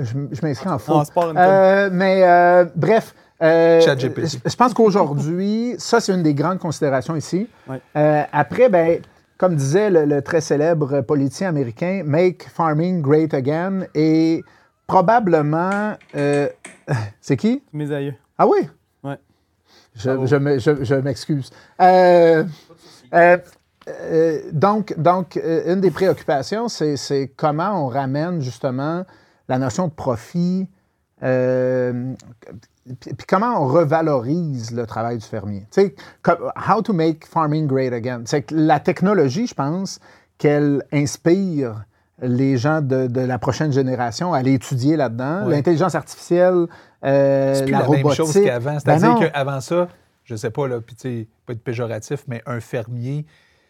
Je, 0.00 0.12
je 0.32 0.42
m'inscris 0.42 0.68
en 0.68 0.78
faux. 0.78 0.92
Non, 1.16 1.34
Euh, 1.36 1.88
mais 1.92 2.22
euh, 2.22 2.66
bref, 2.76 3.14
euh, 3.42 3.80
je, 3.80 4.38
je 4.50 4.56
pense 4.56 4.74
qu'aujourd'hui, 4.74 5.76
ça, 5.78 6.00
c'est 6.00 6.12
une 6.12 6.22
des 6.22 6.34
grandes 6.34 6.58
considérations 6.58 7.16
ici. 7.16 7.48
Ouais. 7.68 7.80
Euh, 7.96 8.22
après, 8.32 8.68
ben, 8.68 9.00
comme 9.38 9.54
disait 9.54 9.88
le, 9.88 10.04
le 10.04 10.20
très 10.20 10.40
célèbre 10.42 11.00
politicien 11.00 11.48
américain, 11.48 12.02
Make 12.04 12.48
Farming 12.50 13.00
Great 13.00 13.32
Again, 13.32 13.84
et 13.94 14.42
probablement. 14.86 15.94
euh, 16.16 16.48
c'est 17.20 17.36
qui? 17.36 17.62
Mes 17.72 17.90
aïeux. 17.92 18.14
Ah 18.36 18.46
oui? 18.46 18.68
Ouais. 19.02 19.18
Je, 19.94 20.26
je 20.26 20.36
me- 20.36 20.58
je- 20.58 20.84
je 20.84 20.94
m'excuse. 20.96 21.50
Euh, 21.80 22.44
euh, 23.14 23.38
euh, 23.88 24.40
donc, 24.52 24.94
donc 24.98 25.36
euh, 25.36 25.72
une 25.72 25.80
des 25.80 25.90
préoccupations, 25.90 26.68
c'est 26.68 26.96
c'est 26.96 27.32
comment 27.36 27.84
on 27.84 27.88
ramène 27.88 28.40
justement 28.42 29.04
la 29.48 29.58
notion 29.58 29.88
de 29.88 29.92
profit, 29.92 30.68
euh, 31.22 32.12
puis, 33.00 33.14
puis 33.14 33.26
comment 33.26 33.62
on 33.62 33.66
revalorise 33.66 34.72
le 34.72 34.86
travail 34.86 35.18
du 35.18 35.26
fermier. 35.26 35.66
Tu 35.70 35.80
sais, 35.82 35.94
how 36.68 36.82
to 36.82 36.92
make 36.92 37.26
farming 37.26 37.66
great 37.66 37.92
again. 37.92 38.22
C'est 38.26 38.42
que 38.42 38.54
la 38.54 38.80
technologie, 38.80 39.46
je 39.46 39.54
pense, 39.54 40.00
qu'elle 40.38 40.82
inspire 40.92 41.84
les 42.20 42.56
gens 42.56 42.80
de, 42.80 43.06
de 43.06 43.20
la 43.20 43.38
prochaine 43.38 43.72
génération 43.72 44.34
à 44.34 44.38
aller 44.38 44.54
étudier 44.54 44.96
là-dedans. 44.96 45.46
Ouais. 45.46 45.52
L'intelligence 45.56 45.94
artificielle, 45.94 46.66
euh, 47.04 47.54
C'est 47.54 47.62
plus 47.64 47.72
la, 47.72 47.78
la, 47.78 47.84
robotique. 47.84 48.04
même 48.06 48.14
chose 48.14 48.34
qu'avant. 48.44 48.72
Ben 48.72 48.80
C'est-à-dire 48.80 49.08
non. 49.14 49.20
qu'avant 49.20 49.60
ça, 49.60 49.88
je 50.28 50.36
sais 50.36 50.50
pas, 50.50 50.68
là, 50.68 50.80
puis 50.80 50.94
tu 50.94 51.02
sais, 51.02 51.28
pas 51.46 51.54
être 51.54 51.62
péjoratif, 51.64 52.24
mais 52.28 52.42
un 52.46 52.60
fermier, 52.60 53.24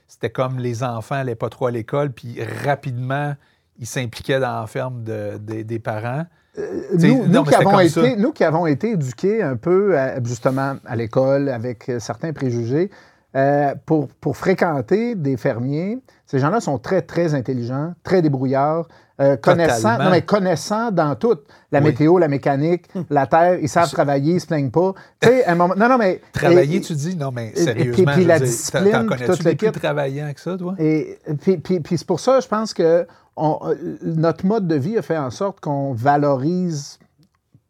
c'était 0.09 0.31
comme 0.31 0.59
les 0.59 0.83
enfants 0.83 1.15
n'allaient 1.15 1.35
pas 1.35 1.49
trop 1.49 1.67
à 1.67 1.71
l'école, 1.71 2.11
puis 2.13 2.39
rapidement, 2.65 3.35
ils 3.79 3.87
s'impliquaient 3.87 4.41
dans 4.41 4.61
la 4.61 4.67
ferme 4.67 5.05
de- 5.05 5.39
de- 5.39 5.63
des 5.63 5.79
parents. 5.79 6.25
T'sais, 6.55 7.09
nous, 7.09 7.19
non, 7.19 7.25
nous 7.27 7.29
mais 7.29 7.39
qui 7.39 7.45
c'était 7.45 7.55
avons 7.57 7.71
comme 7.71 7.81
été, 7.81 7.89
ça. 7.91 8.17
nous 8.17 8.33
qui 8.33 8.45
avons 8.45 8.67
été 8.67 8.91
éduqués 8.93 9.43
un 9.43 9.55
peu, 9.57 9.97
à- 9.97 10.21
justement, 10.25 10.75
à 10.85 10.97
l'école, 10.97 11.49
avec 11.49 11.89
euh, 11.89 12.01
certains 12.01 12.33
préjugés, 12.33 12.91
euh, 13.37 13.75
pour, 13.87 14.09
pour 14.09 14.37
fréquenter 14.37 15.15
des 15.15 15.37
fermiers, 15.37 15.99
ces 16.27 16.39
gens-là 16.41 16.61
sont 16.61 16.79
très, 16.79 17.03
très 17.03 17.35
intelligents, 17.35 17.95
très 18.03 18.23
débrouillards, 18.23 18.89
euh, 19.21 19.37
connaissant, 19.37 19.99
non, 19.99 20.11
mais 20.11 20.23
connaissant 20.23 20.91
dans 20.93 21.15
tout, 21.17 21.37
la 21.73 21.81
Oui. 21.81 21.87
météo, 21.87 22.19
la 22.19 22.29
mécanique, 22.29 22.87
la 23.11 23.27
terre, 23.27 23.59
ils 23.61 23.69
savent 23.69 23.91
travailler, 23.91 24.33
ils 24.33 24.35
ne 24.37 24.41
se 24.41 24.47
plaignent 24.47 24.71
pas. 24.71 24.95
Tu 25.21 25.29
sais, 25.29 25.45
un 25.47 25.55
moment, 25.57 25.75
non, 25.77 25.89
non, 25.89 25.99
mais... 25.99 26.21
Travailler, 26.33 26.77
et- 26.77 26.81
tu 26.81 26.93
dis? 26.95 27.17
Non, 27.17 27.31
mais 27.33 27.49
et- 27.49 27.49
et 27.49 27.53
puis- 27.53 27.65
sérieusement, 27.65 28.13
puis 28.13 28.25
la 28.25 28.39
discipline, 28.39 28.93
t'en- 28.93 29.07
connais-tu 29.07 29.43
des 29.43 29.55
plus 29.57 29.73
travaillants 29.73 30.33
que 30.33 30.41
ça, 30.41 30.57
toi? 30.57 30.75
Et 30.79 31.19
puis, 31.41 31.59
puis- 31.59 31.81
puis 31.81 31.99
c'est 31.99 32.07
pour 32.07 32.21
ça, 32.21 32.41
je 32.41 32.47
pense 32.49 32.73
que 32.73 33.07
on- 33.37 33.59
euh, 33.67 33.75
notre 34.03 34.47
mode 34.47 34.67
de 34.69 34.75
vie 34.77 34.97
a 34.99 35.03
fait 35.03 35.19
en 35.19 35.31
sorte 35.31 35.61
qu'on 35.61 35.93
valorise 35.95 36.99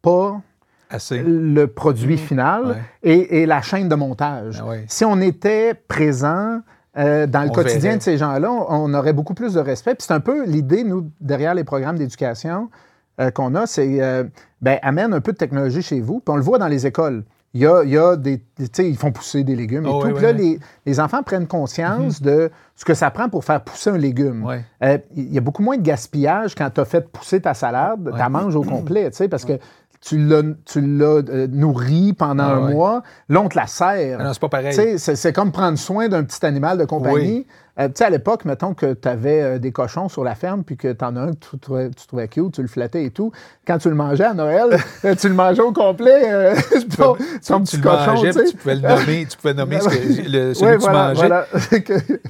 pas 0.02 0.40
Assez. 0.90 1.22
le 1.24 1.66
produit 1.66 2.16
final 2.18 2.64
Ouais. 2.66 2.76
et, 3.02 3.40
et 3.42 3.46
la 3.46 3.60
chaîne 3.62 3.88
de 3.88 3.94
montage. 3.94 4.58
Ah 4.62 4.66
ouais. 4.66 4.84
Si 4.88 5.04
on 5.04 5.20
était 5.20 5.74
présent 5.74 6.60
euh, 6.96 7.26
dans 7.26 7.42
le 7.42 7.50
On 7.50 7.52
quotidien 7.52 7.80
verrait. 7.80 7.96
de 7.98 8.02
ces 8.02 8.16
gens-là, 8.18 8.50
on, 8.50 8.66
on 8.70 8.94
aurait 8.94 9.12
beaucoup 9.12 9.34
plus 9.34 9.54
de 9.54 9.60
respect. 9.60 9.94
Puis 9.94 10.06
c'est 10.08 10.14
un 10.14 10.20
peu 10.20 10.44
l'idée, 10.44 10.84
nous, 10.84 11.10
derrière 11.20 11.54
les 11.54 11.64
programmes 11.64 11.98
d'éducation 11.98 12.70
euh, 13.20 13.30
qu'on 13.30 13.54
a, 13.54 13.66
c'est 13.66 14.00
euh, 14.00 14.24
ben, 14.62 14.78
amène 14.82 15.12
un 15.12 15.20
peu 15.20 15.32
de 15.32 15.36
technologie 15.38 15.82
chez 15.82 16.00
vous. 16.00 16.20
Puis 16.20 16.32
on 16.32 16.36
le 16.36 16.42
voit 16.42 16.58
dans 16.58 16.68
les 16.68 16.86
écoles. 16.86 17.24
Il 17.54 17.62
y 17.62 17.66
a, 17.66 17.82
il 17.82 17.90
y 17.90 17.96
a 17.98 18.14
des. 18.14 18.38
Tu 18.58 18.66
sais, 18.70 18.88
ils 18.88 18.96
font 18.96 19.10
pousser 19.10 19.42
des 19.42 19.56
légumes 19.56 19.86
et 19.86 19.90
Oh, 19.90 20.00
tout. 20.02 20.08
oui, 20.08 20.12
Puis 20.14 20.22
là, 20.22 20.32
oui. 20.32 20.36
Les, 20.38 20.58
les 20.90 21.00
enfants 21.00 21.22
prennent 21.22 21.46
conscience 21.46 22.20
de 22.20 22.50
ce 22.76 22.84
que 22.84 22.92
ça 22.92 23.10
prend 23.10 23.30
pour 23.30 23.42
faire 23.42 23.62
pousser 23.64 23.88
un 23.90 23.96
légume. 23.96 24.46
Il 25.16 25.32
y 25.32 25.38
a 25.38 25.40
beaucoup 25.40 25.62
moins 25.62 25.78
de 25.78 25.82
gaspillage 25.82 26.54
quand 26.54 26.68
tu 26.70 26.80
as 26.80 26.84
fait 26.84 27.08
pousser 27.08 27.40
ta 27.40 27.54
salade, 27.54 28.10
tu 28.12 28.18
la 28.18 28.28
manges 28.28 28.54
au 28.54 28.62
complet, 28.62 29.10
tu 29.10 29.16
sais, 29.16 29.28
parce 29.28 29.46
que 29.46 29.54
tu 30.00 30.18
l'as 30.18 30.42
tu 30.64 30.80
l'as, 30.80 31.22
euh, 31.28 31.46
nourri 31.48 32.12
pendant 32.12 32.44
Ah 32.44 32.54
un 32.54 32.66
ouais. 32.66 32.72
mois, 32.72 33.02
là, 33.28 33.40
on 33.40 33.48
te 33.48 33.56
la 33.56 33.66
sert. 33.66 34.18
Ah 34.20 34.24
non, 34.24 34.32
c'est 34.32 34.40
pas 34.40 34.48
pareil. 34.48 34.98
C'est 34.98 35.32
comme 35.32 35.52
prendre 35.52 35.78
soin 35.78 36.08
d'un 36.08 36.24
petit 36.24 36.44
animal 36.46 36.78
de 36.78 36.84
compagnie. 36.84 37.46
Euh, 37.80 37.86
tu 37.86 37.92
sais, 37.96 38.04
à 38.06 38.10
l'époque, 38.10 38.44
mettons 38.44 38.74
que 38.74 38.92
tu 38.92 39.06
avais 39.06 39.60
des 39.60 39.70
cochons 39.70 40.08
sur 40.08 40.24
la 40.24 40.34
ferme, 40.34 40.64
puis 40.64 40.76
que 40.76 40.92
tu 40.92 41.04
en 41.04 41.14
as 41.14 41.20
un 41.20 41.32
que 41.32 41.46
tu 41.50 41.58
trouvais, 41.60 41.90
tu 41.90 42.06
trouvais 42.08 42.26
cute, 42.26 42.52
tu 42.54 42.62
le 42.62 42.66
flattais 42.66 43.04
et 43.04 43.10
tout. 43.10 43.30
Quand 43.68 43.78
tu 43.78 43.88
le 43.88 43.94
mangeais 43.94 44.24
à 44.24 44.34
Noël, 44.34 44.78
euh, 45.04 45.14
tu 45.14 45.28
le 45.28 45.34
mangeais 45.34 45.62
au 45.62 45.72
complet. 45.72 46.22
euh, 46.32 46.56
ton, 46.96 47.14
ton 47.46 47.60
tu 47.60 47.62
petit 47.64 47.76
le 47.76 47.82
cochon, 47.84 48.14
mangeais, 48.14 48.32
tu 48.50 48.56
pouvais 48.56 48.74
le 48.74 48.80
nommer, 48.80 49.26
tu 49.26 49.36
pouvais 49.36 49.54
nommer 49.54 49.80
ce 49.80 49.88
que, 49.88 50.28
le, 50.28 50.54
celui 50.54 50.78
que 50.78 50.84
tu 50.84 50.90
mangeais. 50.90 51.14
voilà. 51.14 51.46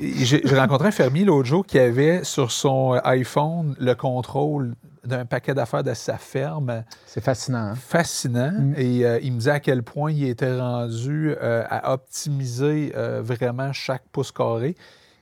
J'ai 0.00 0.42
rencontré 0.54 0.88
un 0.88 0.90
fermier 0.90 1.24
l'autre 1.24 1.48
jour 1.48 1.64
qui 1.64 1.78
avait 1.78 2.24
sur 2.24 2.50
son 2.50 2.94
euh, 2.94 2.98
iPhone 3.04 3.74
le 3.80 3.94
contrôle 3.94 4.74
d'un 5.04 5.24
paquet 5.24 5.54
d'affaires 5.54 5.82
de 5.82 5.94
sa 5.94 6.18
ferme. 6.18 6.84
C'est 7.06 7.22
fascinant. 7.22 7.58
hein? 7.58 7.74
Fascinant. 7.74 8.52
Mm. 8.52 8.74
Et 8.76 9.04
euh, 9.04 9.18
il 9.22 9.32
me 9.32 9.38
disait 9.38 9.52
à 9.52 9.60
quel 9.60 9.82
point 9.82 10.12
il 10.12 10.28
était 10.28 10.58
rendu 10.58 11.34
euh, 11.40 11.64
à 11.68 11.92
optimiser 11.92 12.92
euh, 12.96 13.20
vraiment 13.22 13.72
chaque 13.72 14.04
pouce 14.12 14.32
carré. 14.32 14.76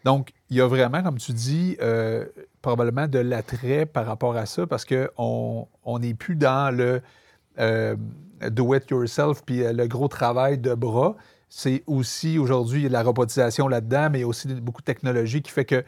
Donc, 0.04 0.30
il 0.50 0.56
y 0.56 0.60
a 0.60 0.66
vraiment, 0.66 1.02
comme 1.02 1.18
tu 1.18 1.32
dis, 1.32 1.76
probablement 2.62 3.08
de 3.08 3.18
l'attrait 3.18 3.86
par 3.86 4.06
rapport 4.06 4.36
à 4.36 4.46
ça 4.46 4.64
parce 4.66 4.84
qu'on 4.84 5.66
on 5.84 5.98
n'est 5.98 6.14
plus 6.14 6.36
dans 6.36 6.72
le 6.72 7.02
do 8.50 8.74
it 8.74 8.88
yourself 8.88 9.42
puis 9.44 9.64
le 9.64 9.86
gros 9.88 10.06
travail 10.06 10.58
de 10.58 10.74
bras. 10.74 11.16
C'est 11.48 11.82
aussi 11.88 12.38
aujourd'hui 12.38 12.80
il 12.80 12.82
y 12.84 12.86
a 12.86 12.88
de 12.88 12.92
la 12.92 13.02
robotisation 13.02 13.66
là-dedans, 13.66 14.08
mais 14.10 14.18
il 14.18 14.22
y 14.22 14.24
a 14.24 14.28
aussi 14.28 14.46
beaucoup 14.46 14.80
de 14.80 14.86
technologie 14.86 15.42
qui 15.42 15.50
fait 15.50 15.64
que 15.64 15.84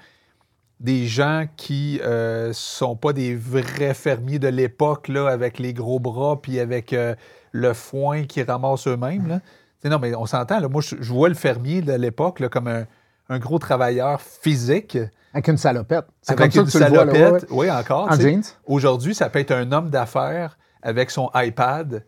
des 0.81 1.07
gens 1.07 1.47
qui 1.57 2.01
ne 2.05 2.51
sont 2.53 2.97
pas 2.97 3.13
des 3.13 3.35
vrais 3.35 3.95
fermiers 3.95 4.39
de 4.39 4.49
l'époque, 4.49 5.09
là, 5.09 5.29
avec 5.29 5.59
les 5.59 5.73
gros 5.73 5.99
bras 5.99 6.41
puis 6.41 6.61
avec 6.61 6.93
euh, 6.93 7.15
le 7.53 7.75
foin 7.75 8.25
qu'ils 8.25 8.45
ramassent 8.45 8.87
eux-mêmes. 8.87 9.41
Non, 9.85 9.99
mais 9.99 10.15
on 10.15 10.27
s'entend. 10.27 10.61
là. 10.61 10.69
Moi, 10.69 10.83
je, 10.83 11.13
vois 11.13 11.29
le 11.29 11.35
fermier 11.35 11.83
de 11.83 11.93
l'époque 11.93 12.41
là, 12.41 12.49
comme 12.49 12.69
un, 12.69 12.85
un 13.29 13.39
gros 13.39 13.59
travailleur 13.59 14.21
physique. 14.21 14.99
Avec 15.33 15.49
une 15.49 15.57
salopette. 15.57 16.07
C'est 16.23 16.37
comme 16.37 16.51
ça 16.51 16.61
une 16.61 16.67
que 16.67 16.71
tu 16.71 16.79
le 16.79 16.87
vois, 16.87 17.05
là, 17.05 17.13
ouais, 17.13 17.19
salopette. 17.19 17.49
Oui, 17.51 17.71
encore. 17.71 18.11
En 18.11 18.17
jeans. 18.19 18.43
Aujourd'hui, 18.67 19.15
ça 19.15 19.29
peut 19.31 19.39
être 19.39 19.53
un 19.53 19.71
homme 19.73 19.91
d'affaires 19.91 20.59
avec 20.83 21.11
son 21.11 21.31
iPad. 21.35 22.05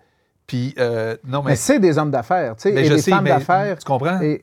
Puis, 0.50 0.74
euh, 0.80 1.16
non, 1.28 1.42
mais. 1.44 1.50
Mais 1.52 1.56
c'est 1.56 1.78
des 1.78 1.96
hommes 1.96 2.10
d'affaires, 2.10 2.56
tu 2.56 2.62
sais, 2.62 2.72
mais 2.72 2.80
et 2.80 2.84
je 2.86 2.94
des 2.94 3.00
sais, 3.02 3.12
femmes 3.12 3.22
d'affaires. 3.24 3.78
Tu 3.78 3.84
comprends? 3.84 4.20
et- 4.20 4.42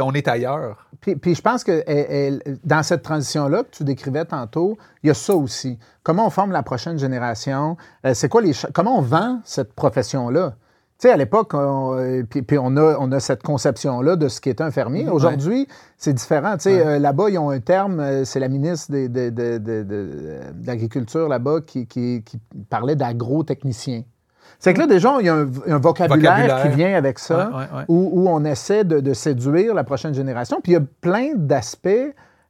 on 0.00 0.12
est 0.12 0.26
ailleurs. 0.26 0.88
Puis, 1.00 1.14
puis 1.14 1.36
je 1.36 1.40
pense 1.40 1.62
que 1.62 1.84
elle- 1.86 2.40
elle- 2.44 2.58
dans 2.64 2.82
cette 2.82 3.02
transition-là 3.02 3.62
que 3.62 3.68
tu 3.70 3.84
décrivais 3.84 4.24
tantôt, 4.24 4.76
il 5.04 5.06
y 5.06 5.10
a 5.10 5.14
ça 5.14 5.36
aussi. 5.36 5.78
Comment 6.02 6.26
on 6.26 6.30
forme 6.30 6.50
la 6.50 6.64
prochaine 6.64 6.98
génération? 6.98 7.76
Euh, 8.04 8.12
c'est 8.12 8.28
quoi 8.28 8.42
les 8.42 8.50
comment 8.74 8.98
on 8.98 9.02
vend 9.02 9.40
cette 9.44 9.72
profession-là? 9.74 10.56
Tu 10.98 11.06
sais, 11.06 11.12
à 11.12 11.16
l'époque, 11.16 11.54
on, 11.54 11.94
euh, 11.96 12.24
puis, 12.28 12.42
puis 12.42 12.58
on, 12.58 12.76
a, 12.76 12.96
on 12.98 13.12
a 13.12 13.20
cette 13.20 13.44
conception-là 13.44 14.16
de 14.16 14.26
ce 14.26 14.40
qu'est 14.40 14.60
un 14.60 14.72
fermier. 14.72 15.08
Aujourd'hui, 15.08 15.68
c'est 15.96 16.12
différent. 16.14 16.54
Tu 16.56 16.62
sais, 16.62 16.74
Ouais. 16.76 16.86
euh, 16.86 16.98
là-bas, 16.98 17.30
ils 17.30 17.38
ont 17.38 17.50
un 17.50 17.60
terme, 17.60 18.24
c'est 18.24 18.40
la 18.40 18.48
ministre 18.48 18.90
de 18.90 20.66
l'Agriculture 20.66 21.28
là-bas 21.28 21.60
qui, 21.66 21.86
qui- 21.86 22.22
qui 22.24 22.38
parlait 22.68 22.96
d'agro-technicien. 22.96 24.02
C'est 24.58 24.72
que 24.74 24.78
là, 24.80 24.86
déjà, 24.86 25.16
il 25.20 25.26
y 25.26 25.28
a 25.28 25.34
un, 25.34 25.46
un 25.68 25.78
vocabulaire, 25.78 26.32
Vocabulaire. 26.32 26.62
qui 26.62 26.68
vient 26.76 26.94
avec 26.96 27.18
ça 27.18 27.50
Ouais, 27.50 27.56
ouais, 27.56 27.78
ouais. 27.78 27.84
où, 27.88 28.10
où 28.14 28.28
on 28.28 28.44
essaie 28.44 28.84
de, 28.84 29.00
de 29.00 29.12
séduire 29.14 29.74
la 29.74 29.84
prochaine 29.84 30.14
génération. 30.14 30.60
Puis 30.62 30.72
il 30.72 30.74
y 30.76 30.78
a 30.78 30.84
plein 31.00 31.32
d'aspects 31.34 31.88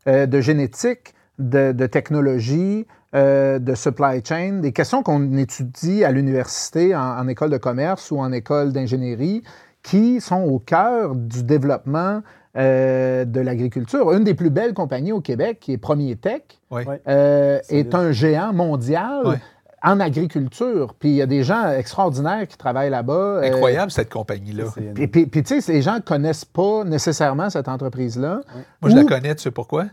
euh, 0.09 0.27
de 0.27 0.41
génétique, 0.41 1.15
de, 1.39 1.73
de 1.73 1.87
technologie, 1.87 2.87
euh, 3.15 3.59
de 3.59 3.75
supply 3.75 4.23
chain, 4.25 4.61
des 4.61 4.73
questions 4.73 5.03
qu'on 5.03 5.37
étudie 5.37 6.05
à 6.05 6.13
l'université, 6.13 6.95
en, 6.95 7.19
en 7.19 7.29
école 7.29 7.51
de 7.51 7.57
commerce 7.59 8.11
ou 8.11 8.19
en 8.19 8.31
école 8.33 8.73
d'ingénierie, 8.73 9.43
qui 9.83 10.21
sont 10.21 10.43
au 10.43 10.59
cœur 10.59 11.15
du 11.15 11.43
développement 11.45 12.23
euh, 12.57 13.25
de 13.25 13.41
l'agriculture. 13.41 14.13
Une 14.13 14.25
des 14.25 14.35
plus 14.35 14.51
belles 14.51 14.75
compagnies 14.75 15.13
au 15.13 15.21
Québec, 15.21 15.59
qui 15.61 15.73
est 15.73 15.79
Premier 15.79 16.17
Tech, 16.17 16.43
Oui. 16.71 16.83
Euh, 17.07 17.59
C'est 17.63 17.77
est 17.77 17.95
un 17.95 18.13
géant 18.13 18.53
mondial 18.53 19.27
Ouais. 19.27 19.37
En 19.83 20.01
agriculture. 20.01 20.95
Puis 20.99 21.11
il 21.11 21.15
y 21.17 21.23
a 21.23 21.27
des 21.27 21.43
gens 21.43 21.71
extraordinaires 21.71 22.47
qui 22.49 22.57
travaillent 22.57 22.91
là-bas. 22.91 23.13
euh, 23.13 23.43
Incroyable, 23.53 23.91
cette 23.91 24.11
compagnie-là. 24.13 24.65
Puis, 24.95 25.07
puis- 25.09 25.27
puis, 25.27 25.43
tu 25.43 25.61
sais, 25.61 25.73
les 25.73 25.83
gens 25.83 25.97
ne 25.97 26.01
connaissent 26.01 26.45
pas 26.45 26.85
nécessairement 26.85 27.51
cette 27.51 27.69
entreprise-là. 27.69 28.41
Moi, 28.83 28.91
je 28.91 28.97
la 28.97 29.03
Ou- 29.03 29.07
connais, 29.07 29.35
tu 29.35 29.43
sais 29.43 29.51
pourquoi? 29.51 29.87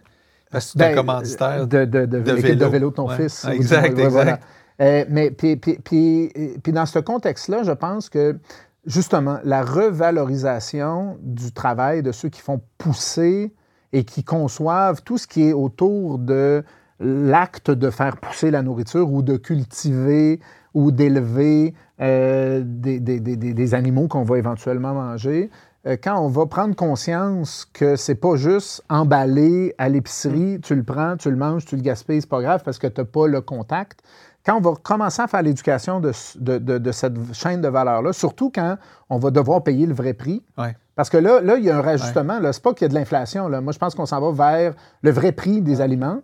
Parce 0.51 0.71
que 0.73 0.79
c'est 0.79 0.85
un 0.85 0.89
Ben, 0.89 0.95
commanditaire. 0.95 1.67
De, 1.67 1.85
de, 1.85 2.05
de, 2.05 2.19
de 2.19 2.31
vélo. 2.31 2.59
de 2.59 2.65
vélo 2.65 2.89
de 2.91 2.95
ton 2.95 3.07
Ouais. 3.09 3.15
fils. 3.17 3.45
Ah, 3.47 3.53
exact, 3.55 3.95
Ouais, 3.97 4.03
exact. 4.05 4.43
Euh, 4.81 5.05
mais 5.09 5.31
puis, 5.31 5.55
puis 5.57 6.73
dans 6.73 6.85
ce 6.85 6.99
contexte-là, 6.99 7.63
je 7.63 7.71
pense 7.71 8.09
que 8.09 8.37
justement, 8.85 9.39
la 9.43 9.63
revalorisation 9.63 11.17
du 11.21 11.51
travail 11.51 12.03
de 12.03 12.11
ceux 12.11 12.29
qui 12.29 12.41
font 12.41 12.61
pousser 12.77 13.53
et 13.91 14.03
qui 14.03 14.23
conçoivent 14.23 15.01
tout 15.03 15.17
ce 15.17 15.27
qui 15.27 15.49
est 15.49 15.53
autour 15.53 16.17
de 16.19 16.63
l'acte 17.03 17.69
de 17.71 17.89
faire 17.89 18.17
pousser 18.17 18.49
la 18.51 18.61
nourriture 18.61 19.11
ou 19.11 19.21
de 19.21 19.37
cultiver 19.37 20.39
ou 20.73 20.91
d'élever 20.91 21.73
euh, 22.01 22.63
des, 22.65 22.99
des- 22.99 23.19
des- 23.19 23.35
des- 23.53 23.73
animaux 23.75 24.07
qu'on 24.07 24.23
va 24.23 24.37
éventuellement 24.37 24.93
manger, 24.93 25.51
euh, 25.85 25.97
quand 26.01 26.17
on 26.19 26.27
va 26.29 26.45
prendre 26.47 26.75
conscience 26.75 27.67
que 27.73 27.95
c'est 27.95 28.15
pas 28.15 28.35
juste 28.35 28.83
emballé 28.89 29.75
à 29.77 29.89
l'épicerie, 29.89 30.59
tu 30.63 30.73
le 30.75 30.83
prends, 30.83 31.17
tu 31.17 31.29
le 31.29 31.35
manges, 31.37 31.65
tu 31.65 31.75
le 31.75 31.81
gaspilles, 31.81 32.21
c'est 32.21 32.29
pas 32.29 32.41
grave 32.41 32.61
parce 32.65 32.79
que 32.79 32.87
tu 32.87 33.01
n'as 33.01 33.05
pas 33.05 33.27
le 33.27 33.41
contact. 33.41 33.99
Quand 34.45 34.57
on 34.57 34.61
va 34.61 34.73
commencer 34.81 35.21
à 35.21 35.27
faire 35.27 35.41
l'éducation 35.43 35.99
de, 35.99 36.11
de- 36.39 36.57
de- 36.57 36.77
de 36.77 36.91
cette 36.91 37.15
chaîne 37.33 37.61
de 37.61 37.67
valeur-là, 37.67 38.11
surtout 38.13 38.49
quand 38.53 38.77
on 39.09 39.17
va 39.19 39.29
devoir 39.31 39.63
payer 39.63 39.85
le 39.85 39.93
vrai 39.93 40.13
prix, 40.13 40.41
Ouais. 40.57 40.75
parce 40.95 41.09
que 41.09 41.17
là, 41.17 41.39
là, 41.41 41.55
il 41.57 41.63
y 41.63 41.69
a 41.69 41.77
un 41.77 41.81
rajustement. 41.81 42.39
Ce 42.41 42.47
n'est 42.47 42.61
pas 42.61 42.73
qu'il 42.73 42.85
y 42.85 42.85
a 42.85 42.89
de 42.89 42.93
l'inflation. 42.95 43.47
Moi, 43.61 43.71
je 43.73 43.77
pense 43.79 43.93
qu'on 43.95 44.05
s'en 44.05 44.19
va 44.19 44.31
vers 44.57 44.73
le 45.01 45.11
vrai 45.11 45.31
prix 45.31 45.61
des 45.61 45.79
aliments 45.79 46.19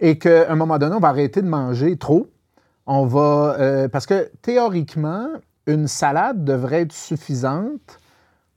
et 0.00 0.18
qu'à 0.18 0.50
un 0.50 0.56
moment 0.56 0.78
donné, 0.78 0.96
on 0.96 1.00
va 1.00 1.08
arrêter 1.08 1.42
de 1.42 1.48
manger 1.48 1.96
trop. 1.96 2.26
On 2.86 3.06
va. 3.06 3.56
euh, 3.58 3.88
parce 3.88 4.06
que 4.06 4.30
théoriquement, 4.42 5.28
une 5.66 5.86
salade 5.86 6.44
devrait 6.44 6.82
être 6.82 6.92
suffisante 6.92 8.00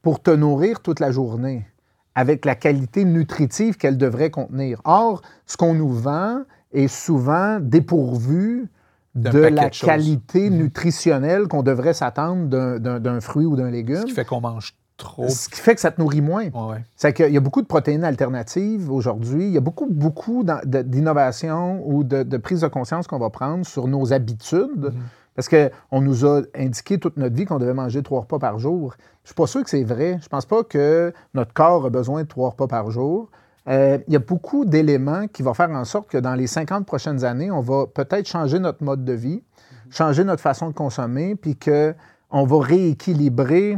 pour 0.01 0.21
te 0.21 0.31
nourrir 0.31 0.81
toute 0.81 0.99
la 0.99 1.11
journée 1.11 1.67
avec 2.15 2.45
la 2.45 2.55
qualité 2.55 3.05
nutritive 3.05 3.77
qu'elle 3.77 3.97
devrait 3.97 4.29
contenir. 4.29 4.81
Or, 4.85 5.21
ce 5.45 5.57
qu'on 5.57 5.73
nous 5.73 5.91
vend 5.91 6.43
est 6.71 6.87
souvent 6.87 7.59
dépourvu 7.59 8.69
de 9.15 9.39
la 9.39 9.69
de 9.69 9.85
qualité 9.85 10.49
nutritionnelle 10.49 11.47
qu'on 11.47 11.63
devrait 11.63 11.93
s'attendre 11.93 12.47
d'un 12.79 13.21
fruit 13.21 13.45
ou 13.45 13.55
d'un 13.55 13.69
légume. 13.69 14.01
Ce 14.01 14.05
qui 14.05 14.11
fait 14.11 14.25
qu'on 14.25 14.41
mange 14.41 14.73
trop. 14.97 15.27
Ce 15.27 15.49
qui 15.49 15.59
fait 15.59 15.75
que 15.75 15.81
ça 15.81 15.91
te 15.91 15.99
nourrit 16.01 16.21
moins. 16.21 16.45
Ouais. 16.49 16.83
C'est 16.95 17.13
qu'il 17.13 17.31
y 17.31 17.37
a 17.37 17.39
beaucoup 17.41 17.61
de 17.61 17.67
protéines 17.67 18.03
alternatives 18.03 18.91
aujourd'hui. 18.91 19.45
Il 19.47 19.51
y 19.51 19.57
a 19.57 19.61
beaucoup, 19.61 19.87
beaucoup 19.89 20.43
d'in- 20.43 20.61
de- 20.65 20.81
d'innovation 20.81 21.81
ou 21.85 22.03
de, 22.03 22.23
de 22.23 22.37
prise 22.37 22.61
de 22.61 22.67
conscience 22.67 23.07
qu'on 23.07 23.19
va 23.19 23.29
prendre 23.29 23.65
sur 23.65 23.87
nos 23.87 24.13
habitudes. 24.13 24.93
Parce 25.35 25.49
qu'on 25.49 26.01
nous 26.01 26.25
a 26.27 26.41
indiqué 26.55 26.99
toute 26.99 27.17
notre 27.17 27.35
vie 27.35 27.45
qu'on 27.45 27.57
devait 27.57 27.73
manger 27.73 28.03
trois 28.03 28.21
repas 28.21 28.37
par 28.37 28.59
jour. 28.59 28.93
Je 29.23 29.29
suis 29.29 29.35
pas 29.35 29.47
sûr 29.47 29.63
que 29.63 29.69
c'est 29.69 29.83
vrai. 29.83 30.19
Je 30.21 30.27
pense 30.29 30.45
pas 30.45 30.63
que 30.63 31.11
notre 31.33 31.53
corps 31.53 31.85
a 31.87 31.89
besoin 31.89 32.21
de 32.21 32.27
trois 32.27 32.49
repas 32.51 32.67
par 32.67 32.91
jour. 32.91 33.29
Euh, 33.67 33.97
il 34.07 34.13
y 34.13 34.15
a 34.15 34.19
beaucoup 34.19 34.63
d'éléments 34.65 35.27
qui 35.27 35.41
vont 35.41 35.53
faire 35.55 35.71
en 35.71 35.85
sorte 35.85 36.07
que 36.09 36.17
dans 36.19 36.35
les 36.35 36.45
50 36.47 36.85
prochaines 36.85 37.23
années, 37.23 37.49
on 37.49 37.61
va 37.61 37.87
peut-être 37.87 38.27
changer 38.27 38.59
notre 38.59 38.83
mode 38.83 39.05
de 39.05 39.13
vie, 39.13 39.41
changer 39.89 40.23
notre 40.23 40.41
façon 40.41 40.67
de 40.67 40.73
consommer, 40.73 41.35
puis 41.35 41.55
qu'on 41.55 42.45
va 42.45 42.59
rééquilibrer 42.61 43.77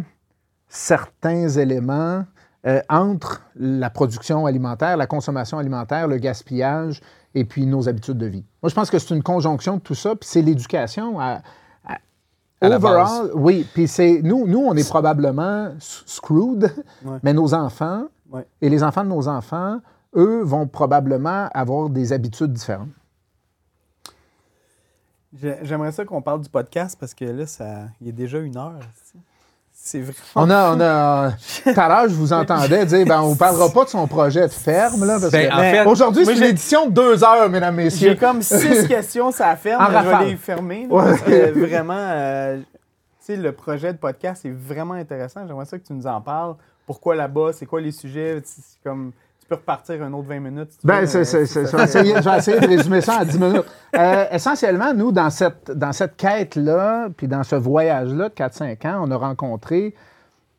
certains 0.76 1.47
éléments 1.49 2.26
euh, 2.65 2.82
entre 2.89 3.41
la 3.55 3.89
production 3.89 4.45
alimentaire, 4.45 4.97
la 4.97 5.07
consommation 5.07 5.57
alimentaire, 5.59 6.07
le 6.07 6.17
gaspillage 6.17 7.01
et 7.36 7.45
puis 7.45 7.65
nos 7.65 7.88
habitudes 7.88 8.17
de 8.17 8.26
vie. 8.26 8.43
Moi, 8.63 8.69
je 8.69 8.76
pense 8.76 8.89
que 8.89 8.97
c'est 8.99 9.13
une 9.13 9.23
conjonction 9.23 9.76
de 9.78 9.82
tout 9.82 9.93
ça, 9.95 10.15
puis 10.15 10.28
c'est 10.28 10.41
l'éducation 10.41 11.19
à, 11.19 11.41
à- 11.86 11.97
À 12.61 12.69
la 12.69 12.78
overall, 12.78 13.32
oui, 13.36 13.67
puis 13.73 13.88
c'est 13.88 14.21
nous, 14.23 14.47
nous, 14.47 14.59
on 14.59 14.73
est 14.76 14.88
probablement 14.89 15.71
screwed, 15.80 16.71
Ouais. 17.05 17.19
mais 17.23 17.34
nos 17.34 17.53
enfants 17.53 18.05
Ouais. 18.32 18.45
et 18.61 18.69
les 18.69 18.82
enfants 18.84 19.03
de 19.03 19.09
nos 19.09 19.28
enfants, 19.28 19.80
eux, 20.15 20.41
vont 20.43 20.65
probablement 20.67 21.47
avoir 21.53 21.89
des 21.89 22.11
habitudes 22.13 22.53
différentes. 22.53 22.89
J'ai- 25.34 25.59
J'aimerais 25.63 25.91
ça 25.91 26.05
qu'on 26.05 26.21
parle 26.21 26.41
du 26.41 26.49
podcast 26.49 26.97
parce 26.99 27.13
que 27.13 27.26
là, 27.26 27.45
ça, 27.45 27.84
il 28.01 28.07
est 28.07 28.11
déjà 28.13 28.39
une 28.39 28.57
heure. 28.57 28.80
C'est 29.88 30.01
vraiment. 30.01 30.17
On 30.33 30.49
a, 30.49 30.75
on 30.75 30.81
a, 30.81 31.31
tout 31.63 31.79
à 31.79 31.88
l'heure, 31.88 32.09
je 32.09 32.15
vous 32.15 32.33
entendais 32.33 32.88
dire, 32.88 33.05
ben, 33.05 33.21
on 33.21 33.33
ne 33.33 33.36
parlera 33.38 33.69
pas 33.69 33.83
de 33.83 33.89
son 33.89 34.07
projet 34.07 34.41
de 34.47 34.51
ferme, 34.51 35.05
là, 35.05 35.19
parce 35.19 35.31
Ben, 35.31 35.47
que 35.47 35.53
en 35.53 35.59
fait, 35.59 35.86
aujourd'hui, 35.86 36.25
c'est 36.25 36.36
une 36.38 36.43
édition 36.43 36.88
de 36.88 36.91
deux 36.91 37.23
heures, 37.23 37.47
mesdames, 37.51 37.75
messieurs. 37.75 38.09
J'ai 38.13 38.17
comme 38.17 38.41
six 38.41 38.88
questions, 38.88 39.31
ça 39.31 39.55
ferme. 39.55 39.83
En 39.83 40.01
je 40.01 40.09
vais 40.09 40.25
les 40.31 40.36
fermer. 40.38 40.88
là, 40.89 40.95
Ouais. 40.95 41.03
parce 41.11 41.21
que 41.21 41.51
vraiment, 41.67 41.93
euh, 41.99 42.57
tu 42.57 42.64
sais, 43.19 43.35
le 43.35 43.51
projet 43.51 43.93
de 43.93 43.99
podcast 43.99 44.43
est 44.45 44.55
vraiment 44.57 44.95
intéressant. 44.95 45.45
J'aimerais 45.47 45.65
ça 45.65 45.77
que 45.77 45.85
tu 45.85 45.93
nous 45.93 46.07
en 46.07 46.19
parles. 46.19 46.55
Pourquoi 46.88 47.14
là-bas? 47.15 47.51
C'est 47.53 47.68
quoi 47.68 47.80
les 47.80 47.91
sujets? 47.91 48.41
C'est 48.43 48.64
comme, 48.84 49.11
Tu 49.45 49.49
peux 49.49 49.55
repartir 49.57 50.01
un 50.01 50.11
autre 50.13 50.27
20 50.27 50.39
minutes. 50.39 50.72
si 50.72 50.77
Ben, 50.84 51.01
veux, 51.01 51.05
c'est, 51.05 51.19
euh, 51.19 51.23
c'est- 51.23 51.45
si 51.45 51.53
c'est- 51.53 51.65
ça 51.67 51.72
je, 51.72 51.77
vais 51.77 51.84
essayer, 51.84 52.15
je 52.19 52.30
vais 52.30 52.38
essayer 52.38 52.59
de 52.59 52.65
résumer 52.77 53.01
ça 53.01 53.19
en 53.22 53.26
10 53.26 53.39
minutes. 53.39 53.65
Euh, 53.95 54.26
essentiellement, 54.31 54.91
nous, 54.95 55.11
dans 55.11 55.30
cette, 55.30 55.69
dans 55.69 55.91
cette 55.93 56.15
quête-là, 56.17 57.09
puis 57.15 57.27
dans 57.27 57.43
ce 57.43 57.55
voyage-là 57.55 58.30
de 58.30 58.34
4-5 58.34 58.84
ans, 58.88 59.01
on 59.07 59.11
a 59.11 59.15
rencontré 59.17 59.93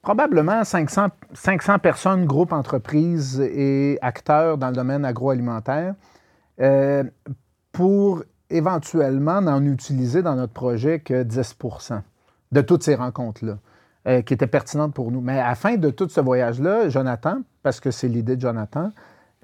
probablement 0.03 0.63
500, 0.63 1.09
500 1.35 1.81
personnes, 1.81 2.27
groupes, 2.27 2.53
entreprises 2.53 3.41
et 3.41 3.99
acteurs 4.03 4.57
dans 4.57 4.69
le 4.69 4.75
domaine 4.75 5.05
agroalimentaire 5.05 5.95
euh, 6.61 7.03
pour 7.73 8.23
éventuellement 8.51 9.41
n'en 9.41 9.65
utiliser 9.65 10.23
dans 10.23 10.37
notre 10.37 10.53
projet 10.53 11.01
que 11.01 11.25
10% 11.25 12.03
de 12.53 12.61
toutes 12.61 12.85
ces 12.85 12.95
rencontres-là. 12.95 13.59
Euh, 14.07 14.23
qui 14.23 14.35
étaient 14.35 14.47
pertinentes 14.47 14.95
pour 14.95 15.11
nous. 15.11 15.21
Mais 15.21 15.39
à 15.41 15.49
la 15.49 15.55
fin 15.55 15.77
de 15.77 15.91
tout 15.91 16.09
ce 16.09 16.21
voyage-là, 16.21 16.89
Jonathan, 16.89 17.39
parce 17.63 17.81
que 17.81 17.91
c'est 17.91 18.09
l'idée 18.09 18.37
de 18.37 18.41
Jonathan, 18.41 18.91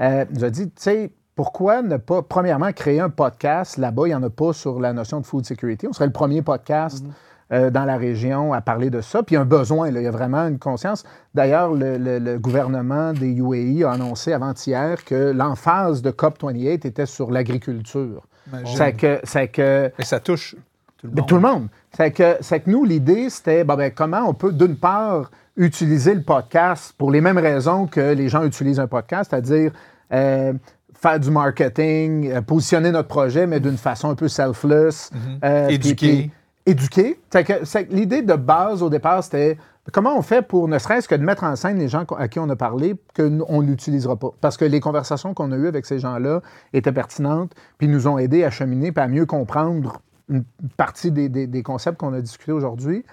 euh, 0.01 0.25
nous 0.33 0.45
a 0.45 0.51
dit, 0.51 0.67
tu 0.67 0.73
sais, 0.77 1.13
pourquoi 1.35 1.83
ne 1.83 1.97
pas, 1.97 2.23
premièrement, 2.23 2.73
créer 2.73 3.01
un 3.01 3.09
podcast 3.11 3.77
là-bas, 3.79 4.03
il 4.07 4.11
n'y 4.11 4.15
en 4.15 4.23
a 4.23 4.31
pas 4.31 4.53
sur 4.53 4.81
la 4.81 4.93
notion 4.93 5.21
de 5.21 5.27
food 5.27 5.45
security. 5.47 5.87
On 5.89 5.93
serait 5.93 6.07
le 6.07 6.13
premier 6.13 6.43
podcast 6.43 7.05
euh, 7.53 7.71
dans 7.71 7.85
la 7.85 7.97
région 7.97 8.53
à 8.53 8.61
parler 8.61 8.91
de 8.91 9.01
ça. 9.01 9.23
Puis 9.23 9.35
il 9.35 9.37
y 9.37 9.39
a 9.39 9.43
un 9.43 9.47
besoin, 9.47 9.91
là, 9.91 10.01
il 10.01 10.05
y 10.05 10.07
a 10.07 10.11
vraiment 10.11 10.47
une 10.47 10.59
conscience. 10.59 11.05
D'ailleurs, 11.35 11.73
le, 11.73 11.97
le- 11.99 12.19
le 12.19 12.39
gouvernement 12.39 13.13
des 13.13 13.33
UAE 13.33 13.85
a 13.87 13.93
annoncé 13.93 14.33
avant-hier 14.33 15.05
que 15.05 15.33
l'emphase 15.33 16.03
de 16.03 16.11
COP28 16.11 16.87
était 16.87 17.07
sur 17.07 17.31
l'agriculture. 17.31 18.27
C'est 18.67 18.93
que, 18.95 19.47
que 19.47 19.93
Mais 19.99 20.05
ça 20.05 20.21
touche 20.21 20.57
tout 21.03 21.09
le 21.09 21.15
monde. 21.17 21.27
tout 21.29 21.35
le 21.35 21.41
monde. 21.41 21.69
C'est 21.97 22.11
que, 22.13 22.37
c'est 22.41 22.61
que 22.61 22.71
nous, 22.71 22.85
l'idée, 22.85 23.29
c'était 23.31 23.65
bon, 23.65 23.75
ben, 23.77 23.91
comment 23.95 24.23
on 24.29 24.35
peut, 24.35 24.53
d'une 24.53 24.77
part, 24.77 25.31
utiliser 25.57 26.15
le 26.15 26.23
podcast 26.23 26.95
pour 26.97 27.11
les 27.11 27.21
mêmes 27.21 27.39
raisons 27.39 27.87
que 27.87 28.13
les 28.15 28.29
gens 28.29 28.45
utilisent 28.45 28.81
un 28.81 28.87
podcast, 28.87 29.31
c'est-à-dire 29.31 29.73
euh, 30.13 30.53
faire 30.95 31.21
du 31.21 31.31
marketing, 31.31 32.31
euh, 32.31 32.41
positionner 32.41 32.91
notre 32.91 33.09
projet, 33.09 33.47
mais 33.47 33.61
d'une 33.61 33.77
façon 33.77 34.09
un 34.11 34.15
peu 34.15 34.29
selfless. 34.29 35.11
euh, 35.45 35.67
puis- 35.67 35.75
Éduquer. 35.75 35.95
puis 36.07 36.31
éduquer. 36.65 37.21
C'est 37.31 37.45
que, 37.45 37.53
que 37.83 37.93
l'idée 37.95 38.23
de 38.23 38.35
base, 38.35 38.83
au 38.83 38.89
départ, 38.89 39.23
c'était 39.25 39.59
comment 39.93 40.17
on 40.17 40.23
fait 40.23 40.43
pour, 40.43 40.69
ne 40.69 40.79
serait-ce 40.79 41.09
que 41.09 41.15
de 41.17 41.25
mettre 41.25 41.43
en 41.45 41.57
scène 41.57 41.79
les 41.79 41.89
gens 41.89 42.05
à 42.17 42.29
qui 42.29 42.39
on 42.39 42.49
a 42.51 42.57
parlé, 42.57 42.95
qu'on 43.17 43.63
ne 43.63 43.67
l'utilisera 43.67 44.15
pas. 44.17 44.31
Parce 44.41 44.57
que 44.57 44.65
les 44.65 44.79
conversations 44.81 45.35
qu'on 45.35 45.51
a 45.53 45.57
eues 45.57 45.67
avec 45.67 45.85
ces 45.87 45.99
gens-là 45.99 46.41
étaient 46.73 46.93
pertinentes, 46.93 47.53
puis 47.79 47.89
nous 47.89 48.07
ont 48.07 48.17
aidés 48.17 48.45
à 48.45 48.51
cheminer, 48.51 48.93
puis 48.93 49.03
à 49.03 49.09
mieux 49.09 49.27
comprendre 49.27 50.01
une 50.33 50.45
partie 50.77 51.11
des, 51.11 51.63
concepts 51.63 51.99
qu'on 51.99 52.13
a 52.13 52.21
discutés 52.21 52.53
aujourd'hui. 52.53 53.05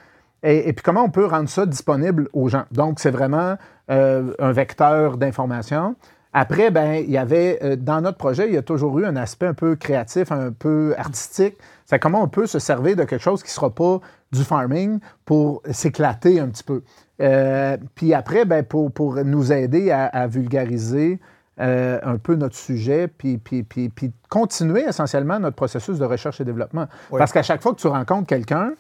Et, 0.42 0.72
puis 0.74 0.84
comment 0.84 1.04
on 1.04 1.10
peut 1.10 1.26
rendre 1.26 1.50
ça 1.50 1.66
disponible 1.66 2.30
aux 2.34 2.48
gens? 2.48 2.64
Donc, 2.72 3.00
c'est 3.00 3.12
vraiment 3.12 3.58
euh, 3.92 4.34
un 4.40 4.52
vecteur 4.52 5.18
d'information. 5.18 5.96
Après, 6.32 6.72
ben, 6.72 6.94
il 6.94 7.10
y 7.10 7.18
avait, 7.18 7.60
euh, 7.64 7.76
dans 7.76 8.02
notre 8.02 8.18
projet, 8.18 8.48
il 8.48 8.54
y 8.54 8.58
a 8.58 8.62
toujours 8.62 9.00
eu 9.00 9.06
un 9.06 9.16
aspect 9.16 9.48
un 9.48 9.54
peu 9.54 9.76
créatif, 9.76 10.32
un 10.32 10.52
peu 10.52 10.94
artistique. 10.98 11.58
C'est 11.86 12.00
comment 12.00 12.22
on 12.22 12.28
peut 12.28 12.46
se 12.46 12.60
servir 12.60 12.96
de 12.96 13.04
quelque 13.04 13.22
chose 13.22 13.42
qui 13.42 13.50
ne 13.50 13.54
sera 13.54 13.72
pas 13.72 14.00
du 14.32 14.44
farming 14.44 15.00
pour 15.26 15.62
s'éclater 15.72 16.40
un 16.40 16.48
petit 16.50 16.64
peu. 16.64 16.84
Euh, 17.20 17.78
puis 17.96 18.14
après, 18.14 18.46
ben, 18.46 18.64
pour, 18.64 18.92
pour 18.92 19.16
nous 19.26 19.52
aider 19.52 19.92
à 19.92 20.28
vulgariser 20.28 21.20
euh, 21.60 22.00
un 22.04 22.18
peu 22.18 22.36
notre 22.36 22.56
sujet, 22.56 23.08
puis, 23.08 23.38
puis, 23.38 23.64
puis, 23.64 23.90
puis 23.90 24.12
continuer 24.30 24.82
essentiellement 24.88 25.40
notre 25.40 25.56
processus 25.56 25.98
de 26.00 26.06
recherche 26.06 26.40
et 26.42 26.46
développement. 26.46 26.88
Oui. 27.12 27.18
Parce 27.20 27.32
qu'à 27.34 27.44
chaque 27.44 27.62
fois 27.62 27.74
que 27.74 27.80
tu 27.80 27.88
rencontres 27.88 28.28
quelqu'un, 28.28 28.72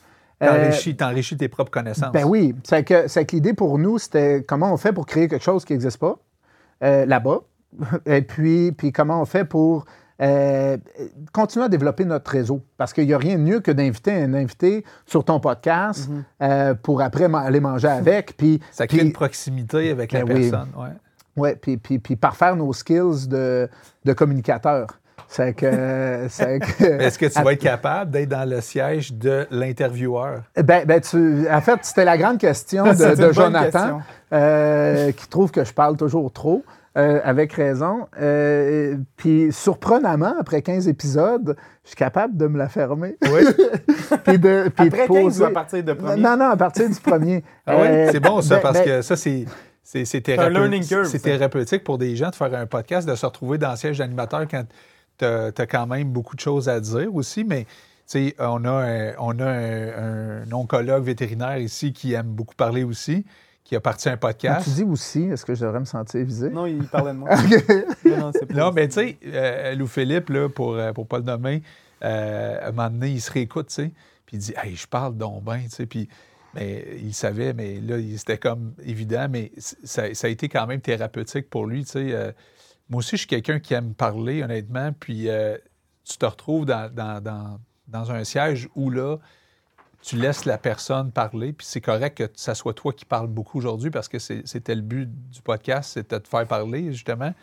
euh, 0.41 0.47
T'enrichis, 0.47 0.95
t'enrichis 0.95 1.35
tes 1.35 1.49
propres 1.49 1.71
connaissances. 1.71 2.13
ben 2.13 2.23
oui, 2.23 2.55
c'est 2.63 2.83
que, 2.85 3.05
l'idée 3.35 3.53
pour 3.53 3.77
nous, 3.77 3.97
c'était 3.99 4.43
comment 4.47 4.73
on 4.73 4.77
fait 4.77 4.93
pour 4.93 5.05
créer 5.05 5.27
quelque 5.27 5.43
chose 5.43 5.65
qui 5.65 5.73
n'existe 5.73 5.97
pas 5.97 6.17
euh, 6.83 7.05
là-bas, 7.05 7.39
et 8.05 8.21
puis, 8.21 8.71
puis 8.71 8.93
comment 8.93 9.21
on 9.21 9.25
fait 9.25 9.43
pour 9.43 9.83
euh, 10.21 10.77
continuer 11.33 11.65
à 11.65 11.69
développer 11.69 12.03
notre 12.05 12.31
réseau. 12.31 12.61
Parce 12.77 12.93
qu'il 12.93 13.05
n'y 13.05 13.13
a 13.13 13.17
rien 13.17 13.35
de 13.37 13.41
mieux 13.43 13.59
que 13.61 13.71
d'inviter 13.71 14.11
un 14.13 14.33
invité 14.33 14.83
sur 15.05 15.23
ton 15.23 15.39
podcast 15.39 16.09
euh, 16.41 16.73
pour 16.73 17.01
après 17.01 17.33
aller 17.33 17.59
manger 17.59 17.87
avec. 17.87 18.35
Puis, 18.37 18.59
Ça 18.71 18.85
crée 18.87 18.97
puis- 18.99 19.07
une 19.07 19.13
proximité 19.13 19.91
avec 19.91 20.11
la 20.13 20.23
Ben 20.23 20.33
oui. 20.37 20.49
personne. 20.49 20.69
ouais. 20.77 20.89
Ouais, 21.39 21.55
puis, 21.55 21.77
puis, 21.77 21.99
puis 21.99 22.15
parfaire 22.15 22.55
nos 22.55 22.73
skills 22.73 23.27
de, 23.27 23.69
de 24.05 24.13
communicateur. 24.13 24.87
C'est 25.27 25.53
que. 25.53 26.25
c'est 26.29 26.59
que- 26.59 27.01
Est-ce 27.01 27.19
que 27.19 27.27
tu 27.27 27.41
vas 27.41 27.53
être 27.53 27.61
capable 27.61 28.09
d'être 28.11 28.29
dans 28.29 28.49
le 28.49 28.61
siège 28.61 29.13
de 29.13 29.45
l'intervieweur? 29.51 30.41
Ben, 30.63 30.85
ben, 30.85 30.99
tu, 31.01 31.45
en 31.51 31.61
fait, 31.61 31.79
c'était 31.83 32.05
la 32.05 32.17
grande 32.17 32.39
question 32.39 32.83
de, 32.85 33.15
de 33.27 33.31
Jonathan, 33.31 33.63
question. 33.71 34.01
euh, 34.33 35.11
qui 35.11 35.27
trouve 35.27 35.51
que 35.51 35.63
je 35.63 35.71
parle 35.73 35.97
toujours 35.97 36.31
trop, 36.33 36.63
euh, 36.97 37.19
avec 37.23 37.53
raison. 37.53 38.07
Euh, 38.19 38.95
puis, 39.17 39.49
surprenamment, 39.51 40.33
après 40.39 40.63
15 40.63 40.87
épisodes, 40.87 41.55
je 41.83 41.89
suis 41.89 41.95
capable 41.95 42.35
de 42.35 42.47
me 42.47 42.57
la 42.57 42.67
fermer. 42.67 43.15
Oui. 43.31 43.41
puis 44.25 44.39
de, 44.39 44.69
puis 44.75 44.89
de 44.89 44.95
Après 44.95 45.07
15 45.07 45.07
poser- 45.07 45.43
ou 45.43 45.45
à 45.47 45.51
partir 45.51 45.83
de 45.83 45.93
premier? 45.93 46.21
Non, 46.21 46.35
non, 46.37 46.49
à 46.49 46.57
partir 46.57 46.89
du 46.89 46.99
premier. 46.99 47.43
Ah 47.67 47.75
oui, 47.79 47.87
c'est 48.11 48.19
bon 48.19 48.41
ça, 48.41 48.55
ben- 48.55 48.61
parce 48.63 48.79
ben, 48.79 48.85
que 48.85 49.01
ça, 49.03 49.15
c'est. 49.15 49.45
C'est 49.91 50.05
c'est 50.05 50.19
un 50.19 50.21
thérapeutique. 50.21 50.55
learning 50.59 50.87
curve, 50.87 51.05
C'est 51.07 51.17
ça. 51.17 51.23
thérapeutique 51.23 51.83
pour 51.83 51.97
des 51.97 52.15
gens 52.15 52.29
de 52.29 52.35
faire 52.35 52.53
un 52.53 52.67
podcast, 52.67 53.09
de 53.09 53.15
se 53.15 53.25
retrouver 53.25 53.57
dans 53.57 53.71
le 53.71 53.75
siège 53.75 53.97
d'animateur 53.97 54.47
quand 54.47 54.63
tu 55.17 55.25
as, 55.25 55.51
quand 55.67 55.87
même 55.87 56.11
beaucoup 56.11 56.35
de 56.35 56.41
choses 56.41 56.69
à 56.69 56.79
dire 56.79 57.11
aussi. 57.15 57.43
Mais 57.43 57.63
tu 57.63 57.69
sais, 58.05 58.35
on 58.37 58.63
a, 58.65 58.69
un, 58.69 59.13
on 59.17 59.39
a 59.39 59.45
un, 59.49 60.43
un 60.43 60.51
oncologue 60.51 61.03
vétérinaire 61.03 61.57
ici 61.57 61.91
qui 61.91 62.13
aime 62.13 62.27
beaucoup 62.27 62.53
parler 62.53 62.83
aussi, 62.83 63.25
qui 63.63 63.75
a 63.75 63.79
parti 63.79 64.09
un 64.09 64.17
podcast. 64.17 64.65
tu 64.65 64.75
dis 64.75 64.83
aussi, 64.83 65.23
est-ce 65.23 65.43
que 65.43 65.55
je 65.55 65.65
devrais 65.65 65.79
me 65.79 65.85
sentir 65.85 66.23
visé? 66.23 66.51
Non, 66.51 66.67
il 66.67 66.83
parlait 66.83 67.13
de 67.13 67.17
moi. 67.17 67.29
non, 68.53 68.71
mais 68.71 68.89
tu 68.89 68.93
sais, 68.93 69.17
euh, 69.25 69.73
Lou 69.73 69.87
Philippe, 69.87 70.29
là, 70.29 70.49
pour 70.49 70.75
ne 70.75 70.91
pas 70.91 71.17
le 71.17 71.23
nommer, 71.23 71.63
euh, 72.03 72.59
à 72.61 72.67
un 72.67 72.71
moment 72.73 72.91
donné, 72.91 73.09
il 73.09 73.21
se 73.21 73.31
réécoute, 73.31 73.69
tu 73.69 73.73
sais, 73.73 73.91
puis 74.27 74.37
il 74.37 74.39
dit 74.39 74.53
Hey, 74.61 74.75
je 74.75 74.85
parle 74.85 75.17
donc 75.17 75.43
bien, 75.43 75.61
tu 75.63 75.69
sais, 75.69 75.87
puis. 75.87 76.07
Mais 76.55 76.97
il 77.01 77.13
savait, 77.13 77.53
mais 77.53 77.79
là, 77.79 77.97
c'était 78.17 78.37
comme 78.39 78.73
évident, 78.83 79.27
mais 79.29 79.51
ça, 79.57 80.03
a 80.03 80.27
été 80.27 80.49
quand 80.49 80.65
même 80.65 80.81
thérapeutique 80.81 81.49
pour 81.49 81.67
lui, 81.67 81.85
euh, 81.95 82.31
moi 82.89 82.99
aussi, 82.99 83.11
je 83.11 83.17
suis 83.17 83.27
quelqu'un 83.27 83.59
qui 83.59 83.75
aime 83.75 83.93
parler, 83.93 84.41
honnêtement, 84.41 84.91
puis 84.99 85.29
euh, 85.29 85.57
tu 86.03 86.17
te 86.17 86.25
retrouves 86.25 86.65
dans, 86.65 86.91
dans, 86.93 87.21
dans- 87.21 87.59
dans 87.87 88.11
un 88.11 88.23
siège 88.23 88.69
où 88.75 88.89
là, 88.89 89.17
tu 90.01 90.15
laisses 90.15 90.45
la 90.45 90.57
personne 90.57 91.11
parler, 91.11 91.53
puis 91.53 91.67
c'est 91.67 91.81
correct 91.81 92.17
que 92.17 92.31
ça 92.35 92.55
soit 92.55 92.73
toi 92.73 92.93
qui 92.93 93.03
parles 93.05 93.27
beaucoup 93.27 93.57
aujourd'hui 93.57 93.89
parce 93.89 94.07
que 94.07 94.17
c'était 94.19 94.75
le 94.75 94.81
but 94.81 95.09
du 95.29 95.41
podcast, 95.41 95.91
c'était 95.93 96.19
de 96.19 96.23
te 96.23 96.27
faire 96.29 96.47
parler, 96.47 96.91
justement. 96.91 97.33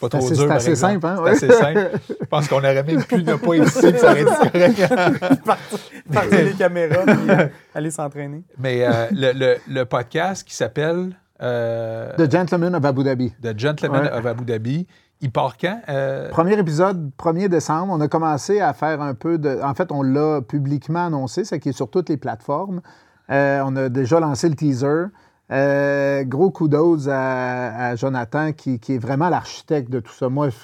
C'est 0.00 0.08
pas 0.08 0.18
trop 0.18 0.26
assez- 0.26 0.34
dur. 0.34 0.44
c'est 0.48 0.52
assez 0.54 0.70
exemple. 0.70 0.92
simple, 1.02 1.06
hein, 1.06 1.32
C'est 1.34 1.50
assez 1.50 1.62
simple. 1.62 1.90
Je 2.08 2.24
pense 2.26 2.48
qu'on 2.48 2.58
aurait 2.58 2.82
même 2.82 3.04
pu 3.04 3.22
ne 3.22 3.34
pas 3.34 3.54
ici, 3.56 3.98
ça 3.98 4.10
aurait 4.10 4.22
été 4.22 4.30
correct. 4.52 4.94
partir 6.12 6.44
les 6.44 6.52
caméras 6.52 7.04
puis 7.06 7.30
euh, 7.30 7.46
aller 7.74 7.90
s'entraîner. 7.90 8.42
Mais 8.58 8.84
euh, 8.84 9.06
le, 9.12 9.32
le- 9.32 9.56
le 9.68 9.84
podcast 9.84 10.46
qui 10.46 10.54
s'appelle 10.54 11.10
euh, 11.42 12.12
The 12.16 12.30
Gentleman 12.30 12.74
of 12.74 12.84
Abu 12.84 13.04
Dhabi. 13.04 13.32
The 13.42 13.58
Gentleman 13.58 14.02
Ouais. 14.04 14.12
of 14.12 14.26
Abu 14.26 14.44
Dhabi, 14.44 14.86
il 15.20 15.30
part 15.30 15.56
quand? 15.58 15.80
Euh, 15.88 16.28
Premier 16.30 16.58
épisode, 16.58 17.10
1er 17.18 17.48
décembre. 17.48 17.92
On 17.94 18.00
a 18.00 18.08
commencé 18.08 18.60
à 18.60 18.72
faire 18.72 19.00
un 19.02 19.14
peu 19.14 19.38
de. 19.38 19.60
En 19.62 19.74
fait, 19.74 19.92
on 19.92 20.02
l'a 20.02 20.40
publiquement 20.42 21.06
annoncé, 21.06 21.44
c'est 21.44 21.58
qu'il 21.60 21.70
est 21.70 21.76
sur 21.76 21.90
toutes 21.90 22.08
les 22.08 22.16
plateformes. 22.16 22.80
On 23.28 23.76
a 23.76 23.88
déjà 23.88 24.18
lancé 24.18 24.48
le 24.48 24.54
teaser. 24.56 25.04
Euh, 25.52 26.22
gros 26.24 26.50
kudos 26.50 27.08
à, 27.08 27.88
à 27.88 27.96
Jonathan, 27.96 28.52
qui, 28.52 28.78
qui 28.78 28.94
est 28.94 28.98
vraiment 28.98 29.28
l'architecte 29.28 29.90
de 29.90 29.98
tout 30.00 30.12
ça. 30.12 30.28
Moi, 30.28 30.48
je 30.50 30.54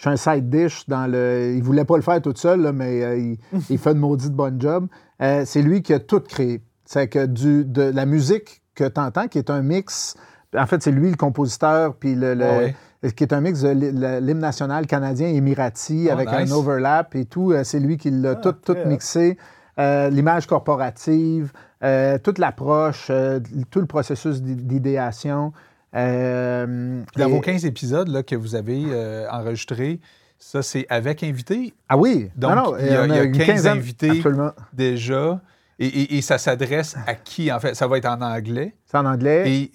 suis 0.00 0.10
un 0.10 0.16
side 0.16 0.48
dish 0.50 0.88
dans 0.88 1.06
le. 1.10 1.52
Il 1.54 1.62
voulait 1.62 1.84
pas 1.84 1.96
le 1.96 2.02
faire 2.02 2.20
tout 2.20 2.34
seul, 2.34 2.62
là, 2.62 2.72
mais 2.72 3.02
euh, 3.04 3.16
il, 3.16 3.38
il 3.70 3.78
fait 3.78 3.92
une 3.92 3.98
maudite 3.98 4.32
bonne 4.32 4.60
job. 4.60 4.86
Euh, 5.22 5.42
c'est 5.46 5.62
lui 5.62 5.82
qui 5.82 5.92
a 5.94 6.00
tout 6.00 6.20
créé. 6.20 6.60
C'est 6.84 7.08
que 7.08 7.26
du, 7.26 7.64
de 7.64 7.82
la 7.82 8.06
musique 8.06 8.62
que 8.74 8.84
tu 8.88 9.00
entends, 9.00 9.28
qui 9.28 9.38
est 9.38 9.50
un 9.50 9.62
mix. 9.62 10.16
En 10.56 10.66
fait, 10.66 10.82
c'est 10.82 10.90
lui 10.92 11.10
le 11.10 11.16
compositeur, 11.16 11.94
puis 11.94 12.14
le, 12.14 12.34
le- 12.34 12.44
Ah 12.44 12.58
ouais. 12.58 13.12
qui 13.12 13.24
est 13.24 13.32
un 13.32 13.40
mix 13.40 13.60
de 13.62 13.70
l'hymne 14.18 14.38
national 14.40 14.86
canadien 14.86 15.28
émirati 15.28 16.06
Oh, 16.08 16.12
avec 16.12 16.28
nice. 16.30 16.50
un 16.52 16.54
overlap 16.56 17.14
et 17.14 17.24
tout. 17.24 17.52
C'est 17.62 17.80
lui 17.80 17.96
qui 17.96 18.10
l'a 18.10 18.34
tout, 18.34 18.52
tout 18.52 18.74
très 18.74 18.84
mixé. 18.86 19.38
Euh, 19.78 20.08
L'image 20.10 20.46
corporative, 20.46 21.52
euh, 21.84 22.18
toute 22.18 22.38
l'approche, 22.38 23.08
euh, 23.10 23.38
tout 23.70 23.80
le 23.80 23.86
processus 23.86 24.40
d'i- 24.42 24.56
d'idéation. 24.56 25.52
Euh, 25.94 27.02
dans 27.16 27.28
et- 27.28 27.30
vos 27.30 27.40
15 27.40 27.64
épisodes 27.64 28.08
là, 28.08 28.22
que 28.22 28.34
vous 28.34 28.54
avez 28.54 28.84
enregistrés, 29.30 30.00
ça, 30.38 30.62
c'est 30.62 30.86
avec 30.90 31.22
invité 31.22 31.72
Ah 31.88 31.96
oui, 31.96 32.30
Donc, 32.36 32.54
non, 32.54 32.72
non, 32.72 32.76
il 32.78 32.86
y 32.86 32.88
a- 32.90 33.02
on 33.02 33.04
il 33.04 33.14
y 33.14 33.18
a 33.18 33.22
une 33.22 33.32
15 33.36 33.46
quinzaine- 33.46 33.78
invités. 33.78 34.10
Absolument. 34.10 34.50
déjà. 34.72 35.40
Et, 35.78 35.86
et- 35.86 36.16
et 36.18 36.22
ça 36.22 36.38
s'adresse 36.38 36.96
à 37.06 37.14
qui, 37.14 37.50
en 37.52 37.58
fait? 37.58 37.74
Ça 37.74 37.86
va 37.88 37.98
être 37.98 38.06
en 38.08 38.20
anglais. 38.20 38.74
C'est 38.86 38.96
en 38.98 39.06
anglais. 39.06 39.50
Et, 39.50 39.70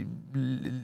et- 0.00 0.06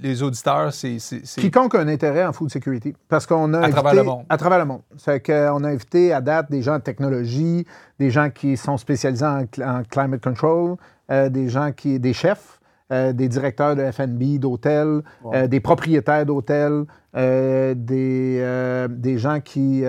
les 0.02 0.22
auditeurs, 0.22 0.72
c'est... 0.72 0.98
Quiconque 1.36 1.74
a 1.74 1.80
un 1.80 1.88
intérêt 1.88 2.24
en 2.24 2.32
food 2.32 2.50
security. 2.50 2.94
Parce 3.08 3.26
qu'on 3.26 3.52
a 3.54 3.58
À 3.58 3.60
invité, 3.62 3.72
travers 3.74 3.94
le 3.94 4.02
monde. 4.04 4.24
À 4.28 4.36
travers 4.36 4.58
le 4.58 4.64
monde. 4.64 4.82
C'est 4.96 5.20
qu'on 5.24 5.64
a 5.64 5.68
invité 5.68 6.12
à 6.12 6.20
date 6.20 6.50
des 6.50 6.62
gens 6.62 6.74
en 6.76 6.80
technologie, 6.80 7.66
des 7.98 8.10
gens 8.10 8.30
qui 8.30 8.56
sont 8.56 8.76
spécialisés 8.76 9.24
en, 9.26 9.42
cl- 9.42 9.66
en 9.80 9.82
climate 9.84 10.22
control, 10.22 10.76
euh, 11.10 11.28
des 11.28 11.48
gens 11.48 11.72
qui, 11.72 11.98
des 12.00 12.12
chefs, 12.12 12.60
euh, 12.92 13.12
des 13.12 13.28
directeurs 13.28 13.74
de 13.76 13.90
F&B, 13.90 14.38
d'hôtels, 14.38 15.02
euh, 15.32 15.46
des 15.46 15.60
propriétaires 15.60 16.26
d'hôtels, 16.26 16.84
des, 17.74 18.86
des 18.88 19.18
gens 19.18 19.40
qui 19.40 19.82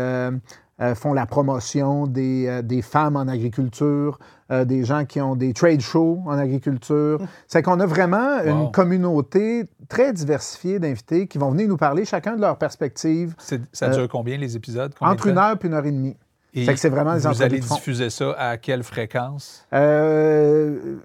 font 0.96 1.14
la 1.14 1.26
promotion 1.26 2.08
des, 2.08 2.62
des 2.64 2.82
femmes 2.82 3.16
en 3.16 3.28
agriculture, 3.28 4.20
euh, 4.52 4.64
des 4.66 4.84
gens 4.84 5.06
qui 5.06 5.20
ont 5.22 5.36
des 5.36 5.54
trade 5.54 5.82
shows 5.82 6.22
en 6.26 6.38
agriculture. 6.38 7.20
C'est 7.48 7.62
qu'on 7.64 7.80
a 7.80 7.86
vraiment 7.86 8.38
Wow. 8.44 8.48
une 8.66 8.72
communauté 8.72 9.66
très 9.90 10.14
diversifiée 10.14 10.80
d'invités 10.80 11.28
qui 11.28 11.38
vont 11.38 11.52
venir 11.52 11.68
nous 11.68 11.78
parler 11.78 12.06
chacun 12.06 12.36
de 12.36 12.42
leur 12.42 12.58
perspective 12.58 13.34
Ça 13.38 13.56
Euh, 13.84 13.90
dure 13.90 14.08
combien 14.10 14.38
les 14.38 14.56
épisodes? 14.56 14.94
Combien 14.98 15.14
entre 15.14 15.28
une 15.28 15.38
heure 15.38 15.58
puis 15.58 15.68
une 15.70 15.74
heure 15.76 15.86
et 15.86 15.92
demie. 15.92 16.16
Et 16.54 16.74
c'est 16.78 16.90
vraiment 16.90 17.16
des 17.16 17.20
Vous 17.28 17.42
allez 17.42 17.60
de 17.60 17.66
diffuser 17.66 18.10
ça 18.10 18.32
à 18.38 18.58
quelle 18.58 18.84
fréquence? 18.84 19.66
Euh, 19.74 20.96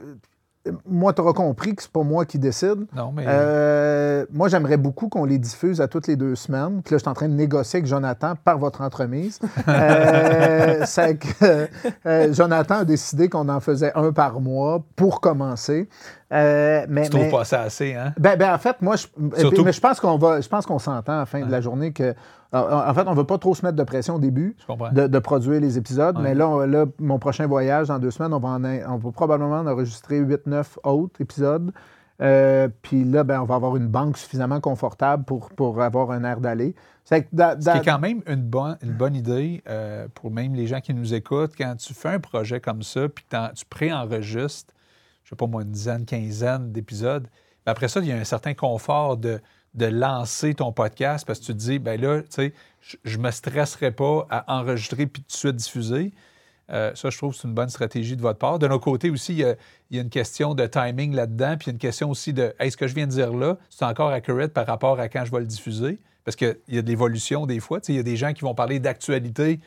moi, 0.88 1.12
tu 1.12 1.20
auras 1.20 1.32
compris 1.32 1.74
que 1.74 1.82
c'est 1.82 1.90
pas 1.92 2.02
moi 2.02 2.24
qui 2.24 2.38
décide. 2.38 2.86
Non, 2.94 3.12
mais. 3.14 3.24
Euh, 3.26 4.26
moi, 4.32 4.48
j'aimerais 4.48 4.76
beaucoup 4.76 5.08
qu'on 5.08 5.24
les 5.24 5.38
diffuse 5.38 5.80
à 5.80 5.88
toutes 5.88 6.06
les 6.06 6.16
deux 6.16 6.34
semaines. 6.34 6.82
Puis 6.82 6.92
là, 6.94 6.98
je 6.98 7.02
suis 7.02 7.08
en 7.08 7.14
train 7.14 7.28
de 7.28 7.34
négocier 7.34 7.78
avec 7.78 7.86
Jonathan 7.86 8.34
par 8.44 8.58
votre 8.58 8.80
entremise. 8.80 9.38
Euh, 9.68 10.84
que 11.14 11.68
euh, 12.06 12.32
Jonathan 12.32 12.76
a 12.76 12.84
décidé 12.84 13.28
qu'on 13.28 13.48
en 13.48 13.60
faisait 13.60 13.92
un 13.94 14.12
par 14.12 14.40
mois 14.40 14.82
pour 14.96 15.20
commencer. 15.20 15.88
Euh, 16.32 16.86
mais, 16.88 17.04
tu 17.04 17.10
trouves 17.10 17.30
pas 17.30 17.44
ça 17.44 17.62
assez, 17.62 17.94
hein? 17.94 18.12
ben, 18.18 18.36
ben, 18.36 18.54
en 18.54 18.58
fait, 18.58 18.80
moi, 18.82 18.96
je, 18.96 19.06
Surtout- 19.38 19.64
mais 19.64 19.72
je 19.72 19.80
pense 19.80 20.00
qu'on 20.00 20.16
va, 20.16 20.40
je 20.40 20.48
pense 20.48 20.66
qu'on 20.66 20.78
s'entend 20.78 21.14
à 21.14 21.18
la 21.20 21.26
fin 21.26 21.44
de 21.44 21.50
la 21.50 21.60
journée 21.60 21.92
que, 21.92 22.14
en 22.52 22.94
fait, 22.94 23.06
on 23.06 23.14
veut 23.14 23.24
pas 23.24 23.38
trop 23.38 23.54
se 23.54 23.64
mettre 23.64 23.76
de 23.76 23.82
pression 23.84 24.16
au 24.16 24.18
début 24.18 24.56
de, 24.92 25.06
de 25.06 25.18
produire 25.18 25.60
les 25.60 25.78
épisodes. 25.78 26.16
Ouais. 26.16 26.22
Mais 26.22 26.34
là, 26.34 26.48
on- 26.48 26.58
là, 26.60 26.86
mon 26.98 27.18
prochain 27.18 27.46
voyage, 27.46 27.88
dans 27.88 27.98
deux 27.98 28.10
semaines, 28.10 28.32
on 28.32 28.38
va, 28.40 28.48
en, 28.48 28.64
on 28.64 28.96
va 28.96 29.12
probablement 29.12 29.58
en 29.60 29.66
enregistrer 29.66 30.20
8-9 30.20 30.78
autres 30.84 31.20
épisodes. 31.20 31.72
Euh, 32.22 32.68
Puis 32.82 33.04
là, 33.04 33.24
ben, 33.24 33.40
on 33.40 33.44
va 33.46 33.54
avoir 33.54 33.76
une 33.76 33.86
banque 33.88 34.18
suffisamment 34.18 34.60
confortable 34.60 35.24
pour, 35.24 35.48
pour 35.50 35.80
avoir 35.80 36.10
un 36.10 36.22
air 36.24 36.40
d'aller. 36.40 36.74
C'est 37.60 37.84
quand 37.84 37.98
même 37.98 38.20
une 38.26 38.42
bonne, 38.42 38.76
une 38.82 38.92
bonne 38.92 39.14
idée 39.14 39.62
euh, 39.68 40.06
pour 40.14 40.30
même 40.30 40.54
les 40.54 40.66
gens 40.66 40.80
qui 40.80 40.92
nous 40.92 41.14
écoutent, 41.14 41.52
quand 41.56 41.74
tu 41.78 41.94
fais 41.94 42.10
un 42.10 42.20
projet 42.20 42.60
comme 42.60 42.82
ça, 42.82 43.08
puis 43.08 43.24
tu 43.54 43.64
préenregistres, 43.70 44.74
je 45.24 45.30
sais 45.30 45.36
pas 45.36 45.46
moi, 45.46 45.62
une 45.62 45.70
dizaine, 45.70 46.04
quinzaine 46.04 46.72
d'épisodes, 46.72 47.26
ben 47.64 47.72
après 47.72 47.88
ça, 47.88 48.00
il 48.00 48.06
y 48.06 48.12
a 48.12 48.16
un 48.16 48.24
certain 48.24 48.54
confort 48.54 49.16
de, 49.16 49.40
de 49.74 49.86
lancer 49.86 50.54
ton 50.54 50.72
podcast 50.72 51.26
parce 51.26 51.38
que 51.38 51.46
tu 51.46 51.52
te 51.52 51.58
dis, 51.58 51.78
ben 51.78 52.00
là, 52.00 52.22
tu 52.22 52.28
sais, 52.30 52.52
je- 52.80 52.96
je 53.04 53.18
me 53.18 53.30
stresserai 53.30 53.92
pas 53.92 54.26
à 54.30 54.58
enregistrer 54.58 55.06
puis 55.06 55.22
tout 55.22 55.28
de 55.28 55.32
suite 55.36 55.56
diffuser. 55.56 56.12
Euh, 56.72 56.94
ça, 56.94 57.10
je 57.10 57.16
trouve 57.18 57.32
que 57.32 57.40
c'est 57.40 57.48
une 57.48 57.54
bonne 57.54 57.68
stratégie 57.68 58.16
de 58.16 58.22
votre 58.22 58.38
part. 58.38 58.58
De 58.58 58.68
notre 58.68 58.84
côté 58.84 59.10
aussi, 59.10 59.32
il 59.32 59.38
y 59.38 59.98
a, 59.98 60.02
une 60.02 60.10
question 60.10 60.54
de 60.54 60.66
timing 60.66 61.14
là-dedans, 61.14 61.56
puis 61.56 61.66
il 61.66 61.68
y 61.68 61.70
a 61.70 61.72
une 61.72 61.78
question 61.78 62.10
aussi 62.10 62.32
de 62.32 62.54
est-ce 62.60 62.76
que 62.76 62.86
je 62.86 62.94
viens 62.94 63.06
de 63.06 63.12
dire 63.12 63.32
là, 63.32 63.58
c'est 63.70 63.84
encore 63.84 64.10
accurate 64.10 64.52
par 64.52 64.66
rapport 64.66 65.00
à 65.00 65.08
quand 65.08 65.24
je 65.24 65.32
vais 65.32 65.40
le 65.40 65.46
diffuser? 65.46 65.98
Parce 66.24 66.36
qu'il 66.36 66.56
y 66.68 66.78
a 66.78 66.82
de 66.82 66.86
l'évolution 66.88 67.46
des 67.46 67.60
fois. 67.60 67.80
Il 67.88 67.96
y 67.96 67.98
a 67.98 68.02
des 68.04 68.16
gens 68.16 68.32
qui 68.32 68.42
vont 68.42 68.54
parler 68.54 68.78
d'actualité. 68.78 69.58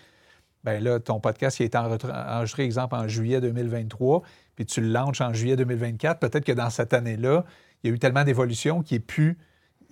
Ben 0.64 0.82
là, 0.82 1.00
ton 1.00 1.20
podcast 1.20 1.60
il 1.60 1.64
a 1.64 1.66
été 1.66 1.78
enregistré, 1.78 2.12
enregistré, 2.14 2.64
exemple, 2.64 2.96
en 2.96 3.08
juillet 3.08 3.42
2023, 3.42 4.22
puis 4.56 4.66
tu 4.66 4.80
le 4.80 4.88
lances 4.88 5.20
en 5.20 5.34
juillet 5.34 5.58
2024. 5.58 6.20
Peut-être 6.20 6.46
que 6.46 6.54
dans 6.54 6.70
cette 6.70 6.94
année-là, 6.94 7.44
il 7.84 7.90
y 7.90 7.92
a 7.92 7.96
eu 7.96 8.00
tellement 8.00 8.24
d'évolution 8.24 8.82
qu'il 8.82 8.96
n'est 8.98 9.04
plus, 9.04 9.38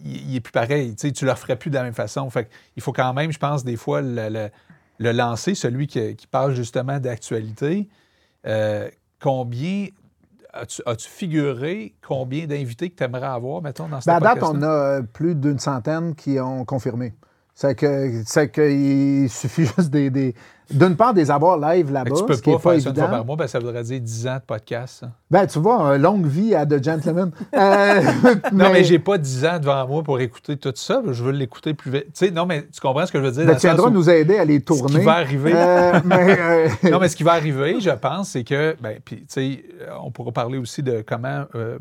il, 0.04 0.30
il 0.32 0.36
est 0.36 0.40
plus 0.42 0.52
pareil. 0.52 0.96
Tu 0.96 1.08
ne 1.08 1.26
le 1.26 1.32
referais 1.32 1.56
plus 1.56 1.70
de 1.70 1.76
la 1.76 1.84
même 1.84 1.94
façon. 1.94 2.30
Fait 2.30 2.50
il 2.76 2.82
faut 2.82 2.94
quand 2.94 3.14
même, 3.14 3.32
je 3.32 3.40
pense, 3.40 3.64
des 3.64 3.76
fois, 3.78 4.02
le, 4.02 4.30
le- 4.30 4.50
le 5.00 5.12
lancer, 5.14 5.56
celui 5.56 5.88
qui, 5.88 6.16
qui 6.16 6.28
parle 6.28 6.54
justement 6.54 7.00
d'actualité. 7.00 7.90
Euh, 8.46 8.88
combien 9.20 9.88
as-tu, 10.54 11.08
figuré 11.08 11.96
combien 12.06 12.46
d'invités 12.46 12.90
que 12.90 12.96
tu 12.96 13.04
aimerais 13.04 13.26
avoir, 13.28 13.62
mettons, 13.62 13.88
dans 13.88 14.02
cette 14.02 14.08
Ben, 14.08 14.18
à 14.28 14.36
date, 14.36 14.44
on 14.44 14.62
a 14.62 14.68
euh, 14.68 15.02
plus 15.02 15.34
d'une 15.36 15.60
centaine 15.60 16.14
qui 16.14 16.40
ont 16.40 16.66
confirmé. 16.66 17.14
C'est 17.56 17.76
que 17.76 18.22
c'est 18.26 18.52
qu'il 18.52 19.30
suffit 19.30 19.66
juste 19.78 19.90
des, 19.90 20.10
des- 20.10 20.36
d'une 20.72 20.96
part 20.96 21.14
des 21.14 21.30
avoir 21.32 21.58
live 21.58 21.92
là-bas, 21.92 22.16
tu 22.16 22.26
peux 22.26 22.34
ce 22.36 22.42
qui 22.42 22.52
pas 22.52 22.60
faire 22.60 22.82
ça 22.82 22.90
une 22.90 22.96
fois 22.96 23.08
par 23.08 23.26
mois, 23.26 23.36
ben, 23.36 23.48
ça 23.48 23.60
voudrait 23.60 23.84
dire 23.84 24.00
10 24.00 24.28
ans 24.28 24.36
de 24.36 24.42
podcast. 24.42 25.00
ça. 25.02 25.12
Ben, 25.30 25.46
tu 25.48 25.60
vois, 25.60 25.82
une 25.96 26.02
longue 26.02 26.26
vie 26.26 26.54
à 26.56 26.66
The 26.66 26.84
Gentleman. 26.84 27.32
Euh, 27.56 28.02
Non, 28.54 28.70
mais, 28.72 28.84
j'ai 28.84 29.00
pas 29.00 29.18
10 29.18 29.46
ans 29.46 29.60
devant 29.60 29.88
moi 29.88 30.04
pour 30.04 30.20
écouter 30.20 30.58
tout 30.58 30.72
ça. 30.76 31.02
Je 31.12 31.24
veux 31.24 31.32
l'écouter 31.32 31.74
plus 31.74 31.92
vite. 31.92 32.06
Tu 32.14 32.26
sais, 32.26 32.32
non, 32.32 32.46
mais 32.46 32.66
tu 32.74 32.80
comprends 32.82 33.06
ce 33.06 33.12
que 33.12 33.20
je 33.20 33.24
veux 33.26 33.32
dire? 33.32 33.46
Ben, 33.46 33.56
tu 33.56 33.68
viendras 33.68 33.90
nous 33.90 34.10
aider 34.10 34.38
à 34.38 34.46
les 34.46 34.60
Ce 34.60 34.64
tourner. 34.66 35.00
qui 35.00 35.06
va 35.06 35.14
arriver. 35.14 35.52
Euh, 35.56 36.00
mais, 36.06 36.38
euh, 36.40 36.68
non, 36.92 37.00
mais 37.00 37.08
ce 37.10 37.16
qui 37.16 37.24
va 37.24 37.34
arriver, 37.34 37.80
je 37.80 37.90
pense, 37.92 38.30
c'est 38.30 38.44
que, 38.44 38.76
ben, 38.82 38.98
puis, 39.04 39.18
tu 39.18 39.26
sais, 39.28 39.64
euh, 39.82 39.90
on 40.04 40.12
pourra 40.12 40.32
parler 40.32 40.58
aussi 40.58 40.82
de 40.84 41.04
comment, 41.06 41.44
euh, 41.56 41.78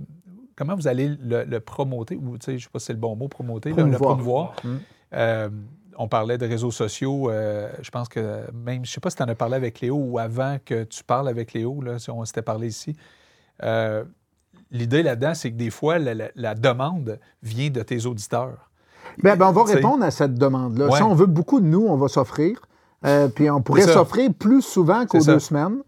comment 0.57 0.75
vous 0.75 0.89
allez 0.89 1.11
le, 1.23 1.45
le 1.45 1.61
promoter, 1.61 2.17
ou, 2.17 2.37
tu 2.39 2.45
sais, 2.47 2.59
je 2.59 2.65
sais 2.65 2.71
pas 2.73 2.79
si 2.79 2.87
c'est 2.87 2.93
le 2.93 2.99
bon 2.99 3.17
mot, 3.17 3.29
promoter, 3.29 3.71
le- 3.71 3.77
le 3.85 3.91
Promouvoir. 3.93 4.53
promouvoir. 4.53 4.55
Mm. 4.65 4.69
Euh, 5.15 5.49
on 5.97 6.09
parlait 6.09 6.39
de 6.39 6.47
réseaux 6.47 6.71
sociaux. 6.71 7.31
euh, 7.31 7.69
je 7.83 7.91
pense 7.91 8.09
que 8.09 8.41
même, 8.53 8.85
je 8.85 8.91
sais 8.91 9.01
pas 9.01 9.11
si 9.11 9.17
tu 9.17 9.23
en 9.23 9.29
as 9.29 9.35
parlé 9.35 9.57
avec 9.57 9.81
Léo 9.81 9.97
ou 9.97 10.19
avant 10.19 10.57
que 10.65 10.85
tu 10.85 11.03
parles 11.05 11.29
avec 11.29 11.53
Léo, 11.53 11.81
là, 11.83 11.99
si 11.99 12.11
on 12.11 12.25
s'était 12.25 12.43
parlé 12.43 12.69
ici. 12.69 12.97
Euh, 13.63 14.05
L'idée 14.73 15.03
là-dedans, 15.03 15.35
c'est 15.35 15.51
que 15.51 15.57
des 15.57 15.71
fois, 15.71 15.99
la, 15.99 16.15
la- 16.15 16.31
la 16.37 16.55
demande 16.55 17.19
vient 17.43 17.71
de 17.71 17.83
tes 17.83 18.07
auditeurs. 18.07 18.71
Ben, 19.21 19.35
ben, 19.37 19.49
on 19.49 19.53
va 19.53 19.65
répondre 19.75 20.05
à 20.05 20.13
cette 20.13 20.35
demande-là. 20.35 20.87
Ouais. 20.87 20.97
Si 20.97 21.03
on 21.03 21.13
veut 21.15 21.27
beaucoup 21.27 21.61
de 21.61 21.67
nous, 21.67 21.85
on 21.89 21.97
va 21.97 22.07
s'offrir. 22.07 22.61
Euh, 23.05 23.27
puis 23.29 23.51
on 23.51 23.63
pourrait 23.63 23.81
s'offrir 23.95 24.31
plus 24.33 24.63
souvent 24.63 25.07
qu'aux 25.07 25.19
deux 25.33 25.41
semaines. 25.41 25.79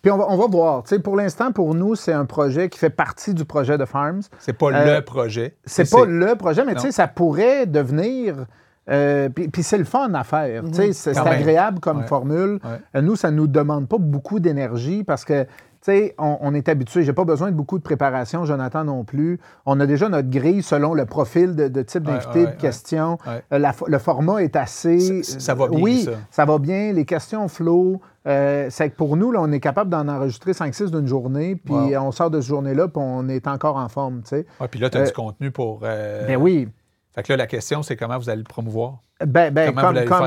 Puis 0.00 0.10
on 0.10 0.16
va, 0.16 0.24
on 0.30 0.38
va 0.38 0.46
voir. 0.46 0.84
Pour 1.04 1.16
l'instant, 1.16 1.52
pour 1.52 1.74
nous, 1.74 1.96
c'est 1.96 2.12
un 2.14 2.24
projet 2.24 2.70
qui 2.70 2.78
fait 2.78 2.88
partie 2.90 3.34
du 3.34 3.44
projet 3.44 3.76
de 3.76 3.84
Farms. 3.84 4.22
C'est 4.38 4.54
pas 4.54 4.72
Euh, 4.72 4.96
le 4.96 5.04
projet. 5.04 5.56
C'est 5.66 5.90
pas 5.90 6.06
le 6.06 6.34
projet, 6.36 6.64
mais 6.64 6.74
ça 6.92 7.08
pourrait 7.08 7.66
devenir. 7.66 8.46
Euh, 8.90 9.28
puis 9.28 9.48
puis 9.48 9.62
c'est 9.62 9.78
le 9.78 9.84
fun 9.84 10.12
à 10.14 10.24
faire. 10.24 10.62
Sais, 10.72 10.92
C'est 10.92 11.16
agréable 11.18 11.80
comme 11.80 11.98
Ouais. 11.98 12.06
formule. 12.06 12.60
Ouais. 12.64 12.80
Euh, 12.96 13.02
Nous, 13.02 13.16
ça 13.16 13.30
ne 13.30 13.36
nous 13.36 13.46
demande 13.46 13.88
pas 13.88 13.98
beaucoup 13.98 14.40
d'énergie 14.40 15.04
parce 15.04 15.24
que, 15.24 15.44
tu 15.44 15.48
sais, 15.82 16.14
on, 16.18 16.38
on 16.40 16.54
est 16.54 16.68
habitué. 16.68 17.02
J'ai 17.04 17.12
pas 17.12 17.24
besoin 17.24 17.50
de 17.50 17.56
beaucoup 17.56 17.78
de 17.78 17.82
préparation, 17.82 18.44
Jonathan 18.44 18.84
non 18.84 19.04
plus. 19.04 19.38
On 19.64 19.78
a 19.80 19.86
déjà 19.86 20.08
notre 20.08 20.28
grille 20.28 20.62
selon 20.62 20.92
le 20.94 21.06
profil 21.06 21.54
de, 21.56 21.68
de 21.68 21.82
type 21.82 22.02
d'invité, 22.02 22.44
ouais, 22.46 22.56
de. 22.60 23.18
Ouais. 23.26 23.42
Euh, 23.52 23.58
la 23.58 23.72
le 23.86 23.98
format 23.98 24.42
est 24.42 24.56
assez. 24.56 25.22
Ça- 25.22 25.40
ça 25.40 25.54
va 25.54 25.68
bien, 25.68 25.80
Oui, 25.80 26.02
ça. 26.02 26.10
ça 26.30 26.44
va 26.44 26.58
bien. 26.58 26.92
Les 26.92 27.04
questions 27.04 27.48
flow. 27.48 28.00
Euh, 28.26 28.66
c'est 28.68 28.90
que 28.90 28.96
pour 28.96 29.16
nous, 29.16 29.32
là, 29.32 29.40
on 29.40 29.50
est 29.50 29.60
capable 29.60 29.88
d'en 29.88 30.06
enregistrer 30.06 30.52
5-6 30.52 30.90
d'une 30.90 31.06
journée, 31.06 31.56
puis 31.56 31.72
Wow. 31.72 31.96
on 32.02 32.12
sort 32.12 32.30
de 32.30 32.42
ce 32.42 32.48
journée-là, 32.48 32.88
puis 32.88 33.02
on 33.02 33.26
est 33.30 33.46
encore 33.48 33.76
en 33.76 33.88
forme, 33.88 34.20
tu 34.22 34.28
sais. 34.36 34.46
Ouais, 34.60 34.68
puis 34.68 34.78
là, 34.78 34.90
tu 34.90 34.98
as 34.98 35.00
Euh, 35.00 35.06
du 35.06 35.12
contenu 35.12 35.50
pour. 35.50 35.80
euh, 35.84 36.26
Ben 36.26 36.36
oui. 36.36 36.68
Fait 37.14 37.22
que 37.24 37.32
là, 37.32 37.36
la 37.36 37.46
question, 37.46 37.82
c'est 37.82 37.96
comment 37.96 38.18
vous 38.18 38.30
allez 38.30 38.38
le 38.42 38.44
promouvoir? 38.48 38.98
Ben, 39.26 39.52
ben, 39.52 39.70
comment 39.74 39.80
comme- 39.80 39.92
vous 39.92 39.98
allez 39.98 40.06
comme- 40.06 40.26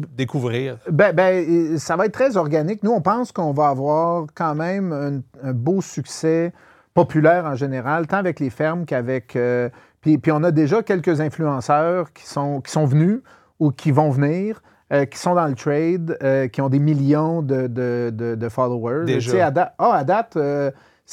faire 0.00 0.08
découvrir? 0.16 0.76
Ben, 0.90 1.12
ben, 1.14 1.44
euh, 1.74 1.78
ça 1.78 1.96
va 1.96 2.06
être 2.06 2.12
très 2.12 2.36
organique. 2.36 2.82
Nous, 2.82 2.92
on 2.92 3.00
pense 3.00 3.32
qu'on 3.32 3.52
va 3.52 3.68
avoir 3.68 4.26
quand 4.34 4.54
même 4.54 4.92
un, 4.92 5.48
un 5.48 5.52
beau 5.52 5.80
succès 5.80 6.52
populaire 6.94 7.44
en 7.46 7.54
général, 7.56 8.06
tant 8.06 8.16
avec 8.18 8.40
les 8.40 8.50
fermes 8.50 8.84
qu'avec. 8.84 9.34
euh, 9.36 9.68
puis, 10.00 10.18
puis 10.18 10.32
on 10.32 10.42
a 10.44 10.50
déjà 10.50 10.82
quelques 10.82 11.20
influenceurs 11.20 12.12
qui 12.12 12.26
sont, 12.26 12.60
qui 12.60 12.70
sont 12.72 12.86
venus 12.86 13.20
ou 13.58 13.70
qui 13.70 13.90
vont 13.90 14.10
venir. 14.10 14.62
euh, 14.92 15.04
qui 15.04 15.18
sont 15.20 15.36
dans 15.36 15.46
le 15.46 15.54
trade, 15.54 16.18
euh, 16.24 16.48
qui 16.48 16.60
ont 16.60 16.68
des 16.68 16.80
millions 16.80 17.42
de, 17.42 17.68
de- 17.68 18.10
de- 18.12 18.34
de 18.34 18.48
followers. 18.48 19.04
Déjà. 19.04 19.30
Tu 19.30 19.36
sais, 19.36 19.40
à 19.40 19.52
date, 19.52 19.72
ah, 19.78 19.92
à 19.94 20.02
date 20.02 20.36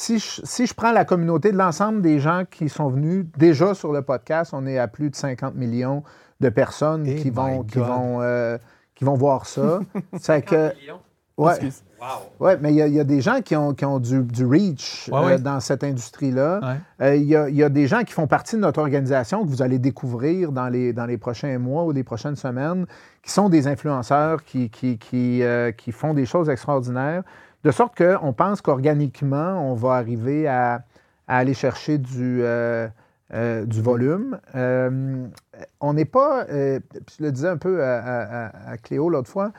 si, 0.00 0.20
je, 0.20 0.40
si 0.44 0.66
je 0.66 0.74
prends 0.74 0.92
la 0.92 1.04
communauté 1.04 1.50
de 1.50 1.56
l'ensemble 1.58 2.02
des 2.02 2.20
gens 2.20 2.44
qui 2.48 2.68
sont 2.68 2.88
venus 2.88 3.26
déjà 3.36 3.74
sur 3.74 3.92
le 3.92 4.02
podcast, 4.02 4.52
on 4.54 4.64
est 4.64 4.78
à 4.78 4.86
plus 4.86 5.10
de 5.10 5.16
50 5.16 5.56
millions 5.56 6.04
de 6.38 6.48
personnes 6.50 7.04
Eh 7.04 7.16
qui, 7.16 7.30
vont, 7.30 7.64
qui, 7.64 7.78
vont, 7.78 8.18
euh, 8.22 8.58
qui 8.94 9.04
vont 9.04 9.14
voir 9.14 9.46
ça. 9.46 9.80
C'est 10.20 10.42
que. 10.42 10.72
Ouais, 11.36 11.50
Excuse. 11.52 11.82
Wow! 12.00 12.06
ouais, 12.46 12.58
mais 12.60 12.72
il 12.72 12.76
y, 12.76 12.82
a- 12.82 12.86
il 12.86 12.94
y 12.94 13.00
a 13.00 13.04
des 13.04 13.20
gens 13.20 13.40
qui 13.42 13.54
ont, 13.56 13.74
qui 13.74 13.84
ont 13.84 13.98
du, 13.98 14.22
du 14.22 14.44
reach 14.46 15.08
Ouais, 15.12 15.18
euh, 15.18 15.26
ouais. 15.26 15.38
dans 15.38 15.58
cette 15.58 15.82
industrie-là. 15.84 16.60
Ouais. 16.62 17.06
Euh, 17.06 17.16
Il 17.16 17.24
y, 17.24 17.34
a, 17.36 17.48
il 17.48 17.56
y 17.56 17.62
a 17.64 17.68
des 17.68 17.86
gens 17.88 18.02
qui 18.04 18.12
font 18.12 18.26
partie 18.28 18.54
de 18.56 18.60
notre 18.60 18.80
organisation 18.80 19.42
que 19.44 19.48
vous 19.48 19.62
allez 19.62 19.78
découvrir 19.80 20.52
dans 20.52 20.68
les, 20.68 20.92
dans 20.92 21.06
les 21.06 21.18
prochains 21.18 21.58
mois 21.58 21.84
ou 21.84 21.90
les 21.92 22.04
prochaines 22.04 22.36
semaines, 22.36 22.86
qui 23.22 23.32
sont 23.32 23.48
des 23.48 23.66
influenceurs 23.68 24.42
qui, 24.44 24.70
qui, 24.70 24.96
qui, 24.98 25.42
euh, 25.42 25.70
qui 25.72 25.90
font 25.92 26.14
des 26.14 26.26
choses 26.26 26.48
extraordinaires, 26.48 27.22
de 27.64 27.70
sorte 27.70 27.96
qu'on 27.96 28.32
pense 28.32 28.60
qu'organiquement, 28.60 29.70
on 29.70 29.74
va 29.74 29.94
arriver 29.94 30.46
à, 30.46 30.82
aller 31.26 31.54
chercher 31.54 31.98
du, 31.98 32.42
euh, 32.42 32.88
euh, 33.34 33.66
volume. 33.68 34.38
Euh, 34.54 35.26
on 35.80 35.92
n'est 35.92 36.06
pas, 36.06 36.46
je 36.48 36.80
le 37.20 37.30
disais 37.32 37.48
un 37.48 37.58
peu 37.58 37.84
à, 37.84 38.46
à- 38.70 38.78
Cléo 38.78 39.10
l'autre 39.10 39.30
fois, 39.30 39.52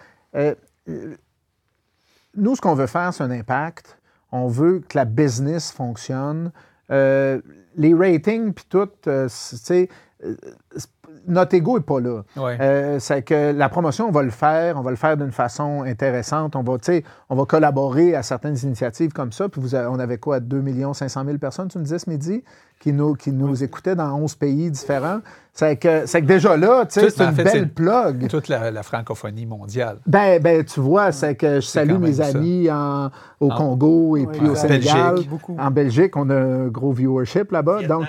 nous, 2.36 2.56
ce 2.56 2.62
qu'on 2.62 2.74
veut 2.76 2.88
faire, 2.88 3.14
c'est 3.14 3.24
un 3.24 3.32
impact. 3.32 3.98
On 4.32 4.48
veut 4.48 4.80
que 4.88 4.98
la 4.98 5.06
business 5.06 5.72
fonctionne. 5.72 6.52
Les 6.90 7.94
ratings, 7.94 8.54
puis 8.54 8.66
tout, 8.70 8.90
c'est- 9.28 9.90
notre 11.30 11.56
ego 11.56 11.78
n'est 11.78 11.84
pas 11.84 12.00
là. 12.00 12.22
Ouais. 12.36 12.58
Euh, 12.60 13.00
c'est 13.00 13.22
que 13.22 13.52
la 13.54 13.70
promotion, 13.70 14.08
on 14.08 14.12
va 14.12 14.24
le 14.24 14.30
faire, 14.32 14.78
on 14.78 14.82
va 14.82 14.90
le 14.92 14.98
faire 14.98 15.16
d'une 15.16 15.32
façon 15.32 15.84
intéressante. 15.84 16.56
On 16.56 16.64
va, 16.64 16.78
tu 16.78 16.86
sais, 16.92 17.04
on 17.30 17.36
va 17.36 17.46
collaborer 17.46 18.16
à 18.16 18.24
certaines 18.24 18.58
initiatives 18.64 19.14
comme 19.14 19.32
ça. 19.32 19.48
Puis 19.48 19.62
vous 19.62 19.76
avez- 19.76 19.88
on 19.88 20.00
avait 20.00 20.18
quoi, 20.18 20.40
2 20.40 20.94
500 20.94 21.24
000 21.26 21.38
personnes, 21.38 21.68
tu 21.70 21.78
me 21.78 21.84
disais 21.84 22.00
ce 22.00 22.10
midi, 22.10 22.44
qui 22.80 22.94
nous, 22.94 23.14
qui 23.14 23.32
nous 23.34 23.62
écoutaient 23.62 23.96
dans 23.96 24.16
11 24.16 24.36
pays 24.36 24.72
différents. 24.72 25.20
C'est 25.54 25.76
que, 25.76 26.06
c'est 26.06 26.22
que 26.22 26.26
déjà 26.26 26.56
là, 26.56 26.86
tu 26.86 26.94
sais, 27.02 27.10
Ça, 27.10 27.16
c'est 27.18 27.24
une 27.30 27.36
fait, 27.36 27.44
belle 27.44 27.54
c'est- 27.54 27.66
plug. 27.76 28.28
Toute 28.30 28.48
la, 28.48 28.72
la 28.72 28.84
francophonie 28.84 29.46
mondiale. 29.46 29.98
Ben, 30.08 30.42
ben, 30.42 30.64
tu 30.64 30.80
vois, 30.80 31.12
c'est 31.12 31.36
que 31.36 31.56
je 31.56 31.66
salue 31.66 31.90
quand 31.92 32.00
même 32.00 32.10
mes 32.10 32.22
amis 32.22 32.72
en- 32.72 33.10
au 33.42 33.52
En- 33.52 33.56
Congo 33.58 34.16
et 34.16 34.22
Oui, 34.26 34.28
puis 34.32 34.48
au 34.48 34.56
Sénégal. 34.56 35.16
Belgique. 35.16 35.30
En 35.58 35.72
Belgique, 35.72 36.16
on 36.16 36.30
a 36.30 36.36
un 36.36 36.68
gros 36.68 36.94
viewership 36.94 37.52
là-bas. 37.52 37.84
Donc, 37.86 38.06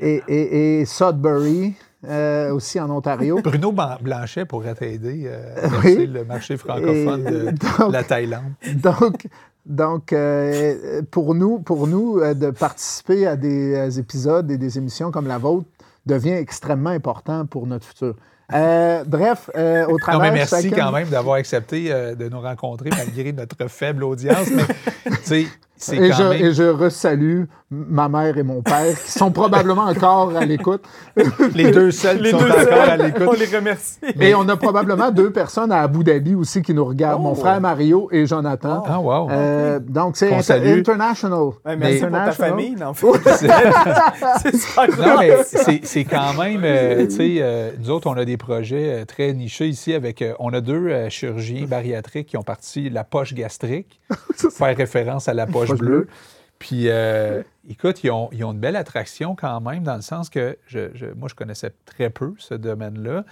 et, 0.00 0.22
et, 0.28 0.80
et 0.80 0.84
Sudbury 0.84 1.74
euh, 2.06 2.52
aussi 2.52 2.78
en 2.80 2.90
Ontario. 2.90 3.40
Bruno 3.44 3.72
Blanchet 4.00 4.44
pourrait 4.44 4.74
t'aider 4.74 5.24
euh, 5.26 5.68
Oui. 5.84 6.06
le 6.06 6.24
marché 6.24 6.56
francophone 6.56 7.26
Et 7.26 7.30
de 7.30 7.50
donc- 7.78 7.92
la 7.92 8.04
Thaïlande. 8.04 8.52
Donc, 8.74 9.26
donc 9.64 10.12
euh, 10.12 11.02
pour 11.10 11.34
nous, 11.34 11.58
pour 11.58 11.86
nous 11.88 12.18
euh, 12.20 12.34
de 12.34 12.50
participer 12.50 13.26
à 13.26 13.36
des 13.36 13.98
épisodes 13.98 14.50
et 14.50 14.58
des 14.58 14.78
émissions 14.78 15.10
comme 15.10 15.26
la 15.26 15.38
vôtre 15.38 15.66
devient 16.04 16.30
extrêmement 16.34 16.90
important 16.90 17.46
pour 17.46 17.66
notre 17.66 17.84
futur. 17.86 18.14
Euh, 18.54 19.02
bref, 19.04 19.50
euh, 19.56 19.86
au 19.86 19.92
Non, 19.92 19.96
travers 19.98 20.30
mais 20.32 20.38
merci 20.38 20.70
chacun- 20.70 20.84
quand 20.86 20.92
même 20.92 21.08
d'avoir 21.08 21.34
accepté 21.34 21.86
euh, 21.90 22.14
de 22.14 22.28
nous 22.28 22.38
rencontrer 22.40 22.90
malgré 22.90 23.32
notre 23.32 23.66
faible 23.68 24.04
audience. 24.04 24.46
Mais, 24.54 25.46
Et 25.92 26.08
quand 26.10 26.16
je, 26.16 26.22
même... 26.22 26.32
et 26.44 26.52
je 26.52 26.62
resalue 26.62 27.44
ma 27.70 28.08
mère 28.08 28.38
et 28.38 28.42
mon 28.44 28.62
père 28.62 28.94
qui 29.04 29.10
sont 29.10 29.30
probablement 29.32 29.82
encore 29.84 30.34
à 30.36 30.44
l'écoute. 30.44 30.82
les 31.54 31.70
deux 31.72 31.90
seuls 31.90 32.18
qui 32.18 32.22
Les 32.24 32.30
sont 32.30 32.38
deux 32.38 32.44
encore 32.50 32.62
seuls, 32.62 32.90
à 32.90 32.94
on 32.94 33.04
l'écoute. 33.04 33.38
les 33.38 33.56
remercie. 33.56 33.96
Et 34.20 34.34
on 34.34 34.48
a 34.48 34.56
probablement 34.56 35.10
deux 35.10 35.30
personnes 35.32 35.72
à 35.72 35.82
Abu 35.82 36.04
Dhabi 36.04 36.34
aussi 36.34 36.62
qui 36.62 36.72
nous 36.72 36.84
regardent, 36.84 37.22
mon 37.22 37.32
Oh. 37.32 37.34
frère 37.34 37.60
Mario 37.60 38.08
et 38.12 38.24
Jonathan. 38.26 38.84
Ah, 38.86 39.00
wow. 39.00 39.28
Euh, 39.30 39.80
donc, 39.80 40.16
c'est 40.16 40.32
inter- 40.32 40.42
salue. 40.42 40.78
international. 40.78 41.40
Ouais, 41.64 41.76
merci 41.76 42.00
pour 42.00 42.10
ta 42.10 42.16
International. 42.22 42.50
famille, 42.50 42.76
Non, 44.98 45.34
c'est 45.44 45.80
c'est 45.84 46.04
quand 46.04 46.34
même, 46.38 46.60
euh, 46.64 47.04
tu 47.06 47.10
sais, 47.10 47.36
euh, 47.40 47.70
nous 47.78 47.90
autres, 47.90 48.08
on 48.08 48.14
a 48.16 48.24
des 48.24 48.36
projets 48.36 49.00
euh, 49.00 49.04
très 49.04 49.32
nichés 49.32 49.66
ici 49.66 49.92
avec, 49.94 50.22
euh, 50.22 50.34
on 50.38 50.52
a 50.52 50.60
deux 50.60 50.88
euh, 50.88 51.08
chirurgiens 51.10 51.66
bariatriques 51.66 52.28
qui 52.28 52.36
ont 52.36 52.42
parti 52.42 52.90
la 52.90 53.04
poche 53.04 53.34
gastrique, 53.34 54.00
faire 54.50 54.76
référence 54.76 55.28
à 55.28 55.34
la 55.34 55.46
poche, 55.46 55.65
Poche 55.66 55.78
bleue. 55.78 55.88
bleue. 55.88 56.08
Puis, 56.58 56.88
euh, 56.88 57.42
écoute, 57.68 58.02
ils 58.02 58.10
ont, 58.10 58.30
ils 58.32 58.42
ont 58.44 58.52
une 58.52 58.58
belle 58.60 58.76
attraction 58.76 59.34
quand 59.36 59.60
même, 59.60 59.82
dans 59.82 59.96
le 59.96 60.00
sens 60.02 60.30
que 60.30 60.56
je, 60.66 60.88
je- 60.94 61.06
moi, 61.14 61.28
je 61.28 61.34
connaissais 61.34 61.72
très 61.84 62.08
peu 62.08 62.32
ce 62.38 62.54
domaine-là. 62.54 63.24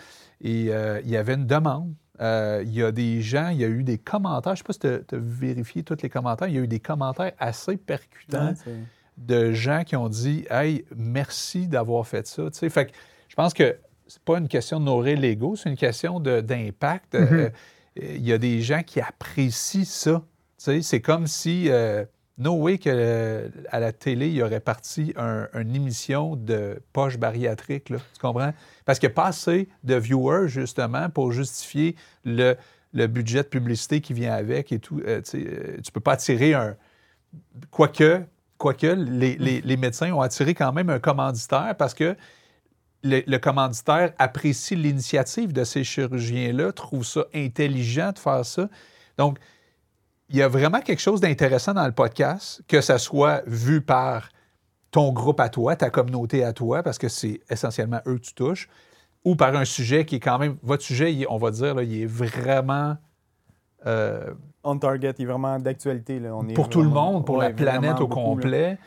Et 0.43 0.66
euh, 0.69 1.01
il 1.05 1.11
y 1.11 1.16
avait 1.16 1.35
une 1.35 1.47
demande. 1.47 1.94
Euh, 2.20 2.62
il 2.65 2.73
y 2.73 2.82
a 2.82 2.93
des 2.93 3.23
gens, 3.23 3.48
il 3.48 3.56
y 3.59 3.65
a 3.65 3.69
eu 3.69 3.82
des 3.82 3.97
commentaires. 3.98 4.55
Je 4.55 4.62
ne 4.62 4.73
sais 4.73 4.78
pas 4.78 5.01
si 5.01 5.05
tu 5.09 5.15
as 5.15 5.19
vérifié 5.19 5.82
tous 5.82 5.97
les 6.02 6.11
commentaires. 6.11 6.48
Il 6.48 6.55
y 6.55 6.59
a 6.59 6.61
eu 6.61 6.69
des 6.69 6.81
commentaires 6.81 7.32
assez 7.39 7.77
percutants 7.78 8.48
Ouais, 8.66 8.73
de 9.16 9.52
gens 9.52 9.85
qui 9.85 9.97
ont 9.97 10.09
dit 10.11 10.44
Hey, 10.51 10.85
merci 10.94 11.66
d'avoir 11.66 12.06
fait 12.06 12.27
ça. 12.27 12.43
Tu 12.51 12.59
sais, 12.59 12.69
fait 12.69 12.86
que 12.86 12.93
je 13.28 13.35
pense 13.35 13.55
que 13.55 13.77
c'est 14.06 14.23
pas 14.23 14.36
une 14.39 14.48
question 14.48 14.78
de 14.81 14.85
nourrir 14.85 15.19
l'ego, 15.19 15.56
c'est 15.56 15.70
une 15.70 15.77
question 15.77 16.20
d'impact. 16.20 17.15
Euh, 17.15 17.48
Il 17.97 18.24
y 18.27 18.32
a 18.32 18.39
des 18.39 18.61
gens 18.61 18.82
qui 18.82 19.01
apprécient 19.01 19.85
ça. 19.85 20.23
Tu 20.59 20.65
sais, 20.65 20.82
c'est 20.82 21.01
comme 21.01 21.27
si 21.27 21.70
euh, 21.70 22.05
No 22.36 22.55
way 22.55 22.78
que 22.78 22.90
euh, 22.93 23.48
à 23.70 23.78
la 23.78 23.93
télé, 23.93 24.28
il 24.28 24.43
aurait 24.43 24.59
parti 24.61 25.12
un- 25.16 25.48
une 25.55 25.74
émission 25.77 26.35
de 26.35 26.81
poche 26.93 27.16
bariatrique. 27.16 27.85
Tu 27.85 27.94
comprends? 28.20 28.52
Parce 28.85 28.98
qu'il 28.98 29.09
n'y 29.09 29.12
a 29.12 29.15
pas 29.15 29.27
assez 29.27 29.69
de 29.85 29.94
viewers, 29.94 30.48
justement, 30.48 31.09
pour 31.11 31.31
justifier 31.31 31.94
le, 32.24 32.56
budget 33.06 33.44
de 33.44 33.48
publicité 33.48 34.01
qui 34.01 34.15
vient 34.15 34.32
avec 34.35 34.73
et 34.73 34.81
tout. 34.81 35.01
Euh, 35.06 35.20
tu 35.23 35.31
sais, 35.31 35.47
euh, 35.47 35.77
peux 35.93 36.01
pas 36.01 36.12
attirer 36.15 36.55
un. 36.55 36.77
Quoique, 37.70 38.23
quoique 38.59 38.86
les, 38.86 39.36
les- 39.36 39.61
les 39.61 39.77
médecins 39.77 40.11
ont 40.12 40.20
attiré 40.20 40.55
quand 40.55 40.73
même 40.73 40.90
un 40.90 40.98
commanditaire 40.98 41.74
parce 41.78 41.94
que 41.94 42.16
le, 43.05 43.23
le 43.27 43.39
commanditaire 43.39 44.12
apprécie 44.19 44.74
l'initiative 44.77 45.52
de 45.52 45.62
ces 45.65 45.85
chirurgiens-là, 45.85 46.73
trouve 46.73 47.05
ça 47.05 47.24
intelligent 47.35 48.12
de 48.12 48.19
faire 48.19 48.44
ça. 48.44 48.69
Donc, 49.19 49.39
il 50.31 50.37
y 50.37 50.43
a 50.43 50.49
vraiment 50.49 50.81
quelque 50.81 51.01
chose 51.01 51.21
d'intéressant 51.21 51.75
dans 51.75 51.87
le 51.87 51.93
podcast, 51.93 52.63
que 52.69 52.81
ça 52.81 52.99
soit 52.99 53.43
vu 53.47 53.81
par 53.81 54.29
ton 54.91 55.13
groupe 55.13 55.41
à 55.41 55.49
toi, 55.49 55.77
ta 55.77 55.91
communauté 55.91 56.45
à 56.45 56.53
toi, 56.53 56.83
parce 56.83 56.99
que 56.99 57.09
c'est 57.09 57.41
essentiellement 57.51 58.01
eux 58.07 58.15
que 58.17 58.23
tu 58.23 58.35
touches, 58.35 58.69
ou 59.25 59.37
par 59.37 59.55
un 59.57 59.65
sujet 59.65 60.05
qui 60.05 60.17
est 60.17 60.21
quand 60.21 60.39
même. 60.39 60.57
Votre 60.63 60.83
sujet, 60.83 61.13
il- 61.13 61.27
on 61.29 61.37
va 61.37 61.51
dire, 61.51 61.75
là, 61.75 61.83
il 61.83 62.03
est 62.03 62.07
vraiment. 62.07 62.97
euh, 63.87 64.33
On 64.63 64.79
target, 64.79 65.13
il 65.19 65.23
est 65.25 65.27
vraiment 65.27 65.59
d'actualité. 65.59 66.17
est 66.17 66.55
pour 66.55 66.69
tout 66.71 66.83
le 66.83 66.89
monde, 66.89 67.27
pour 67.27 67.37
ouais, 67.37 67.49
la 67.49 67.55
planète 67.55 68.01
au 68.01 68.07
beaucoup, 68.07 68.21
là. 68.21 68.25
complet. 68.27 68.79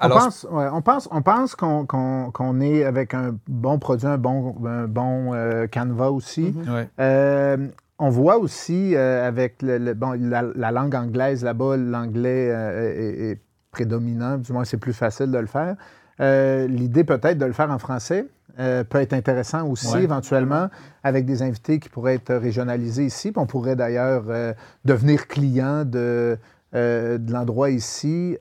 On 0.00 0.08
pense, 0.10 0.46
ouais, 0.50 0.68
on 0.72 0.82
pense, 0.82 1.08
on 1.10 1.22
pense 1.22 1.56
qu'on 1.56 1.86
qu'on- 1.86 2.30
qu'on 2.30 2.60
est 2.60 2.84
avec 2.84 3.14
un 3.14 3.34
bon 3.48 3.78
produit, 3.78 4.06
un 4.06 4.18
bon, 4.18 4.54
un 4.66 4.86
bon 4.86 5.32
euh, 5.32 5.66
canevas 5.66 6.10
aussi. 6.10 6.52
Mhm. 6.54 6.74
ouais. 6.74 6.88
Euh, 7.00 7.68
on 7.98 8.10
voit 8.10 8.36
aussi 8.38 8.94
euh, 8.94 9.26
avec 9.26 9.62
le, 9.62 9.78
le- 9.78 9.94
bon, 9.94 10.12
la, 10.20 10.42
la 10.54 10.70
langue 10.70 10.94
anglaise 10.94 11.42
là-bas, 11.44 11.76
l'anglais 11.76 12.50
euh, 12.50 12.92
est, 12.94 13.30
est 13.32 13.40
prédominant, 13.70 14.38
du 14.38 14.52
moins 14.52 14.64
c'est 14.64 14.76
plus 14.78 14.92
facile 14.92 15.30
de 15.30 15.38
le 15.38 15.46
faire. 15.46 15.76
Euh, 16.20 16.66
L'idée 16.66 17.04
peut-être 17.04 17.38
de 17.38 17.44
le 17.44 17.52
faire 17.52 17.70
en 17.70 17.78
français 17.78 18.26
peut 18.88 18.98
être 19.02 19.12
intéressant 19.12 19.68
aussi 19.68 19.92
Ouais. 19.96 20.04
éventuellement 20.04 20.70
avec 21.04 21.26
des 21.26 21.42
invités 21.42 21.78
qui 21.78 21.90
pourraient 21.90 22.14
être 22.14 22.34
régionalisés 22.34 23.04
ici. 23.04 23.30
Puis 23.30 23.38
on 23.42 23.44
pourrait 23.44 23.76
d'ailleurs 23.76 24.24
devenir 24.86 25.26
client 25.28 25.84
de, 25.84 26.38
de 26.72 27.32
l'endroit 27.32 27.68
ici 27.68 28.38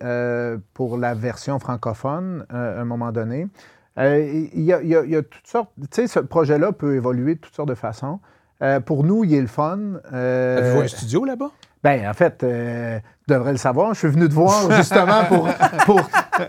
pour 0.74 0.98
la 0.98 1.16
version 1.16 1.60
francophone 1.60 2.46
à 2.50 2.80
un 2.80 2.86
moment 2.86 3.12
donné. 3.12 3.50
Y, 3.98 4.54
y 4.54 4.72
il 4.84 5.10
y 5.10 5.16
a 5.18 5.22
toutes 5.22 5.48
sortes. 5.48 5.72
Tu 5.82 5.88
sais, 5.92 6.08
ce 6.08 6.20
projet-là 6.22 6.72
peut 6.72 6.96
évoluer 6.96 7.36
de 7.36 7.40
toutes 7.42 7.56
sortes 7.56 7.68
de 7.68 7.76
façons. 7.76 8.22
Euh, 8.62 8.80
pour 8.80 9.04
nous, 9.04 9.24
il 9.24 9.34
est 9.34 9.42
le 9.42 9.48
fun. 9.48 9.80
Euh, 10.14 10.58
Avez-vous 10.60 10.82
un 10.82 10.88
studio 10.88 11.26
là-bas? 11.26 11.52
ben, 11.84 12.10
en 12.10 12.14
fait, 12.14 12.42
euh, 12.44 12.98
tu 13.28 13.34
devrais 13.34 13.52
le 13.52 13.58
savoir. 13.60 13.94
Je 13.94 14.00
suis 14.00 14.08
venu 14.08 14.28
te 14.28 14.34
voir 14.34 14.72
justement 14.72 15.24
pour, 15.26 15.48
pour, 15.86 16.02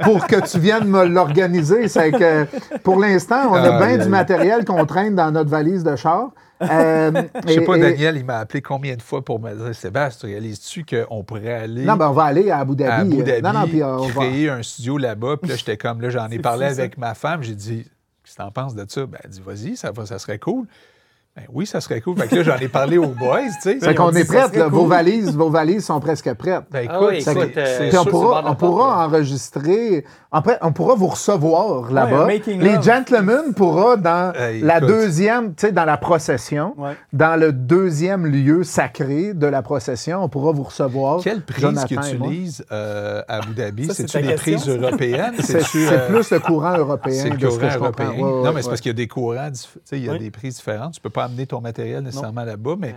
pour 0.03 0.27
que 0.27 0.41
tu 0.49 0.59
viennes 0.59 0.87
me 0.89 1.05
l'organiser. 1.05 1.89
C'est 1.89 2.11
que 2.13 2.47
pour 2.79 2.99
l'instant, 2.99 3.49
on 3.51 3.55
a 3.55 3.77
Ah, 3.77 3.87
bien 3.87 3.99
du 3.99 4.09
matériel 4.09 4.65
qu'on 4.65 4.87
traîne 4.87 5.15
dans 5.15 5.31
notre 5.31 5.51
valise 5.51 5.85
de 5.85 5.95
char. 5.97 6.31
Euh, 6.63 7.11
Je 7.47 7.49
sais 7.53 7.55
et- 7.57 7.65
pas, 7.67 7.77
et- 7.77 7.81
Daniel, 7.81 8.17
il 8.17 8.25
m'a 8.25 8.39
appelé 8.39 8.63
combien 8.63 8.97
de 8.97 9.03
fois 9.03 9.23
pour 9.23 9.39
me 9.39 9.53
dire 9.53 9.75
Sébastien, 9.75 10.31
réalises-tu 10.31 10.87
qu'on 10.87 11.23
pourrait 11.23 11.53
aller 11.53 11.85
Non, 11.85 11.97
ben, 11.97 12.09
on 12.09 12.13
va 12.13 12.25
aller 12.25 12.51
à 12.51 12.61
Abu 12.61 12.75
Dhabi. 12.77 12.91
à 12.91 12.97
Abu 13.01 13.21
Euh, 13.21 13.25
Dhabi, 13.25 13.43
Non, 13.43 13.53
non, 13.53 13.67
puis 13.67 13.85
on 13.85 14.07
va. 14.07 14.25
créer 14.27 14.49
un 14.49 14.63
studio 14.63 14.97
là-bas? 14.97 15.37
Puis 15.43 15.51
là, 15.51 15.57
j'étais 15.57 15.77
comme, 15.77 16.01
là, 16.01 16.09
j'en 16.09 16.29
ai 16.31 16.39
parlé 16.39 16.69
fou, 16.69 16.75
ça. 16.77 16.81
avec 16.81 16.97
ma 16.97 17.13
femme. 17.13 17.43
J'ai 17.43 17.55
dit, 17.55 17.83
qu'est-ce 18.25 18.37
que 18.37 18.43
t'en 18.43 18.51
penses 18.51 18.75
de 18.75 18.87
ça? 18.89 19.05
Ben, 19.05 19.19
elle 19.23 19.29
dit, 19.31 19.43
vas-y, 19.45 19.77
ça, 19.77 19.91
va, 19.91 20.07
ça 20.07 20.19
serait 20.19 20.39
cool. 20.39 20.67
Ben 21.37 21.43
oui, 21.53 21.67
ça 21.67 21.83
serait 21.83 22.01
cool. 22.01 22.17
Fait 22.17 22.29
que 22.29 22.37
là, 22.37 22.43
j'en 22.43 22.57
ai 22.57 22.69
parlé 22.69 22.97
aux 22.97 23.09
boys, 23.09 23.41
tu 23.63 23.73
sais. 23.73 23.79
Fait 23.79 23.95
qu'on 23.95 24.11
est 24.13 24.25
prêts. 24.25 24.49
Vos 24.71 24.87
valises, 24.87 25.37
vos 25.37 25.51
valises 25.51 25.85
sont 25.85 26.01
presque 26.01 26.33
prêtes. 26.33 26.63
Ben, 26.71 26.89
Ah 26.91 26.99
oui, 27.03 27.17
écoute, 27.19 27.37
écoute, 27.37 27.53
que- 27.53 27.59
euh, 27.61 27.89
Puis 27.91 27.99
on 27.99 28.05
pourra, 28.07 28.43
on 28.47 28.55
pourra 28.55 29.05
enregistrer. 29.07 30.05
Après, 30.33 30.59
on 30.63 30.73
pourra 30.73 30.95
vous 30.95 31.09
recevoir 31.09 31.93
là-bas. 31.93 32.27
Les 32.47 32.81
gentlemen 32.83 33.53
pourra 33.55 33.97
dans 33.99 34.33
Hey, 34.35 34.61
la 34.63 34.79
écoute. 34.79 34.89
deuxième, 34.89 35.49
tu 35.55 35.67
sais, 35.67 35.73
dans 35.73 35.85
la 35.85 35.99
procession, 35.99 36.75
Ouais. 36.79 36.95
dans 37.13 37.39
le 37.39 37.53
deuxième 37.53 38.27
lieu 38.27 38.65
sacré 38.65 39.35
de 39.35 39.47
la 39.47 39.61
procession, 39.63 40.23
on 40.25 40.29
pourra 40.31 40.53
vous 40.53 40.63
recevoir. 40.65 41.21
Quelle 41.23 41.43
prise 41.43 41.85
utilisent 41.91 42.65
euh, 42.73 43.23
à 43.29 43.37
Abu 43.37 43.53
Dhabi? 43.55 43.89
C'est-tu 43.93 44.23
des 44.23 44.35
prises 44.37 44.67
européennes? 44.69 45.35
C'est 45.41 45.59
euh, 45.77 46.09
plus 46.09 46.31
le 46.31 46.41
courant 46.41 46.77
européen 46.79 47.13
C'est 47.23 47.29
le 47.31 47.37
courant 47.49 47.59
que 47.69 47.77
européen. 47.77 48.13
Non, 48.17 48.53
mais 48.55 48.63
c'est 48.63 48.69
parce 48.71 48.81
qu'il 48.81 48.89
y 48.91 48.95
a 48.95 48.97
des 48.97 49.09
courants, 49.09 49.51
tu 49.53 49.61
sais, 49.85 49.99
il 49.99 50.05
y 50.05 50.09
a 50.09 50.13
Oui. 50.13 50.19
des 50.19 50.31
prises 50.31 50.57
différentes. 50.57 50.95
Tu 50.95 51.01
peux 51.01 51.11
pas 51.11 51.26
amener 51.27 51.47
ton 51.47 51.61
matériel 51.61 52.03
nécessairement 52.03 52.45
là-bas, 52.45 52.75
mais 52.79 52.93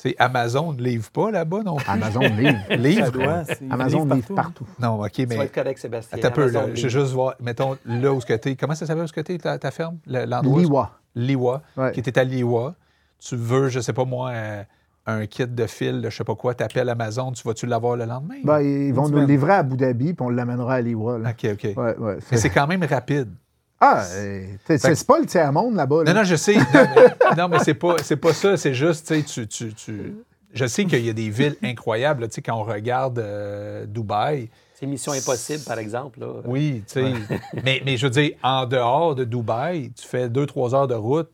tu 0.00 0.10
sais, 0.10 0.14
Amazon 0.18 0.72
ne 0.74 0.82
livre 0.82 1.10
pas 1.10 1.30
là-bas 1.30 1.62
non 1.64 1.76
plus. 1.76 1.90
Amazon 1.90 2.20
livre. 2.20 2.58
Livre? 2.70 3.10
doit, 3.10 3.42
Amazon 3.70 4.04
livre 4.04 4.34
partout. 4.34 4.34
partout. 4.34 4.66
Non, 4.80 5.00
OK, 5.02 5.10
Tu 5.12 5.26
vas 5.26 5.36
mais 5.36 5.44
être 5.46 5.54
correct, 5.54 5.78
Sébastien. 5.78 6.18
attends 6.18 6.28
un 6.28 6.30
peu, 6.30 6.42
Amazon 6.42 6.60
là, 6.68 6.74
je 6.74 6.82
veux 6.84 6.88
juste 6.88 7.12
voir, 7.12 7.34
mettons, 7.40 7.76
là 7.84 8.12
où 8.12 8.20
tu. 8.20 8.56
Comment 8.56 8.74
ça 8.74 8.86
s'appelle 8.86 9.04
où 9.04 9.06
tu 9.08 9.32
es, 9.32 9.38
ta, 9.38 9.58
ta 9.58 9.70
ferme? 9.70 9.98
Le- 10.06 10.24
L'endroit? 10.24 10.60
Liwa. 10.60 10.90
Liwa, 11.16 11.62
Ouais. 11.76 11.92
qui 11.92 12.00
était 12.00 12.18
à 12.18 12.22
Liwa. 12.24 12.74
Tu 13.18 13.34
veux, 13.34 13.68
je 13.68 13.80
sais 13.80 13.92
pas 13.92 14.04
moi, 14.04 14.30
euh, 14.30 14.62
un 15.06 15.26
kit 15.26 15.46
de 15.48 15.66
fil, 15.66 16.00
de 16.02 16.10
je 16.10 16.16
sais 16.16 16.22
pas 16.22 16.36
quoi, 16.36 16.54
t'appelles 16.54 16.88
Amazon, 16.88 17.32
tu 17.32 17.42
vas-tu 17.42 17.66
l'avoir 17.66 17.96
le 17.96 18.04
lendemain? 18.04 18.36
Ben, 18.44 18.60
ils 18.60 18.92
vont 18.94 19.08
nous 19.08 19.18
le 19.18 19.24
livrer 19.24 19.54
à 19.54 19.56
Abu 19.58 19.76
Dhabi, 19.76 20.12
puis 20.14 20.24
on 20.24 20.28
l'amènera 20.28 20.74
à 20.74 20.80
Liwa. 20.80 21.16
OK, 21.18 21.46
OK. 21.54 21.64
Ouais, 21.76 21.96
ouais, 21.98 22.18
Mais 22.30 22.36
c'est 22.36 22.50
quand 22.50 22.66
même 22.68 22.84
rapide. 22.84 23.30
Ah, 23.80 24.02
euh, 24.14 24.44
c'est 24.66 24.78
c'est 24.78 25.06
pas 25.06 25.18
le 25.20 25.26
tiers-monde 25.26 25.76
là-bas. 25.76 26.04
là. 26.04 26.12
Non, 26.12 26.20
non, 26.20 26.24
je 26.24 26.34
sais. 26.36 26.56
Non, 26.56 26.64
mais, 26.74 27.36
non, 27.36 27.48
mais 27.48 27.58
c'est 27.60 27.74
pas, 27.74 27.96
c'est 28.02 28.16
pas 28.16 28.32
ça. 28.32 28.56
C'est 28.56 28.74
juste, 28.74 29.06
tu 29.06 29.22
sais, 29.22 29.46
tu, 29.46 29.74
tu, 29.74 30.14
je 30.52 30.66
sais 30.66 30.84
qu'il 30.84 31.04
y 31.04 31.10
a 31.10 31.12
des 31.12 31.30
villes 31.30 31.56
incroyables, 31.62 32.22
là, 32.22 32.28
tu 32.28 32.34
sais, 32.34 32.42
quand 32.42 32.56
on 32.56 32.64
regarde 32.64 33.18
euh, 33.20 33.86
Dubaï. 33.86 34.48
C'est 34.74 34.86
Mission 34.86 35.12
Impossible, 35.12 35.62
par 35.64 35.78
exemple. 35.78 36.20
Là. 36.20 36.26
Oui, 36.44 36.82
tu 36.86 36.94
sais. 37.00 37.12
mais, 37.64 37.80
mais 37.84 37.96
je 37.96 38.06
veux 38.06 38.10
dire, 38.10 38.32
en 38.42 38.66
dehors 38.66 39.14
de 39.14 39.24
Dubaï, 39.24 39.92
tu 39.92 40.06
fais 40.06 40.28
deux, 40.28 40.46
trois 40.46 40.74
heures 40.74 40.88
de 40.88 40.94
route, 40.94 41.30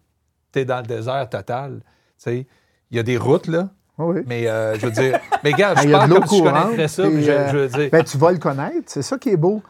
tu 0.53 0.61
es 0.61 0.65
dans 0.65 0.79
le 0.79 0.87
désert 0.87 1.29
total. 1.31 1.81
Tu 1.83 1.85
sais, 2.19 2.47
il 2.91 2.97
y 2.97 3.01
a 3.01 3.03
des 3.03 3.17
routes, 3.17 3.47
là. 3.47 3.69
Oui. 3.97 4.21
Mais 4.27 4.49
euh, 4.49 4.75
je 4.79 4.87
veux 4.87 4.93
dire, 4.93 5.19
mais 5.45 5.53
regarde, 5.53 5.77
Ah, 5.79 5.83
je 5.83 5.89
il 5.89 5.91
y 5.93 5.95
a 5.95 5.99
parle 5.99 6.13
comme 6.15 6.27
si 6.27 6.37
je 6.37 6.43
courante, 6.43 6.65
connaîtrais 6.65 6.89
ça, 6.89 7.03
puis, 7.09 7.23
je, 7.23 7.31
euh, 7.31 7.49
je 7.53 7.57
veux 7.57 7.69
dire. 7.69 7.91
Ben, 7.91 8.05
tu 8.05 8.19
vas 8.19 8.33
le 8.33 8.39
connaître, 8.39 8.83
c'est 8.87 9.03
ça 9.03 9.19
qui 9.19 9.29
est 9.31 9.37
beau. 9.37 9.63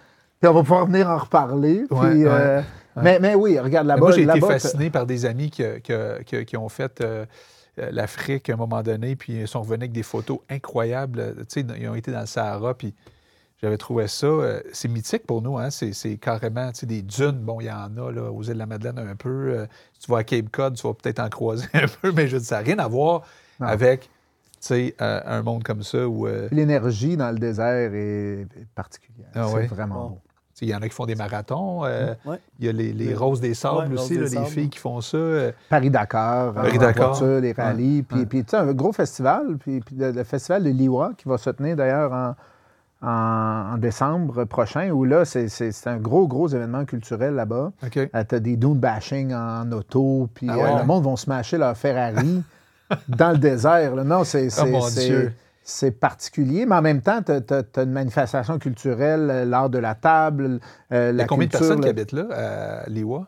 Puis 0.44 0.50
on 0.50 0.54
va 0.56 0.60
pouvoir 0.62 0.84
venir 0.86 1.08
en 1.08 1.16
reparler. 1.16 1.84
puis, 1.88 1.96
Ouais, 1.98 2.12
ouais, 2.12 2.26
euh, 2.28 2.62
Mais, 3.02 3.18
mais 3.18 3.34
oui, 3.34 3.58
regarde 3.58 3.86
là-bas. 3.86 4.00
Moi, 4.00 4.12
j'ai 4.12 4.24
été 4.24 4.40
fasciné 4.40 4.90
par 4.90 5.06
des 5.06 5.24
amis 5.24 5.48
qui, 5.50 5.62
qui- 5.82 5.92
qui- 6.26 6.44
qui 6.44 6.56
ont 6.58 6.68
fait 6.68 7.00
euh, 7.00 7.24
euh, 7.78 7.88
l'Afrique 7.90 8.50
à 8.50 8.52
un 8.52 8.56
moment 8.56 8.82
donné, 8.82 9.16
puis 9.16 9.40
ils 9.40 9.48
sont 9.48 9.60
revenus 9.60 9.78
avec 9.80 9.92
des 9.92 10.02
photos 10.02 10.40
incroyables. 10.50 11.34
Tu 11.48 11.62
sais, 11.62 11.66
ils 11.80 11.88
ont 11.88 11.94
été 11.94 12.12
dans 12.12 12.20
le 12.20 12.26
Sahara, 12.26 12.74
puis 12.74 12.94
j'avais 13.62 13.78
trouvé 13.78 14.06
ça. 14.06 14.26
euh, 14.26 14.60
c'est 14.74 14.88
mythique 14.88 15.26
pour 15.26 15.40
nous, 15.40 15.56
hein? 15.56 15.70
C'est, 15.70 16.18
carrément 16.18 16.70
tu 16.72 16.80
sais, 16.80 16.86
des 16.86 17.00
dunes. 17.00 17.38
Bon, 17.40 17.58
il 17.62 17.66
y 17.68 17.70
en 17.72 17.96
a 17.96 18.12
là, 18.12 18.30
aux 18.30 18.42
îles 18.42 18.52
de 18.52 18.58
la 18.58 18.66
Madeleine 18.66 18.98
un 18.98 19.16
peu. 19.16 19.30
euh, 19.30 19.66
si 19.94 20.00
tu 20.00 20.10
vas 20.12 20.18
à 20.18 20.24
Cape 20.24 20.50
Cod, 20.52 20.74
tu 20.74 20.86
vas 20.86 20.92
peut-être 20.92 21.20
en 21.20 21.30
croiser 21.30 21.68
un 21.72 21.86
peu, 22.02 22.12
mais 22.12 22.28
je 22.28 22.34
veux 22.36 22.40
dire, 22.40 22.48
ça 22.48 22.56
n'a 22.58 22.64
rien 22.66 22.78
à 22.80 22.86
voir 22.86 23.22
Non. 23.60 23.66
avec 23.68 24.02
tu 24.02 24.68
sais, 24.68 24.94
euh, 25.00 25.20
un 25.26 25.42
monde 25.42 25.62
comme 25.64 25.82
ça 25.82 26.06
où. 26.06 26.26
euh, 26.26 26.48
L'énergie 26.50 27.16
dans 27.16 27.30
le 27.30 27.38
désert 27.38 27.92
est 27.94 28.46
particulière. 28.74 29.28
Ah 29.34 29.46
c'est 29.48 29.54
ouais? 29.54 29.66
vraiment 29.66 29.94
Bon. 29.94 30.08
beau. 30.10 30.20
Il 30.62 30.68
y 30.68 30.74
en 30.74 30.78
a 30.82 30.89
qui 30.89 30.94
font 30.94 31.06
des 31.06 31.14
marathons. 31.14 31.85
euh, 31.85 32.14
Ouais. 32.24 32.39
Il 32.59 32.66
y 32.66 32.68
a 32.68 32.72
les, 32.72 32.93
les 32.93 33.14
Roses 33.14 33.40
des 33.40 33.55
Sables 33.55 33.89
ouais, 33.93 33.94
aussi, 33.94 34.14
Roses 34.14 34.22
là, 34.22 34.28
des 34.28 34.35
les 34.36 34.43
Sables. 34.43 34.47
filles 34.47 34.70
qui 34.70 34.78
font 34.78 35.01
ça. 35.01 35.16
euh, 35.16 35.52
Paris-Dakar, 35.68 36.52
Paris-Dakar. 36.55 37.09
en 37.10 37.12
voiture, 37.12 37.40
les 37.40 37.52
rallyes. 37.52 38.02
Puis, 38.02 38.20
ouais. 38.20 38.26
puis 38.26 38.44
tu 38.44 38.51
sais, 38.51 38.56
un 38.59 38.72
gros 38.72 38.93
festival, 38.93 39.56
puis, 39.59 39.81
puis 39.81 39.97
le, 39.97 40.12
le 40.12 40.24
festival 40.24 40.62
de 40.64 40.70
Liwa 40.70 41.12
qui 41.18 41.28
va 41.28 41.39
se 41.39 41.51
tenir 41.51 41.76
d'ailleurs 41.76 42.12
en, 42.12 42.35
en- 43.06 43.74
en 43.74 43.78
décembre 43.78 44.44
prochain, 44.44 44.90
où 44.90 45.05
là, 45.05 45.24
c'est, 45.24 45.48
c'est- 45.48 45.72
c'est 45.72 45.90
un 45.90 45.98
gros, 45.98 46.26
gros 46.28 46.48
événement 46.48 46.85
culturel 46.85 47.35
là-bas. 47.35 47.72
OK. 47.82 47.90
tu 47.93 48.09
as 48.12 48.24
des 48.40 48.56
dune 48.56 48.78
bashing 48.78 49.35
en 49.35 49.70
auto, 49.72 50.28
puis 50.35 50.47
Ah 50.48 50.55
euh, 50.55 50.62
ouais? 50.74 50.78
le 50.81 50.85
monde 50.86 51.05
va 51.05 51.16
se 51.16 51.28
mâcher 51.28 51.59
leur 51.59 51.76
Ferrari 51.76 52.43
dans 53.09 53.32
le 53.32 53.39
désert. 53.39 53.94
là. 53.97 54.05
Non, 54.05 54.24
c'est, 54.24 54.48
Oh 54.62 54.66
mon 54.66 54.89
Dieu. 54.89 55.32
C'est 55.65 55.93
particulier, 55.93 56.66
mais 56.66 56.77
en 56.77 56.82
même 56.82 57.01
temps, 57.01 57.23
tu 57.23 57.32
as, 57.32 57.82
une 57.82 57.91
manifestation 57.91 58.59
culturelle, 58.59 59.31
euh, 59.31 59.45
l'art 59.45 59.70
de 59.70 59.78
la 59.78 59.95
table, 59.95 60.61
euh, 60.93 61.11
Il 61.11 61.15
y 61.15 61.16
la 61.16 61.24
a 61.24 61.27
combien 61.27 61.47
de 61.47 61.53
personnes 61.53 61.81
qui 61.81 61.89
habitent 61.89 62.12
là, 62.12 62.82
à 62.85 62.89
Liwa? 62.89 63.27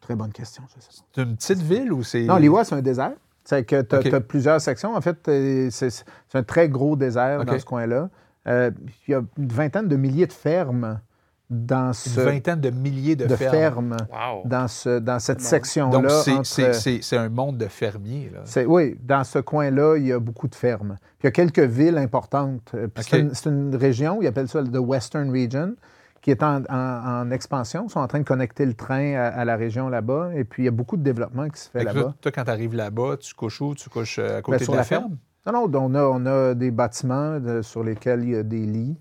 Très 0.00 0.16
bonne 0.16 0.32
question, 0.32 0.64
je 0.68 0.80
sais 0.80 0.88
pas. 0.88 1.06
C'est 1.14 1.22
une 1.22 1.36
petite 1.36 1.62
ville 1.62 1.92
ou 1.92 2.02
c'est. 2.02 2.24
Non, 2.24 2.36
Liwa, 2.36 2.64
c'est 2.64 2.74
un 2.74 2.82
désert. 2.82 3.12
C'est 3.44 3.64
que 3.64 3.82
tu 3.82 4.14
as, 4.14 4.20
plusieurs 4.20 4.60
sections. 4.60 4.96
En 4.96 5.00
fait, 5.00 5.28
euh, 5.28 5.68
c'est 5.70 5.92
un 6.34 6.42
très 6.42 6.68
gros 6.68 6.96
désert 6.96 7.44
dans 7.44 7.58
ce 7.58 7.64
coin-là. 7.64 8.08
Euh, 8.46 8.70
Il 9.06 9.12
y 9.12 9.14
a 9.14 9.22
une 9.38 9.48
vingtaine 9.48 9.86
de 9.86 9.96
milliers 9.96 10.26
de 10.26 10.32
fermes 10.32 11.00
dans, 11.50 11.92
Une 11.92 12.22
vingtaine 12.22 12.60
de 12.60 12.70
milliers 12.70 13.16
de, 13.16 13.26
de 13.26 13.36
fermes. 13.36 13.52
fermes 13.54 13.96
Wow. 14.10 14.42
dans, 14.48 14.66
ce, 14.66 14.98
dans 14.98 15.18
cette 15.18 15.38
Bon. 15.38 15.44
section-là. 15.44 15.92
Donc, 16.00 16.10
c'est- 16.10 16.32
entre- 16.32 16.46
c'est 16.46 16.72
c'est- 16.72 17.02
c'est 17.02 17.16
un 17.18 17.28
monde 17.28 17.58
de 17.58 17.66
fermiers. 17.66 18.30
Là. 18.32 18.40
C'est- 18.44 18.64
oui, 18.64 18.96
dans 19.02 19.24
ce 19.24 19.38
coin-là, 19.40 19.96
il 19.98 20.06
y 20.06 20.12
a 20.12 20.18
beaucoup 20.18 20.48
de 20.48 20.54
fermes. 20.54 20.96
Puis 21.18 21.24
il 21.24 21.26
y 21.26 21.28
a 21.28 21.32
quelques 21.32 21.58
villes 21.60 21.98
importantes. 21.98 22.70
Euh, 22.74 22.88
puis 22.88 23.04
C'est 23.08 23.20
une, 23.20 23.34
c'est 23.34 23.48
une 23.50 23.76
région, 23.76 24.20
ils 24.22 24.26
appellent 24.26 24.48
ça 24.48 24.62
le 24.62 24.78
Western 24.78 25.30
Region, 25.30 25.74
qui 26.22 26.30
est 26.30 26.42
en, 26.42 26.62
en- 26.70 27.20
en 27.20 27.30
expansion. 27.30 27.84
Ils 27.86 27.90
sont 27.92 28.00
en 28.00 28.08
train 28.08 28.20
de 28.20 28.24
connecter 28.24 28.64
le 28.64 28.72
train 28.74 29.14
à, 29.14 29.26
à 29.26 29.44
la 29.44 29.56
région 29.56 29.90
là-bas. 29.90 30.30
Et 30.34 30.44
puis, 30.44 30.62
il 30.62 30.64
y 30.64 30.68
a 30.68 30.72
beaucoup 30.72 30.96
de 30.96 31.02
développement 31.02 31.48
qui 31.50 31.60
se 31.60 31.68
fait 31.68 31.84
là-bas. 31.84 32.00
toi, 32.00 32.14
toi, 32.22 32.32
quand 32.32 32.44
tu 32.44 32.50
arrives 32.50 32.74
là-bas, 32.74 33.18
tu 33.20 33.34
couches 33.34 33.60
où? 33.60 33.74
Tu 33.74 33.90
couches 33.90 34.18
euh, 34.18 34.38
à 34.38 34.42
côté 34.42 34.58
Ben, 34.58 34.64
sur 34.64 34.72
de 34.72 34.76
la, 34.78 34.80
la 34.80 34.84
ferme. 34.86 35.02
ferme? 35.02 35.16
Non, 35.46 35.68
non, 35.68 35.80
on 35.84 35.94
a, 35.94 36.02
on 36.04 36.24
a 36.24 36.54
des 36.54 36.70
bâtiments 36.70 37.38
de- 37.38 37.60
sur 37.60 37.84
lesquels 37.84 38.22
il 38.24 38.30
y 38.30 38.36
a 38.36 38.42
des 38.42 38.64
lits. 38.64 38.96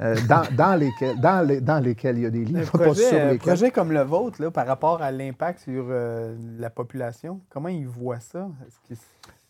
Euh, 0.00 0.14
dans, 0.28 0.42
dans 0.56 0.74
lesquels, 0.78 1.20
dans, 1.20 1.46
les- 1.46 1.60
dans 1.60 1.78
lesquels 1.78 2.16
il 2.18 2.22
y 2.22 2.26
a 2.26 2.30
des 2.30 2.44
lits, 2.44 2.56
Un 2.60 2.64
pas 2.64 2.78
projet, 2.78 3.70
comme 3.70 3.92
le 3.92 4.00
vôtre, 4.02 4.40
là, 4.42 4.50
par 4.50 4.66
rapport 4.66 5.02
à 5.02 5.10
l'impact 5.10 5.60
sur 5.60 5.86
euh, 5.90 6.34
la 6.58 6.70
population, 6.70 7.40
comment 7.50 7.68
ils 7.68 7.86
voient 7.86 8.20
ça? 8.20 8.48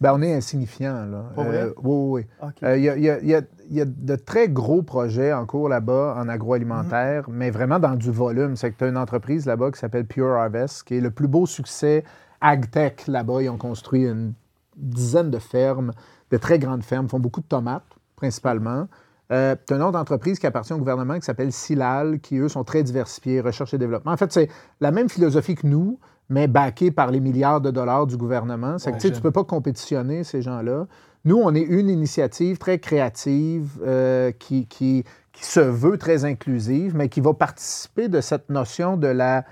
Ben, 0.01 0.13
on 0.15 0.23
est 0.23 0.35
insignifiant. 0.35 1.05
Là. 1.07 1.25
Pas 1.37 1.45
vrai? 1.45 1.63
Euh, 1.63 1.75
oui, 1.83 2.23
oui, 2.23 2.27
oui. 2.43 2.49
Euh, 2.65 2.77
Il 2.79 2.83
y, 2.85 2.89
a, 2.89 2.97
y 2.97 3.29
y 3.31 3.81
y 3.81 3.85
de 3.87 4.17
très 4.17 4.49
gros 4.49 4.83
projets 4.83 5.33
en 5.33 5.45
cours 5.47 5.69
là-bas 5.69 6.17
en 6.19 6.29
agroalimentaire, 6.29 7.29
Mhm. 7.29 7.37
mais 7.37 7.51
vraiment 7.51 7.79
dans 7.79 7.95
du 7.97 8.11
volume. 8.11 8.57
C'est 8.57 8.73
que 8.73 8.79
tu 8.79 8.85
as 8.85 8.89
une 8.89 8.97
entreprise 8.97 9.47
là-bas 9.47 9.71
qui 9.71 9.79
s'appelle 9.79 10.07
Pure 10.07 10.33
Harvest, 10.33 10.85
qui 10.85 10.97
est 10.97 11.01
le 11.01 11.11
plus 11.11 11.29
beau 11.29 11.47
succès 11.47 12.03
AgTech 12.41 13.07
là-bas. 13.07 13.43
Ils 13.43 13.51
ont 13.51 13.59
construit 13.59 14.05
une 14.05 14.33
dizaine 14.77 15.31
de 15.31 15.39
fermes, 15.39 15.93
de 16.31 16.37
très 16.39 16.59
grandes 16.59 16.83
fermes, 16.83 17.09
font 17.09 17.21
beaucoup 17.21 17.43
de 17.43 17.47
tomates 17.47 17.85
principalement. 18.17 18.89
Euh, 19.33 19.55
as 19.71 19.75
une 19.75 19.83
autre 19.83 19.99
entreprise 19.99 20.39
qui 20.39 20.47
appartient 20.47 20.73
au 20.73 20.79
gouvernement 20.79 21.15
qui 21.15 21.25
s'appelle 21.25 21.53
Silal, 21.53 22.21
qui 22.21 22.39
eux 22.39 22.49
sont 22.49 22.65
très 22.65 22.83
diversifiés, 22.83 23.41
recherche 23.41 23.73
et 23.75 23.79
développement. 23.79 24.13
En 24.13 24.17
fait, 24.17 24.33
c'est 24.33 24.49
la 24.81 24.91
même 24.91 25.09
philosophie 25.09 25.55
que 25.55 25.67
nous, 25.67 25.99
mais 26.29 26.49
backée 26.49 26.91
par 26.91 27.11
les 27.11 27.21
milliards 27.21 27.61
de 27.61 27.71
dollars 27.71 28.07
du 28.07 28.17
gouvernement. 28.17 28.79
C'est 28.79 28.91
que 28.91 28.97
tu 28.97 29.03
J'imagine. 29.03 29.23
peux 29.23 29.31
pas 29.31 29.45
compétitionner 29.45 30.25
ces 30.25 30.43
gens-là. 30.43 30.87
Nous, 31.25 31.37
on 31.37 31.55
est 31.55 31.61
une 31.61 31.89
initiative 31.89 32.59
très 32.59 32.79
créative 32.79 33.79
euh, 33.85 34.33
qui, 34.33 34.67
qui, 34.67 35.05
qui 35.33 35.45
se 35.45 35.61
veut 35.61 35.99
très 35.99 36.25
inclusive, 36.25 36.97
mais 36.97 37.09
qui 37.09 37.21
va 37.21 37.35
participer 37.35 38.09
de 38.09 38.21
cette 38.21 38.49
notion 38.49 38.97
de 38.97 39.09
la 39.09 39.45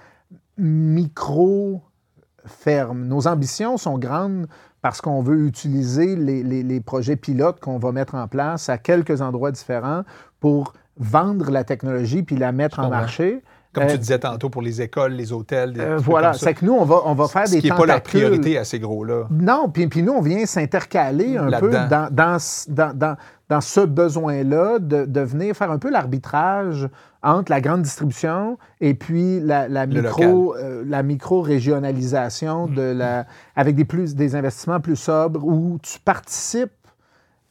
Nos 2.94 3.26
ambitions 3.28 3.76
sont 3.76 3.98
grandes 3.98 4.46
parce 4.82 5.00
qu'on 5.00 5.22
veut 5.22 5.46
utiliser 5.46 6.16
les, 6.16 6.42
les- 6.42 6.62
les 6.62 6.80
projets 6.80 7.16
pilotes 7.16 7.60
qu'on 7.60 7.78
va 7.78 7.92
mettre 7.92 8.14
en 8.14 8.28
place 8.28 8.68
à 8.68 8.78
quelques 8.78 9.20
endroits 9.22 9.50
différents 9.52 10.02
pour 10.40 10.72
vendre 10.98 11.50
la 11.50 11.64
technologie 11.64 12.22
puis 12.22 12.36
la 12.36 12.52
mettre 12.52 12.78
en 12.80 12.84
marché. 12.90 13.42
Comme 13.78 13.88
Euh, 13.88 13.92
tu 13.92 13.98
disais 13.98 14.18
tantôt 14.18 14.50
pour 14.50 14.62
les 14.62 14.82
écoles, 14.82 15.12
les 15.12 15.32
hôtels. 15.32 15.72
des 15.72 15.80
Euh, 15.80 15.96
voilà, 15.98 16.32
c'est 16.32 16.54
que 16.54 16.64
nous, 16.64 16.72
on 16.74 16.84
va, 16.84 17.00
on 17.04 17.14
va 17.14 17.28
faire 17.28 17.46
Ce 17.46 17.52
des 17.52 17.60
qui 17.60 17.70
n'est 17.70 17.76
pas 17.76 17.86
la 17.86 18.00
priorité 18.00 18.58
à 18.58 18.64
ces 18.64 18.78
gros-là. 18.78 19.26
Non, 19.30 19.68
puis, 19.68 19.86
puis 19.86 20.02
nous, 20.02 20.12
on 20.12 20.20
vient 20.20 20.44
s'intercaler 20.46 21.36
un 21.36 21.48
peu 21.60 21.70
dans, 21.88 22.08
dans, 22.10 22.38
ce- 22.38 22.70
dans, 22.70 22.92
dans- 22.96 23.16
dans 23.48 23.60
ce 23.62 23.80
besoin-là 23.80 24.78
de, 24.78 25.06
de 25.06 25.20
venir 25.22 25.54
faire 25.56 25.70
un 25.70 25.78
peu 25.78 25.90
l'arbitrage 25.90 26.86
entre 27.22 27.50
la 27.50 27.60
grande 27.62 27.80
distribution 27.82 28.58
et 28.80 28.92
puis 28.94 29.40
la, 29.40 29.68
la 29.68 29.86
micro, 29.86 30.54
euh, 30.56 30.84
la 30.86 31.02
micro-régionalisation 31.02 32.66
de 32.66 32.82
la, 32.82 33.26
avec 33.56 33.74
des, 33.74 33.84
plus, 33.84 34.14
des 34.14 34.34
investissements 34.36 34.80
plus 34.80 34.96
sobres 34.96 35.44
où 35.44 35.78
tu 35.82 35.98
participes 36.00 36.70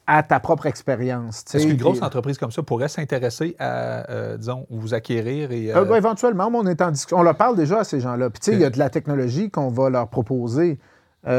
à 0.07 0.23
ta 0.23 0.39
propre 0.39 0.65
expérience. 0.65 1.43
Est-ce 1.53 1.67
qu'une 1.67 1.75
grosse 1.75 2.01
entreprise 2.01 2.37
comme 2.37 2.51
ça 2.51 2.63
pourrait 2.63 2.87
s'intéresser 2.87 3.57
à, 3.59 4.09
euh, 4.09 4.37
disons, 4.37 4.65
vous 4.69 4.93
acquérir 4.93 5.51
et. 5.51 5.71
Euh, 5.71 5.81
euh, 5.81 5.85
ben, 5.85 5.97
éventuellement, 5.97 6.49
on 6.51 6.65
est 6.65 6.81
en 6.81 6.91
discussion. 6.91 7.17
On 7.19 7.23
leur 7.23 7.35
parle 7.35 7.57
déjà 7.57 7.79
à 7.79 7.83
ces 7.83 7.99
gens-là. 7.99 8.29
Puis, 8.29 8.39
tu 8.39 8.51
sais, 8.51 8.57
il 8.57 8.61
y 8.61 8.65
a 8.65 8.69
de 8.69 8.79
la 8.79 8.89
technologie 8.89 9.51
qu'on 9.51 9.69
va 9.69 9.89
leur 9.89 10.07
proposer. 10.07 10.79
Puis 11.25 11.33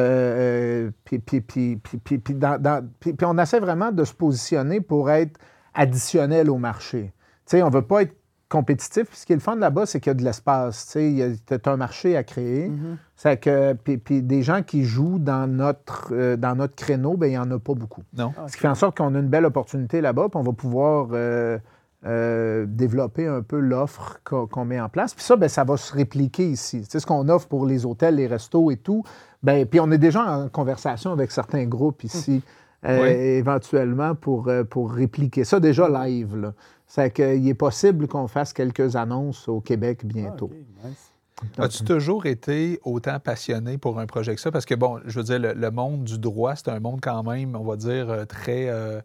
on 3.22 3.38
essaie 3.38 3.60
vraiment 3.60 3.90
de 3.90 4.04
se 4.04 4.12
positionner 4.12 4.82
pour 4.82 5.10
être 5.10 5.40
additionnel 5.72 6.50
au 6.50 6.58
marché. 6.58 7.14
Tu 7.46 7.56
sais, 7.56 7.62
on 7.62 7.70
ne 7.70 7.72
veut 7.72 7.82
pas 7.82 8.02
être 8.02 8.14
compétitif. 8.48 9.08
Puis 9.08 9.18
ce 9.18 9.26
qui 9.26 9.32
est 9.32 9.36
le 9.36 9.40
fun 9.42 9.56
là-bas, 9.56 9.86
c'est 9.86 10.00
qu'il 10.00 10.10
y 10.10 10.12
a 10.12 10.14
de 10.14 10.24
l'espace. 10.24 10.86
Tu 10.92 11.18
sais, 11.18 11.36
tu 11.46 11.68
as 11.68 11.72
un 11.72 11.76
marché 11.76 12.16
à 12.16 12.24
créer. 12.24 12.68
Mhm. 12.68 12.96
C'est 13.16 13.36
que, 13.38 13.72
puis, 13.74 13.98
puis 13.98 14.22
des 14.22 14.42
gens 14.42 14.62
qui 14.62 14.84
jouent 14.84 15.18
dans 15.18 15.46
notre, 15.46 16.08
euh, 16.12 16.36
dans 16.36 16.54
notre 16.54 16.74
créneau, 16.74 17.16
ben, 17.16 17.26
il 17.26 17.30
n'y 17.30 17.38
en 17.38 17.50
a 17.50 17.58
pas 17.58 17.74
beaucoup. 17.74 18.02
Non. 18.16 18.32
Ce 18.46 18.52
qui 18.54 18.60
fait 18.60 18.68
en 18.68 18.74
sorte 18.74 18.96
qu'on 18.96 19.14
a 19.14 19.18
une 19.18 19.28
belle 19.28 19.44
opportunité 19.44 20.00
là-bas, 20.00 20.28
puis 20.30 20.38
on 20.38 20.42
va 20.42 20.52
pouvoir 20.52 21.08
euh, 21.12 21.58
euh, 22.06 22.64
développer 22.68 23.26
un 23.26 23.42
peu 23.42 23.58
l'offre 23.58 24.20
qu'on 24.24 24.46
qu'on 24.46 24.64
met 24.64 24.80
en 24.80 24.88
place. 24.88 25.14
Puis 25.14 25.24
ça, 25.24 25.36
ben, 25.36 25.48
ça 25.48 25.64
va 25.64 25.76
se 25.76 25.92
répliquer 25.92 26.48
ici. 26.48 26.82
Tu 26.82 26.86
sais, 26.90 27.00
ce 27.00 27.06
qu'on 27.06 27.28
offre 27.28 27.48
pour 27.48 27.66
les 27.66 27.84
hôtels, 27.84 28.14
les 28.14 28.28
restos 28.28 28.70
et 28.70 28.76
tout, 28.76 29.02
ben, 29.42 29.66
puis 29.66 29.80
on 29.80 29.90
est 29.90 29.98
déjà 29.98 30.22
en 30.22 30.48
conversation 30.48 31.12
avec 31.12 31.32
certains 31.32 31.64
groupes 31.66 32.04
ici, 32.04 32.42
euh, 32.86 33.02
Oui. 33.02 33.08
éventuellement, 33.08 34.14
pour, 34.14 34.48
pour 34.70 34.92
répliquer 34.92 35.42
ça 35.44 35.58
déjà 35.60 35.88
live. 35.88 36.36
là. 36.36 36.52
C'est 36.88 37.12
qu'il 37.12 37.46
est 37.46 37.54
possible 37.54 38.08
qu'on 38.08 38.26
fasse 38.28 38.52
quelques 38.52 38.96
annonces 38.96 39.46
au 39.46 39.60
Québec 39.60 40.00
Ah, 40.02 40.06
bientôt. 40.06 40.50
Nice. 40.84 41.12
As-tu 41.58 41.84
toujours 41.84 42.26
été 42.26 42.80
autant 42.82 43.20
passionné 43.20 43.78
pour 43.78 44.00
un 44.00 44.06
projet 44.06 44.34
que 44.34 44.40
ça? 44.40 44.50
Parce 44.50 44.64
que, 44.64 44.74
bon, 44.74 44.98
je 45.04 45.18
veux 45.20 45.24
dire, 45.24 45.38
le, 45.38 45.52
le 45.52 45.70
monde 45.70 46.02
du 46.04 46.18
droit, 46.18 46.56
c'est 46.56 46.68
un 46.68 46.80
monde 46.80 46.98
quand 47.00 47.22
même, 47.22 47.54
on 47.54 47.62
va 47.62 47.76
dire, 47.76 48.10
euh, 48.10 48.24
très. 48.24 48.68
euh, 48.68 49.00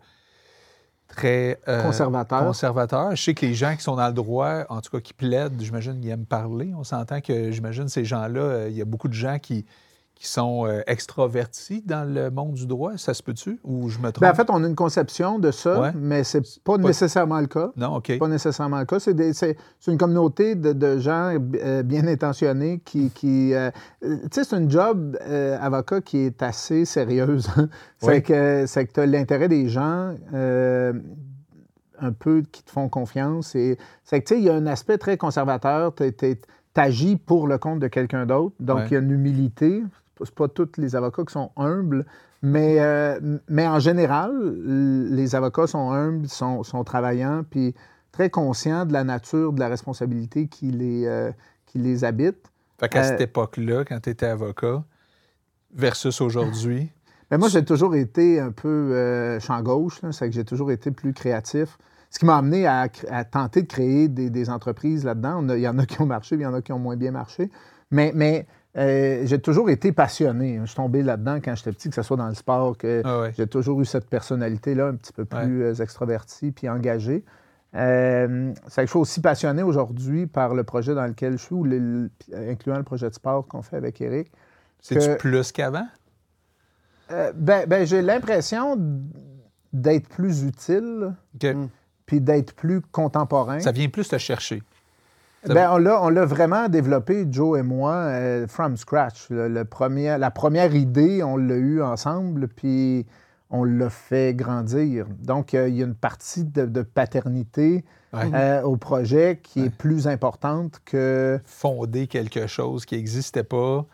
très. 1.07 1.59
euh, 1.67 1.83
Conservateur. 1.83 2.43
conservateur. 2.43 3.15
Je 3.15 3.21
sais 3.21 3.33
que 3.35 3.45
les 3.45 3.53
gens 3.53 3.75
qui 3.75 3.83
sont 3.83 3.95
dans 3.97 4.07
le 4.07 4.13
droit, 4.13 4.63
en 4.69 4.81
tout 4.81 4.89
cas 4.89 4.99
qui 4.99 5.13
plaident, 5.13 5.59
j'imagine 5.61 5.99
qu'ils 5.99 6.09
aiment 6.09 6.25
parler. 6.25 6.73
On 6.75 6.83
s'entend 6.83 7.21
que, 7.21 7.51
j'imagine, 7.51 7.87
ces 7.87 8.05
gens-là, 8.05 8.39
euh, 8.41 8.67
il 8.69 8.75
y 8.77 8.81
a 8.81 8.85
beaucoup 8.85 9.09
de 9.09 9.13
gens 9.13 9.37
qui, 9.39 9.65
qui 10.23 10.29
sont 10.29 10.65
euh, 10.65 10.79
extravertis 10.87 11.81
dans 11.85 12.09
le 12.09 12.31
monde 12.31 12.53
du 12.53 12.65
droit. 12.65 12.93
Ça 12.95 13.13
se 13.13 13.21
peut-tu? 13.21 13.59
Ou 13.65 13.89
je 13.89 13.97
me 13.99 14.09
trompe? 14.09 14.21
Ben, 14.21 14.31
en 14.31 14.33
fait, 14.35 14.49
on 14.49 14.63
a 14.63 14.67
une 14.67 14.73
conception 14.75 15.37
de 15.37 15.51
ça, 15.51 15.81
Ouais. 15.81 15.91
mais 15.93 16.23
c'est 16.23 16.41
pas, 16.63 16.77
pas- 16.77 16.87
nécessairement 16.87 17.41
le 17.41 17.47
cas. 17.47 17.71
non, 17.75 17.97
OK. 17.97 18.05
C'est 18.07 18.17
pas 18.19 18.29
nécessairement 18.29 18.79
le 18.79 18.85
cas. 18.85 18.99
C'est 19.01 19.13
des- 19.13 19.33
c'est 19.33 19.57
c'est 19.81 19.91
une 19.91 19.97
communauté 19.97 20.55
de, 20.55 20.71
de 20.71 20.97
gens 20.97 21.35
euh, 21.55 21.83
bien 21.83 22.07
intentionnés 22.07 22.79
qui. 22.85 23.09
qui 23.09 23.53
euh, 23.53 23.69
euh, 24.05 24.15
tu 24.23 24.27
sais, 24.31 24.43
c'est 24.45 24.55
une 24.57 24.71
job, 24.71 25.17
avocat, 25.59 25.99
qui 25.99 26.19
est 26.19 26.41
assez 26.41 26.85
sérieuse. 26.85 27.49
c'est 27.99 28.07
Oui. 28.07 28.23
que 28.23 28.63
c'est 28.65 28.85
que 28.87 28.93
tu 28.93 28.99
as 29.01 29.05
l'intérêt 29.05 29.49
des 29.49 29.67
gens. 29.67 30.15
un 31.99 32.11
peu 32.11 32.41
qui 32.51 32.63
te 32.63 32.71
font 32.71 32.89
confiance. 32.89 33.55
Et 33.55 33.77
c'est 34.03 34.19
que, 34.21 34.27
tu 34.27 34.33
sais, 34.35 34.39
il 34.41 34.45
y 34.45 34.49
a 34.49 34.53
un 34.55 34.65
aspect 34.67 34.97
très 34.97 35.15
conservateur. 35.17 35.93
Tu 35.95 36.37
agis 36.75 37.15
pour 37.17 37.47
le 37.47 37.57
compte 37.57 37.79
de 37.79 37.87
quelqu'un 37.87 38.25
d'autre. 38.25 38.55
Donc, 38.59 38.77
Ouais. 38.79 38.87
il 38.89 38.93
y 38.93 38.97
a 38.97 38.99
une 38.99 39.11
humilité. 39.11 39.83
C'est 40.23 40.35
pas 40.35 40.47
tous 40.47 40.71
les 40.77 40.95
avocats 40.95 41.23
qui 41.23 41.33
sont 41.33 41.51
humbles, 41.57 42.05
mais, 42.41 42.79
euh, 42.79 43.19
mais 43.47 43.67
en 43.67 43.79
général, 43.79 44.31
les 45.09 45.35
avocats 45.35 45.67
sont 45.67 45.91
humbles, 45.91 46.27
sont, 46.27 46.63
sont 46.63 46.83
travaillants, 46.83 47.43
puis 47.49 47.73
très 48.11 48.29
conscients 48.29 48.85
de 48.85 48.93
la 48.93 49.03
nature 49.03 49.51
de 49.51 49.59
la 49.59 49.67
responsabilité 49.67 50.47
qui 50.47 50.71
les, 50.71 51.05
euh, 51.05 51.31
qui 51.65 51.79
les 51.79 52.05
habite. 52.05 52.51
Fait 52.79 52.87
qu'à 52.87 52.99
Euh, 52.99 53.03
cette 53.03 53.21
époque-là, 53.21 53.83
quand 53.83 53.99
tu 53.99 54.09
étais 54.09 54.27
avocat, 54.27 54.83
versus 55.73 56.21
aujourd'hui, 56.21 56.91
Mais 57.31 57.37
moi, 57.39 57.49
j'ai 57.49 57.65
toujours 57.65 57.95
été 57.95 58.39
un 58.39 58.51
peu 58.51 58.69
euh, 58.69 59.39
champ 59.39 59.61
gauche, 59.61 59.99
c'est 60.11 60.29
que 60.29 60.35
j'ai 60.35 60.45
toujours 60.45 60.71
été 60.71 60.91
plus 60.91 61.13
créatif. 61.13 61.77
Ce 62.11 62.19
qui 62.19 62.25
m'a 62.25 62.37
amené 62.37 62.67
à, 62.67 62.87
tenter 63.23 63.63
de 63.63 63.67
créer 63.67 64.07
des, 64.07 64.29
des 64.29 64.49
entreprises 64.51 65.03
là-dedans. 65.03 65.47
Il 65.49 65.61
y 65.61 65.67
en 65.67 65.79
a 65.79 65.85
qui 65.87 65.99
ont 65.99 66.05
marché, 66.05 66.35
puis 66.35 66.43
il 66.43 66.47
y 66.47 66.47
en 66.47 66.53
a 66.53 66.61
qui 66.61 66.71
ont 66.71 66.77
moins 66.77 66.95
bien 66.95 67.09
marché. 67.09 67.49
Mais, 67.89 68.11
mais 68.13 68.45
euh, 68.77 69.21
j'ai 69.25 69.39
toujours 69.39 69.69
été 69.69 69.91
passionné. 69.91 70.59
Je 70.61 70.65
suis 70.67 70.75
tombé 70.75 71.03
là-dedans 71.03 71.39
quand 71.43 71.55
j'étais 71.55 71.71
petit, 71.71 71.89
que 71.89 71.95
ce 71.95 72.01
soit 72.01 72.17
dans 72.17 72.27
le 72.27 72.33
sport, 72.33 72.77
que 72.77 73.01
Ah 73.05 73.19
ouais. 73.21 73.33
j'ai 73.37 73.47
toujours 73.47 73.79
eu 73.81 73.85
cette 73.85 74.09
personnalité-là 74.09 74.87
un 74.87 74.95
petit 74.95 75.13
peu 75.13 75.25
plus 75.25 75.63
euh, 75.63 75.73
extravertie 75.75 76.51
puis 76.51 76.67
engagée. 76.69 77.23
Euh, 77.75 78.53
c'est 78.67 78.81
que 78.81 78.85
je 78.87 78.91
suis 78.91 78.99
aussi 78.99 79.19
passionné 79.21 79.63
aujourd'hui 79.63 80.27
par 80.27 80.53
le 80.53 80.63
projet 80.63 80.93
dans 80.93 81.05
lequel 81.07 81.33
je 81.33 81.37
suis, 81.43 81.55
ou 81.55 81.63
le- 81.63 81.79
le- 81.79 82.09
incluant 82.49 82.77
le 82.77 82.83
projet 82.83 83.09
de 83.09 83.15
sport 83.15 83.47
qu'on 83.47 83.61
fait 83.63 83.77
avec 83.77 83.99
Eric. 84.01 84.31
c'est-tu 84.79 85.17
plus 85.17 85.51
qu'avant? 85.51 85.87
Euh, 87.11 87.31
ben, 87.35 87.67
ben, 87.67 87.85
j'ai 87.85 88.01
l'impression 88.01 88.77
d'être 89.71 90.07
plus 90.07 90.43
utile 90.43 91.13
puis 92.05 92.21
d'être 92.21 92.53
plus 92.53 92.81
contemporain. 92.81 93.59
Ça 93.59 93.71
vient 93.71 93.89
plus 93.89 94.07
te 94.07 94.17
chercher. 94.17 94.61
Ben, 95.47 95.69
on 95.71 95.77
l'a- 95.77 96.01
on 96.01 96.09
l'a 96.09 96.25
vraiment 96.25 96.69
développé, 96.69 97.25
Joe 97.29 97.59
et 97.59 97.63
moi, 97.63 97.93
euh, 97.93 98.47
from 98.47 98.77
scratch. 98.77 99.29
Le, 99.29 99.47
le 99.49 99.65
premier, 99.65 100.17
la 100.17 100.31
première 100.31 100.73
idée, 100.75 101.21
on 101.23 101.35
l'a 101.37 101.55
eue 101.55 101.81
ensemble, 101.81 102.47
puis 102.47 103.05
on 103.49 103.63
l'a 103.65 103.89
fait 103.89 104.33
grandir. 104.33 105.05
Donc, 105.21 105.53
euh, 105.53 105.67
il 105.67 105.75
y 105.75 105.81
a 105.83 105.85
une 105.85 105.95
partie 105.95 106.45
de, 106.45 106.65
de 106.65 106.81
paternité 106.81 107.83
Ouais. 108.13 108.29
euh, 108.33 108.61
au 108.61 108.77
projet 108.77 109.39
qui 109.41 109.61
Ouais. 109.61 109.67
est 109.67 109.75
plus 109.75 110.07
importante 110.07 110.79
que, 110.85 111.39
Fonder 111.45 112.07
quelque 112.07 112.45
chose 112.47 112.85
qui 112.85 112.95
n'existait 112.95 113.43
pas. 113.43 113.85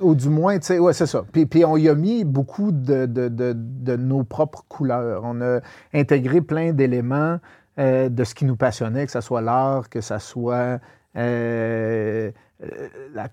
ou 0.00 0.14
du 0.16 0.28
moins, 0.28 0.58
tu 0.58 0.66
sais, 0.66 0.78
ouais, 0.80 0.92
c'est 0.92 1.06
ça. 1.06 1.24
Puis, 1.30 1.46
puis 1.46 1.64
on 1.64 1.76
y 1.76 1.88
a 1.88 1.94
mis 1.94 2.24
beaucoup 2.24 2.72
de, 2.72 3.06
de- 3.06 3.28
de- 3.28 3.52
de 3.56 3.96
nos 3.96 4.24
propres 4.24 4.64
couleurs. 4.68 5.22
On 5.24 5.40
a 5.40 5.60
intégré 5.92 6.40
plein 6.40 6.72
d'éléments 6.72 7.38
euh, 7.78 8.08
de 8.08 8.24
ce 8.24 8.34
qui 8.34 8.44
nous 8.44 8.56
passionnait, 8.56 9.06
que 9.06 9.12
ce 9.12 9.20
soit 9.20 9.40
l'art, 9.42 9.88
que 9.88 10.00
ce 10.00 10.18
soit 10.18 10.78
euh, 11.16 12.30
euh, 12.62 12.88
la- 13.14 13.28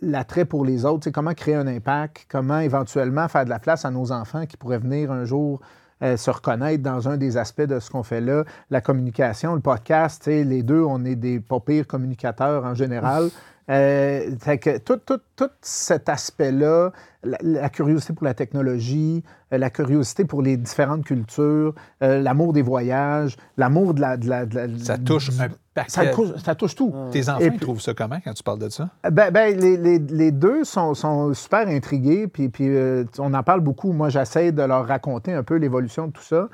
l'attrait 0.00 0.44
pour 0.44 0.64
les 0.64 0.84
autres, 0.84 1.10
comment 1.10 1.34
créer 1.34 1.54
un 1.54 1.66
impact, 1.66 2.26
comment 2.28 2.58
éventuellement 2.58 3.26
faire 3.28 3.44
de 3.44 3.50
la 3.50 3.58
place 3.58 3.84
à 3.84 3.90
nos 3.90 4.12
enfants 4.12 4.46
qui 4.46 4.56
pourraient 4.56 4.78
venir 4.78 5.10
un 5.10 5.24
jour 5.24 5.60
se 6.02 6.30
reconnaître 6.30 6.82
dans 6.82 7.08
un 7.08 7.16
des 7.16 7.38
aspects 7.38 7.62
de 7.62 7.78
ce 7.80 7.90
qu'on 7.90 8.02
fait 8.02 8.20
là, 8.20 8.44
la 8.68 8.82
communication, 8.82 9.54
le 9.54 9.60
podcast, 9.60 10.26
les 10.26 10.62
deux, 10.62 10.82
on 10.82 11.02
est 11.06 11.14
des 11.16 11.40
pas 11.40 11.60
pires 11.60 11.86
communicateurs 11.86 12.64
en 12.66 12.74
général. 12.74 13.30
Euh, 13.70 14.30
fait 14.40 14.58
que 14.58 14.76
tout, 14.76 14.98
tout- 14.98 15.20
tout 15.36 15.48
cet 15.62 16.10
aspect-là, 16.10 16.92
la, 17.22 17.38
la 17.40 17.68
curiosité 17.70 18.12
pour 18.12 18.24
la 18.26 18.34
technologie, 18.34 19.22
euh, 19.54 19.58
la 19.58 19.70
curiosité 19.70 20.26
pour 20.26 20.42
les 20.42 20.58
différentes 20.58 21.04
cultures, 21.04 21.74
euh, 22.02 22.20
l'amour 22.20 22.52
des 22.52 22.60
voyages, 22.60 23.36
l'amour 23.56 23.94
de 23.94 24.02
la, 24.02 24.18
de 24.18 24.28
la- 24.28 24.44
de 24.44 24.54
la- 24.54 24.78
Ça 24.78 24.98
touche 24.98 25.30
du- 25.30 25.40
un 25.40 25.48
paquet. 25.72 25.88
ça, 25.90 26.06
touche- 26.08 26.36
ça 26.44 26.54
touche 26.54 26.74
tout. 26.74 26.92
Tes 27.10 27.26
enfants 27.30 27.40
ils 27.40 27.58
trouvent 27.58 27.80
ça 27.80 27.94
comment 27.94 28.18
quand 28.22 28.34
tu 28.34 28.42
parles 28.42 28.58
de 28.58 28.68
ça? 28.68 28.90
Ben, 29.10 29.30
ben, 29.30 29.58
les, 29.58 29.78
les- 29.78 29.98
les 29.98 30.30
deux 30.30 30.64
sont, 30.64 30.92
sont 30.92 31.32
super 31.32 31.66
intrigués, 31.66 32.26
puis, 32.28 32.50
puis 32.50 32.68
euh, 32.68 33.04
on 33.18 33.32
en 33.32 33.42
parle 33.42 33.60
beaucoup. 33.60 33.92
Moi, 33.92 34.10
j'essaie 34.10 34.52
de 34.52 34.62
leur 34.62 34.86
raconter 34.86 35.32
un 35.32 35.42
peu 35.42 35.56
l'évolution 35.56 36.08
de 36.08 36.12
tout 36.12 36.22
ça. 36.22 36.48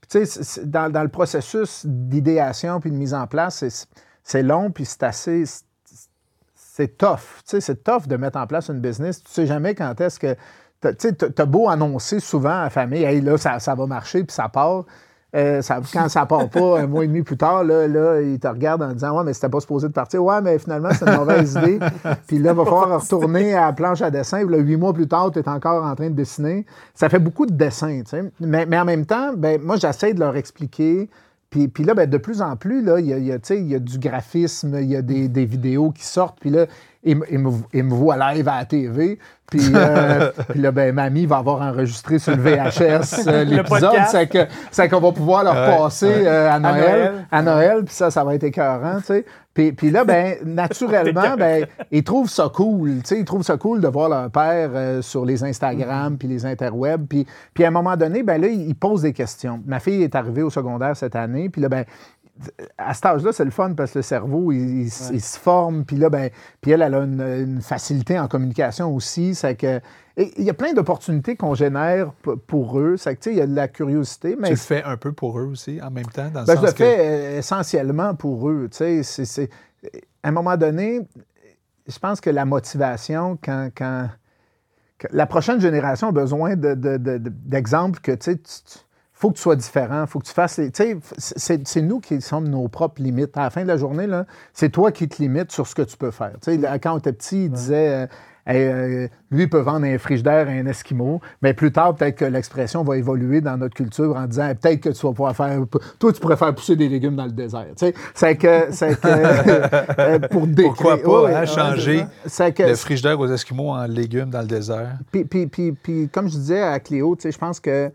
Puis, 0.00 0.08
tu 0.10 0.18
sais, 0.20 0.24
c'est- 0.24 0.42
c'est- 0.42 0.70
dans, 0.70 0.90
dans 0.90 1.02
le 1.02 1.08
processus 1.10 1.84
d'idéation 1.84 2.80
puis 2.80 2.90
de 2.90 2.96
mise 2.96 3.12
en 3.12 3.26
place, 3.26 3.56
c'est- 3.56 3.86
c'est 4.22 4.42
long, 4.42 4.70
puis 4.70 4.86
c'est 4.86 5.02
assez... 5.02 5.44
c'est- 6.76 6.96
tough. 6.98 7.42
Tu 7.44 7.50
sais, 7.50 7.60
c'est 7.60 7.84
tough 7.84 8.06
de 8.06 8.16
mettre 8.16 8.38
en 8.38 8.46
place 8.46 8.68
une 8.68 8.80
business. 8.80 9.22
Tu 9.22 9.30
sais 9.32 9.46
jamais 9.46 9.74
quand 9.74 10.00
est-ce 10.00 10.18
que... 10.18 10.34
Tu 10.82 10.88
sais, 10.98 11.12
t'as 11.12 11.30
t'as 11.30 11.44
beau 11.46 11.68
annoncer 11.68 12.20
souvent 12.20 12.50
à 12.60 12.64
la 12.64 12.70
famille, 12.70 13.02
«Hey, 13.04 13.20
là, 13.20 13.38
ça, 13.38 13.58
ça 13.58 13.74
va 13.74 13.86
marcher», 13.86 14.24
puis 14.24 14.34
ça 14.34 14.48
part. 14.48 14.84
Euh, 15.34 15.62
ça- 15.62 15.80
quand 15.92 16.08
ça 16.08 16.26
part 16.26 16.48
pas, 16.48 16.78
un 16.80 16.86
mois 16.86 17.02
et 17.04 17.08
demi 17.08 17.22
plus 17.22 17.36
tard, 17.36 17.64
là, 17.64 17.88
là, 17.88 18.20
ils 18.20 18.38
te 18.38 18.46
regardent 18.46 18.82
en 18.82 18.92
disant 18.92 19.16
Ouais, 19.18 19.24
mais 19.24 19.32
c'était 19.32 19.48
pas 19.48 19.58
supposé 19.58 19.88
de 19.88 19.92
partir. 19.92 20.22
Ouais, 20.24 20.40
mais 20.40 20.58
finalement, 20.60 20.90
c'est 20.96 21.08
une 21.08 21.16
mauvaise 21.16 21.54
idée. 21.60 21.80
Puis 22.28 22.38
là, 22.38 22.52
il 22.52 22.56
va 22.56 22.64
falloir 22.64 23.00
retourner 23.00 23.52
à 23.54 23.66
la 23.66 23.72
planche 23.72 24.00
à 24.00 24.12
dessin. 24.12 24.46
Là, 24.48 24.58
huit 24.58 24.76
mois 24.76 24.92
plus 24.92 25.08
tard, 25.08 25.32
tu 25.32 25.40
es 25.40 25.48
encore 25.48 25.84
en 25.84 25.94
train 25.96 26.08
de 26.10 26.14
dessiner. 26.14 26.64
Ça 26.94 27.08
fait 27.08 27.18
beaucoup 27.18 27.46
de 27.46 27.52
dessins, 27.52 28.02
tu 28.04 28.10
sais. 28.10 28.30
Mais, 28.38 28.64
mais 28.66 28.78
en 28.78 28.84
même 28.84 29.06
temps, 29.06 29.32
ben, 29.36 29.60
moi, 29.60 29.74
j'essaie 29.76 30.14
de 30.14 30.20
leur 30.20 30.36
expliquer. 30.36 31.10
Puis, 31.72 31.84
là, 31.84 31.94
ben, 31.94 32.08
de 32.08 32.18
plus 32.18 32.42
en 32.42 32.56
plus, 32.56 32.80
il 32.80 33.06
y 33.06 33.12
a, 33.12 33.18
y 33.18 33.74
a 33.74 33.78
du 33.78 33.98
graphisme, 33.98 34.78
il 34.80 34.88
y 34.88 34.96
a 34.96 35.02
des, 35.02 35.28
des 35.28 35.44
vidéos 35.44 35.90
qui 35.90 36.04
sortent. 36.04 36.38
Puis 36.40 36.50
là, 36.50 36.66
ils, 37.04 37.16
me- 37.38 37.94
voient 37.94 38.16
live 38.32 38.48
à 38.48 38.58
la 38.58 38.64
TV. 38.64 39.18
Puis, 39.50 39.60
euh, 39.74 40.30
puis 40.48 40.60
là, 40.60 40.72
ben, 40.72 40.94
mamie 40.94 41.26
va 41.26 41.36
avoir 41.38 41.60
enregistré 41.60 42.18
sur 42.18 42.34
le 42.34 42.42
VHS 42.42 43.26
euh, 43.28 43.44
l'épisode. 43.44 43.92
C'est 44.08 44.26
que- 44.26 44.46
c'est 44.70 44.88
qu'on 44.88 45.00
va 45.00 45.12
pouvoir 45.12 45.44
leur 45.44 45.54
Ouais, 45.54 45.76
passer 45.76 46.06
ouais. 46.06 46.26
euh, 46.26 46.50
à 46.50 46.58
Noël. 46.58 46.80
Noël. 46.80 47.26
À 47.30 47.42
Noël, 47.42 47.84
puis 47.84 47.94
ça, 47.94 48.10
ça 48.10 48.24
va 48.24 48.34
être 48.34 48.44
écœurant, 48.44 48.96
tu 48.98 49.04
sais. 49.06 49.24
Puis, 49.52 49.70
puis 49.72 49.90
là, 49.90 50.04
ben, 50.04 50.36
naturellement, 50.44 51.36
ben, 51.38 51.66
ils 51.92 52.02
trouvent 52.02 52.30
ça 52.30 52.50
cool, 52.52 52.96
tu 52.96 53.00
sais, 53.04 53.18
ils 53.20 53.24
trouvent 53.24 53.42
ça 53.44 53.56
cool 53.56 53.80
de 53.80 53.86
voir 53.88 54.08
leur 54.08 54.30
père 54.30 54.70
euh, 54.74 55.02
sur 55.02 55.24
les 55.24 55.44
Instagram 55.44 56.16
puis 56.18 56.26
les 56.26 56.44
interwebs. 56.46 57.06
Puis, 57.06 57.26
puis 57.52 57.64
à 57.64 57.68
un 57.68 57.70
moment 57.70 57.96
donné, 57.96 58.22
ben 58.22 58.40
là, 58.40 58.48
ils 58.48 58.68
ils 58.68 58.74
posent 58.74 59.02
des 59.02 59.12
questions. 59.12 59.60
Ma 59.66 59.78
fille 59.78 60.02
est 60.02 60.14
arrivée 60.16 60.42
au 60.42 60.50
secondaire 60.50 60.96
cette 60.96 61.14
année, 61.16 61.48
puis 61.50 61.60
là, 61.60 61.68
ben, 61.68 61.84
à 62.78 62.94
cet 62.94 63.06
âge-là, 63.06 63.32
c'est 63.32 63.44
le 63.44 63.50
fun 63.52 63.74
parce 63.74 63.92
que 63.92 64.00
le 64.00 64.02
cerveau, 64.02 64.50
il, 64.50 64.82
il 64.82 64.86
s- 64.88 65.10
il 65.12 65.20
se 65.20 65.38
forme. 65.38 65.84
Puis 65.84 65.96
là, 65.96 66.10
ben, 66.10 66.30
puis 66.60 66.72
elle, 66.72 66.82
elle 66.82 66.94
a 66.94 66.98
une, 67.04 67.20
une 67.20 67.62
facilité 67.62 68.18
en 68.18 68.26
communication 68.26 68.92
aussi. 68.94 69.34
C'est 69.36 69.54
que 69.54 69.80
il 70.16 70.42
y 70.44 70.50
a 70.50 70.54
plein 70.54 70.72
d'opportunités 70.72 71.36
qu'on 71.36 71.54
génère 71.54 72.12
pour 72.46 72.78
eux. 72.80 72.96
C'est 72.96 73.16
que, 73.16 73.30
il 73.30 73.36
y 73.36 73.40
a 73.40 73.46
de 73.46 73.54
la 73.54 73.68
curiosité, 73.68 74.36
mais 74.38 74.48
Tu 74.48 74.54
le 74.54 74.58
fais 74.58 74.82
un 74.82 74.96
peu 74.96 75.12
pour 75.12 75.38
eux 75.38 75.44
aussi, 75.46 75.80
en 75.82 75.90
même 75.90 76.06
temps, 76.06 76.28
dans 76.30 76.40
le 76.40 76.46
ben, 76.46 76.56
je 76.56 76.66
le 76.66 76.72
que... 76.72 76.76
fais 76.78 76.96
euh, 77.00 77.38
essentiellement 77.38 78.14
pour 78.14 78.48
eux. 78.50 78.68
Tu 78.70 78.78
sais, 78.78 79.02
c'est- 79.02 79.24
c'est- 79.24 79.50
À 80.22 80.28
un 80.28 80.32
moment 80.32 80.56
donné, 80.56 81.00
je 81.86 81.98
pense 81.98 82.20
que 82.20 82.30
la 82.30 82.44
motivation, 82.44 83.38
quand, 83.44 83.68
quand- 83.76 84.08
la 85.10 85.26
prochaine 85.26 85.60
génération 85.60 86.08
a 86.08 86.12
besoin 86.12 86.56
de- 86.56 86.74
de- 86.74 86.96
de- 86.96 87.18
de- 87.18 87.28
d'exemples 87.30 88.00
que 88.00 88.12
tu 88.12 88.24
sais, 88.32 88.36
tu- 88.36 88.42
tu- 88.64 88.78
faut 89.24 89.30
que 89.30 89.36
tu 89.36 89.42
sois 89.42 89.56
différent, 89.56 90.06
faut 90.06 90.18
que 90.18 90.26
tu 90.26 90.34
fasses. 90.34 90.58
les- 90.58 90.70
Tu 90.70 91.00
sais, 91.16 91.58
c'est 91.64 91.80
nous 91.80 91.98
qui 91.98 92.20
sommes 92.20 92.46
nos 92.46 92.68
propres 92.68 93.00
limites. 93.02 93.34
À 93.38 93.44
la 93.44 93.50
fin 93.50 93.62
de 93.62 93.68
la 93.68 93.78
journée, 93.78 94.06
là, 94.06 94.26
c'est 94.52 94.68
toi 94.68 94.92
qui 94.92 95.08
te 95.08 95.22
limites 95.22 95.50
sur 95.50 95.66
ce 95.66 95.74
que 95.74 95.80
tu 95.80 95.96
peux 95.96 96.10
faire. 96.10 96.32
Tu 96.42 96.60
sais, 96.60 96.78
quand 96.78 96.92
on 96.94 96.98
était 96.98 97.12
petit, 97.14 97.44
il 97.46 97.50
disait. 97.50 97.88
euh, 98.04 98.06
Hey, 98.46 98.58
euh, 98.66 99.08
lui 99.30 99.44
il 99.44 99.48
peut 99.48 99.60
vendre 99.60 99.86
un 99.86 99.96
frigidaire 99.96 100.48
à 100.48 100.50
un 100.50 100.66
Esquimau, 100.66 101.22
mais 101.40 101.54
plus 101.54 101.72
tard, 101.72 101.94
peut-être 101.94 102.16
que 102.16 102.26
l'expression 102.26 102.84
va 102.84 102.98
évoluer 102.98 103.40
dans 103.40 103.56
notre 103.56 103.72
culture 103.74 104.14
en 104.14 104.26
disant 104.26 104.48
Hey, 104.48 104.54
peut-être 104.56 104.80
que 104.82 104.88
tu 104.90 105.00
vas 105.06 105.12
pouvoir 105.14 105.34
faire. 105.34 105.58
Toi, 105.98 106.12
tu 106.12 106.20
pourrais 106.20 106.36
faire 106.36 106.54
pousser 106.54 106.76
des 106.76 106.90
légumes 106.90 107.16
dans 107.16 107.24
le 107.24 107.30
désert. 107.32 107.64
Tu 107.74 107.86
sais, 107.86 107.94
c'est 108.12 108.36
que. 108.36 108.66
C'est 108.70 109.00
que 109.00 109.08
euh, 109.98 110.18
pour 110.28 110.46
décrire. 110.46 110.74
Pourquoi 110.74 110.98
pas, 110.98 111.22
Ouais, 111.22 111.34
hein, 111.34 111.40
ouais, 111.40 111.46
changer. 111.46 112.04
C'est 112.26 112.52
que- 112.52 112.64
le 112.64 112.74
frigidaire 112.74 113.18
aux 113.18 113.28
Esquimaux 113.32 113.70
en 113.70 113.86
légumes 113.86 114.28
dans 114.28 114.42
le 114.42 114.46
désert? 114.46 114.98
puis, 115.10 115.24
puis, 115.24 115.46
puis, 115.46 115.72
puis, 115.72 116.08
comme 116.10 116.28
je 116.28 116.36
disais 116.36 116.60
à 116.60 116.78
Cléo, 116.80 117.16
tu 117.16 117.22
sais, 117.22 117.32
je 117.32 117.38
pense 117.38 117.60
que 117.60 117.90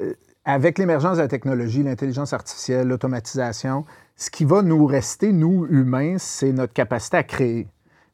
euh, 0.00 0.12
avec 0.44 0.78
l'émergence 0.78 1.16
de 1.16 1.22
la 1.22 1.28
technologie, 1.28 1.82
l'intelligence 1.82 2.32
artificielle, 2.32 2.88
l'automatisation, 2.88 3.84
ce 4.16 4.30
qui 4.30 4.44
va 4.44 4.62
nous 4.62 4.84
rester, 4.86 5.32
nous, 5.32 5.66
humains, 5.70 6.16
c'est 6.18 6.52
notre 6.52 6.72
capacité 6.72 7.16
à 7.16 7.22
créer, 7.22 7.66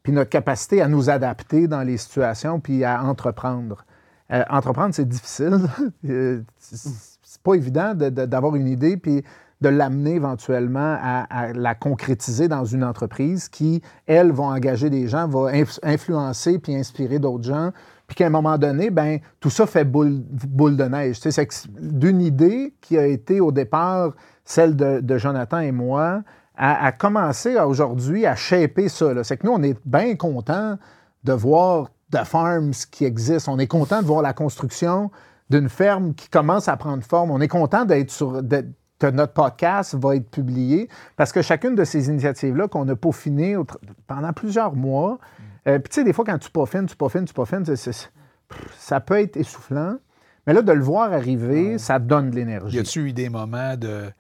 puis 0.03 0.13
notre 0.13 0.31
capacité 0.31 0.81
à 0.81 0.89
nous 0.89 1.11
adapter 1.11 1.67
dans 1.69 1.83
les 1.83 1.97
situations, 1.99 2.61
puis 2.61 2.85
à 2.85 3.03
entreprendre. 3.03 3.85
Euh, 4.33 4.45
entreprendre, 4.49 4.95
c'est 4.95 5.09
difficile. 5.09 5.59
Euh, 6.09 6.43
c'est 6.59 7.43
pas 7.43 7.55
évident 7.55 7.95
de- 7.95 8.09
de- 8.09 8.27
d'avoir 8.27 8.57
une 8.57 8.69
idée, 8.69 8.97
puis 8.97 9.23
de 9.61 9.69
l'amener 9.69 10.15
éventuellement 10.15 10.97
à, 10.99 11.53
la 11.53 11.75
concrétiser 11.75 12.49
dans 12.49 12.65
une 12.65 12.83
entreprise 12.83 13.49
qui, 13.51 13.83
elle, 14.07 14.33
va 14.33 14.45
engager 14.45 14.89
des 14.89 15.07
gens, 15.07 15.29
va 15.29 15.53
inf- 15.53 15.79
influencer 15.83 16.59
puis 16.59 16.75
inspirer 16.75 17.19
d'autres 17.19 17.45
gens, 17.45 17.71
puis 18.11 18.17
qu'à 18.17 18.27
un 18.27 18.31
moment 18.31 18.59
donné, 18.59 18.91
ben 18.91 19.21
tout 19.39 19.51
ça 19.51 19.67
fait 19.67 19.85
boule, 19.85 20.25
de 20.27 20.83
neige. 20.83 21.21
C'est 21.21 21.49
d'une 21.79 22.21
idée 22.21 22.75
qui 22.81 22.99
a 22.99 23.07
été 23.07 23.41
au 23.41 23.53
départ 23.53 24.15
celle 24.45 24.75
de, 24.75 24.99
de 24.99 25.17
Jonathan 25.17 25.61
et 25.61 25.71
moi, 25.71 26.25
à, 26.57 26.87
à 26.87 26.91
commencer 26.91 27.57
aujourd'hui 27.57 28.27
à 28.27 28.35
shaper 28.35 28.89
ça. 28.89 29.23
C'est 29.23 29.37
que 29.37 29.47
nous, 29.47 29.53
on 29.53 29.63
est 29.63 29.79
bien 29.85 30.17
contents 30.17 30.77
de 31.23 31.33
voir 31.33 31.93
The 32.11 32.25
Farms 32.25 32.73
qui 32.91 33.05
existent. 33.05 33.55
On 33.55 33.61
est 33.61 33.69
content 33.69 34.03
de 34.03 34.07
voir 34.07 34.23
la 34.23 34.33
construction 34.33 35.13
d'une 35.49 35.69
ferme 35.69 36.13
qui 36.13 36.29
commence 36.29 36.67
à 36.67 36.77
prendre 36.77 37.05
forme. 37.05 37.31
On 37.31 37.41
est 37.41 37.47
content 37.47 37.85
d'être 37.85 38.11
sur. 38.11 38.43
que 38.99 39.07
notre 39.07 39.35
podcast 39.35 39.95
va 39.95 40.17
être 40.17 40.29
publié 40.29 40.89
parce 41.17 41.31
que 41.31 41.43
chacune 41.43 41.77
de 41.77 41.85
ces 41.85 42.09
initiatives-là 42.09 42.67
qu'on 42.67 42.89
a 42.89 42.97
peaufinées 42.97 43.57
pendant 44.09 44.33
plusieurs 44.33 44.75
mois, 44.75 45.21
euh, 45.67 45.79
puis 45.79 45.89
tu 45.91 45.95
sais, 45.97 46.05
des 46.05 46.13
fois, 46.13 46.25
quand 46.25 46.39
tu 46.39 46.51
peaufines, 46.51 46.87
tu 46.87 46.97
peaufines, 46.97 47.25
tu 47.25 47.35
peaufines, 47.35 47.65
c'est- 47.65 47.77
c'est- 47.77 48.11
pff, 48.49 48.75
ça 48.79 49.01
peut 49.01 49.19
être 49.21 49.37
essoufflant. 49.37 49.97
Mais 50.47 50.55
là, 50.55 50.63
de 50.63 50.73
le 50.73 50.83
voir 50.83 51.13
arriver, 51.13 51.79
ça 51.79 51.99
donne 51.99 52.31
de 52.31 52.37
Y 52.37 52.39
l'énergie. 52.39 52.79
a-tu 52.79 53.01
eu 53.09 53.13
des 53.13 53.29
moments 53.29 53.77
de. 53.77 54.11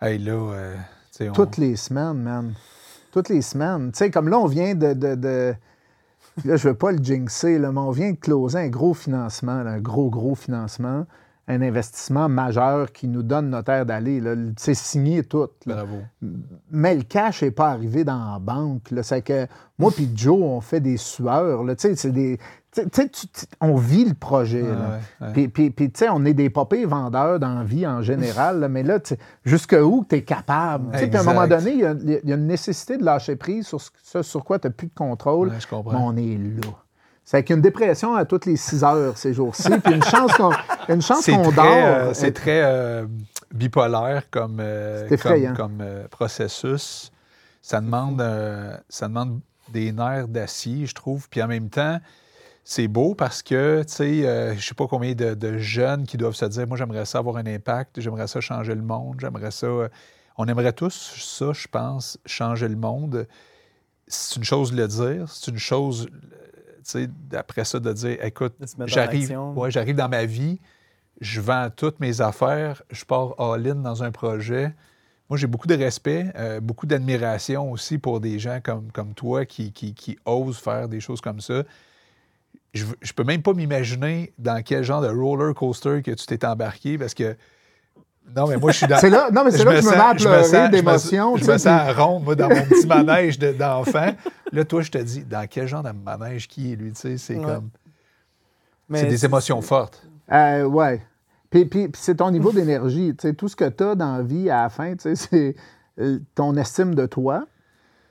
Hey, 0.00 0.18
là, 0.18 0.32
euh, 0.32 0.76
on- 1.20 1.32
Toutes 1.32 1.56
les 1.56 1.76
semaines, 1.76 2.22
man. 2.22 2.54
Toutes 3.12 3.28
les 3.28 3.42
semaines. 3.42 3.90
Tu 3.92 3.98
sais, 3.98 4.10
comme 4.10 4.28
là, 4.28 4.38
on 4.38 4.46
vient 4.46 4.74
de. 4.74 4.92
de- 4.94 5.14
de- 5.14 5.54
Là, 6.44 6.54
je 6.56 6.68
veux 6.68 6.74
pas 6.74 6.92
le 6.92 7.02
jinxer, 7.02 7.58
là, 7.58 7.72
mais 7.72 7.80
on 7.80 7.90
vient 7.90 8.12
de 8.12 8.16
closer 8.16 8.58
un 8.58 8.68
gros 8.68 8.94
financement, 8.94 9.62
là, 9.64 9.72
un 9.72 9.80
gros, 9.80 10.08
gros 10.08 10.36
financement, 10.36 11.04
un 11.48 11.62
investissement 11.62 12.28
majeur 12.28 12.92
qui 12.92 13.08
nous 13.08 13.22
donne 13.22 13.50
notre 13.50 13.70
air 13.72 13.86
d'aller. 13.86 14.22
C'est 14.56 14.74
signé 14.74 15.24
tout. 15.24 15.48
là. 15.66 15.74
Bravo. 15.76 15.96
Mais 16.70 16.94
le 16.94 17.02
cash 17.02 17.42
n'est 17.42 17.50
pas 17.50 17.70
arrivé 17.70 18.04
dans 18.04 18.32
la 18.32 18.38
banque. 18.38 18.82
C'est 19.02 19.22
que 19.22 19.46
moi 19.78 19.90
puis 19.90 20.10
Joe, 20.14 20.38
on 20.40 20.60
fait 20.60 20.80
des 20.80 20.98
sueurs. 20.98 21.64
là. 21.64 21.74
Des. 21.74 22.38
tu 22.74 23.08
on 23.62 23.76
vit 23.76 24.04
le 24.04 24.14
projet. 24.14 24.62
Ouais, 24.62 25.34
ouais. 25.34 26.08
On 26.10 26.24
est 26.26 26.34
des 26.34 26.50
popés 26.50 26.84
vendeurs 26.84 27.40
dans 27.40 27.54
la 27.54 27.64
vie 27.64 27.86
en 27.86 28.02
général, 28.02 28.60
là, 28.60 28.68
mais 28.68 28.82
là, 28.82 28.98
jusqu'où 29.44 30.04
tu 30.08 30.16
es 30.16 30.22
capable. 30.22 30.94
À 30.94 30.98
un 31.20 31.22
moment 31.22 31.46
donné, 31.46 31.72
il 31.72 31.80
y, 31.80 31.84
a, 31.84 31.92
il 31.92 32.28
y 32.28 32.32
a 32.32 32.36
une 32.36 32.46
nécessité 32.46 32.98
de 32.98 33.04
lâcher 33.04 33.36
prise 33.36 33.66
sur 33.66 33.80
ce, 33.80 33.90
ce 34.02 34.22
sur 34.22 34.44
quoi 34.44 34.58
tu 34.58 34.68
n'as 34.68 34.72
plus 34.72 34.88
de 34.88 34.94
contrôle. 34.94 35.48
Ouais, 35.48 35.60
je 35.60 35.66
comprends. 35.66 35.92
Mais 35.92 35.98
on 35.98 36.16
est 36.16 36.36
là. 36.36 36.68
C'est 37.28 37.36
avec 37.36 37.50
une 37.50 37.60
dépression 37.60 38.14
à 38.14 38.24
toutes 38.24 38.46
les 38.46 38.56
6 38.56 38.84
heures 38.84 39.18
ces 39.18 39.34
jours-ci, 39.34 39.68
puis 39.84 39.92
une 39.94 40.02
chance 40.02 40.32
qu'on 40.32 40.50
une 40.88 41.02
chance 41.02 41.24
C'est 41.26 41.32
qu'on 41.32 41.42
très, 41.42 41.56
dort. 41.56 41.66
euh, 41.66 42.14
c'est 42.14 42.32
très 42.32 42.62
euh, 42.64 43.04
bipolaire 43.52 44.30
comme, 44.30 44.60
euh, 44.60 45.06
comme, 45.20 45.54
comme, 45.54 45.78
euh, 45.82 46.08
processus. 46.08 47.12
Ça 47.60 47.82
demande, 47.82 48.22
euh, 48.22 48.74
ça 48.88 49.08
demande 49.08 49.40
des 49.70 49.92
nerfs 49.92 50.26
d'acier, 50.26 50.86
je 50.86 50.94
trouve. 50.94 51.28
Puis 51.28 51.42
en 51.42 51.48
même 51.48 51.68
temps, 51.68 52.00
c'est 52.64 52.88
beau 52.88 53.14
parce 53.14 53.42
que, 53.42 53.82
tu 53.86 53.92
sais, 53.92 54.26
euh, 54.26 54.54
je 54.56 54.66
sais 54.66 54.74
pas 54.74 54.86
combien 54.86 55.12
de, 55.12 55.34
de 55.34 55.58
jeunes 55.58 56.06
qui 56.06 56.16
doivent 56.16 56.34
se 56.34 56.46
dire, 56.46 56.66
moi, 56.66 56.78
j'aimerais 56.78 57.04
ça 57.04 57.18
avoir 57.18 57.36
un 57.36 57.46
impact, 57.46 58.00
j'aimerais 58.00 58.26
ça 58.26 58.40
changer 58.40 58.74
le 58.74 58.80
monde, 58.80 59.16
j'aimerais 59.20 59.50
ça... 59.50 59.66
euh, 59.66 59.88
on 60.38 60.46
aimerait 60.46 60.72
tous 60.72 61.12
ça, 61.38 61.52
je 61.52 61.68
pense, 61.68 62.18
changer 62.24 62.68
le 62.68 62.76
monde. 62.76 63.28
C'est 64.06 64.36
une 64.36 64.44
chose 64.44 64.72
de 64.72 64.78
le 64.78 64.88
dire, 64.88 65.26
c'est 65.30 65.50
une 65.50 65.58
chose, 65.58 66.08
euh, 66.32 66.37
après 67.32 67.64
ça, 67.64 67.80
de 67.80 67.92
dire, 67.92 68.24
écoute, 68.24 68.54
j'arrive 68.86 69.30
ouais, 69.56 69.70
j'arrive 69.70 69.96
dans 69.96 70.08
ma 70.08 70.24
vie, 70.24 70.60
je 71.20 71.40
vends 71.40 71.68
toutes 71.74 72.00
mes 72.00 72.20
affaires, 72.20 72.82
je 72.90 73.04
pars 73.04 73.34
all-in 73.38 73.76
dans 73.76 74.02
un 74.02 74.10
projet. 74.10 74.74
Moi, 75.28 75.36
j'ai 75.36 75.46
beaucoup 75.46 75.66
de 75.66 75.74
respect, 75.74 76.32
euh, 76.36 76.60
beaucoup 76.60 76.86
d'admiration 76.86 77.70
aussi 77.70 77.98
pour 77.98 78.20
des 78.20 78.38
gens 78.38 78.60
comme, 78.62 78.90
comme 78.92 79.12
toi 79.14 79.44
qui, 79.44 79.72
qui, 79.72 79.94
qui 79.94 80.18
osent 80.24 80.58
faire 80.58 80.88
des 80.88 81.00
choses 81.00 81.20
comme 81.20 81.40
ça. 81.40 81.64
Je, 82.72 82.84
je 83.00 83.12
peux 83.12 83.24
même 83.24 83.42
pas 83.42 83.52
m'imaginer 83.52 84.32
dans 84.38 84.62
quel 84.62 84.84
genre 84.84 85.02
de 85.02 85.08
roller 85.08 85.54
coaster 85.54 86.02
que 86.02 86.12
tu 86.12 86.26
t'es 86.26 86.44
embarqué 86.44 86.96
parce 86.98 87.14
que. 87.14 87.36
Non, 88.36 88.46
mais 88.46 88.56
moi, 88.56 88.72
je 88.72 88.78
suis 88.78 88.86
dans. 88.86 88.98
C'est 88.98 89.10
là, 89.10 89.30
non, 89.32 89.44
mais 89.44 89.50
c'est 89.50 89.64
là 89.64 89.74
que 89.74 89.80
je 89.80 89.86
me 89.86 89.90
mets 89.90 89.96
à 89.96 90.00
sens- 90.12 90.18
je 90.18 90.28
me 90.28 90.32
pleurer 90.32 90.44
sens- 90.44 90.52
je 90.52 90.58
me- 90.66 90.68
d'émotion. 90.70 91.36
Je 91.36 91.44
tu 91.44 91.50
me 91.50 91.58
sens 91.58 91.66
à 91.66 91.92
ronde, 91.92 92.24
moi, 92.24 92.34
dans 92.34 92.48
mon 92.48 92.62
petit 92.68 92.86
manège 92.86 93.38
de- 93.38 93.52
d'enfant. 93.52 94.10
Là, 94.52 94.64
toi, 94.64 94.82
je 94.82 94.90
te 94.90 94.98
dis, 94.98 95.24
dans 95.24 95.46
quel 95.48 95.66
genre 95.66 95.82
de 95.82 95.90
manège 95.92 96.46
qui 96.48 96.72
est 96.72 96.76
lui, 96.76 96.92
tu 96.92 97.00
sais, 97.00 97.16
c'est 97.18 97.36
Ouais. 97.36 97.44
comme. 97.44 97.70
Mais 98.88 99.00
C'est 99.00 99.06
des 99.06 99.24
émotions 99.24 99.60
fortes. 99.60 100.02
Euh, 100.32 100.64
ouais. 100.64 101.02
Puis, 101.50 101.64
puis- 101.64 101.88
puis 101.88 102.00
c'est 102.02 102.16
ton 102.16 102.30
niveau 102.30 102.52
d'énergie. 102.52 103.14
Tu 103.18 103.28
sais, 103.28 103.34
Tout 103.34 103.48
ce 103.48 103.56
que 103.56 103.68
tu 103.68 103.82
as 103.84 103.94
dans 103.94 104.16
la 104.18 104.22
vie 104.22 104.50
à 104.50 104.62
la 104.62 104.68
fin, 104.68 104.92
tu 104.94 105.00
sais, 105.02 105.16
c'est 105.16 105.56
euh, 106.00 106.18
ton 106.34 106.54
estime 106.56 106.94
de 106.94 107.06
toi, 107.06 107.46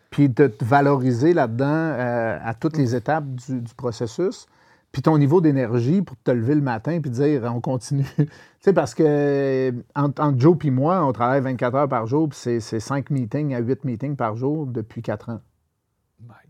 puis 0.09 0.29
de 0.29 0.47
te 0.47 0.63
valoriser 0.65 1.33
là-dedans 1.33 1.65
euh, 1.67 2.37
à 2.43 2.53
toutes 2.53 2.77
les 2.77 2.95
étapes 2.95 3.25
du, 3.25 3.61
du 3.61 3.73
processus, 3.75 4.45
puis 4.91 5.01
ton 5.01 5.17
niveau 5.17 5.41
d'énergie 5.41 6.01
pour 6.01 6.17
te 6.23 6.31
lever 6.31 6.55
le 6.55 6.61
matin 6.61 6.99
puis 7.01 7.11
dire 7.11 7.43
on 7.53 7.61
continue. 7.61 8.05
tu 8.17 8.27
sais, 8.61 8.73
parce 8.73 8.95
que 8.95 9.03
euh, 9.05 9.71
entre, 9.95 10.21
entre 10.23 10.39
Joe 10.39 10.57
et 10.63 10.71
moi, 10.71 11.05
on 11.05 11.11
travaille 11.13 11.41
24 11.41 11.75
heures 11.75 11.89
par 11.89 12.07
jour, 12.07 12.29
puis 12.29 12.37
c'est- 12.39 12.59
c'est 12.59 12.79
5 12.79 13.09
meetings 13.09 13.53
à 13.53 13.59
8 13.59 13.83
meetings 13.85 14.15
par 14.15 14.35
jour 14.35 14.65
depuis 14.65 15.01
4 15.01 15.29
ans, 15.29 15.41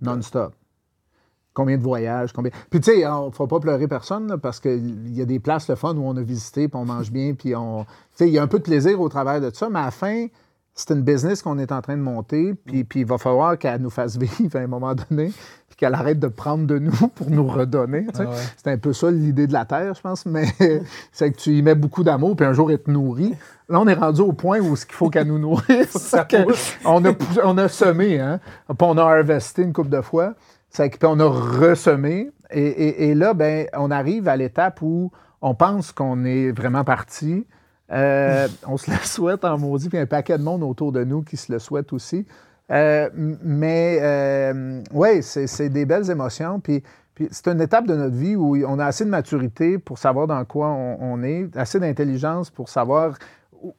non-stop. 0.02 0.54
Combien 1.54 1.78
de 1.78 1.82
voyages, 1.82 2.34
combien. 2.34 2.52
Puis 2.70 2.80
tu 2.80 2.92
sais, 2.92 3.00
il 3.00 3.08
ne 3.26 3.32
faut 3.32 3.48
pas 3.48 3.60
pleurer 3.60 3.88
personne, 3.88 4.28
là, 4.28 4.38
parce 4.38 4.60
qu'il 4.60 5.16
y 5.16 5.22
a 5.24 5.26
des 5.26 5.40
places 5.40 5.68
le 5.68 5.76
fun 5.76 5.96
où 5.96 6.04
on 6.04 6.16
a 6.16 6.22
visité, 6.22 6.68
puis 6.68 6.78
on 6.80 6.86
mange 6.86 7.12
bien, 7.12 7.34
puis 7.34 7.56
on. 7.56 7.84
Tu 7.84 7.90
sais, 8.14 8.28
il 8.28 8.34
y 8.34 8.38
a 8.38 8.44
un 8.44 8.48
peu 8.48 8.60
de 8.60 8.64
plaisir 8.64 9.02
au 9.02 9.10
travers 9.10 9.42
de 9.42 9.50
ça, 9.52 9.68
mais 9.68 9.80
à 9.80 9.86
la 9.86 9.92
fin, 9.92 10.28
c'est 10.80 10.94
une 10.94 11.02
business 11.02 11.42
qu'on 11.42 11.58
est 11.58 11.72
en 11.72 11.82
train 11.82 11.98
de 11.98 12.02
monter, 12.04 12.54
puis, 12.54 12.84
puis 12.84 13.00
il 13.02 13.06
va 13.06 13.18
falloir 13.18 13.58
qu'elle 13.58 13.82
nous 13.82 13.90
fasse 13.90 14.16
vivre 14.18 14.56
à 14.56 14.60
un 14.60 14.68
moment 14.68 14.94
donné, 14.94 15.34
puis 15.68 15.76
qu'elle 15.76 15.96
arrête 15.96 16.20
de 16.20 16.28
prendre 16.28 16.68
de 16.68 16.78
nous 16.78 16.92
pour 17.16 17.30
nous 17.32 17.48
redonner. 17.48 18.06
tu 18.14 18.18
sais. 18.18 18.24
Ah 18.28 18.30
ouais. 18.30 18.36
C'est 18.56 18.72
un 18.72 18.78
peu 18.78 18.94
ça 18.94 19.10
l'idée 19.10 19.48
de 19.48 19.54
la 19.54 19.66
Terre, 19.66 19.94
je 19.96 20.02
pense, 20.02 20.26
mais 20.28 20.46
c'est 21.12 21.32
que 21.32 21.38
tu 21.38 21.52
y 21.58 21.62
mets 21.64 21.74
beaucoup 21.76 22.04
d'amour, 22.04 22.36
puis 22.36 22.46
un 22.46 22.54
jour, 22.54 22.70
elle 22.72 22.82
te 22.82 22.92
nourrit. 22.92 23.34
Là, 23.70 23.80
on 23.82 23.88
est 23.88 23.96
rendu 23.96 24.22
au 24.22 24.32
point 24.34 24.60
où 24.60 24.76
ce 24.76 24.86
qu'il 24.86 24.96
faut 24.96 25.10
qu'elle 25.10 25.28
nous 25.28 25.40
nourrisse. 25.40 25.90
Ça 25.98 26.26
on, 26.86 27.04
a, 27.06 27.12
on 27.44 27.58
a 27.58 27.68
semé, 27.68 28.20
hein? 28.20 28.40
Puis 28.68 28.76
on 28.82 28.98
a 28.98 29.02
harvesté 29.04 29.64
une 29.64 29.74
couple 29.74 29.90
de 29.90 30.02
fois. 30.02 30.36
C'est 30.70 30.90
que- 30.90 30.98
puis 30.98 31.10
on 31.12 31.20
a 31.20 31.26
ressemé. 31.28 32.30
Et, 32.52 32.62
et- 32.62 33.10
et 33.10 33.16
là, 33.16 33.34
ben, 33.34 33.68
on 33.76 33.90
arrive 33.92 34.28
à 34.28 34.38
l'étape 34.38 34.82
où 34.82 35.12
on 35.42 35.54
pense 35.56 35.92
qu'on 35.92 36.24
est 36.24 36.52
vraiment 36.52 36.84
parti. 36.84 37.46
Euh, 37.92 38.48
on 38.68 38.78
se 38.78 38.92
le 38.92 38.98
souhaite 38.98 39.46
en 39.46 39.58
maudit, 39.58 39.90
puis 39.90 39.98
un 39.98 40.06
paquet 40.06 40.38
de 40.38 40.44
monde 40.44 40.64
autour 40.64 40.92
de 40.92 41.04
nous 41.04 41.22
qui 41.22 41.38
se 41.38 41.52
le 41.52 41.60
souhaite 41.60 41.94
aussi. 41.94 42.26
Euh, 42.70 43.10
mais 43.16 44.00
euh, 44.02 44.82
oui, 44.92 45.24
c'est 45.24 45.70
des 45.70 45.86
belles 45.86 46.10
émotions. 46.10 46.60
Puis, 46.60 46.84
c'est 47.32 47.48
une 47.48 47.62
étape 47.62 47.88
de 47.88 47.96
notre 47.96 48.16
vie 48.16 48.36
où 48.36 48.56
on 48.68 48.78
a 48.78 48.86
assez 48.86 49.04
de 49.06 49.10
maturité 49.10 49.80
pour 49.80 49.98
savoir 49.98 50.28
dans 50.28 50.44
quoi 50.46 50.68
on 50.68 51.24
est, 51.24 51.56
assez 51.58 51.80
d'intelligence 51.80 52.52
pour 52.52 52.70
savoir 52.70 53.18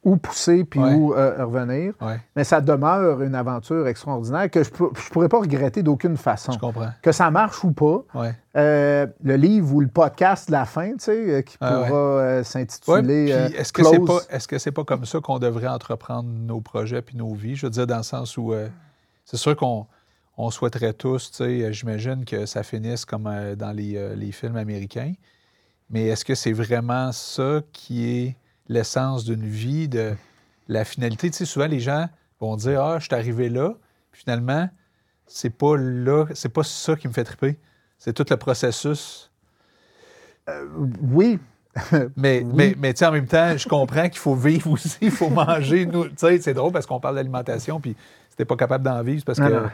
où- 0.03 0.17
pousser 0.17 0.63
puis 0.63 0.79
Ouais. 0.79 0.93
où 0.93 1.13
euh, 1.13 1.45
revenir. 1.45 1.93
Ouais, 2.01 2.19
Mais 2.35 2.43
ça 2.43 2.61
demeure 2.61 3.21
une 3.21 3.35
aventure 3.35 3.87
extraordinaire 3.87 4.49
que 4.49 4.63
je 4.63 4.69
ne 4.71 4.87
pourrais 5.11 5.29
pas 5.29 5.39
regretter 5.39 5.83
d'aucune 5.83 6.17
façon. 6.17 6.51
je 6.51 6.59
comprends. 6.59 6.89
Que 7.01 7.11
ça 7.11 7.31
marche 7.31 7.63
ou 7.63 7.71
pas, 7.71 8.03
Ouais. 8.15 8.33
euh, 8.57 9.07
le 9.23 9.35
livre 9.35 9.73
ou 9.75 9.81
le 9.81 9.87
podcast 9.87 10.47
de 10.47 10.51
la 10.53 10.65
fin, 10.65 10.91
tu 10.91 10.95
sais, 10.99 11.11
euh, 11.31 11.41
qui 11.41 11.57
Ah 11.61 11.69
pourra 11.85 11.97
euh, 11.97 12.43
s'intituler 12.43 13.29
est-ce 13.55 13.71
que 13.73 13.83
c'est 13.83 13.99
pas 13.99 14.19
est-ce 14.29 14.47
que 14.47 14.57
c'est 14.57 14.71
pas 14.71 14.83
comme 14.83 15.05
ça 15.05 15.19
qu'on 15.19 15.39
devrait 15.39 15.67
entreprendre 15.67 16.29
nos 16.29 16.61
projets 16.61 17.01
puis 17.01 17.15
nos 17.17 17.33
vies? 17.33 17.55
Je 17.55 17.65
veux 17.65 17.71
dire 17.71 17.87
dans 17.87 17.97
le 17.97 18.03
sens 18.03 18.37
où 18.37 18.53
c'est 19.25 19.37
sûr 19.37 19.55
qu'on 19.55 19.85
on 20.37 20.51
souhaiterait 20.51 20.93
tous, 20.93 21.31
tu 21.31 21.37
sais, 21.37 21.73
j'imagine 21.73 22.23
que 22.25 22.45
ça 22.45 22.63
finisse 22.63 23.03
comme 23.05 23.29
dans 23.57 23.71
les, 23.75 24.15
les 24.15 24.31
films 24.31 24.55
américains. 24.55 25.13
Mais 25.89 26.05
est-ce 26.07 26.23
que 26.23 26.35
c'est 26.35 26.53
vraiment 26.53 27.11
ça 27.11 27.61
qui 27.73 28.05
est 28.09 28.35
l'essence 28.69 29.25
d'une 29.25 29.45
vie, 29.45 29.87
de 29.87 30.13
la 30.67 30.85
finalité 30.85 31.29
Tu 31.31 31.37
sais, 31.37 31.45
souvent 31.45 31.67
les 31.67 31.79
gens 31.79 32.07
vont 32.39 32.55
dire 32.55 32.81
ah 32.81 32.99
je 32.99 33.05
suis 33.05 33.13
arrivé 33.15 33.49
là, 33.49 33.73
puis 34.11 34.21
finalement 34.21 34.69
c'est 35.27 35.49
pas 35.49 35.75
là, 35.77 36.25
c'est 36.33 36.49
pas 36.49 36.63
ça 36.63 36.95
qui 36.95 37.07
me 37.07 37.13
fait 37.13 37.23
triper. 37.23 37.57
C'est 37.97 38.13
tout 38.13 38.25
le 38.29 38.37
processus. 38.37 39.29
Oui. 41.01 41.39
Mais, 42.17 42.41
Oui. 42.43 42.51
mais, 42.55 42.75
mais 42.79 42.93
tu 42.93 42.99
sais, 42.99 43.05
en 43.05 43.11
même 43.11 43.27
temps, 43.27 43.55
je 43.55 43.67
comprends 43.67 44.09
qu'il 44.09 44.17
faut 44.17 44.33
vivre 44.35 44.71
aussi, 44.71 44.97
il 45.01 45.11
faut 45.11 45.29
manger. 45.29 45.87
Tu 45.87 46.09
sais, 46.17 46.39
c'est 46.41 46.53
drôle 46.55 46.71
parce 46.71 46.85
qu'on 46.87 46.99
parle 46.99 47.15
d'alimentation, 47.15 47.79
puis 47.79 47.95
si 48.29 48.35
t'es 48.35 48.43
pas 48.45 48.55
capable 48.55 48.83
d'en 48.83 49.01
vivre, 49.03 49.19
c'est 49.19 49.25
parce 49.25 49.37
Non, 49.39 49.47
que. 49.47 49.53
non. 49.53 49.69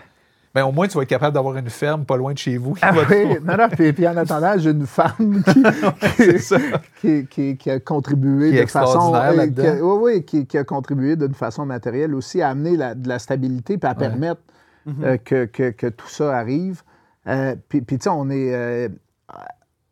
Ben, 0.55 0.63
au 0.63 0.71
moins, 0.71 0.87
tu 0.87 0.95
vas 0.97 1.03
être 1.03 1.09
capable 1.09 1.33
d'avoir 1.35 1.57
une 1.57 1.69
ferme 1.69 2.05
pas 2.05 2.15
loin 2.15 2.31
de 2.31 2.37
chez 2.37 2.55
vous. 2.57 2.73
qui 2.75 2.79
Ah 2.81 2.93
oui, 3.09 3.37
non, 3.43 3.57
non, 3.57 3.67
puis, 3.69 3.91
puis 3.91 4.07
en 4.07 4.15
attendant, 4.15 4.53
j'ai 4.57 4.71
une 4.71 4.85
femme 4.87 5.43
qui, 5.43 5.63
qui, 7.01 7.27
qui- 7.27 7.57
qui 7.57 7.69
a 7.69 7.79
contribué 7.81 8.51
de 8.51 8.65
façon. 8.67 8.89
extraordinaire 9.11 9.75
euh, 9.75 9.81
oui, 9.81 10.23
oui, 10.25 10.45
qui, 10.45 10.57
a 10.57 10.63
contribué 10.63 11.17
d'une 11.17 11.33
façon 11.33 11.65
matérielle 11.65 12.15
aussi 12.15 12.41
à 12.41 12.49
amener 12.49 12.77
la- 12.77 12.95
de 12.95 13.07
la 13.07 13.19
stabilité 13.19 13.77
puis 13.77 13.89
à 13.89 13.95
permettre 13.95 14.41
euh, 15.03 15.17
que, 15.17 15.43
que- 15.45 15.71
que 15.71 15.87
tout 15.87 16.07
ça 16.07 16.37
arrive. 16.37 16.83
Euh, 17.27 17.55
puis, 17.67 17.81
puis, 17.81 17.97
tu 17.97 18.03
sais, 18.03 18.09
on 18.09 18.29
est. 18.29 18.53
euh, 18.55 18.87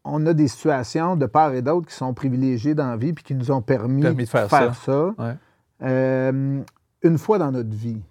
on 0.05 0.25
a 0.27 0.33
des 0.33 0.47
situations 0.47 1.15
de 1.15 1.25
part 1.25 1.53
et 1.53 1.61
d'autre 1.61 1.87
qui 1.87 1.93
sont 1.95 2.13
privilégiées 2.13 2.73
dans 2.75 2.87
la 2.89 2.97
vie 2.97 3.11
puis 3.13 3.23
qui 3.23 3.35
nous 3.35 3.51
ont 3.51 3.61
permis, 3.61 4.01
Permis 4.01 4.23
de 4.25 4.29
faire 4.29 4.75
ça. 4.75 5.13
Ouais. 5.17 6.29
Une 7.03 7.17
fois 7.17 7.37
dans 7.37 7.51
notre 7.51 7.75
vie. 7.75 8.01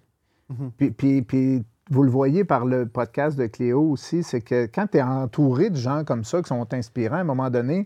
Mhm. 0.49 0.71
Puis, 0.77 0.91
puis- 0.91 1.21
puis 1.23 1.63
vous 1.89 2.03
le 2.03 2.09
voyez 2.09 2.43
par 2.45 2.65
le 2.65 2.85
podcast 2.87 3.37
de 3.37 3.45
Cléo 3.47 3.81
aussi, 3.81 4.23
c'est 4.23 4.41
que 4.41 4.65
quand 4.73 4.87
tu 4.91 4.97
es 4.97 5.01
entouré 5.01 5.69
de 5.69 5.75
gens 5.75 6.03
comme 6.03 6.23
ça 6.23 6.41
qui 6.41 6.47
sont 6.47 6.73
inspirants, 6.73 7.17
à 7.17 7.19
un 7.19 7.23
moment 7.25 7.49
donné, 7.49 7.85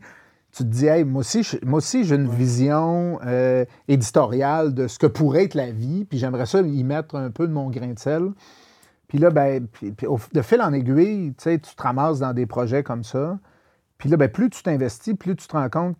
tu 0.51 0.63
te 0.63 0.69
dis, 0.69 0.85
hey, 0.87 1.03
moi 1.03 1.19
aussi, 1.21 1.43
je- 1.43 1.57
moi 1.65 1.77
aussi 1.77 2.03
j'ai 2.03 2.15
une 2.15 2.29
vision 2.29 3.19
euh, 3.25 3.65
éditoriale 3.87 4.73
de 4.73 4.87
ce 4.87 4.97
que 4.99 5.07
pourrait 5.07 5.43
être 5.45 5.55
la 5.55 5.71
vie, 5.71 6.05
puis 6.05 6.17
j'aimerais 6.19 6.45
ça 6.45 6.61
y 6.61 6.83
mettre 6.83 7.15
un 7.15 7.31
peu 7.31 7.47
de 7.47 7.53
mon 7.53 7.69
grain 7.69 7.93
de 7.93 7.99
sel. 7.99 8.31
Puis 9.07 9.17
là, 9.19 9.29
ben, 9.29 9.67
puis- 9.67 9.91
puis 9.91 10.05
au- 10.07 10.19
de 10.33 10.41
fil 10.41 10.61
en 10.61 10.73
aiguille, 10.73 11.33
tu 11.37 11.43
sais, 11.43 11.59
tu 11.59 11.75
te 11.75 11.81
ramasses 11.81 12.19
dans 12.19 12.33
des 12.33 12.45
projets 12.45 12.83
comme 12.83 13.03
ça. 13.03 13.39
Puis 13.97 14.09
là, 14.09 14.17
ben, 14.17 14.29
plus 14.29 14.49
tu 14.49 14.61
t'investis, 14.63 15.15
plus 15.15 15.35
tu 15.35 15.47
te 15.47 15.55
rends 15.57 15.69
compte 15.69 15.97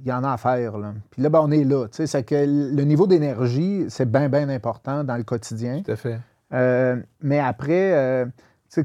qu'il 0.00 0.08
y 0.08 0.12
en 0.12 0.24
a 0.24 0.32
à 0.32 0.36
faire. 0.36 0.78
Là. 0.78 0.92
Puis 1.10 1.22
là, 1.22 1.28
ben, 1.28 1.40
on 1.42 1.50
est 1.50 1.64
là. 1.64 1.86
C'est 1.90 2.22
que 2.24 2.34
le 2.34 2.82
niveau 2.82 3.06
d'énergie, 3.06 3.86
c'est 3.88 4.10
bien, 4.10 4.28
bien 4.28 4.48
important 4.48 5.04
dans 5.04 5.16
le 5.16 5.22
quotidien. 5.22 5.82
Tout 5.84 5.92
à 5.92 5.96
fait. 5.96 6.18
Euh, 6.52 6.96
mais 7.22 7.38
après, 7.38 7.92
euh, 7.94 8.26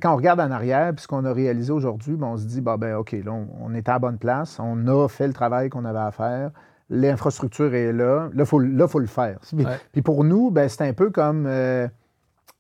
quand 0.02 0.14
on 0.14 0.18
regarde 0.18 0.40
en 0.40 0.52
arrière, 0.52 0.94
puis 0.94 1.04
ce 1.04 1.08
qu'on 1.08 1.26
a 1.26 1.34
réalisé 1.34 1.72
aujourd'hui, 1.72 2.16
ben, 2.16 2.28
on 2.28 2.38
se 2.38 2.46
dit, 2.46 2.62
bah, 2.62 2.78
ben, 2.78 2.96
OK, 2.96 3.12
là, 3.14 3.32
on, 3.32 3.48
on 3.62 3.74
est 3.74 3.88
à 3.90 3.94
la 3.94 4.00
bonne 4.00 4.18
place, 4.18 4.60
on 4.60 4.88
a 4.88 5.08
fait 5.08 5.28
le 5.28 5.34
travail 5.34 5.70
qu'on 5.70 5.86
avait 5.86 6.00
à 6.00 6.12
faire, 6.12 6.52
l'infrastructure 6.90 7.74
est 7.74 7.92
là, 7.92 8.30
là, 8.34 8.44
il 8.44 8.46
faut, 8.46 8.60
là, 8.60 8.88
faut 8.88 9.00
le 9.00 9.08
faire. 9.08 9.40
Puis, 9.40 9.66
Ouais. 9.66 9.80
puis 9.92 10.02
pour 10.02 10.24
nous, 10.24 10.52
ben, 10.52 10.70
c'est 10.70 10.88
un 10.88 10.94
peu 10.94 11.10
comme, 11.10 11.46
euh, 11.48 11.88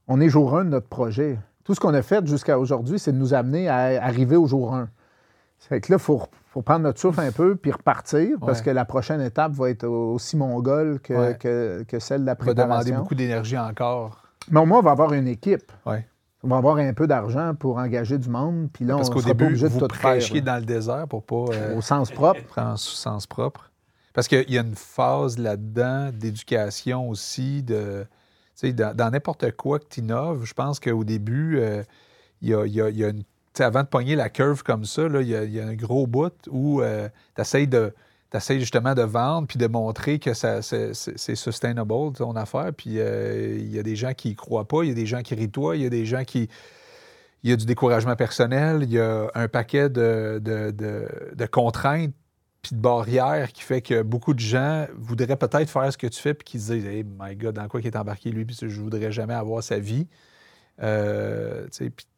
on 0.07 0.19
est 0.19 0.30
jour 0.30 0.57
1 0.57 0.65
de 0.65 0.69
notre 0.69 0.88
projet. 0.88 1.38
Tout 1.64 1.73
ce 1.76 1.80
qu'on 1.80 1.94
a 1.94 2.02
fait 2.02 2.26
jusqu'à 2.27 2.60
aujourd'hui, 2.60 2.99
c'est 2.99 3.11
de 3.11 3.18
nous 3.18 3.34
amener 3.34 3.69
à 3.69 4.03
arriver 4.03 4.36
au 4.36 4.45
jour 4.48 4.73
1. 4.76 4.90
Fait 5.60 5.82
que 5.82 5.91
là, 5.91 5.98
il 5.98 6.02
faut, 6.03 6.22
faut 6.56 6.61
prendre 6.61 6.84
notre 6.84 7.02
souffle 7.02 7.19
un 7.19 7.34
peu 7.34 7.57
puis 7.57 7.69
repartir 7.72 8.38
parce 8.40 8.60
Ouais. 8.60 8.65
que 8.65 8.69
la 8.72 8.86
prochaine 8.86 9.19
étape 9.19 9.52
va 9.52 9.69
être 9.69 9.84
aussi 9.86 10.38
mongole 10.38 11.02
que, 11.02 11.14
Ouais. 11.14 11.38
que, 11.38 11.84
que 11.86 11.99
celle 11.99 12.22
de 12.22 12.26
la 12.27 12.32
Ça 12.36 12.45
va 12.45 12.53
demander 12.53 12.65
préparation. 12.69 12.98
beaucoup 12.99 13.14
d'énergie 13.15 13.57
encore. 13.57 14.23
Mais 14.49 14.61
au 14.61 14.65
moins, 14.65 14.80
on 14.80 14.82
va 14.82 14.91
avoir 14.91 15.11
une 15.11 15.27
équipe. 15.27 15.69
Ouais. 15.86 16.07
On 16.44 16.48
va 16.48 16.56
avoir 16.57 16.77
un 16.77 16.94
peu 16.94 17.07
d'argent 17.07 17.56
pour 17.56 17.77
engager 17.77 18.18
du 18.18 18.30
monde. 18.30 18.69
Puis 18.72 18.86
là, 18.86 18.95
Parce 18.95 19.10
on 19.10 19.14
qu'au 19.14 19.22
pas 19.22 19.34
début, 19.34 19.57
de 19.60 19.68
vous 19.68 19.80
tout 19.80 19.88
prêchiez 19.88 20.36
faire. 20.36 20.44
dans 20.45 20.56
le 20.60 20.65
désert 20.65 21.07
pour 21.10 21.23
pas 21.26 21.53
euh, 21.53 21.76
Au 21.76 21.82
sens 21.82 22.10
propre. 22.10 22.41
prendre 22.48 22.77
sous 22.80 22.95
sens 22.95 23.27
propre. 23.27 23.69
Parce 24.14 24.30
qu'il 24.30 24.49
y 24.49 24.57
a 24.57 24.61
une 24.61 24.76
phase 24.76 25.38
là-dedans 25.38 26.11
d'éducation 26.14 27.10
aussi, 27.10 27.64
de, 27.64 28.06
dans 28.64 29.11
n'importe 29.11 29.52
quoi 29.57 29.80
que 29.80 29.86
tu 29.90 29.99
innoves, 29.99 30.45
je 30.45 30.53
pense 30.53 30.80
qu'au 30.80 31.03
début, 31.03 31.57
euh, 31.60 31.84
il 32.41 32.48
y 32.49 32.53
a, 32.56 32.65
il 32.65 32.73
y 32.73 32.82
a- 32.82 32.90
il 32.90 32.98
y 32.98 33.03
a 33.03 33.10
une. 33.10 33.23
Avant 33.60 33.84
de 33.84 33.88
pogner 33.88 34.15
la 34.15 34.30
curve 34.30 34.64
comme 34.64 34.86
ça, 34.86 35.03
il, 35.22 35.27
y 35.27 35.60
a, 35.60 35.65
un 35.65 35.76
gros 35.76 36.07
bout 36.07 36.34
où 36.49 36.82
tu 36.82 37.41
essayes 37.41 38.60
justement 38.60 38.94
de 38.94 39.02
vendre 39.02 39.48
puis 39.48 39.57
de 39.57 39.68
montrer 39.68 40.19
que 40.19 40.34
c'est, 40.34 40.94
sustainable 41.36 42.14
ton 42.14 42.36
affaire. 42.36 42.72
Puis 42.76 42.99
euh, 42.99 43.57
il 43.57 43.73
y 43.73 43.80
a 43.80 43.84
des 43.84 43.95
gens 43.95 44.14
qui 44.14 44.32
y 44.32 44.36
croient 44.36 44.68
pas, 44.68 44.84
il 44.84 44.90
y 44.90 44.91
a 44.91 44.95
des 44.95 45.06
gens 45.06 45.22
qui 45.22 45.36
rient 45.36 45.49
toi, 45.49 45.76
il 45.76 45.84
y 45.84 45.86
a 45.86 45.90
des 45.90 46.06
gens 46.06 46.23
qui. 46.23 46.49
Il 47.44 47.52
y 47.52 47.53
a 47.53 47.56
du 47.57 47.65
découragement 47.68 48.15
personnel, 48.15 48.80
il 48.82 48.91
y 48.91 48.99
a 48.99 49.30
un 49.36 49.48
paquet 49.48 49.88
de, 49.88 50.41
contraintes 51.52 52.15
puis 52.64 52.76
de 52.76 52.82
barrières 52.82 53.53
qui 53.53 53.61
fait 53.61 53.84
que 53.84 54.02
beaucoup 54.02 54.34
de 54.34 54.40
gens 54.40 54.88
voudraient 54.98 55.36
peut-être 55.36 55.69
faire 55.69 55.94
ce 55.94 55.98
que 55.99 56.07
tu 56.07 56.19
fais 56.19 56.34
puis 56.34 56.44
qui 56.44 56.60
se 56.60 56.73
disent 56.73 56.88
Hey 56.88 57.03
my 57.03 57.36
God, 57.36 57.53
dans 57.53 57.68
quoi 57.68 57.82
il 57.82 57.86
est 57.86 57.95
embarqué 57.95 58.32
lui, 58.32 58.45
puis 58.45 58.57
je 58.60 58.82
voudrais 58.82 59.11
jamais 59.11 59.36
avoir 59.36 59.61
sa 59.61 59.77
vie. 59.77 60.07
Euh, 60.82 61.68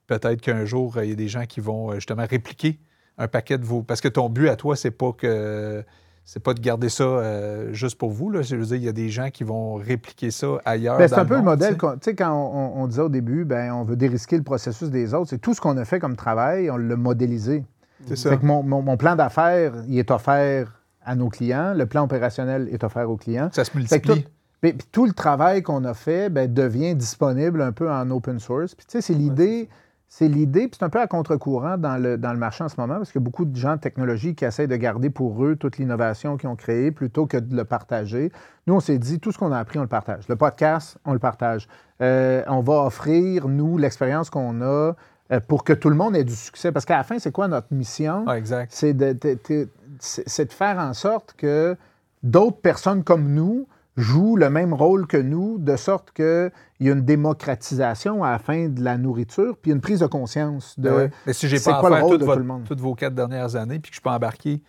peut-être 0.07 0.41
qu'un 0.41 0.65
jour, 0.65 0.97
il 1.03 1.09
y 1.09 1.11
a 1.11 1.15
des 1.15 1.27
gens 1.27 1.45
qui 1.45 1.59
vont 1.59 1.91
euh, 1.91 1.95
justement 1.95 2.25
répliquer 2.29 2.79
un 3.17 3.27
paquet 3.27 3.57
de 3.57 3.65
vos. 3.65 3.83
Parce 3.83 4.01
que 4.01 4.07
ton 4.07 4.29
but 4.29 4.49
à 4.49 4.55
toi, 4.55 4.75
c'est 4.75 4.91
pas 4.91 5.11
que 5.11 5.83
c'est 6.23 6.41
pas 6.43 6.53
de 6.53 6.59
garder 6.59 6.89
ça 6.89 7.03
euh, 7.03 7.71
juste 7.73 7.97
pour 7.97 8.11
vous. 8.11 8.29
Là. 8.29 8.41
Je 8.41 8.55
veux 8.57 8.65
dire, 8.65 8.75
il 8.75 8.83
y 8.83 8.89
a 8.89 8.93
des 8.93 9.09
gens 9.09 9.29
qui 9.29 9.43
vont 9.45 9.75
répliquer 9.75 10.29
ça 10.29 10.47
ailleurs. 10.65 10.97
Ben, 10.97 11.07
c'est 11.07 11.15
un 11.15 11.25
peu 11.25 11.35
le 11.37 11.41
modèle. 11.41 11.77
tu 11.77 11.85
sais. 12.01 12.15
quand 12.15 12.33
on, 12.33 12.81
on 12.83 12.87
disait 12.87 13.01
au 13.01 13.09
début, 13.09 13.45
ben, 13.45 13.71
on 13.71 13.83
veut 13.83 13.95
dérisquer 13.95 14.35
le 14.37 14.43
processus 14.43 14.89
des 14.89 15.13
autres, 15.13 15.29
c'est 15.29 15.37
tout 15.39 15.53
ce 15.53 15.61
qu'on 15.61 15.77
a 15.77 15.85
fait 15.85 15.99
comme 15.99 16.15
travail, 16.17 16.69
on 16.69 16.75
l'a 16.77 16.95
modélisé. 16.97 17.63
C'est 18.07 18.17
ça. 18.17 18.29
Fait 18.31 18.37
que 18.37 18.45
mon, 18.45 18.61
mon- 18.61 18.81
mon 18.81 18.97
plan 18.97 19.15
d'affaires, 19.15 19.73
il 19.87 19.97
est 19.97 20.11
offert 20.11 20.81
à 21.03 21.15
nos 21.15 21.29
clients. 21.29 21.73
Le 21.73 21.85
plan 21.85 22.03
opérationnel 22.03 22.67
est 22.71 22.83
offert 22.83 23.09
aux 23.09 23.15
clients. 23.17 23.49
Ça 23.53 23.63
se 23.63 23.75
multiplie. 23.75 24.25
puis 24.61 24.73
tout 24.91 25.05
le 25.05 25.13
travail 25.13 25.63
qu'on 25.63 25.85
a 25.85 25.93
fait 25.93 26.29
ben, 26.29 26.53
devient 26.53 26.93
disponible 26.93 27.61
un 27.61 27.71
peu 27.71 27.89
en 27.89 28.11
open 28.11 28.39
source. 28.39 28.75
Puis 28.75 28.85
tu 28.85 28.91
sais, 28.91 29.01
c'est 29.01 29.13
l'idée, 29.13 29.69
c'est 30.09 30.27
l'idée, 30.29 30.67
puis 30.67 30.77
c'est 30.79 30.85
un 30.85 30.89
peu 30.89 31.01
à 31.01 31.07
contre-courant 31.07 31.77
dans 31.77 31.97
le, 32.01 32.17
dans 32.17 32.31
le 32.31 32.39
marché 32.39 32.63
en 32.63 32.69
ce 32.69 32.79
moment, 32.79 32.95
parce 32.95 33.11
qu'il 33.11 33.19
y 33.19 33.23
a 33.23 33.25
beaucoup 33.25 33.43
de 33.45 33.55
gens 33.55 33.75
de 33.75 33.81
technologie 33.81 34.35
qui 34.35 34.45
essayent 34.45 34.67
de 34.67 34.75
garder 34.77 35.09
pour 35.09 35.43
eux 35.43 35.55
toute 35.57 35.77
l'innovation 35.77 36.37
qu'ils 36.37 36.47
ont 36.49 36.55
créée 36.55 36.91
plutôt 36.91 37.25
que 37.25 37.35
de 37.37 37.55
le 37.55 37.65
partager. 37.65 38.31
Nous, 38.67 38.73
on 38.73 38.79
s'est 38.79 38.99
dit, 38.99 39.19
tout 39.19 39.31
ce 39.33 39.37
qu'on 39.37 39.51
a 39.51 39.59
appris, 39.59 39.79
on 39.79 39.81
le 39.81 39.87
partage. 39.87 40.27
Le 40.29 40.35
podcast, 40.37 40.97
on 41.03 41.11
le 41.13 41.19
partage. 41.19 41.67
Euh, 42.01 42.41
on 42.47 42.61
va 42.61 42.83
offrir, 42.85 43.47
nous, 43.49 43.77
l'expérience 43.77 44.29
qu'on 44.29 44.61
a 44.61 44.95
euh, 45.33 45.39
pour 45.47 45.65
que 45.65 45.73
tout 45.73 45.89
le 45.89 45.95
monde 45.95 46.15
ait 46.15 46.23
du 46.23 46.35
succès. 46.35 46.71
Parce 46.71 46.85
qu'à 46.85 46.95
la 46.97 47.03
fin, 47.03 47.19
c'est 47.19 47.31
quoi 47.33 47.49
notre 47.49 47.67
mission? 47.71 48.23
Ouais, 48.25 48.37
exact. 48.37 48.71
c'est 48.73 48.93
de, 48.93 49.11
de- 49.11 49.37
de- 49.49 49.69
c'est- 49.99 50.23
c'est 50.25 50.45
de 50.45 50.53
faire 50.53 50.77
en 50.79 50.93
sorte 50.93 51.33
que 51.37 51.75
d'autres 52.23 52.61
personnes 52.61 53.03
comme 53.03 53.27
nous 53.33 53.67
jouent 53.97 54.35
le 54.37 54.49
même 54.49 54.73
rôle 54.73 55.07
que 55.07 55.17
nous, 55.17 55.57
de 55.57 55.75
sorte 55.75 56.11
qu'il 56.11 56.51
y 56.79 56.89
a 56.89 56.93
une 56.93 57.01
démocratisation 57.03 58.23
à 58.23 58.31
la 58.31 58.39
fin 58.39 58.69
de 58.69 58.81
la 58.83 58.97
nourriture, 58.97 59.57
puis 59.61 59.71
une 59.71 59.81
prise 59.81 59.99
de 60.01 60.05
conscience 60.07 60.79
de... 60.79 61.09
Mais 61.25 61.33
si 61.33 61.47
j'ai 61.49 61.57
c'est 61.57 61.71
pas 61.71 61.77
à 61.77 61.79
quoi 61.81 61.89
le 61.89 62.03
rôle 62.03 62.17
de 62.19 62.23
votre- 62.25 62.37
tout 62.37 62.39
le 62.43 62.47
monde? 62.47 62.63
toutes 62.65 62.79
vos 62.79 62.93
quatre 62.95 63.15
dernières 63.15 63.55
années, 63.55 63.79
puis 63.79 63.89
que 63.91 63.97
je 63.97 64.01
peux 64.01 64.09
embarquer, 64.09 64.59
tu 64.59 64.63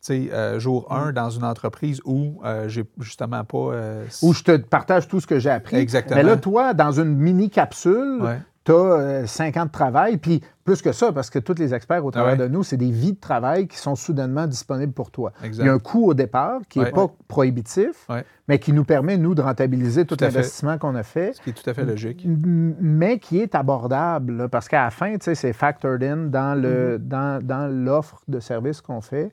sais, 0.00 0.28
euh, 0.32 0.60
jour 0.60 0.86
Mm. 0.90 0.94
1 1.08 1.12
dans 1.12 1.30
une 1.30 1.44
entreprise 1.44 2.00
où 2.04 2.40
euh, 2.44 2.68
j'ai 2.68 2.84
justement 3.00 3.42
pas. 3.42 3.58
euh, 3.72 4.04
Où 4.22 4.32
je 4.34 4.42
te 4.44 4.56
partage 4.56 5.08
tout 5.08 5.20
ce 5.20 5.26
que 5.26 5.38
j'ai 5.38 5.50
appris. 5.50 5.76
Exactement. 5.76 6.16
Mais 6.16 6.22
là, 6.22 6.36
toi, 6.36 6.74
dans 6.74 6.92
une 6.92 7.16
mini-capsule, 7.16 8.18
Ouais. 8.22 8.38
Tu 8.72 8.74
as 9.22 9.26
5 9.26 9.56
ans 9.56 9.66
de 9.66 9.70
travail, 9.70 10.18
puis 10.18 10.42
plus 10.64 10.82
que 10.82 10.92
ça, 10.92 11.12
parce 11.12 11.30
que 11.30 11.38
tous 11.38 11.54
les 11.58 11.72
experts 11.74 12.04
au 12.04 12.10
travers 12.10 12.34
Ah 12.34 12.36
ouais. 12.42 12.48
de 12.48 12.52
nous, 12.52 12.62
c'est 12.62 12.76
des 12.76 12.90
vies 12.90 13.14
de 13.14 13.18
travail 13.20 13.66
qui 13.68 13.78
sont 13.78 13.94
soudainement 13.96 14.46
disponibles 14.46 14.92
pour 14.92 15.10
toi. 15.10 15.32
Exact. 15.42 15.64
Il 15.64 15.66
y 15.66 15.70
a 15.70 15.72
un 15.72 15.78
coût 15.78 16.06
au 16.06 16.14
départ 16.14 16.60
qui 16.68 16.78
n'est 16.78 16.86
Ouais. 16.86 16.90
pas 16.92 17.08
prohibitif, 17.28 18.06
Ouais. 18.08 18.24
mais 18.48 18.58
qui 18.58 18.72
nous 18.72 18.84
permet, 18.84 19.16
nous, 19.16 19.34
de 19.34 19.40
rentabiliser 19.42 20.04
tout, 20.04 20.16
l'investissement 20.20 20.76
qu'on 20.78 20.94
a 20.94 21.02
fait. 21.02 21.32
Ce 21.34 21.40
qui 21.40 21.50
est 21.50 21.52
tout 21.54 21.68
à 21.70 21.72
fait 21.74 21.84
logique. 21.84 22.24
Mais 22.26 23.18
qui 23.18 23.38
est 23.40 23.54
abordable, 23.54 24.32
là, 24.36 24.48
parce 24.48 24.68
qu'à 24.68 24.84
la 24.84 24.90
fin, 24.90 25.12
tu 25.16 25.24
sais, 25.24 25.34
c'est 25.34 25.52
factored 25.52 26.02
in 26.02 26.16
dans, 26.28 26.60
le, 26.60 26.98
Mm-hmm. 26.98 27.08
dans, 27.08 27.42
dans 27.46 27.66
l'offre 27.72 28.20
de 28.28 28.38
service 28.40 28.80
qu'on 28.80 29.00
fait. 29.00 29.32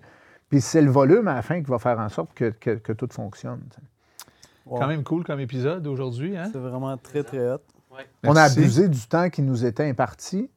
Puis 0.49 0.61
c'est 0.61 0.81
le 0.81 0.91
volume 0.91 1.27
à 1.27 1.33
la 1.35 1.41
fin 1.41 1.61
qui 1.61 1.69
va 1.69 1.79
faire 1.79 1.99
en 1.99 2.07
sorte 2.09 2.33
que, 2.33 2.51
que- 2.51 2.75
que 2.75 2.93
tout 2.93 3.07
fonctionne. 3.11 3.59
Wow. 4.65 4.79
Quand 4.79 4.87
même 4.87 5.03
cool 5.03 5.23
comme 5.23 5.39
épisode 5.39 5.85
aujourd'hui. 5.87 6.37
Hein? 6.37 6.49
C'est 6.51 6.59
vraiment 6.59 6.95
très, 6.97 7.23
très 7.23 7.39
hot. 7.51 7.57
On 8.23 8.35
a 8.35 8.43
abusé 8.43 8.88
du 8.89 8.99
temps 9.07 9.30
qui 9.30 9.41
nous 9.41 9.65
était 9.65 9.84
imparti. 9.88 10.49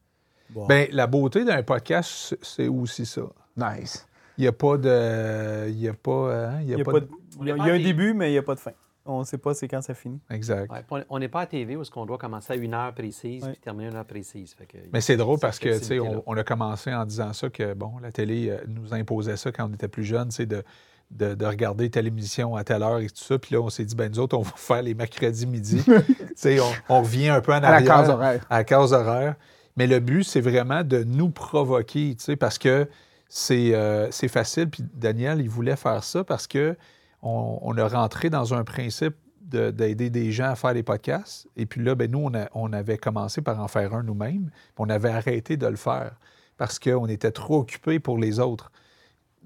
Bon. 0.50 0.66
Ben, 0.66 0.88
la 0.92 1.06
beauté 1.06 1.44
d'un 1.44 1.62
podcast, 1.62 2.36
c'est- 2.42 2.68
aussi 2.68 3.04
ça. 3.04 3.22
Nice. 3.56 4.06
Il 4.38 4.42
n'y 4.42 4.48
a 4.48 4.52
pas 4.52 4.76
de. 4.78 5.68
Il 5.68 5.78
y 5.80 5.88
a 5.88 5.92
pas. 5.94 6.50
hein, 6.52 6.60
Il 6.62 6.68
y 6.68 6.74
a 6.74 6.78
y 6.78 6.80
a, 6.80 6.84
pas 6.84 6.92
pas 6.92 7.00
de- 7.00 7.06
de- 7.06 7.10
On 7.38 7.42
il 7.44 7.48
y 7.48 7.52
a- 7.52 7.74
un 7.74 7.78
début, 7.78 8.14
mais 8.14 8.28
il 8.30 8.32
n'y 8.32 8.38
a 8.38 8.42
pas 8.42 8.54
de 8.54 8.60
fin. 8.60 8.70
On 9.04 9.20
ne 9.20 9.24
sait 9.24 9.38
pas 9.38 9.54
c'est 9.54 9.68
quand 9.68 9.80
ça 9.82 9.94
finit. 9.94 10.20
Exact. 10.30 10.70
Ouais, 10.70 10.84
on- 10.90 11.04
on 11.08 11.18
n'est 11.18 11.28
pas 11.28 11.40
à 11.42 11.46
TV 11.46 11.76
où 11.76 11.82
est-ce 11.82 11.90
qu'on 11.90 12.04
doit 12.06 12.18
commencer 12.18 12.52
à 12.52 12.56
une 12.56 12.74
heure 12.74 12.92
précise 12.94 13.42
Ouais. 13.42 13.52
puis 13.52 13.60
terminer 13.60 13.86
à 13.88 13.90
une 13.90 13.96
heure 13.96 14.04
précise. 14.04 14.52
Fait 14.54 14.66
que- 14.66 14.76
Mais 14.92 15.00
c'est 15.00 15.16
drôle 15.16 15.38
parce 15.38 15.58
que, 15.58 15.78
tu 15.78 15.84
sais, 15.84 15.98
on, 15.98 16.22
on 16.26 16.36
a 16.36 16.44
commencé 16.44 16.92
en 16.94 17.04
disant 17.06 17.32
ça 17.32 17.48
que, 17.48 17.72
bon, 17.74 17.98
la 18.02 18.12
télé 18.12 18.50
euh, 18.50 18.58
nous 18.68 18.92
imposait 18.94 19.36
ça 19.38 19.50
quand 19.50 19.68
on 19.68 19.72
était 19.74 19.88
plus 19.88 20.04
jeunes, 20.04 20.30
c'est 20.30 20.44
de, 20.46 20.62
de, 21.10 21.34
de 21.34 21.46
regarder 21.46 21.90
telle 21.90 22.06
émission 22.06 22.54
à 22.56 22.64
telle 22.64 22.82
heure 22.82 22.98
et 23.00 23.06
tout 23.08 23.22
ça. 23.24 23.38
Puis 23.38 23.54
là, 23.54 23.60
on 23.62 23.70
s'est 23.70 23.84
dit, 23.84 23.94
ben 23.94 24.10
nous 24.10 24.18
autres, 24.18 24.36
on 24.36 24.42
va 24.42 24.52
faire 24.56 24.82
les 24.82 24.94
mercredis 24.94 25.46
midi. 25.46 25.82
on, 26.44 26.72
on 26.88 27.02
revient 27.02 27.28
un 27.28 27.40
peu 27.40 27.52
en 27.52 27.56
À 27.56 27.60
la 27.60 27.68
arrière. 27.74 27.88
case 27.96 28.08
horaire. 28.10 28.46
à 28.50 28.58
la 28.58 28.64
case 28.64 28.92
horaire. 28.92 29.34
Mais 29.76 29.86
le 29.86 30.00
but, 30.00 30.24
c'est 30.24 30.40
vraiment 30.40 30.82
de 30.84 31.04
nous 31.04 31.30
provoquer, 31.30 32.14
tu 32.16 32.24
sais, 32.24 32.36
parce 32.36 32.58
que 32.58 32.88
c'est 33.28 33.74
euh, 33.74 34.10
c'est 34.10 34.28
facile. 34.28 34.68
Puis 34.70 34.84
Daniel, 34.94 35.40
il 35.40 35.48
voulait 35.48 35.76
faire 35.76 36.02
ça 36.04 36.24
parce 36.24 36.46
que 36.46 36.76
on, 37.22 37.58
on 37.62 37.76
a 37.78 37.86
rentré 37.88 38.28
dans 38.30 38.54
un 38.54 38.64
principe 38.64 39.14
de- 39.42 39.70
d'aider 39.70 40.10
des 40.10 40.30
gens 40.32 40.50
à 40.50 40.56
faire 40.56 40.74
des 40.74 40.82
podcasts. 40.82 41.46
Et 41.56 41.64
puis 41.66 41.82
là, 41.82 41.94
ben, 41.94 42.10
nous, 42.10 42.18
on, 42.24 42.34
a- 42.34 42.48
on 42.54 42.72
avait 42.72 42.98
commencé 42.98 43.40
par 43.40 43.60
en 43.60 43.68
faire 43.68 43.94
un 43.94 44.02
nous-mêmes. 44.02 44.50
puis 44.50 44.74
On 44.78 44.88
avait 44.88 45.10
arrêté 45.10 45.56
de 45.56 45.66
le 45.66 45.76
faire 45.76 46.12
parce 46.58 46.78
qu'on 46.78 47.06
était 47.06 47.30
trop 47.30 47.60
occupés 47.60 47.98
pour 47.98 48.18
les 48.18 48.40
autres. 48.40 48.70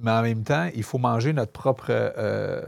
Mais 0.02 0.10
en 0.10 0.22
même 0.22 0.42
temps, 0.42 0.68
il 0.74 0.82
faut 0.82 0.98
manger 0.98 1.32
notre 1.32 1.52
propre, 1.52 1.86
euh, 1.90 2.62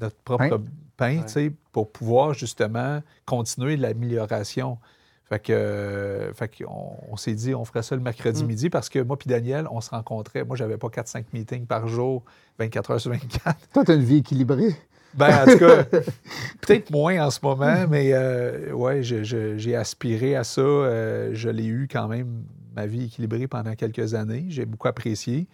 notre 0.00 0.16
propre 0.16 0.60
Pain. 0.96 1.22
Ouais. 1.34 1.52
pour 1.72 1.90
pouvoir 1.90 2.34
justement 2.34 3.00
continuer 3.24 3.76
l'amélioration. 3.76 4.78
Fait 5.24 5.38
que, 5.38 5.52
euh, 5.52 6.32
fait 6.34 6.48
qu'on 6.48 6.96
on 7.10 7.16
s'est 7.16 7.32
dit, 7.34 7.54
on 7.54 7.64
ferait 7.64 7.82
ça 7.82 7.96
le 7.96 8.02
mercredi 8.02 8.44
Mm. 8.44 8.46
midi 8.46 8.70
parce 8.70 8.88
que 8.90 8.98
moi 8.98 9.18
puis 9.18 9.28
Daniel, 9.28 9.66
on 9.70 9.80
se 9.80 9.88
rencontrait. 9.90 10.44
Moi, 10.44 10.56
j'avais 10.56 10.76
pas 10.76 10.88
4-5 10.90 11.24
meetings 11.32 11.66
par 11.66 11.88
jour, 11.88 12.22
24 12.58 12.90
heures 12.90 13.00
sur 13.00 13.10
24. 13.10 13.56
Toi, 13.72 13.84
tu 13.84 13.90
as 13.90 13.94
une 13.94 14.02
vie 14.02 14.18
équilibrée. 14.18 14.76
Ben, 15.14 15.42
en 15.42 15.52
tout 15.52 15.58
cas, 15.58 15.84
peut-être 16.60 16.90
moins 16.90 17.26
en 17.26 17.30
ce 17.30 17.40
moment, 17.42 17.86
mais 17.88 18.10
euh, 18.12 18.72
ouais, 18.72 19.02
j'ai 19.02 19.76
aspiré 19.76 20.36
à 20.36 20.44
ça. 20.44 20.60
Euh, 20.60 21.30
je 21.32 21.48
l'ai 21.48 21.66
eu 21.66 21.88
quand 21.90 22.08
même, 22.08 22.44
ma 22.76 22.86
vie 22.86 23.04
équilibrée 23.06 23.46
pendant 23.46 23.74
quelques 23.74 24.14
années. 24.14 24.46
J'ai 24.48 24.66
beaucoup 24.66 24.88
apprécié. 24.88 25.48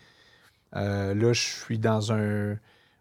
Euh, 0.76 1.14
là, 1.14 1.32
je 1.32 1.40
suis 1.40 1.78
dans 1.78 2.12
un, 2.12 2.56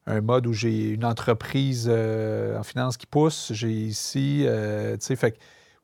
un 0.06 0.22
mode 0.22 0.48
où 0.48 0.54
j'ai 0.54 0.90
une 0.90 1.06
entreprise 1.06 1.88
euh, 1.92 2.58
en 2.58 2.64
finance 2.64 2.98
qui 2.98 3.06
pousse. 3.06 3.52
J'ai 3.54 3.72
ici, 3.72 4.44
euh, 4.46 4.94
tu 4.98 5.06
sais, 5.06 5.16
fait 5.16 5.32
que 5.34 5.38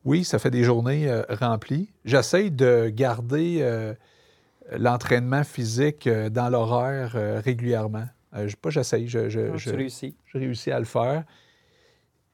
Oui, 0.04 0.24
ça 0.24 0.38
fait 0.38 0.50
des 0.50 0.64
journées 0.64 1.10
remplies. 1.30 1.90
J'essaie 2.04 2.50
de 2.50 2.90
garder 2.90 3.64
l'entraînement 4.76 5.44
physique 5.44 6.08
dans 6.08 6.50
l'horaire 6.50 7.12
régulièrement. 7.42 8.06
Je- 8.34 8.56
pas 8.56 8.68
j'essaye, 8.70 9.08
je, 9.08 9.28
je, 9.30 9.40
Ah, 9.40 9.56
je- 9.56 9.70
réussis. 9.70 10.16
je 10.26 10.38
réussis 10.38 10.70
à 10.70 10.78
le 10.78 10.84
faire. 10.84 11.24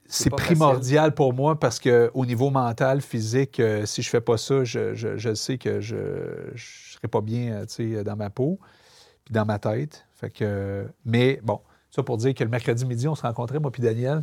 C'est 0.06 0.30
primordial 0.30 1.14
pour 1.14 1.32
moi 1.32 1.60
parce 1.60 1.78
que 1.78 2.10
au 2.14 2.26
niveau 2.26 2.50
mental, 2.50 3.00
physique, 3.00 3.62
si 3.84 4.02
je 4.02 4.10
fais 4.10 4.20
pas 4.20 4.36
ça, 4.36 4.64
je, 4.64 5.34
sais 5.34 5.58
que 5.58 5.80
je 5.80 5.94
ne 5.94 6.56
serai 6.56 7.06
pas 7.08 7.20
bien 7.20 7.64
tu 7.66 7.94
sais, 7.96 8.02
dans 8.04 8.16
ma 8.16 8.30
peau 8.30 8.58
dans 9.30 9.44
ma 9.44 9.58
tête. 9.58 10.06
Fait 10.14 10.30
que, 10.30 10.86
mais 11.04 11.40
bon, 11.42 11.60
ça 11.90 12.02
pour 12.02 12.16
dire 12.18 12.34
que 12.34 12.44
le 12.44 12.50
mercredi 12.50 12.84
midi, 12.84 13.08
on 13.08 13.14
se 13.14 13.22
rencontrait, 13.22 13.58
moi 13.58 13.70
puis 13.70 13.82
Daniel, 13.82 14.22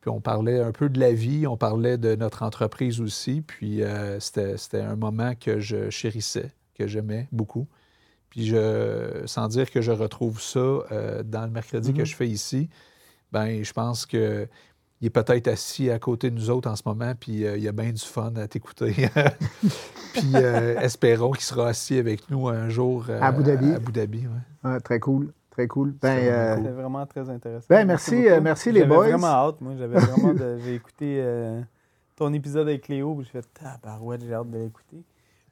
puis 0.00 0.10
on 0.10 0.20
parlait 0.20 0.60
un 0.60 0.72
peu 0.72 0.88
de 0.88 0.98
la 1.00 1.12
vie, 1.12 1.46
on 1.46 1.56
parlait 1.56 1.98
de 1.98 2.14
notre 2.14 2.42
entreprise 2.42 3.00
aussi, 3.00 3.42
puis 3.42 3.82
euh, 3.82 4.18
c'était 4.20 4.80
un 4.80 4.96
moment 4.96 5.34
que 5.34 5.60
je 5.60 5.90
chérissais, 5.90 6.52
que 6.74 6.86
j'aimais 6.86 7.28
beaucoup. 7.32 7.66
Puis 8.30 8.46
je, 8.46 9.22
sans 9.26 9.48
dire 9.48 9.70
que 9.70 9.80
je 9.80 9.92
retrouve 9.92 10.40
ça 10.40 10.58
euh, 10.58 11.22
dans 11.22 11.44
le 11.44 11.50
mercredi 11.50 11.92
que 11.92 12.00
Mhm. 12.00 12.06
je 12.06 12.16
fais 12.16 12.28
ici, 12.28 12.68
ben 13.32 13.64
je 13.64 13.72
pense 13.72 14.06
que 14.06 14.48
il 15.00 15.06
est 15.06 15.10
peut-être 15.10 15.48
assis 15.48 15.90
à 15.90 15.98
côté 15.98 16.30
de 16.30 16.34
nous 16.36 16.50
autres 16.50 16.70
en 16.70 16.76
ce 16.76 16.82
moment, 16.86 17.12
puis 17.18 17.44
euh, 17.46 17.56
il 17.56 17.62
y 17.62 17.68
a 17.68 17.72
bien 17.72 17.92
du 17.92 18.02
fun 18.02 18.32
à 18.36 18.48
t'écouter. 18.48 18.94
puis 20.14 20.32
euh, 20.34 20.78
espérons 20.80 21.32
qu'il 21.32 21.44
sera 21.44 21.68
assis 21.68 21.98
avec 21.98 22.30
nous 22.30 22.48
un 22.48 22.68
jour 22.68 23.06
euh, 23.08 23.20
À 23.20 23.26
Abu 23.26 23.42
Dhabi. 23.42 23.72
À 23.72 23.76
Abu 23.76 23.92
Dhabi, 23.92 24.26
ouais. 24.26 24.70
Ouais, 24.70 24.80
très 24.80 24.98
cool. 25.00 25.32
Très 25.50 25.66
cool. 25.68 25.92
Ben, 26.02 26.18
C'est 26.18 26.30
euh, 26.32 26.72
vraiment 26.72 27.04
très 27.06 27.28
intéressant. 27.30 27.66
Ben, 27.70 27.86
merci, 27.86 28.28
euh, 28.28 28.40
merci 28.42 28.72
les 28.72 28.80
J'avais 28.80 28.94
boys. 28.94 29.08
vraiment 29.08 29.26
hâte. 29.28 29.60
Moi, 29.60 29.72
j'avais 29.78 29.98
vraiment. 29.98 30.34
de- 30.34 30.58
J'ai 30.62 30.74
écouté 30.74 31.18
euh, 31.22 31.60
ton 32.14 32.32
épisode 32.34 32.68
avec 32.68 32.88
Léo, 32.88 33.14
puis 33.14 33.24
j'ai 33.32 33.40
fait 33.40 33.46
tabarouette, 33.54 34.22
j'ai 34.26 34.34
hâte 34.34 34.50
de 34.50 34.58
l'écouter. 34.58 35.02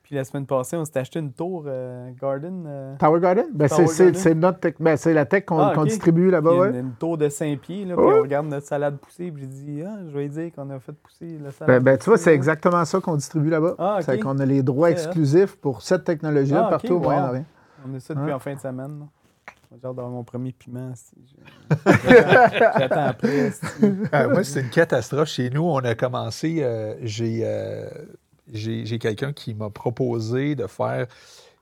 Puis 0.04 0.14
la 0.16 0.22
semaine 0.24 0.44
passée, 0.44 0.76
on 0.76 0.84
s'est 0.84 0.98
acheté 0.98 1.18
une 1.18 1.32
tour 1.32 1.64
euh, 1.66 2.10
Garden. 2.20 2.64
euh, 2.66 2.94
Tower 2.98 3.20
Garden? 3.20 3.46
Ben, 3.54 3.68
Tower 3.70 3.86
c'est- 3.86 3.94
c'est 3.94 4.04
Garden. 4.04 4.20
c'est 4.20 4.34
notre 4.34 4.60
tech- 4.60 4.74
ben, 4.78 4.96
c'est 4.98 5.14
la 5.14 5.24
tech 5.24 5.46
qu'on 5.46 5.58
Ah, 5.58 5.74
distribue 5.84 6.30
là-bas, 6.30 6.54
ouais. 6.54 6.68
une, 6.70 6.76
une 6.76 6.92
tour 6.92 7.16
de 7.16 7.28
5 7.30 7.58
pieds, 7.58 7.86
là, 7.86 7.96
puis 7.96 8.04
Ouais. 8.04 8.18
on 8.18 8.22
regarde 8.22 8.46
notre 8.46 8.66
salade 8.66 8.98
poussée, 8.98 9.30
puis 9.32 9.42
j'ai 9.44 9.48
dit, 9.48 9.82
ah, 9.82 9.96
je 10.06 10.14
vais 10.14 10.28
dire 10.28 10.52
qu'on 10.54 10.68
a 10.68 10.78
fait 10.78 10.92
pousser 10.92 11.38
la 11.38 11.44
Ben, 11.44 11.50
salade. 11.52 11.82
ben, 11.82 11.96
tu 11.98 12.04
vois, 12.04 12.18
c'est 12.18 12.34
exactement 12.34 12.84
ça 12.84 13.00
qu'on 13.00 13.16
distribue 13.16 13.48
là-bas. 13.48 13.76
Ah, 13.78 13.96
ok. 13.96 14.02
C'est 14.04 14.18
qu'on 14.20 14.38
a 14.40 14.44
les 14.44 14.62
droits 14.62 14.90
exclusifs 14.90 15.56
pour 15.56 15.80
cette 15.80 16.04
technologie-là 16.04 16.60
Ah, 16.60 16.64
ok, 16.66 16.70
partout 16.70 16.92
au 16.92 16.98
wow. 16.98 17.02
Moyen-Orient. 17.04 17.44
On 17.90 17.94
a 17.96 18.00
ça 18.00 18.14
depuis 18.14 18.32
en 18.32 18.38
fin 18.38 18.54
de 18.54 18.60
semaine. 18.60 18.98
là. 19.00 19.06
J'ai 19.70 19.76
hâte 19.88 19.96
d'avoir 19.96 20.10
mon 20.10 20.22
premier 20.22 20.52
piment. 20.52 20.92
J'attends 21.70 21.90
j'attends 22.78 23.06
après. 23.06 23.50
Ah, 24.12 24.28
moi, 24.28 24.44
c'est 24.44 24.60
une 24.60 24.68
catastrophe. 24.70 25.28
Chez 25.28 25.50
nous, 25.50 25.62
on 25.64 25.78
a 25.78 25.94
commencé. 25.94 26.58
euh, 26.62 26.94
j'ai 27.02 27.40
euh, 27.44 27.88
j'ai- 28.52 28.98
quelqu'un 28.98 29.32
qui 29.32 29.54
m'a 29.54 29.70
proposé 29.70 30.54
de 30.54 30.66
faire 30.66 31.06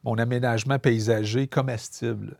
mon 0.04 0.18
aménagement 0.18 0.78
paysager 0.78 1.46
comestible. 1.46 2.36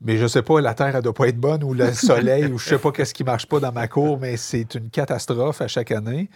Mais 0.00 0.16
je 0.16 0.26
sais 0.26 0.42
pas, 0.42 0.60
la 0.60 0.74
terre, 0.74 0.96
elle 0.96 1.02
doit 1.02 1.14
pas 1.14 1.28
être 1.28 1.38
bonne, 1.38 1.62
ou 1.62 1.74
le 1.74 1.92
soleil, 1.92 2.46
ou 2.46 2.58
je 2.58 2.70
sais 2.70 2.78
pas 2.78 2.90
qu'est-ce 2.90 3.14
qui 3.14 3.22
marche 3.22 3.46
pas 3.46 3.60
dans 3.60 3.70
ma 3.72 3.86
cour, 3.86 4.18
mais 4.18 4.36
c'est 4.36 4.74
une 4.74 4.90
catastrophe 4.90 5.60
à 5.60 5.68
chaque 5.68 5.92
année. 5.92 6.28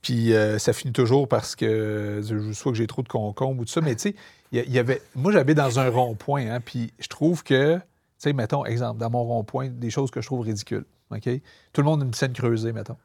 Puis 0.00 0.34
euh, 0.34 0.58
ça 0.58 0.72
finit 0.72 0.92
toujours 0.92 1.28
parce 1.28 1.54
que 1.54 1.64
euh, 1.64 2.52
soit 2.52 2.72
que 2.72 2.78
j'ai 2.78 2.88
trop 2.88 3.02
de 3.02 3.08
concombres 3.08 3.60
ou 3.60 3.64
tout 3.64 3.70
ça. 3.70 3.80
Mais 3.80 3.94
tu 3.94 4.08
sais, 4.10 4.14
il 4.50 4.68
y 4.72 4.78
avait. 4.80 5.00
Moi, 5.14 5.30
j'habite 5.30 5.56
dans 5.56 5.78
un 5.78 5.88
rond-point, 5.88 6.50
hein, 6.50 6.58
puis 6.60 6.92
je 6.98 7.06
trouve 7.06 7.44
que, 7.44 7.76
tu 7.76 7.82
sais, 8.18 8.32
mettons, 8.32 8.64
exemple, 8.64 8.98
dans 8.98 9.10
mon 9.10 9.22
rond-point, 9.22 9.68
des 9.68 9.90
choses 9.90 10.10
que 10.10 10.20
je 10.20 10.26
trouve 10.26 10.40
ridicules. 10.40 10.84
OK? 11.12 11.28
Tout 11.72 11.80
le 11.82 11.84
monde 11.84 12.02
a 12.02 12.04
une 12.04 12.10
piscine 12.10 12.32
creusée, 12.32 12.72
mettons. 12.72 12.96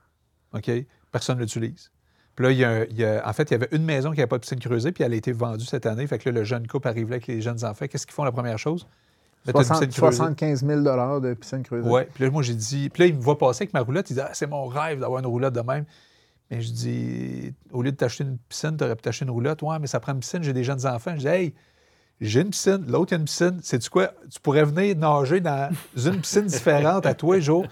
OK? 0.54 0.72
Personne 1.12 1.38
ne 1.38 1.44
l'utilise. 1.44 1.92
Puis 2.38 2.46
là, 2.46 2.52
il 2.52 2.58
y 2.60 2.64
a, 2.64 2.70
un- 2.70 2.84
il 2.90 2.98
y 2.98 3.04
a- 3.04 3.28
en 3.28 3.34
fait, 3.34 3.50
il 3.50 3.52
y 3.52 3.56
avait 3.56 3.68
une 3.72 3.84
maison 3.84 4.12
qui 4.12 4.18
n'avait 4.18 4.28
pas 4.28 4.38
de 4.38 4.42
piscine 4.44 4.60
creusée, 4.60 4.92
puis 4.94 5.04
elle 5.04 5.12
a 5.12 5.16
été 5.18 5.32
vendue 5.34 5.66
cette 5.66 5.86
année. 5.86 6.08
Fait 6.08 6.20
que 6.20 6.30
là, 6.30 6.40
le 6.40 6.44
jeune 6.46 6.66
couple 6.68 6.88
arrive 6.88 7.10
là 7.10 7.16
avec 7.16 7.28
les 7.28 7.42
jeunes 7.42 7.66
enfants. 7.66 7.88
Qu'est-ce 7.88 8.06
qu'ils 8.08 8.14
font 8.14 8.24
la 8.24 8.32
première 8.32 8.58
chose? 8.60 8.88
Mettre 9.46 9.60
une 9.60 9.66
60 9.66 9.86
piscine 9.88 10.02
creusée. 10.04 10.18
75 10.18 10.66
000 10.66 11.20
de 11.20 11.34
piscine 11.34 11.64
creusée. 11.64 11.90
Ouais. 11.90 12.08
Puis 12.14 12.24
là, 12.24 12.30
moi, 12.32 12.44
j'ai 12.44 12.54
dit. 12.56 12.90
Puis 12.90 13.04
là, 13.04 13.08
il 13.10 13.16
me 13.16 13.22
voit 13.22 13.38
passer 13.38 13.64
avec 13.64 13.74
ma 13.74 13.82
roulotte. 13.82 14.10
Il 14.10 14.14
dit 14.14 14.22
Ah, 14.22 14.30
c'est 14.34 14.48
mon 14.48 14.66
rêve 14.68 15.00
d'avoir 15.00 15.20
une 15.20 15.26
roulotte 15.26 15.54
de 15.56 15.62
même. 15.62 15.84
Mais 16.52 16.62
je 16.62 16.72
dis 16.72 17.54
Au 17.74 17.82
lieu 17.82 17.92
de 17.92 17.98
t'acheter 17.98 18.24
une 18.24 18.38
piscine, 18.50 18.78
tu 18.78 18.84
aurais 18.84 18.96
pu 18.96 19.02
t'acheter 19.02 19.26
une 19.26 19.32
roulotte. 19.32 19.62
Ouais, 19.64 19.80
mais 19.80 19.88
ça 19.88 20.00
prend 20.00 20.14
une 20.14 20.20
piscine. 20.20 20.44
J'ai 20.44 20.54
des 20.54 20.64
jeunes 20.64 20.86
enfants. 20.86 21.14
Je 21.16 21.22
dis 21.22 21.28
Hey, 21.28 21.54
j'ai 22.22 22.42
une 22.42 22.50
piscine. 22.52 22.84
L'autre, 22.88 23.14
il 23.14 23.16
y 23.16 23.18
a 23.18 23.20
une 23.20 23.26
piscine. 23.26 23.60
Sais-tu 23.64 23.90
quoi? 23.90 24.12
Tu 24.32 24.40
pourrais 24.42 24.64
venir 24.66 24.96
nager 24.96 25.40
dans 25.40 25.70
une 25.96 26.20
piscine 26.22 26.46
différente 26.46 27.06
à 27.08 27.14
tous 27.16 27.32
les 27.34 27.42
jours. 27.42 27.66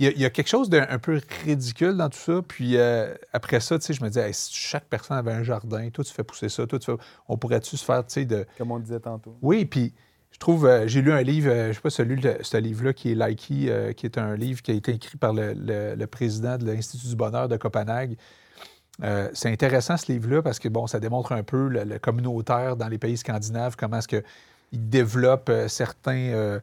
Il 0.00 0.06
y, 0.06 0.08
a, 0.08 0.12
il 0.12 0.20
y 0.20 0.24
a 0.24 0.30
quelque 0.30 0.48
chose 0.48 0.68
d'un 0.68 0.86
un 0.88 0.98
peu 0.98 1.20
ridicule 1.44 1.96
dans 1.96 2.08
tout 2.08 2.18
ça. 2.18 2.40
Puis 2.46 2.76
euh, 2.76 3.14
après 3.32 3.60
ça, 3.60 3.78
tu 3.78 3.84
sais, 3.86 3.92
je 3.94 4.02
me 4.02 4.08
dis 4.10 4.18
Hey, 4.18 4.34
si 4.34 4.52
chaque 4.54 4.84
personne 4.86 5.16
avait 5.16 5.32
un 5.32 5.42
jardin, 5.44 5.88
toi, 5.90 6.02
tu 6.04 6.12
fais 6.12 6.24
pousser 6.24 6.48
ça. 6.48 6.66
Toi, 6.66 6.78
tu 6.78 6.86
fais. 6.86 6.96
On 7.28 7.36
pourrait-tu 7.36 7.76
se 7.76 7.84
faire, 7.84 8.04
tu 8.06 8.14
sais, 8.14 8.24
de. 8.24 8.46
Comme 8.58 8.72
on 8.72 8.78
disait 8.80 9.00
tantôt. 9.00 9.36
Oui, 9.42 9.64
puis 9.64 9.92
je 10.32 10.38
trouve, 10.38 10.66
euh, 10.66 10.86
j'ai 10.86 11.00
lu 11.02 11.12
un 11.12 11.22
livre, 11.22 11.50
euh, 11.50 11.62
je 11.64 11.68
ne 11.68 11.72
sais 11.74 11.80
pas 11.80 11.90
celui, 11.90 12.20
de- 12.20 12.36
ce 12.42 12.56
livre-là 12.58 12.92
qui 12.92 13.12
est 13.12 13.14
Likey, 13.14 13.66
euh, 13.70 13.92
qui 13.92 14.06
est 14.06 14.18
un 14.18 14.34
livre 14.36 14.60
qui 14.60 14.70
a 14.72 14.74
été 14.74 14.92
écrit 14.92 15.16
par 15.16 15.32
le, 15.32 15.54
le- 15.54 15.94
le 15.94 16.06
président 16.06 16.58
de 16.58 16.66
l'Institut 16.66 17.06
du 17.06 17.16
bonheur 17.16 17.48
de 17.48 17.56
Copenhague. 17.56 18.16
C'est 19.34 19.50
intéressant 19.52 19.96
ce 19.98 20.10
livre-là 20.10 20.40
parce 20.42 20.58
que 20.58 20.68
bon, 20.68 20.86
ça 20.86 21.00
démontre 21.00 21.32
un 21.32 21.42
peu 21.42 21.68
le, 21.68 21.84
le 21.84 21.98
communautaire 21.98 22.76
dans 22.76 22.88
les 22.88 22.96
pays 22.98 23.16
scandinaves, 23.18 23.76
comment 23.76 23.98
est-ce 23.98 24.08
qu'ils 24.08 24.22
développent 24.72 25.52
certains, 25.68 26.58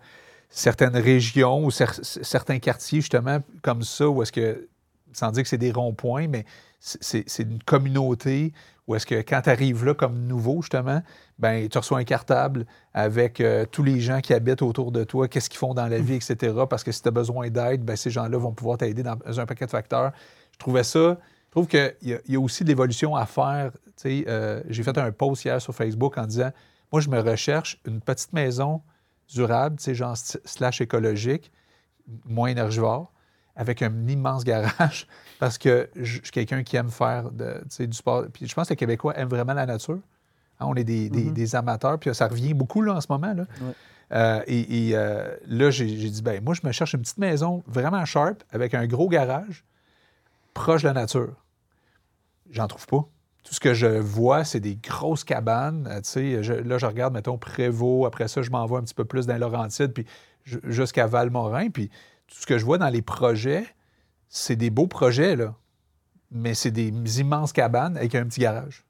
certaines 0.56 0.96
régions 0.96 1.66
ou 1.66 1.70
cer- 1.70 2.00
certains 2.24 2.60
quartiers 2.60 3.02
justement 3.02 3.40
comme 3.64 3.82
ça, 3.82 4.08
où 4.08 4.22
est-ce 4.22 4.32
que, 4.32 4.68
sans 5.12 5.32
dire 5.32 5.44
que 5.44 5.50
c'est 5.50 5.58
des 5.58 5.72
ronds-points, 5.72 6.28
mais 6.28 6.46
c'est- 6.80 7.26
une 7.40 7.62
communauté 7.64 8.54
où 8.88 8.94
est-ce 8.96 9.06
que 9.06 9.16
quand 9.16 9.42
tu 9.42 9.50
arrives 9.50 9.84
là 9.86 9.94
comme 9.94 10.28
nouveau 10.28 10.62
justement, 10.62 11.02
ben 11.40 11.68
tu 11.70 11.78
reçois 11.78 12.00
un 12.00 12.04
cartable 12.04 12.66
avec 12.94 13.40
euh, 13.42 13.66
tous 13.66 13.82
les 13.82 14.00
gens 14.02 14.20
qui 14.22 14.34
habitent 14.34 14.62
autour 14.62 14.92
de 14.92 15.04
toi, 15.06 15.28
qu'est-ce 15.28 15.50
qu'ils 15.50 15.58
font 15.60 15.74
dans 15.74 15.88
la 15.88 16.00
vie, 16.00 16.16
etc. 16.16 16.54
Parce 16.70 16.84
que 16.84 16.92
si 16.92 17.02
tu 17.02 17.08
as 17.08 17.12
besoin 17.12 17.50
d'aide, 17.50 17.84
ben, 17.84 17.96
ces 17.96 18.12
gens-là 18.12 18.38
vont 18.38 18.52
pouvoir 18.52 18.78
t'aider 18.78 19.02
dans 19.02 19.18
un 19.40 19.46
paquet 19.46 19.66
de 19.66 19.72
facteurs. 19.72 20.12
Je 20.52 20.58
trouvais 20.58 20.84
ça. 20.84 21.18
Je 21.48 21.52
trouve 21.52 21.68
qu'il 21.68 21.96
y, 22.04 22.14
a- 22.14 22.20
il 22.26 22.34
y 22.34 22.36
a 22.36 22.40
aussi 22.42 22.64
de 22.66 22.70
l'évolution 22.70 23.16
à 23.16 23.26
faire. 23.26 23.72
Tu 23.72 23.80
sais, 23.96 24.26
euh, 24.28 24.62
J'ai 24.70 24.84
fait 24.84 24.98
un 24.98 25.12
post 25.14 25.46
hier 25.46 25.62
sur 25.62 25.74
Facebook 25.74 26.18
en 26.18 26.26
disant 26.26 26.52
Moi, 26.92 27.00
je 27.02 27.10
me 27.10 27.20
recherche 27.22 27.80
une 27.88 28.02
petite 28.02 28.34
maison 28.34 28.82
durable, 29.30 29.78
tu 29.78 29.84
sais, 29.84 29.96
genre 29.96 30.16
slash 30.18 30.82
écologique, 30.82 31.52
moins 32.26 32.50
énergivore, 32.50 33.12
avec 33.56 33.82
un 33.82 34.08
immense 34.08 34.44
garage, 34.44 35.08
parce 35.40 35.58
que 35.58 35.90
je 35.96 36.14
suis 36.22 36.32
quelqu'un 36.32 36.64
qui 36.64 36.76
aime 36.76 36.90
faire 36.90 37.32
de, 37.32 37.60
tu 37.62 37.66
sais, 37.70 37.88
du 37.88 37.96
sport. 37.96 38.26
Puis 38.34 38.48
je 38.48 38.54
pense 38.56 38.68
que 38.68 38.74
les 38.74 38.78
Québécois 38.78 39.16
aiment 39.18 39.30
vraiment 39.30 39.54
la 39.54 39.66
nature. 39.66 40.00
Hein, 40.60 40.66
on 40.68 40.76
est 40.76 40.84
des, 40.84 41.10
des- 41.10 41.26
Mhm. 41.26 41.34
des 41.34 41.56
amateurs, 41.56 42.00
puis 42.00 42.14
ça 42.14 42.28
revient 42.28 42.54
beaucoup 42.54 42.82
là, 42.82 42.94
en 42.96 43.02
ce 43.02 43.08
moment. 43.10 43.34
Là. 43.34 43.46
Ouais. 43.62 43.74
Euh, 44.12 44.44
et 44.48 44.90
et, 44.90 44.96
euh, 44.98 45.36
là, 45.48 45.72
j'ai 45.72 45.88
j'ai 45.98 46.10
dit, 46.10 46.22
ben 46.22 46.44
moi, 46.44 46.54
je 46.54 46.62
me 46.68 46.72
cherche 46.72 46.94
une 46.94 47.02
petite 47.02 47.18
maison 47.18 47.64
vraiment 47.68 48.04
sharp, 48.06 48.44
avec 48.52 48.74
un 48.76 48.86
gros 48.86 49.08
garage, 49.10 49.64
proche 50.54 50.84
de 50.84 50.88
la 50.90 50.94
nature. 50.94 51.34
J'en 52.52 52.68
trouve 52.68 52.86
pas. 52.86 53.06
Tout 53.44 53.54
ce 53.54 53.60
que 53.60 53.74
je 53.74 53.88
vois, 53.88 54.46
c'est 54.46 54.62
des 54.62 54.76
grosses 54.76 55.24
cabanes. 55.24 55.88
Euh, 56.18 56.62
là, 56.64 56.78
je 56.78 56.86
regarde, 56.86 57.14
mettons, 57.14 57.38
Prévost. 57.38 58.08
Après 58.08 58.28
ça, 58.28 58.42
je 58.42 58.50
m'en 58.50 58.66
vais 58.66 58.78
un 58.78 58.84
petit 58.84 58.94
peu 58.94 59.06
plus 59.06 59.26
dans 59.26 59.38
Laurentide, 59.38 59.94
puis 59.94 60.06
ju- 60.46 60.62
jusqu'à 60.64 61.08
Valmorin. 61.08 61.70
Puis 61.70 61.90
tout 62.28 62.40
ce 62.40 62.46
que 62.46 62.58
je 62.58 62.64
vois 62.64 62.78
dans 62.78 62.90
les 62.90 63.02
projets, 63.02 63.66
c'est 64.30 64.56
des 64.56 64.70
beaux 64.70 64.88
projets, 64.88 65.36
là. 65.36 65.54
Mais 66.32 66.54
c'est 66.54 66.72
des 66.72 67.20
immenses 67.20 67.54
cabanes 67.54 67.98
avec 67.98 68.16
un 68.16 68.26
petit 68.26 68.40
garage. 68.40 68.86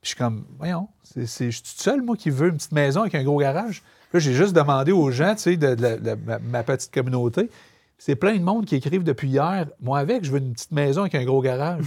Puis 0.00 0.02
je 0.02 0.08
suis 0.08 0.16
comme, 0.16 0.46
voyons, 0.58 0.88
c'est, 1.02 1.50
je 1.50 1.56
suis 1.56 1.62
tout 1.62 1.82
seul, 1.82 2.02
moi, 2.02 2.16
qui 2.16 2.30
veux 2.30 2.48
une 2.48 2.56
petite 2.56 2.72
maison 2.72 3.02
avec 3.02 3.14
un 3.14 3.22
gros 3.22 3.38
garage. 3.38 3.82
Là, 4.12 4.20
j'ai 4.20 4.32
juste 4.32 4.52
demandé 4.52 4.90
aux 4.90 5.10
gens, 5.10 5.34
tu 5.34 5.42
sais, 5.42 5.56
de 5.56 6.14
ma, 6.26 6.38
ma 6.38 6.62
petite 6.62 6.92
communauté. 6.92 7.50
C'est 7.98 8.16
plein 8.16 8.36
de 8.36 8.42
monde 8.42 8.64
qui 8.64 8.74
écrivent 8.74 9.04
depuis 9.04 9.28
hier. 9.28 9.66
Moi, 9.80 9.98
avec, 9.98 10.24
je 10.24 10.30
veux 10.32 10.38
une 10.38 10.52
petite 10.54 10.72
maison 10.72 11.02
avec 11.02 11.14
un 11.14 11.24
gros 11.24 11.40
garage. 11.40 11.84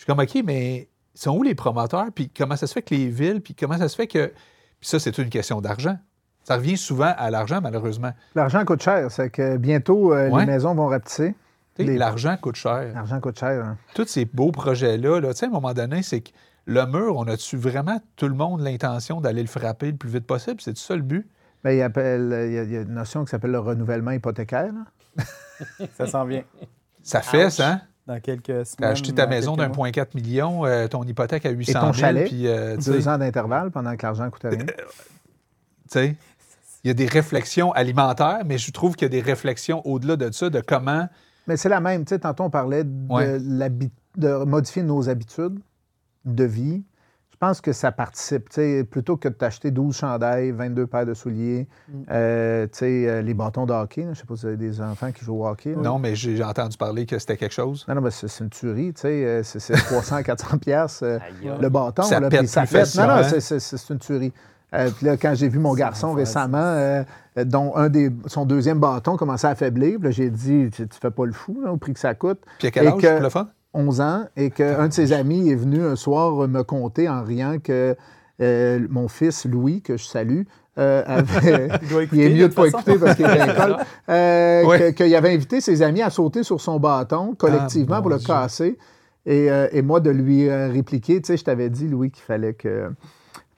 Je 0.00 0.04
suis 0.04 0.06
comme, 0.06 0.20
OK, 0.20 0.42
mais 0.46 0.88
ils 1.14 1.20
sont 1.20 1.36
où 1.36 1.42
les 1.42 1.54
promoteurs? 1.54 2.06
Puis 2.14 2.30
comment 2.30 2.56
ça 2.56 2.66
se 2.66 2.72
fait 2.72 2.80
que 2.80 2.94
les 2.94 3.08
villes? 3.08 3.42
Puis 3.42 3.54
comment 3.54 3.76
ça 3.76 3.86
se 3.86 3.94
fait 3.96 4.06
que. 4.06 4.28
Puis 4.28 4.88
ça, 4.88 4.98
c'est 4.98 5.18
une 5.18 5.28
question 5.28 5.60
d'argent. 5.60 5.98
Ça 6.42 6.56
revient 6.56 6.78
souvent 6.78 7.12
à 7.18 7.30
l'argent, 7.30 7.60
malheureusement. 7.62 8.12
L'argent 8.34 8.64
coûte 8.64 8.80
cher. 8.82 9.10
C'est 9.10 9.28
que 9.28 9.58
bientôt, 9.58 10.14
euh, 10.14 10.30
Ouais. 10.30 10.46
les 10.46 10.52
maisons 10.52 10.74
vont 10.74 10.86
rapetisser. 10.86 11.34
Les- 11.76 11.98
L'argent 11.98 12.34
coûte 12.40 12.56
cher. 12.56 12.94
L'argent 12.94 13.20
coûte 13.20 13.38
cher. 13.38 13.62
hein. 13.62 13.76
Tous 13.94 14.06
ces 14.06 14.24
beaux 14.24 14.52
projets-là, 14.52 15.20
là, 15.20 15.34
tu 15.34 15.40
sais, 15.40 15.44
à 15.44 15.48
un 15.50 15.52
moment 15.52 15.74
donné, 15.74 16.02
c'est 16.02 16.22
que 16.22 16.30
le 16.64 16.86
mur, 16.86 17.18
on 17.18 17.24
a-tu 17.24 17.58
vraiment 17.58 18.00
tout 18.16 18.28
le 18.28 18.34
monde 18.34 18.62
l'intention 18.62 19.20
d'aller 19.20 19.42
le 19.42 19.48
frapper 19.48 19.90
le 19.90 19.98
plus 19.98 20.08
vite 20.08 20.26
possible? 20.26 20.62
C'est 20.62 20.78
ça 20.78 20.96
le 20.96 21.02
but? 21.02 21.28
Ben, 21.62 21.72
il, 21.72 21.82
appelle- 21.82 22.46
il 22.48 22.54
y 22.54 22.58
a, 22.58 22.62
il 22.62 22.72
y 22.72 22.76
a 22.78 22.80
une 22.80 22.94
notion 22.94 23.22
qui 23.26 23.30
s'appelle 23.32 23.50
le 23.50 23.58
renouvellement 23.58 24.12
hypothécaire. 24.12 24.72
là. 24.72 25.24
Ça 25.98 26.06
s'en 26.06 26.24
vient. 26.24 26.42
Ça 27.02 27.20
fait 27.20 27.50
ça. 27.50 27.68
hein? 27.72 27.80
Dans 28.10 28.20
quelques 28.20 28.66
semaines. 28.66 28.90
Acheté 28.90 29.12
ta 29.12 29.26
maison 29.28 29.54
quelques 29.54 29.76
mois. 29.76 29.90
d'1,4 29.90 30.14
million, 30.16 30.66
euh, 30.66 30.88
ton 30.88 31.04
hypothèque 31.04 31.46
à 31.46 31.50
800 31.50 31.72
000, 31.72 31.86
ton 31.86 31.92
chalet, 31.92 32.26
puis, 32.26 32.48
euh, 32.48 32.76
Deux 32.76 33.06
ans 33.06 33.16
d'intervalle 33.18 33.70
pendant 33.70 33.94
que 33.96 34.02
l'argent 34.02 34.28
coûtait 34.30 34.48
rien? 34.48 34.58
tu 34.66 34.74
sais, 35.88 36.16
il 36.82 36.88
y 36.88 36.90
a 36.90 36.94
des 36.94 37.06
réflexions 37.06 37.70
alimentaires, 37.72 38.40
mais 38.44 38.58
je 38.58 38.70
trouve 38.72 38.96
qu'il 38.96 39.04
y 39.04 39.06
a 39.06 39.10
des 39.10 39.20
réflexions 39.20 39.80
au-delà 39.86 40.16
de 40.16 40.30
ça, 40.32 40.50
de 40.50 40.60
comment 40.60 41.08
Mais 41.46 41.56
c'est 41.56 41.68
la 41.68 41.78
même. 41.80 42.04
Tu 42.04 42.10
sais, 42.14 42.18
tantôt, 42.18 42.44
on 42.44 42.50
parlait 42.50 42.82
de, 42.84 43.12
Ouais. 43.12 43.38
l'habi- 43.38 43.92
de 44.16 44.44
modifier 44.44 44.82
nos 44.82 45.08
habitudes 45.08 45.60
de 46.24 46.44
vie. 46.44 46.82
Je 47.42 47.46
pense 47.46 47.62
que 47.62 47.72
ça 47.72 47.90
participe. 47.90 48.50
Tu 48.50 48.56
sais, 48.56 48.84
plutôt 48.84 49.16
que 49.16 49.26
de 49.26 49.32
t'acheter 49.32 49.70
12 49.70 49.96
chandails, 49.96 50.50
22 50.50 50.86
paires 50.86 51.06
de 51.06 51.14
souliers, 51.14 51.66
Mm. 51.88 51.92
euh, 52.10 52.66
tu 52.66 52.78
sais, 52.80 53.08
euh, 53.08 53.22
les 53.22 53.32
bâtons 53.32 53.64
de 53.64 53.72
hockey. 53.72 54.02
Je 54.02 54.08
ne 54.08 54.14
sais 54.14 54.24
pas 54.28 54.36
si 54.36 54.42
vous 54.42 54.48
avez 54.48 54.56
des 54.58 54.78
enfants 54.82 55.10
qui 55.10 55.24
jouent 55.24 55.40
au 55.42 55.46
hockey. 55.48 55.70
là. 55.74 55.80
Non, 55.80 55.98
mais 55.98 56.14
j'ai 56.14 56.44
entendu 56.44 56.76
parler 56.76 57.06
que 57.06 57.18
c'était 57.18 57.38
quelque 57.38 57.54
chose. 57.54 57.86
Non, 57.88 57.94
non, 57.94 58.02
mais 58.02 58.10
c'est 58.10 58.26
une 58.44 58.50
tuerie. 58.50 58.92
Tu 58.92 59.00
sais, 59.00 59.08
euh, 59.24 59.42
c'est 59.42 59.58
c'est 59.58 59.72
300, 59.72 60.22
400 60.22 60.58
piastres 60.58 61.02
euh, 61.04 61.16
Aïe, 61.18 61.48
aïe. 61.48 61.58
le 61.62 61.68
bâton. 61.70 62.02
Ça 62.02 62.20
là, 62.20 62.28
pète 62.28 62.46
ça. 62.46 62.66
Non, 63.06 63.16
non, 63.16 63.22
c'est- 63.26 63.40
une 63.88 63.98
tuerie. 64.00 64.34
Euh, 64.74 64.90
puis 64.94 65.06
là, 65.06 65.16
quand 65.16 65.32
j'ai 65.34 65.48
vu 65.48 65.58
mon 65.60 65.72
garçon 65.72 66.12
récemment, 66.12 66.58
euh, 66.58 67.02
dont 67.46 67.74
un 67.74 67.88
des, 67.88 68.10
son 68.26 68.44
deuxième 68.44 68.80
bâton 68.80 69.16
commençait 69.16 69.46
à 69.46 69.54
là, 70.04 70.10
j'ai 70.10 70.28
dit, 70.28 70.68
tu, 70.70 70.86
tu 70.86 70.98
fais 71.00 71.10
pas 71.10 71.24
le 71.24 71.32
fou 71.32 71.58
là, 71.64 71.72
au 71.72 71.78
prix 71.78 71.94
que 71.94 72.00
ça 72.00 72.14
coûte. 72.14 72.40
Puis 72.58 72.68
à 72.68 72.70
quel 72.70 72.84
Et 72.84 72.88
âge, 72.88 73.00
que- 73.00 73.22
le 73.22 73.30
fun? 73.30 73.48
11 73.74 74.00
ans, 74.00 74.24
et 74.36 74.50
qu'un 74.50 74.88
de 74.88 74.92
ses 74.92 75.12
amis 75.12 75.50
est 75.50 75.54
venu 75.56 75.84
un 75.84 75.96
soir 75.96 76.48
me 76.48 76.62
conter 76.62 77.08
en 77.08 77.22
riant 77.22 77.58
que 77.62 77.96
euh, 78.42 78.86
mon 78.90 79.08
fils, 79.08 79.44
Louis, 79.46 79.82
que 79.82 79.96
je 79.96 80.04
salue, 80.04 80.42
euh, 80.78 81.02
avait... 81.06 81.68
Il 82.12 82.20
est 82.20 82.30
mieux 82.30 82.48
de 82.48 82.54
toute 82.54 82.54
pas 82.54 82.64
façon. 82.70 82.78
écouter 82.78 82.98
parce 82.98 83.16
qu'il 83.16 83.26
est 83.26 83.28
à 83.40 83.46
l'école. 83.46 83.76
Euh, 84.08 84.64
Ouais. 84.66 84.94
Qu'il 84.94 85.14
avait 85.14 85.32
invité 85.34 85.60
ses 85.60 85.82
amis 85.82 86.02
à 86.02 86.10
sauter 86.10 86.42
sur 86.42 86.60
son 86.60 86.80
bâton 86.80 87.34
collectivement 87.34 87.96
Ah, 87.96 88.00
pour 88.00 88.10
le 88.10 88.18
Dieu. 88.18 88.26
casser. 88.26 88.78
Et, 89.26 89.50
euh, 89.50 89.68
et 89.72 89.82
moi, 89.82 90.00
de 90.00 90.10
lui 90.10 90.48
euh, 90.48 90.68
répliquer, 90.68 91.20
tu 91.20 91.26
sais, 91.28 91.36
je 91.36 91.44
t'avais 91.44 91.68
dit, 91.70 91.86
Louis, 91.86 92.10
qu'il 92.10 92.24
fallait 92.24 92.54
que 92.54 92.90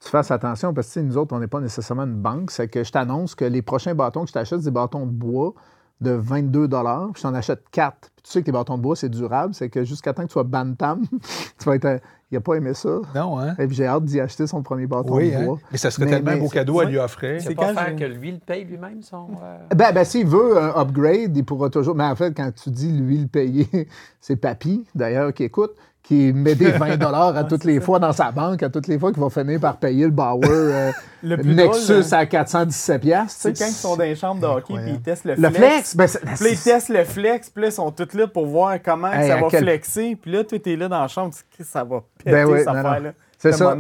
tu 0.01 0.09
fasses 0.11 0.31
attention 0.33 0.75
parce 0.75 0.93
que 0.93 1.01
nous 1.01 1.17
autres, 1.17 1.35
on 1.35 1.39
n'est 1.39 1.47
pas 1.47 1.61
nécessairement 1.61 2.03
une 2.05 2.17
banque. 2.17 2.51
C'est 2.51 2.67
que 2.69 2.83
je 2.83 2.91
t'annonce 2.91 3.35
que 3.37 3.45
les 3.45 3.63
prochains 3.63 3.95
bâtons 3.95 4.23
que 4.23 4.29
je 4.29 4.33
t'achète, 4.33 4.59
c'est 4.59 4.65
des 4.67 4.71
bâtons 4.73 5.07
de 5.07 5.13
bois 5.13 5.55
de 6.03 6.11
22 6.13 6.69
puis 6.69 6.79
je 7.17 7.23
t'en 7.23 7.35
achète 7.35 7.63
4. 7.71 7.97
Puis 8.01 8.23
tu 8.25 8.31
sais 8.31 8.41
que 8.43 8.47
les 8.47 8.53
bâtons 8.53 8.77
de 8.77 8.83
bois, 8.83 8.97
c'est 8.97 9.09
durable. 9.09 9.55
C'est 9.55 9.69
que 9.69 9.85
jusqu'à 9.85 10.13
temps 10.13 10.23
que 10.23 10.29
tu 10.29 10.33
sois 10.35 10.45
bantam, 10.45 11.03
tu 11.59 11.65
vas 11.65 11.77
être... 11.77 11.85
un- 11.87 11.99
Il 12.31 12.37
n'a 12.37 12.41
pas 12.41 12.55
aimé 12.55 12.73
ça. 12.73 13.01
Non, 13.15 13.39
hein? 13.39 13.55
Et 13.59 13.67
puis 13.67 13.77
j'ai 13.77 13.87
hâte 13.87 14.05
d'y 14.05 14.19
acheter 14.21 14.47
son 14.47 14.63
premier 14.63 14.87
bâton 14.87 15.17
Oui, 15.17 15.31
de 15.31 15.37
hein? 15.37 15.45
bois. 15.45 15.59
Mais 15.71 15.77
ça 15.79 15.91
serait 15.91 16.07
Mais- 16.07 16.11
tellement 16.13 16.31
un 16.31 16.37
beau 16.39 16.49
cadeau 16.49 16.81
à 16.81 16.85
lui 16.87 16.99
offrir. 16.99 17.41
C'est 17.43 17.55
pas 17.55 17.75
faire 17.75 17.95
que 17.97 18.05
lui 18.05 18.33
le 18.33 18.39
paye 18.39 18.65
lui-même 18.65 19.03
son. 19.03 19.27
euh, 19.43 19.59
Ben, 19.75 19.93
ben 19.93 20.05
s'il 20.05 20.27
veut 20.27 20.57
un 20.57 20.81
upgrade, 20.81 21.37
il 21.37 21.45
pourra 21.45 21.69
toujours. 21.69 21.95
Mais 21.95 22.05
en 22.05 22.17
fait, 22.17 22.35
quand 22.35 22.51
tu 22.55 22.71
dis 22.71 22.91
lui 22.93 23.19
le 23.19 23.27
payer, 23.27 23.69
c'est 24.21 24.37
Papy, 24.37 24.85
d'ailleurs, 24.95 25.33
qui 25.35 25.45
écoute, 25.45 25.73
qui 26.03 26.33
met 26.33 26.55
des 26.55 26.71
20 26.73 27.01
à 27.01 27.45
toutes 27.45 27.65
les 27.65 27.81
fois 27.81 27.99
dans 27.99 28.13
sa 28.13 28.31
banque, 28.33 28.63
à 28.63 28.69
toutes 28.69 28.89
les 28.89 28.99
fois 28.99 29.13
qu'il 29.13 29.23
va 29.23 29.31
finir 29.31 29.61
par 29.61 29.77
payer 29.77 30.05
le 30.05 30.11
Bauer 30.11 30.41
euh, 30.45 30.91
Le 31.23 31.37
Nexus 31.37 31.87
drôle, 31.93 32.05
là, 32.11 32.19
à 32.19 32.27
417 32.27 33.01
piastres. 33.01 33.41
c'est 33.41 33.53
tu 33.53 33.57
sais. 33.57 33.65
quand 33.65 33.71
ils 33.71 33.75
sont 33.75 33.97
dans 33.97 34.03
les 34.03 34.17
chambres 34.17 34.41
de 34.41 34.47
hockey 34.47 34.75
puis 34.75 34.91
ils 34.95 35.01
testent 35.01 35.25
le, 35.25 35.35
Le 35.37 35.51
flex, 35.51 35.95
ben, 35.97 36.09
Puis 36.09 36.45
là, 36.45 36.51
ils 36.51 36.59
testent 36.59 36.89
le 36.89 37.05
flex, 37.05 37.51
puis 37.51 37.63
là, 37.63 37.69
ils 37.69 37.73
sont 37.73 37.91
tous 37.93 38.15
là 38.17 38.27
pour 38.27 38.47
voir 38.47 38.77
comment 38.85 39.13
Hey, 39.13 39.29
ça 39.29 39.37
va 39.37 39.47
quel- 39.49 39.63
flexer. 39.63 40.17
Puis 40.21 40.33
là, 40.33 40.43
toi, 40.43 40.59
t'es 40.59 40.75
là 40.75 40.89
dans 40.89 41.01
la 41.01 41.09
chambre, 41.09 41.33
tu 41.57 41.65
ça 41.65 41.85
va 41.85 42.03
péter, 42.19 42.33
Ben 42.33 42.47
oui, 42.47 42.59
cette 42.59 42.67
non. 42.67 42.75
affaire-là. 42.75 43.13
C'est 43.39 43.53
ça. 43.53 43.77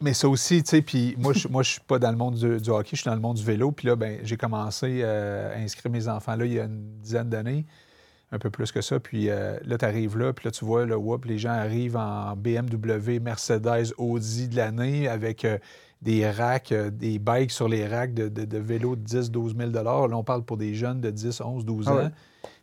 Mais 0.00 0.12
ça 0.12 0.28
aussi, 0.28 0.62
tu 0.62 0.70
sais, 0.70 0.82
puis 0.82 1.14
moi, 1.16 1.32
je 1.32 1.46
moi, 1.46 1.62
je 1.62 1.70
suis 1.70 1.80
pas 1.80 2.00
dans 2.00 2.10
le 2.10 2.16
monde 2.16 2.34
du, 2.34 2.60
du 2.60 2.70
hockey, 2.70 2.90
je 2.96 3.02
suis 3.02 3.08
dans 3.08 3.14
le 3.14 3.20
monde 3.20 3.36
du 3.36 3.44
vélo. 3.44 3.70
Puis 3.70 3.86
là, 3.86 3.94
ben, 3.94 4.18
j'ai 4.24 4.36
commencé 4.36 5.00
euh, 5.02 5.54
à 5.54 5.58
inscrire 5.60 5.90
mes 5.92 6.08
enfants 6.08 6.34
là 6.34 6.44
il 6.44 6.52
y 6.54 6.58
a 6.60 6.64
une 6.64 6.98
dizaine 7.00 7.28
d'années, 7.28 7.64
un 8.32 8.38
peu 8.38 8.50
plus 8.50 8.72
que 8.72 8.80
ça. 8.80 8.98
Puis 8.98 9.28
euh, 9.30 9.58
là, 9.64 9.78
tu 9.78 9.84
arrives 9.84 10.18
là, 10.18 10.32
puis 10.32 10.46
là, 10.46 10.50
tu 10.50 10.64
vois, 10.64 10.86
le 10.86 10.96
whoop, 10.96 11.26
les 11.26 11.38
gens 11.38 11.50
arrivent 11.50 11.96
en 11.96 12.34
BMW, 12.34 13.20
Mercedes, 13.20 13.92
Audi 13.98 14.48
de 14.48 14.56
l'année 14.56 15.06
avec 15.06 15.44
euh, 15.44 15.58
des 16.00 16.28
racks, 16.28 16.72
euh, 16.72 16.90
des 16.90 17.18
bikes 17.18 17.52
sur 17.52 17.68
les 17.68 17.86
racks 17.86 18.14
de, 18.14 18.28
de, 18.28 18.44
de 18.44 18.58
vélos 18.58 18.96
de 18.96 19.02
10, 19.02 19.30
12 19.30 19.54
000 19.56 19.70
Là, 19.70 20.08
on 20.16 20.24
parle 20.24 20.44
pour 20.44 20.56
des 20.56 20.74
jeunes 20.74 21.00
de 21.00 21.10
10, 21.10 21.40
11, 21.42 21.64
12 21.64 21.88
ans. 21.88 21.92
Ah 21.94 22.04
ouais. 22.04 22.10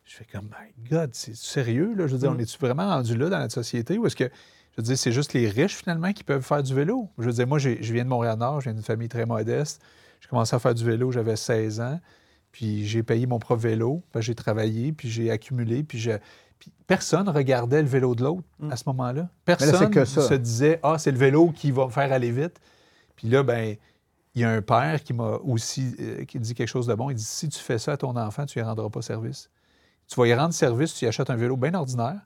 Je 0.06 0.16
fais 0.16 0.26
comme, 0.26 0.46
my 0.46 0.90
God, 0.90 1.12
c'est 1.14 1.36
sérieux, 1.36 1.94
là? 1.96 2.08
Je 2.08 2.14
veux 2.14 2.20
dire, 2.20 2.32
Mm. 2.32 2.36
on 2.38 2.40
est-tu 2.40 2.58
vraiment 2.58 2.88
rendu 2.88 3.16
là 3.16 3.30
dans 3.30 3.38
notre 3.40 3.54
société 3.54 3.98
ou 4.00 4.08
est-ce 4.08 4.16
que 4.16 4.24
je 4.24 4.78
veux 4.78 4.84
dire, 4.84 4.98
c'est 4.98 5.12
juste 5.12 5.34
les 5.34 5.48
riches, 5.50 5.76
finalement, 5.76 6.12
qui 6.14 6.24
peuvent 6.24 6.42
faire 6.42 6.64
du 6.64 6.74
vélo? 6.74 7.10
Je 7.20 7.26
veux 7.26 7.34
dire, 7.34 7.46
moi, 7.48 7.60
je 7.60 7.70
viens 7.94 8.04
de 8.04 8.10
Montréal-Nord, 8.10 8.62
je 8.62 8.66
viens 8.66 8.74
d'une 8.74 8.84
famille 8.84 9.10
très 9.10 9.26
modeste. 9.26 9.82
J'ai 10.20 10.28
commencé 10.30 10.56
à 10.56 10.60
faire 10.60 10.74
du 10.74 10.84
vélo, 10.84 11.12
j'avais 11.12 11.36
16 11.36 11.80
ans. 11.82 12.00
Puis 12.52 12.86
j'ai 12.86 13.04
payé 13.04 13.26
mon 13.28 13.40
propre 13.40 13.62
vélo, 13.62 14.04
puis 14.12 14.22
j'ai 14.22 14.36
travaillé, 14.36 14.92
puis 14.92 15.10
j'ai 15.10 15.32
accumulé, 15.32 15.84
puis 15.84 16.00
je... 16.00 16.12
Puis 16.58 16.72
personne 16.88 17.30
regardait 17.30 17.82
le 17.82 17.88
vélo 17.88 18.16
de 18.16 18.24
l'autre 18.24 18.44
Mm. 18.60 18.72
à 18.72 18.76
ce 18.76 18.84
moment-là. 18.88 19.22
là, 19.22 19.30
Personne 19.46 20.06
ça. 20.06 20.28
se 20.28 20.34
disait 20.34 20.80
«Ah, 20.84 20.98
c'est 20.98 21.12
le 21.12 21.18
vélo 21.18 21.52
qui 21.52 21.72
va 21.72 21.86
me 21.86 21.92
faire 21.92 22.12
aller 22.12 22.32
vite.» 22.32 22.60
Puis 23.16 23.30
là, 23.30 23.44
ben 23.44 23.76
il 24.36 24.42
y 24.42 24.44
a 24.44 24.52
un 24.52 24.62
père 24.62 25.02
qui 25.04 25.14
m'a 25.14 25.38
aussi 25.44 25.96
euh, 26.00 26.26
qui 26.26 26.40
dit 26.40 26.54
quelque 26.54 26.68
chose 26.68 26.86
de 26.88 26.94
bon. 26.96 27.10
Il 27.10 27.16
dit 27.16 27.24
«Si 27.26 27.48
tu 27.50 27.60
fais 27.60 27.78
ça 27.78 27.94
à 27.94 27.98
ton 27.98 28.16
enfant, 28.18 28.46
tu 28.46 28.60
ne 28.60 28.64
lui 28.64 28.68
rendras 28.70 28.90
pas 28.90 29.02
service. 29.02 29.50
Tu 30.08 30.16
vas 30.20 30.28
y 30.28 30.34
rendre 30.34 30.54
service, 30.54 30.94
tu 30.96 31.06
lui 31.06 31.10
achètes 31.10 31.30
un 31.30 31.36
vélo 31.36 31.56
bien 31.56 31.74
ordinaire. 31.76 32.20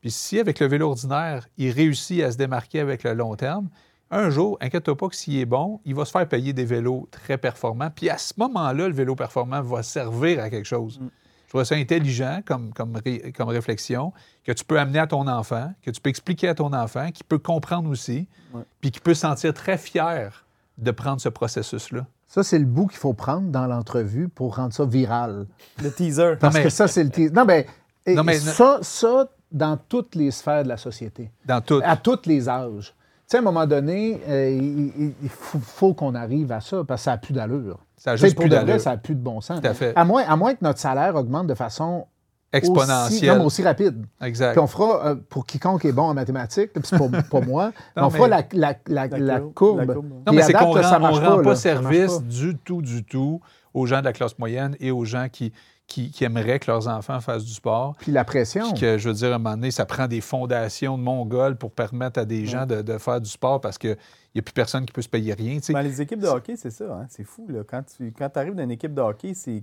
Puis 0.00 0.10
si, 0.10 0.38
avec 0.38 0.60
le 0.60 0.66
vélo 0.66 0.88
ordinaire, 0.90 1.48
il 1.56 1.70
réussit 1.70 2.22
à 2.22 2.30
se 2.30 2.36
démarquer 2.36 2.80
avec 2.80 3.02
le 3.04 3.14
long 3.14 3.34
terme, 3.36 3.68
un 4.12 4.30
jour, 4.30 4.56
inquiète-toi 4.60 4.96
pas 4.96 5.08
que 5.08 5.16
s'il 5.16 5.38
est 5.38 5.44
bon, 5.46 5.80
il 5.84 5.94
va 5.94 6.04
se 6.04 6.10
faire 6.12 6.28
payer 6.28 6.52
des 6.52 6.64
vélos 6.64 7.08
très 7.10 7.38
performants. 7.38 7.90
Puis 7.94 8.08
à 8.10 8.18
ce 8.18 8.34
moment-là, 8.36 8.88
le 8.88 8.94
vélo 8.94 9.14
performant 9.16 9.60
va 9.62 9.82
servir 9.82 10.42
à 10.42 10.50
quelque 10.50 10.66
chose. 10.68 11.00
Mm. 11.00 11.08
Je 11.46 11.48
trouve 11.58 11.64
ça 11.64 11.74
intelligent 11.74 12.40
comme, 12.46 12.72
comme, 12.72 12.96
ré- 13.04 13.32
comme 13.36 13.48
réflexion 13.48 14.12
que 14.44 14.52
tu 14.52 14.64
peux 14.64 14.78
amener 14.78 14.98
à 15.00 15.06
ton 15.06 15.26
enfant, 15.28 15.72
que 15.82 15.90
tu 15.90 16.00
peux 16.00 16.08
expliquer 16.10 16.48
à 16.48 16.54
ton 16.54 16.72
enfant, 16.72 17.10
qui 17.10 17.24
peut 17.24 17.38
comprendre 17.38 17.90
aussi, 17.90 18.26
Ouais. 18.54 18.62
puis 18.80 18.90
qui 18.90 19.00
peut 19.00 19.14
se 19.14 19.20
sentir 19.22 19.52
très 19.54 19.76
fier 19.78 20.44
de 20.78 20.90
prendre 20.90 21.20
ce 21.20 21.28
processus-là. 21.28 22.06
Ça, 22.26 22.42
c'est 22.42 22.58
le 22.58 22.64
bout 22.64 22.86
qu'il 22.86 22.98
faut 22.98 23.12
prendre 23.12 23.50
dans 23.50 23.66
l'entrevue 23.66 24.28
pour 24.28 24.56
rendre 24.56 24.72
ça 24.72 24.86
viral. 24.86 25.46
Le 25.82 25.90
teaser. 25.90 26.34
Parce 26.40 26.54
mais- 26.54 26.62
que 26.62 26.70
ça, 26.70 26.88
c'est 26.88 27.04
le 27.04 27.10
teaser. 27.10 27.32
Non, 27.34 27.44
mais, 27.44 27.66
et 28.06 28.14
Non, 28.14 28.24
mais- 28.24 28.38
ça, 28.38 28.78
ça, 28.80 29.28
dans 29.50 29.76
toutes 29.76 30.14
les 30.14 30.30
sphères 30.30 30.62
de 30.64 30.68
la 30.68 30.78
société. 30.78 31.30
Dans 31.44 31.60
tout. 31.60 31.80
à 31.84 31.96
tous 31.98 32.20
les 32.24 32.48
âges. 32.48 32.94
Sais, 33.32 33.38
à 33.38 33.40
un 33.40 33.44
moment 33.44 33.66
donné, 33.66 34.20
euh, 34.28 34.50
il, 34.50 34.92
il- 35.02 35.14
il 35.22 35.28
faut, 35.28 35.58
faut 35.58 35.94
qu'on 35.94 36.14
arrive 36.14 36.52
à 36.52 36.60
ça 36.60 36.84
parce 36.86 37.00
que 37.00 37.04
ça 37.06 37.10
n'a 37.12 37.16
plus 37.18 37.32
d'allure. 37.32 37.78
Ça 37.96 38.12
a 38.12 38.16
juste 38.16 38.34
pour 38.36 38.44
plus 38.44 38.50
de 38.50 38.56
vrai, 38.56 38.78
ça 38.78 38.90
n'a 38.90 38.96
plus 38.98 39.14
de 39.14 39.20
bon 39.20 39.40
sens. 39.40 39.60
Tout 39.60 39.66
à 39.66 39.74
fait. 39.74 39.92
À 39.96 40.04
moins, 40.04 40.22
à 40.26 40.36
moins 40.36 40.52
que 40.54 40.58
notre 40.62 40.78
salaire 40.78 41.14
augmente 41.16 41.46
de 41.46 41.54
façon 41.54 42.06
aussi, 42.52 42.58
Exponentielle. 42.58 43.32
non, 43.32 43.38
mais 43.38 43.44
aussi 43.46 43.62
rapide. 43.62 44.04
Exact. 44.22 44.52
Puis 44.52 44.60
on 44.60 44.66
fera, 44.66 45.06
euh, 45.06 45.14
pour 45.30 45.46
quiconque 45.46 45.84
est 45.86 45.92
bon 45.92 46.02
en 46.02 46.14
mathématiques, 46.14 46.72
puis 46.74 46.82
c'est 46.84 46.98
pas, 46.98 47.08
pas 47.30 47.40
moi, 47.46 47.72
Non, 47.96 48.06
on 48.06 48.10
fera 48.10 48.28
la, 48.28 48.42
la- 48.52 48.74
la- 48.88 49.06
La 49.06 49.18
la 49.18 49.40
courbe, 49.40 49.54
courbe. 49.54 49.78
la 49.78 49.86
courbe. 49.94 50.06
Non, 50.10 50.22
Puis 50.26 50.36
mais 50.36 50.42
c'est 50.42 50.52
qu'on 50.52 50.74
ça 50.82 50.90
rend, 50.98 51.00
marche 51.00 51.18
on 51.22 51.36
rend 51.36 51.42
pas. 51.42 51.54
Ça 51.56 51.62
service 51.62 52.12
pas. 52.18 52.18
du 52.24 52.56
tout, 52.58 52.82
du 52.82 53.04
tout 53.04 53.40
aux 53.72 53.86
gens 53.86 54.00
de 54.00 54.04
la 54.04 54.12
classe 54.12 54.38
moyenne 54.38 54.76
et 54.80 54.90
aux 54.90 55.06
gens 55.06 55.28
qui, 55.32 55.54
qui, 55.92 56.10
qui 56.10 56.24
aimeraient 56.24 56.58
que 56.58 56.70
leurs 56.70 56.88
enfants 56.88 57.20
fassent 57.20 57.44
du 57.44 57.52
sport. 57.52 57.94
Puis 57.98 58.12
la 58.12 58.24
pression. 58.24 58.70
Puis 58.72 58.80
que, 58.80 58.98
je 58.98 59.08
veux 59.08 59.14
dire, 59.14 59.32
à 59.32 59.34
un 59.34 59.38
moment 59.38 59.56
donné, 59.56 59.70
ça 59.70 59.84
prend 59.84 60.06
des 60.08 60.20
fondations 60.20 60.96
de 60.96 61.02
Mongols 61.02 61.56
pour 61.56 61.70
permettre 61.72 62.18
à 62.20 62.24
des 62.24 62.46
gens 62.46 62.64
de, 62.66 62.82
de 62.82 62.98
faire 62.98 63.20
du 63.20 63.28
sport 63.28 63.60
parce 63.60 63.76
qu'il 63.78 63.96
n'y 64.34 64.38
a 64.38 64.42
plus 64.42 64.52
personne 64.54 64.86
qui 64.86 64.92
peut 64.92 65.02
se 65.02 65.08
payer 65.08 65.34
rien. 65.34 65.56
tu 65.56 65.62
sais. 65.64 65.72
Dans 65.72 65.80
les 65.80 66.00
équipes 66.00 66.20
de 66.20 66.28
hockey, 66.28 66.56
c'est 66.56 66.70
ça. 66.70 66.84
hein. 66.94 67.06
C'est 67.10 67.24
fou. 67.24 67.46
Là. 67.48 67.60
Quand 67.68 67.82
tu 67.96 68.12
quand 68.16 68.34
arrives 68.36 68.54
dans 68.54 68.62
une 68.62 68.70
équipe 68.70 68.94
de 68.94 69.00
hockey, 69.02 69.34
c'est 69.34 69.62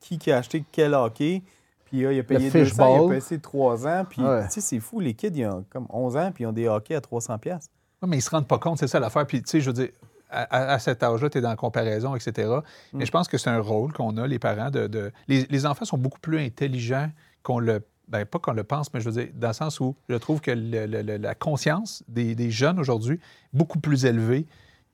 qui 0.00 0.18
qui 0.18 0.30
a 0.32 0.38
acheté 0.38 0.64
quel 0.70 0.94
hockey. 0.94 1.42
Puis 1.86 2.04
euh, 2.04 2.12
il 2.12 2.20
a 2.20 2.22
payé 2.22 2.46
Le 2.46 2.50
200, 2.52 2.58
il 2.60 2.64
fishball. 2.66 3.16
a 3.16 3.20
payé 3.20 3.38
3 3.40 3.86
ans. 3.88 4.04
Puis 4.08 4.22
Ouais. 4.22 4.44
tu 4.46 4.52
sais, 4.52 4.60
c'est 4.60 4.78
fou. 4.80 5.00
Les 5.00 5.14
kids, 5.14 5.32
ils 5.34 5.46
ont 5.46 5.64
comme 5.68 5.86
11 5.90 6.16
ans, 6.16 6.30
puis 6.32 6.44
ils 6.44 6.46
ont 6.46 6.52
des 6.52 6.68
hockey 6.68 6.94
à 6.94 7.00
300 7.00 7.38
pièces. 7.38 7.68
Ouais, 8.00 8.08
mais 8.08 8.18
ils 8.18 8.22
se 8.22 8.30
rendent 8.30 8.46
pas 8.46 8.58
compte, 8.58 8.78
c'est 8.78 8.86
ça 8.86 9.00
l'affaire. 9.00 9.26
Puis, 9.26 9.42
tu 9.42 9.50
sais, 9.50 9.60
je 9.60 9.66
veux 9.68 9.74
dire, 9.74 9.88
à, 10.30 10.78
cet 10.78 11.02
âge-là, 11.02 11.28
tu 11.30 11.38
es 11.38 11.40
dans 11.40 11.48
la 11.50 11.56
comparaison, 11.56 12.14
etc. 12.14 12.48
Mais 12.92 13.02
Mm. 13.02 13.06
je 13.06 13.10
pense 13.10 13.28
que 13.28 13.38
c'est 13.38 13.50
un 13.50 13.60
rôle 13.60 13.92
qu'on 13.92 14.16
a, 14.16 14.26
les 14.26 14.38
parents, 14.38 14.70
de. 14.70 14.86
de- 14.86 15.12
Les, 15.28 15.46
les 15.50 15.66
enfants 15.66 15.84
sont 15.84 15.98
beaucoup 15.98 16.20
plus 16.20 16.38
intelligents 16.38 17.10
qu'on 17.42 17.58
le. 17.58 17.82
Ben, 18.08 18.24
pas 18.24 18.40
qu'on 18.40 18.52
le 18.54 18.64
pense, 18.64 18.92
mais 18.92 19.00
je 19.00 19.08
veux 19.08 19.22
dire, 19.22 19.32
dans 19.34 19.48
le 19.48 19.54
sens 19.54 19.78
où 19.78 19.94
je 20.08 20.16
trouve 20.16 20.40
que 20.40 20.50
le- 20.50 20.86
le- 20.86 21.02
le- 21.02 21.16
la 21.16 21.34
conscience 21.36 22.02
des, 22.08 22.34
des 22.34 22.50
jeunes 22.50 22.80
aujourd'hui 22.80 23.14
est 23.16 23.56
beaucoup 23.56 23.78
plus 23.78 24.04
élevée 24.04 24.46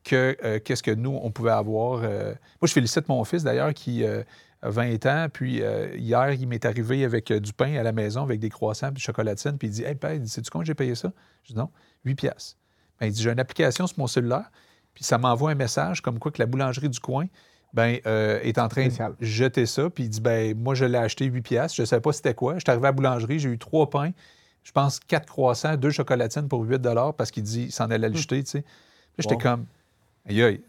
que 0.04 0.36
euh, 0.44 0.58
qu'est-ce 0.62 0.82
que 0.82 0.90
nous, 0.90 1.18
on 1.22 1.30
pouvait 1.30 1.50
avoir. 1.50 2.00
euh. 2.04 2.32
Moi, 2.60 2.68
je 2.68 2.72
félicite 2.72 3.08
mon 3.08 3.24
fils, 3.24 3.42
d'ailleurs, 3.42 3.72
qui 3.72 4.04
euh, 4.04 4.22
a 4.62 4.68
20 4.70 5.06
ans, 5.06 5.26
puis 5.32 5.62
hier, 5.96 6.32
il 6.32 6.46
m'est 6.46 6.64
arrivé 6.66 7.04
avec 7.04 7.32
du 7.32 7.52
pain 7.54 7.74
à 7.76 7.82
la 7.82 7.92
maison, 7.92 8.22
avec 8.22 8.38
des 8.38 8.50
croissants, 8.50 8.92
puis 8.92 9.02
chocolatine, 9.02 9.56
puis 9.58 9.68
il 9.68 9.70
dit 9.72 9.84
Hey, 9.84 9.94
père, 9.94 10.18
sais-tu 10.26 10.50
combien 10.50 10.64
j'ai 10.66 10.74
payé 10.74 10.94
ça 10.94 11.10
Je 11.44 11.52
dis 11.54 11.58
Non, 11.58 11.70
8 12.04 12.14
piastres. 12.16 12.56
Ben, 13.00 13.06
il 13.06 13.12
dit 13.12 13.22
J'ai 13.22 13.30
une 13.30 13.40
application 13.40 13.86
sur 13.86 13.98
mon 13.98 14.06
cellulaire, 14.06 14.50
puis 14.96 15.04
ça 15.04 15.16
m'envoie 15.18 15.52
un 15.52 15.54
message 15.54 16.00
comme 16.02 16.18
quoi 16.18 16.32
que 16.32 16.40
la 16.42 16.46
boulangerie 16.46 16.88
du 16.88 16.98
coin 16.98 17.26
ben, 17.74 17.98
euh, 18.06 18.40
est 18.42 18.58
en 18.58 18.66
train 18.68 18.82
Spécial. 18.86 19.14
de 19.20 19.24
jeter 19.24 19.66
ça. 19.66 19.88
Puis 19.90 20.04
il 20.04 20.08
dit 20.08 20.20
ben, 20.20 20.56
Moi, 20.58 20.74
je 20.74 20.84
l'ai 20.86 20.98
acheté 20.98 21.26
8 21.26 21.42
piastres. 21.42 21.76
Je 21.76 21.82
ne 21.82 21.86
savais 21.86 22.00
pas 22.02 22.12
c'était 22.12 22.34
quoi. 22.34 22.54
Je 22.54 22.60
suis 22.60 22.70
arrivé 22.70 22.86
à 22.86 22.88
la 22.88 22.92
boulangerie, 22.92 23.38
j'ai 23.38 23.50
eu 23.50 23.58
trois 23.58 23.88
pains, 23.88 24.10
je 24.64 24.72
pense 24.72 24.98
quatre 24.98 25.26
croissants, 25.28 25.76
deux 25.76 25.90
chocolatines 25.90 26.48
pour 26.48 26.62
8 26.62 26.82
parce 27.16 27.30
qu'il 27.30 27.42
dit 27.44 27.64
il 27.64 27.72
s'en 27.72 27.90
allait 27.90 28.08
le 28.08 28.16
jeter. 28.16 28.42
tu 28.42 28.50
sais. 28.50 28.64
J'étais 29.18 29.34
Wow. 29.34 29.40
comme 29.40 29.64
Aïe, 30.28 30.42
aïe, 30.42 30.60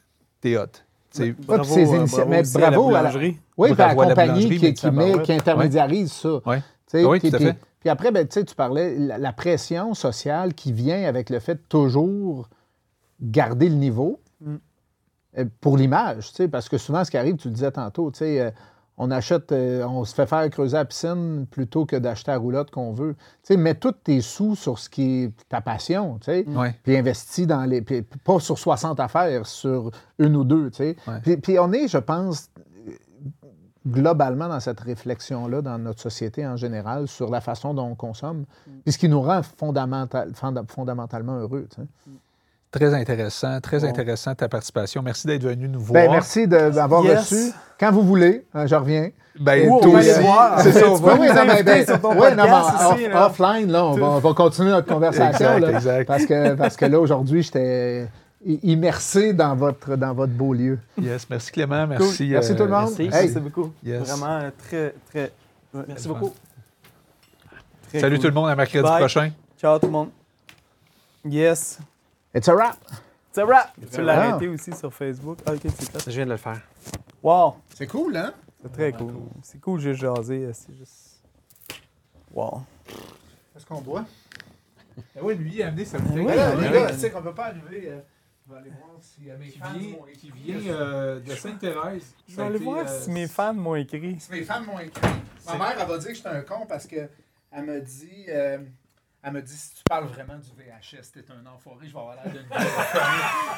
t'es 0.41 0.55
hot. 0.57 0.65
Ces 1.09 1.29
euh, 1.31 1.33
initia- 1.33 2.25
mais 2.27 2.41
aussi 2.41 2.57
à 2.57 2.59
la 2.59 2.69
bravo 2.71 2.89
à 2.89 2.91
la- 2.91 2.99
boulangerie. 2.99 3.37
Oui, 3.57 3.73
puis 3.73 3.81
à 3.81 3.87
la 3.87 3.95
Bravo 3.95 4.09
compagnie 4.09 4.59
qui, 4.73 4.91
met, 4.91 5.21
qui 5.23 5.33
intermédiarise 5.33 6.11
ça. 6.11 6.39
Ouais. 6.45 6.59
Tu 6.59 6.63
sais, 6.99 7.05
Oui, 7.05 7.19
puis, 7.19 7.29
tout 7.29 7.35
à 7.37 7.39
puis- 7.39 7.47
fait. 7.47 7.55
puis 7.79 7.89
après, 7.89 8.11
ben, 8.11 8.27
tu 8.27 8.33
sais, 8.33 8.43
tu 8.45 8.53
parlais, 8.53 8.95
la, 8.97 9.17
la 9.17 9.33
pression 9.33 9.93
sociale 9.93 10.53
qui 10.53 10.71
vient 10.73 11.03
avec 11.07 11.29
le 11.29 11.39
fait 11.39 11.55
de 11.55 11.61
toujours 11.69 12.49
garder 13.21 13.69
le 13.69 13.75
niveau 13.75 14.19
Mm. 14.41 14.55
euh, 15.39 15.45
pour 15.61 15.77
l'image, 15.77 16.31
parce 16.51 16.69
que 16.69 16.77
souvent, 16.77 17.03
ce 17.03 17.09
qui 17.11 17.17
arrive, 17.17 17.37
tu 17.37 17.47
le 17.47 17.53
disais 17.55 17.71
tantôt, 17.71 18.11
euh, 18.21 18.51
on 18.99 19.09
achète, 19.11 19.51
euh, 19.51 19.83
on 19.85 20.05
se 20.05 20.13
fait 20.15 20.25
faire 20.27 20.47
creuser 20.49 20.77
la 20.77 20.85
piscine 20.85 21.45
plutôt 21.49 21.85
que 21.85 21.95
d'acheter 21.95 22.31
la 22.31 22.37
roulotte 22.37 22.69
qu'on 22.71 22.93
veut. 22.93 23.15
Mets 23.51 23.75
tous 23.75 23.91
tes 23.91 24.21
sous 24.21 24.55
sur 24.55 24.77
ce 24.79 24.89
qui 24.89 25.23
est 25.23 25.31
ta 25.49 25.61
passion, 25.61 26.19
puis 26.83 26.97
investis 26.97 27.45
dans 27.47 27.63
les... 27.65 27.81
pas 27.81 28.39
sur 28.39 28.57
60 28.59 28.99
affaires, 28.99 29.45
sur 29.47 29.89
une 30.19 30.35
ou 30.35 30.43
deux. 30.43 30.69
Puis, 31.41 31.57
on 31.59 31.71
est, 31.73 31.87
je 31.87 31.97
pense, 31.99 32.49
globalement 33.87 34.49
dans 34.49 34.59
cette 34.59 34.79
réflexion-là 34.81 35.61
dans 35.61 35.77
notre 35.77 36.01
société 36.01 36.45
en 36.45 36.57
général 36.57 37.07
sur 37.07 37.29
la 37.29 37.39
façon 37.41 37.73
dont 37.73 37.85
on 37.87 37.95
consomme, 37.95 38.45
puis 38.83 38.91
ce 38.93 38.97
qui 38.97 39.07
nous 39.09 39.21
rend 39.21 39.41
fondamental- 39.43 40.33
fonda- 40.33 40.65
fondamentalement 40.67 41.37
heureux, 41.37 41.67
sais. 41.75 42.11
Très 42.71 42.93
intéressant, 42.93 43.59
très 43.61 43.79
Bon. 43.79 43.87
intéressant 43.87 44.35
ta 44.35 44.49
participation. 44.49 45.01
Merci 45.01 45.25
d'être 45.25 45.43
venu 45.43 45.69
nous 45.69 45.79
voir. 45.79 46.03
Ben, 46.03 46.11
merci 46.11 46.47
de- 46.47 46.69
d'avoir 46.69 47.03
Yes. 47.05 47.19
reçu. 47.31 47.51
Quand 47.79 47.91
vous 47.91 48.01
voulez, 48.03 48.43
hein, 48.53 48.67
je 48.67 48.75
reviens. 48.75 49.09
Ben, 49.39 49.69
on 49.69 49.79
toi 49.79 49.93
va 49.93 49.99
aussi. 49.99 50.19
voir. 50.21 50.61
C'est 50.61 50.71
ça. 50.73 50.89
Oui, 50.89 50.99
nous 51.01 51.07
oui, 51.21 51.27
non, 51.29 51.45
ben, 51.63 53.15
offline, 53.15 53.71
là, 53.71 53.85
on, 53.85 53.93
va, 53.93 54.07
on 54.07 54.19
va 54.19 54.33
continuer 54.33 54.71
notre 54.71 54.87
conversation. 54.87 55.29
Exact, 55.55 55.59
là, 55.59 55.71
exact. 55.71 56.07
Parce, 56.07 56.25
que, 56.25 56.55
parce 56.55 56.75
que 56.75 56.85
là, 56.85 56.99
aujourd'hui, 56.99 57.41
j'étais 57.43 58.07
immersé 58.63 59.33
dans 59.33 59.55
votre, 59.55 59.95
dans 59.95 60.13
votre 60.13 60.33
beau 60.33 60.53
lieu. 60.53 60.77
Yes, 61.01 61.27
merci 61.29 61.51
Clément, 61.51 61.87
merci. 61.87 62.27
Merci 62.29 62.55
tout 62.55 62.63
le 62.63 62.69
monde. 62.69 62.89
Merci, 62.97 63.03
Hey. 63.03 63.09
merci 63.11 63.39
beaucoup. 63.39 63.71
Yes. 63.83 64.01
Vraiment 64.09 64.39
euh, 64.41 64.49
très, 64.67 64.93
très. 65.09 65.31
Merci 65.87 66.07
beaucoup. 66.07 66.33
très 67.89 67.99
Salut 67.99 68.15
cool. 68.15 68.21
tout 68.23 68.27
le 68.29 68.33
monde, 68.33 68.49
à 68.49 68.55
mercredi 68.55 68.83
Bye. 68.83 68.99
prochain. 68.99 69.31
Ciao 69.59 69.79
tout 69.79 69.85
le 69.87 69.91
monde. 69.91 70.09
Yes. 71.25 71.79
It's 72.37 72.47
a 72.47 72.53
wrap. 72.55 72.77
C'est 73.31 73.43
vrai. 73.43 73.57
Tu 73.79 73.87
peux 73.87 74.01
Ah. 74.01 74.03
l'arrêter 74.03 74.47
aussi 74.47 74.71
sur 74.73 74.93
Facebook. 74.93 75.39
Ah, 75.45 75.53
ok, 75.53 75.61
c'est 75.63 75.91
ça. 75.91 75.99
Je 76.05 76.11
viens 76.15 76.25
de 76.25 76.31
le 76.31 76.37
faire. 76.37 76.61
Wow. 77.23 77.55
C'est 77.75 77.87
cool, 77.87 78.15
hein? 78.15 78.33
C'est 78.61 78.71
très 78.71 78.91
cool. 78.93 79.13
C'est 79.43 79.59
cool, 79.59 79.79
j'ai 79.79 79.93
jasé. 79.95 80.45
euh, 80.45 80.51
C'est 80.53 80.75
juste. 80.75 81.21
Wow. 82.33 82.61
Est-ce 83.55 83.65
qu'on 83.65 83.81
boit? 83.81 84.05
oui, 85.21 85.35
lui, 85.35 85.51
il 85.55 85.63
a 85.63 85.67
amené 85.67 85.85
sa 85.85 85.97
bouteille. 85.99 86.23
bouteille. 86.23 86.61
Les 86.61 86.71
gars, 86.71 86.91
tu 86.91 86.97
sais 86.99 87.11
qu'on 87.11 87.21
peut 87.21 87.33
pas 87.33 87.45
arriver. 87.47 87.89
euh, 87.89 87.99
on 88.49 88.53
va 88.53 88.59
aller 88.59 88.69
voir 88.69 88.91
si 89.01 89.21
mes 89.39 89.47
Qui 89.49 89.59
fans 89.59 89.73
vient, 89.73 89.91
m'ont 89.91 90.03
qui 90.13 90.27
écrit. 90.27 90.41
vient 90.61 90.73
euh, 90.73 91.19
de 91.19 91.31
Sainte-Thérèse. 91.31 92.13
Je 92.29 92.35
vais 92.35 92.43
aller 92.43 92.59
voir 92.59 92.87
si 92.87 93.09
mes 93.09 93.27
fans 93.27 93.53
m'ont 93.53 93.75
écrit. 93.75 94.17
Si 94.19 94.31
mes 94.31 94.43
fans 94.43 94.61
m'ont 94.61 94.79
écrit. 94.79 95.01
Ma 95.47 95.57
mère, 95.57 95.75
elle 95.79 95.87
va 95.87 95.97
dire 95.97 96.07
que 96.09 96.13
j'étais 96.15 96.29
un 96.29 96.41
con 96.41 96.65
parce 96.67 96.85
que 96.87 97.09
elle 97.51 97.65
me 97.65 97.81
dit. 97.81 98.25
euh, 98.29 98.59
elle 99.23 99.33
me 99.33 99.41
dit 99.41 99.55
si 99.57 99.75
tu 99.75 99.83
parles 99.89 100.05
vraiment 100.07 100.37
du 100.37 100.49
VHS, 100.49 101.11
t'es 101.13 101.25
un 101.31 101.45
enfoiré, 101.47 101.87
je 101.87 101.93
vais 101.93 101.99
avoir 101.99 102.15
l'air 102.15 102.31
d'une. 102.31 102.47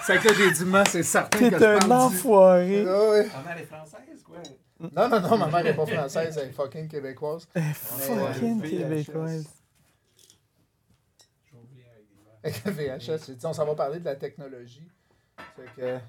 C'est 0.04 0.18
que 0.20 0.28
là, 0.30 0.34
j'ai 0.34 0.52
dit, 0.52 0.66
moi, 0.66 0.86
c'est 0.86 1.04
certain 1.04 1.38
que 1.38 1.46
je 1.46 1.58
T'es 1.58 1.66
un 1.66 1.80
du- 1.80 1.92
enfoiré. 1.92 2.86
Ah 2.88 3.10
ouais. 3.10 3.28
Ma 3.28 3.42
mère 3.44 3.58
est 3.58 3.66
française, 3.66 4.24
quoi. 4.24 4.38
Non, 4.80 5.10
non, 5.10 5.20
non, 5.20 5.38
ma 5.38 5.48
mère 5.48 5.64
n'est 5.64 5.74
pas 5.76 5.86
française, 5.86 6.38
elle 6.42 6.50
est 6.50 6.54
fucking 6.54 6.88
québécoise. 6.88 7.48
Fucking 7.54 8.62
VHS. 8.62 8.70
québécoise. 8.70 9.46
Avec 12.42 12.64
le 12.66 12.72
VHS, 12.72 13.26
j'ai 13.28 13.36
dit, 13.36 13.46
on 13.46 13.54
s'en 13.54 13.66
va 13.66 13.76
parler 13.76 14.00
de 14.00 14.06
la 14.06 14.16
technologie. 14.16 14.88
C'est 15.58 15.74
que. 15.76 16.00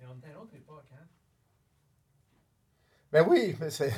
Mais 0.00 0.06
on 0.12 0.16
était 0.18 0.26
à 0.26 0.30
une 0.30 0.36
autre 0.38 0.54
époque, 0.56 0.84
hein? 0.92 1.04
Ben 3.12 3.24
oui, 3.28 3.56
mais 3.60 3.70
c'est. 3.70 3.92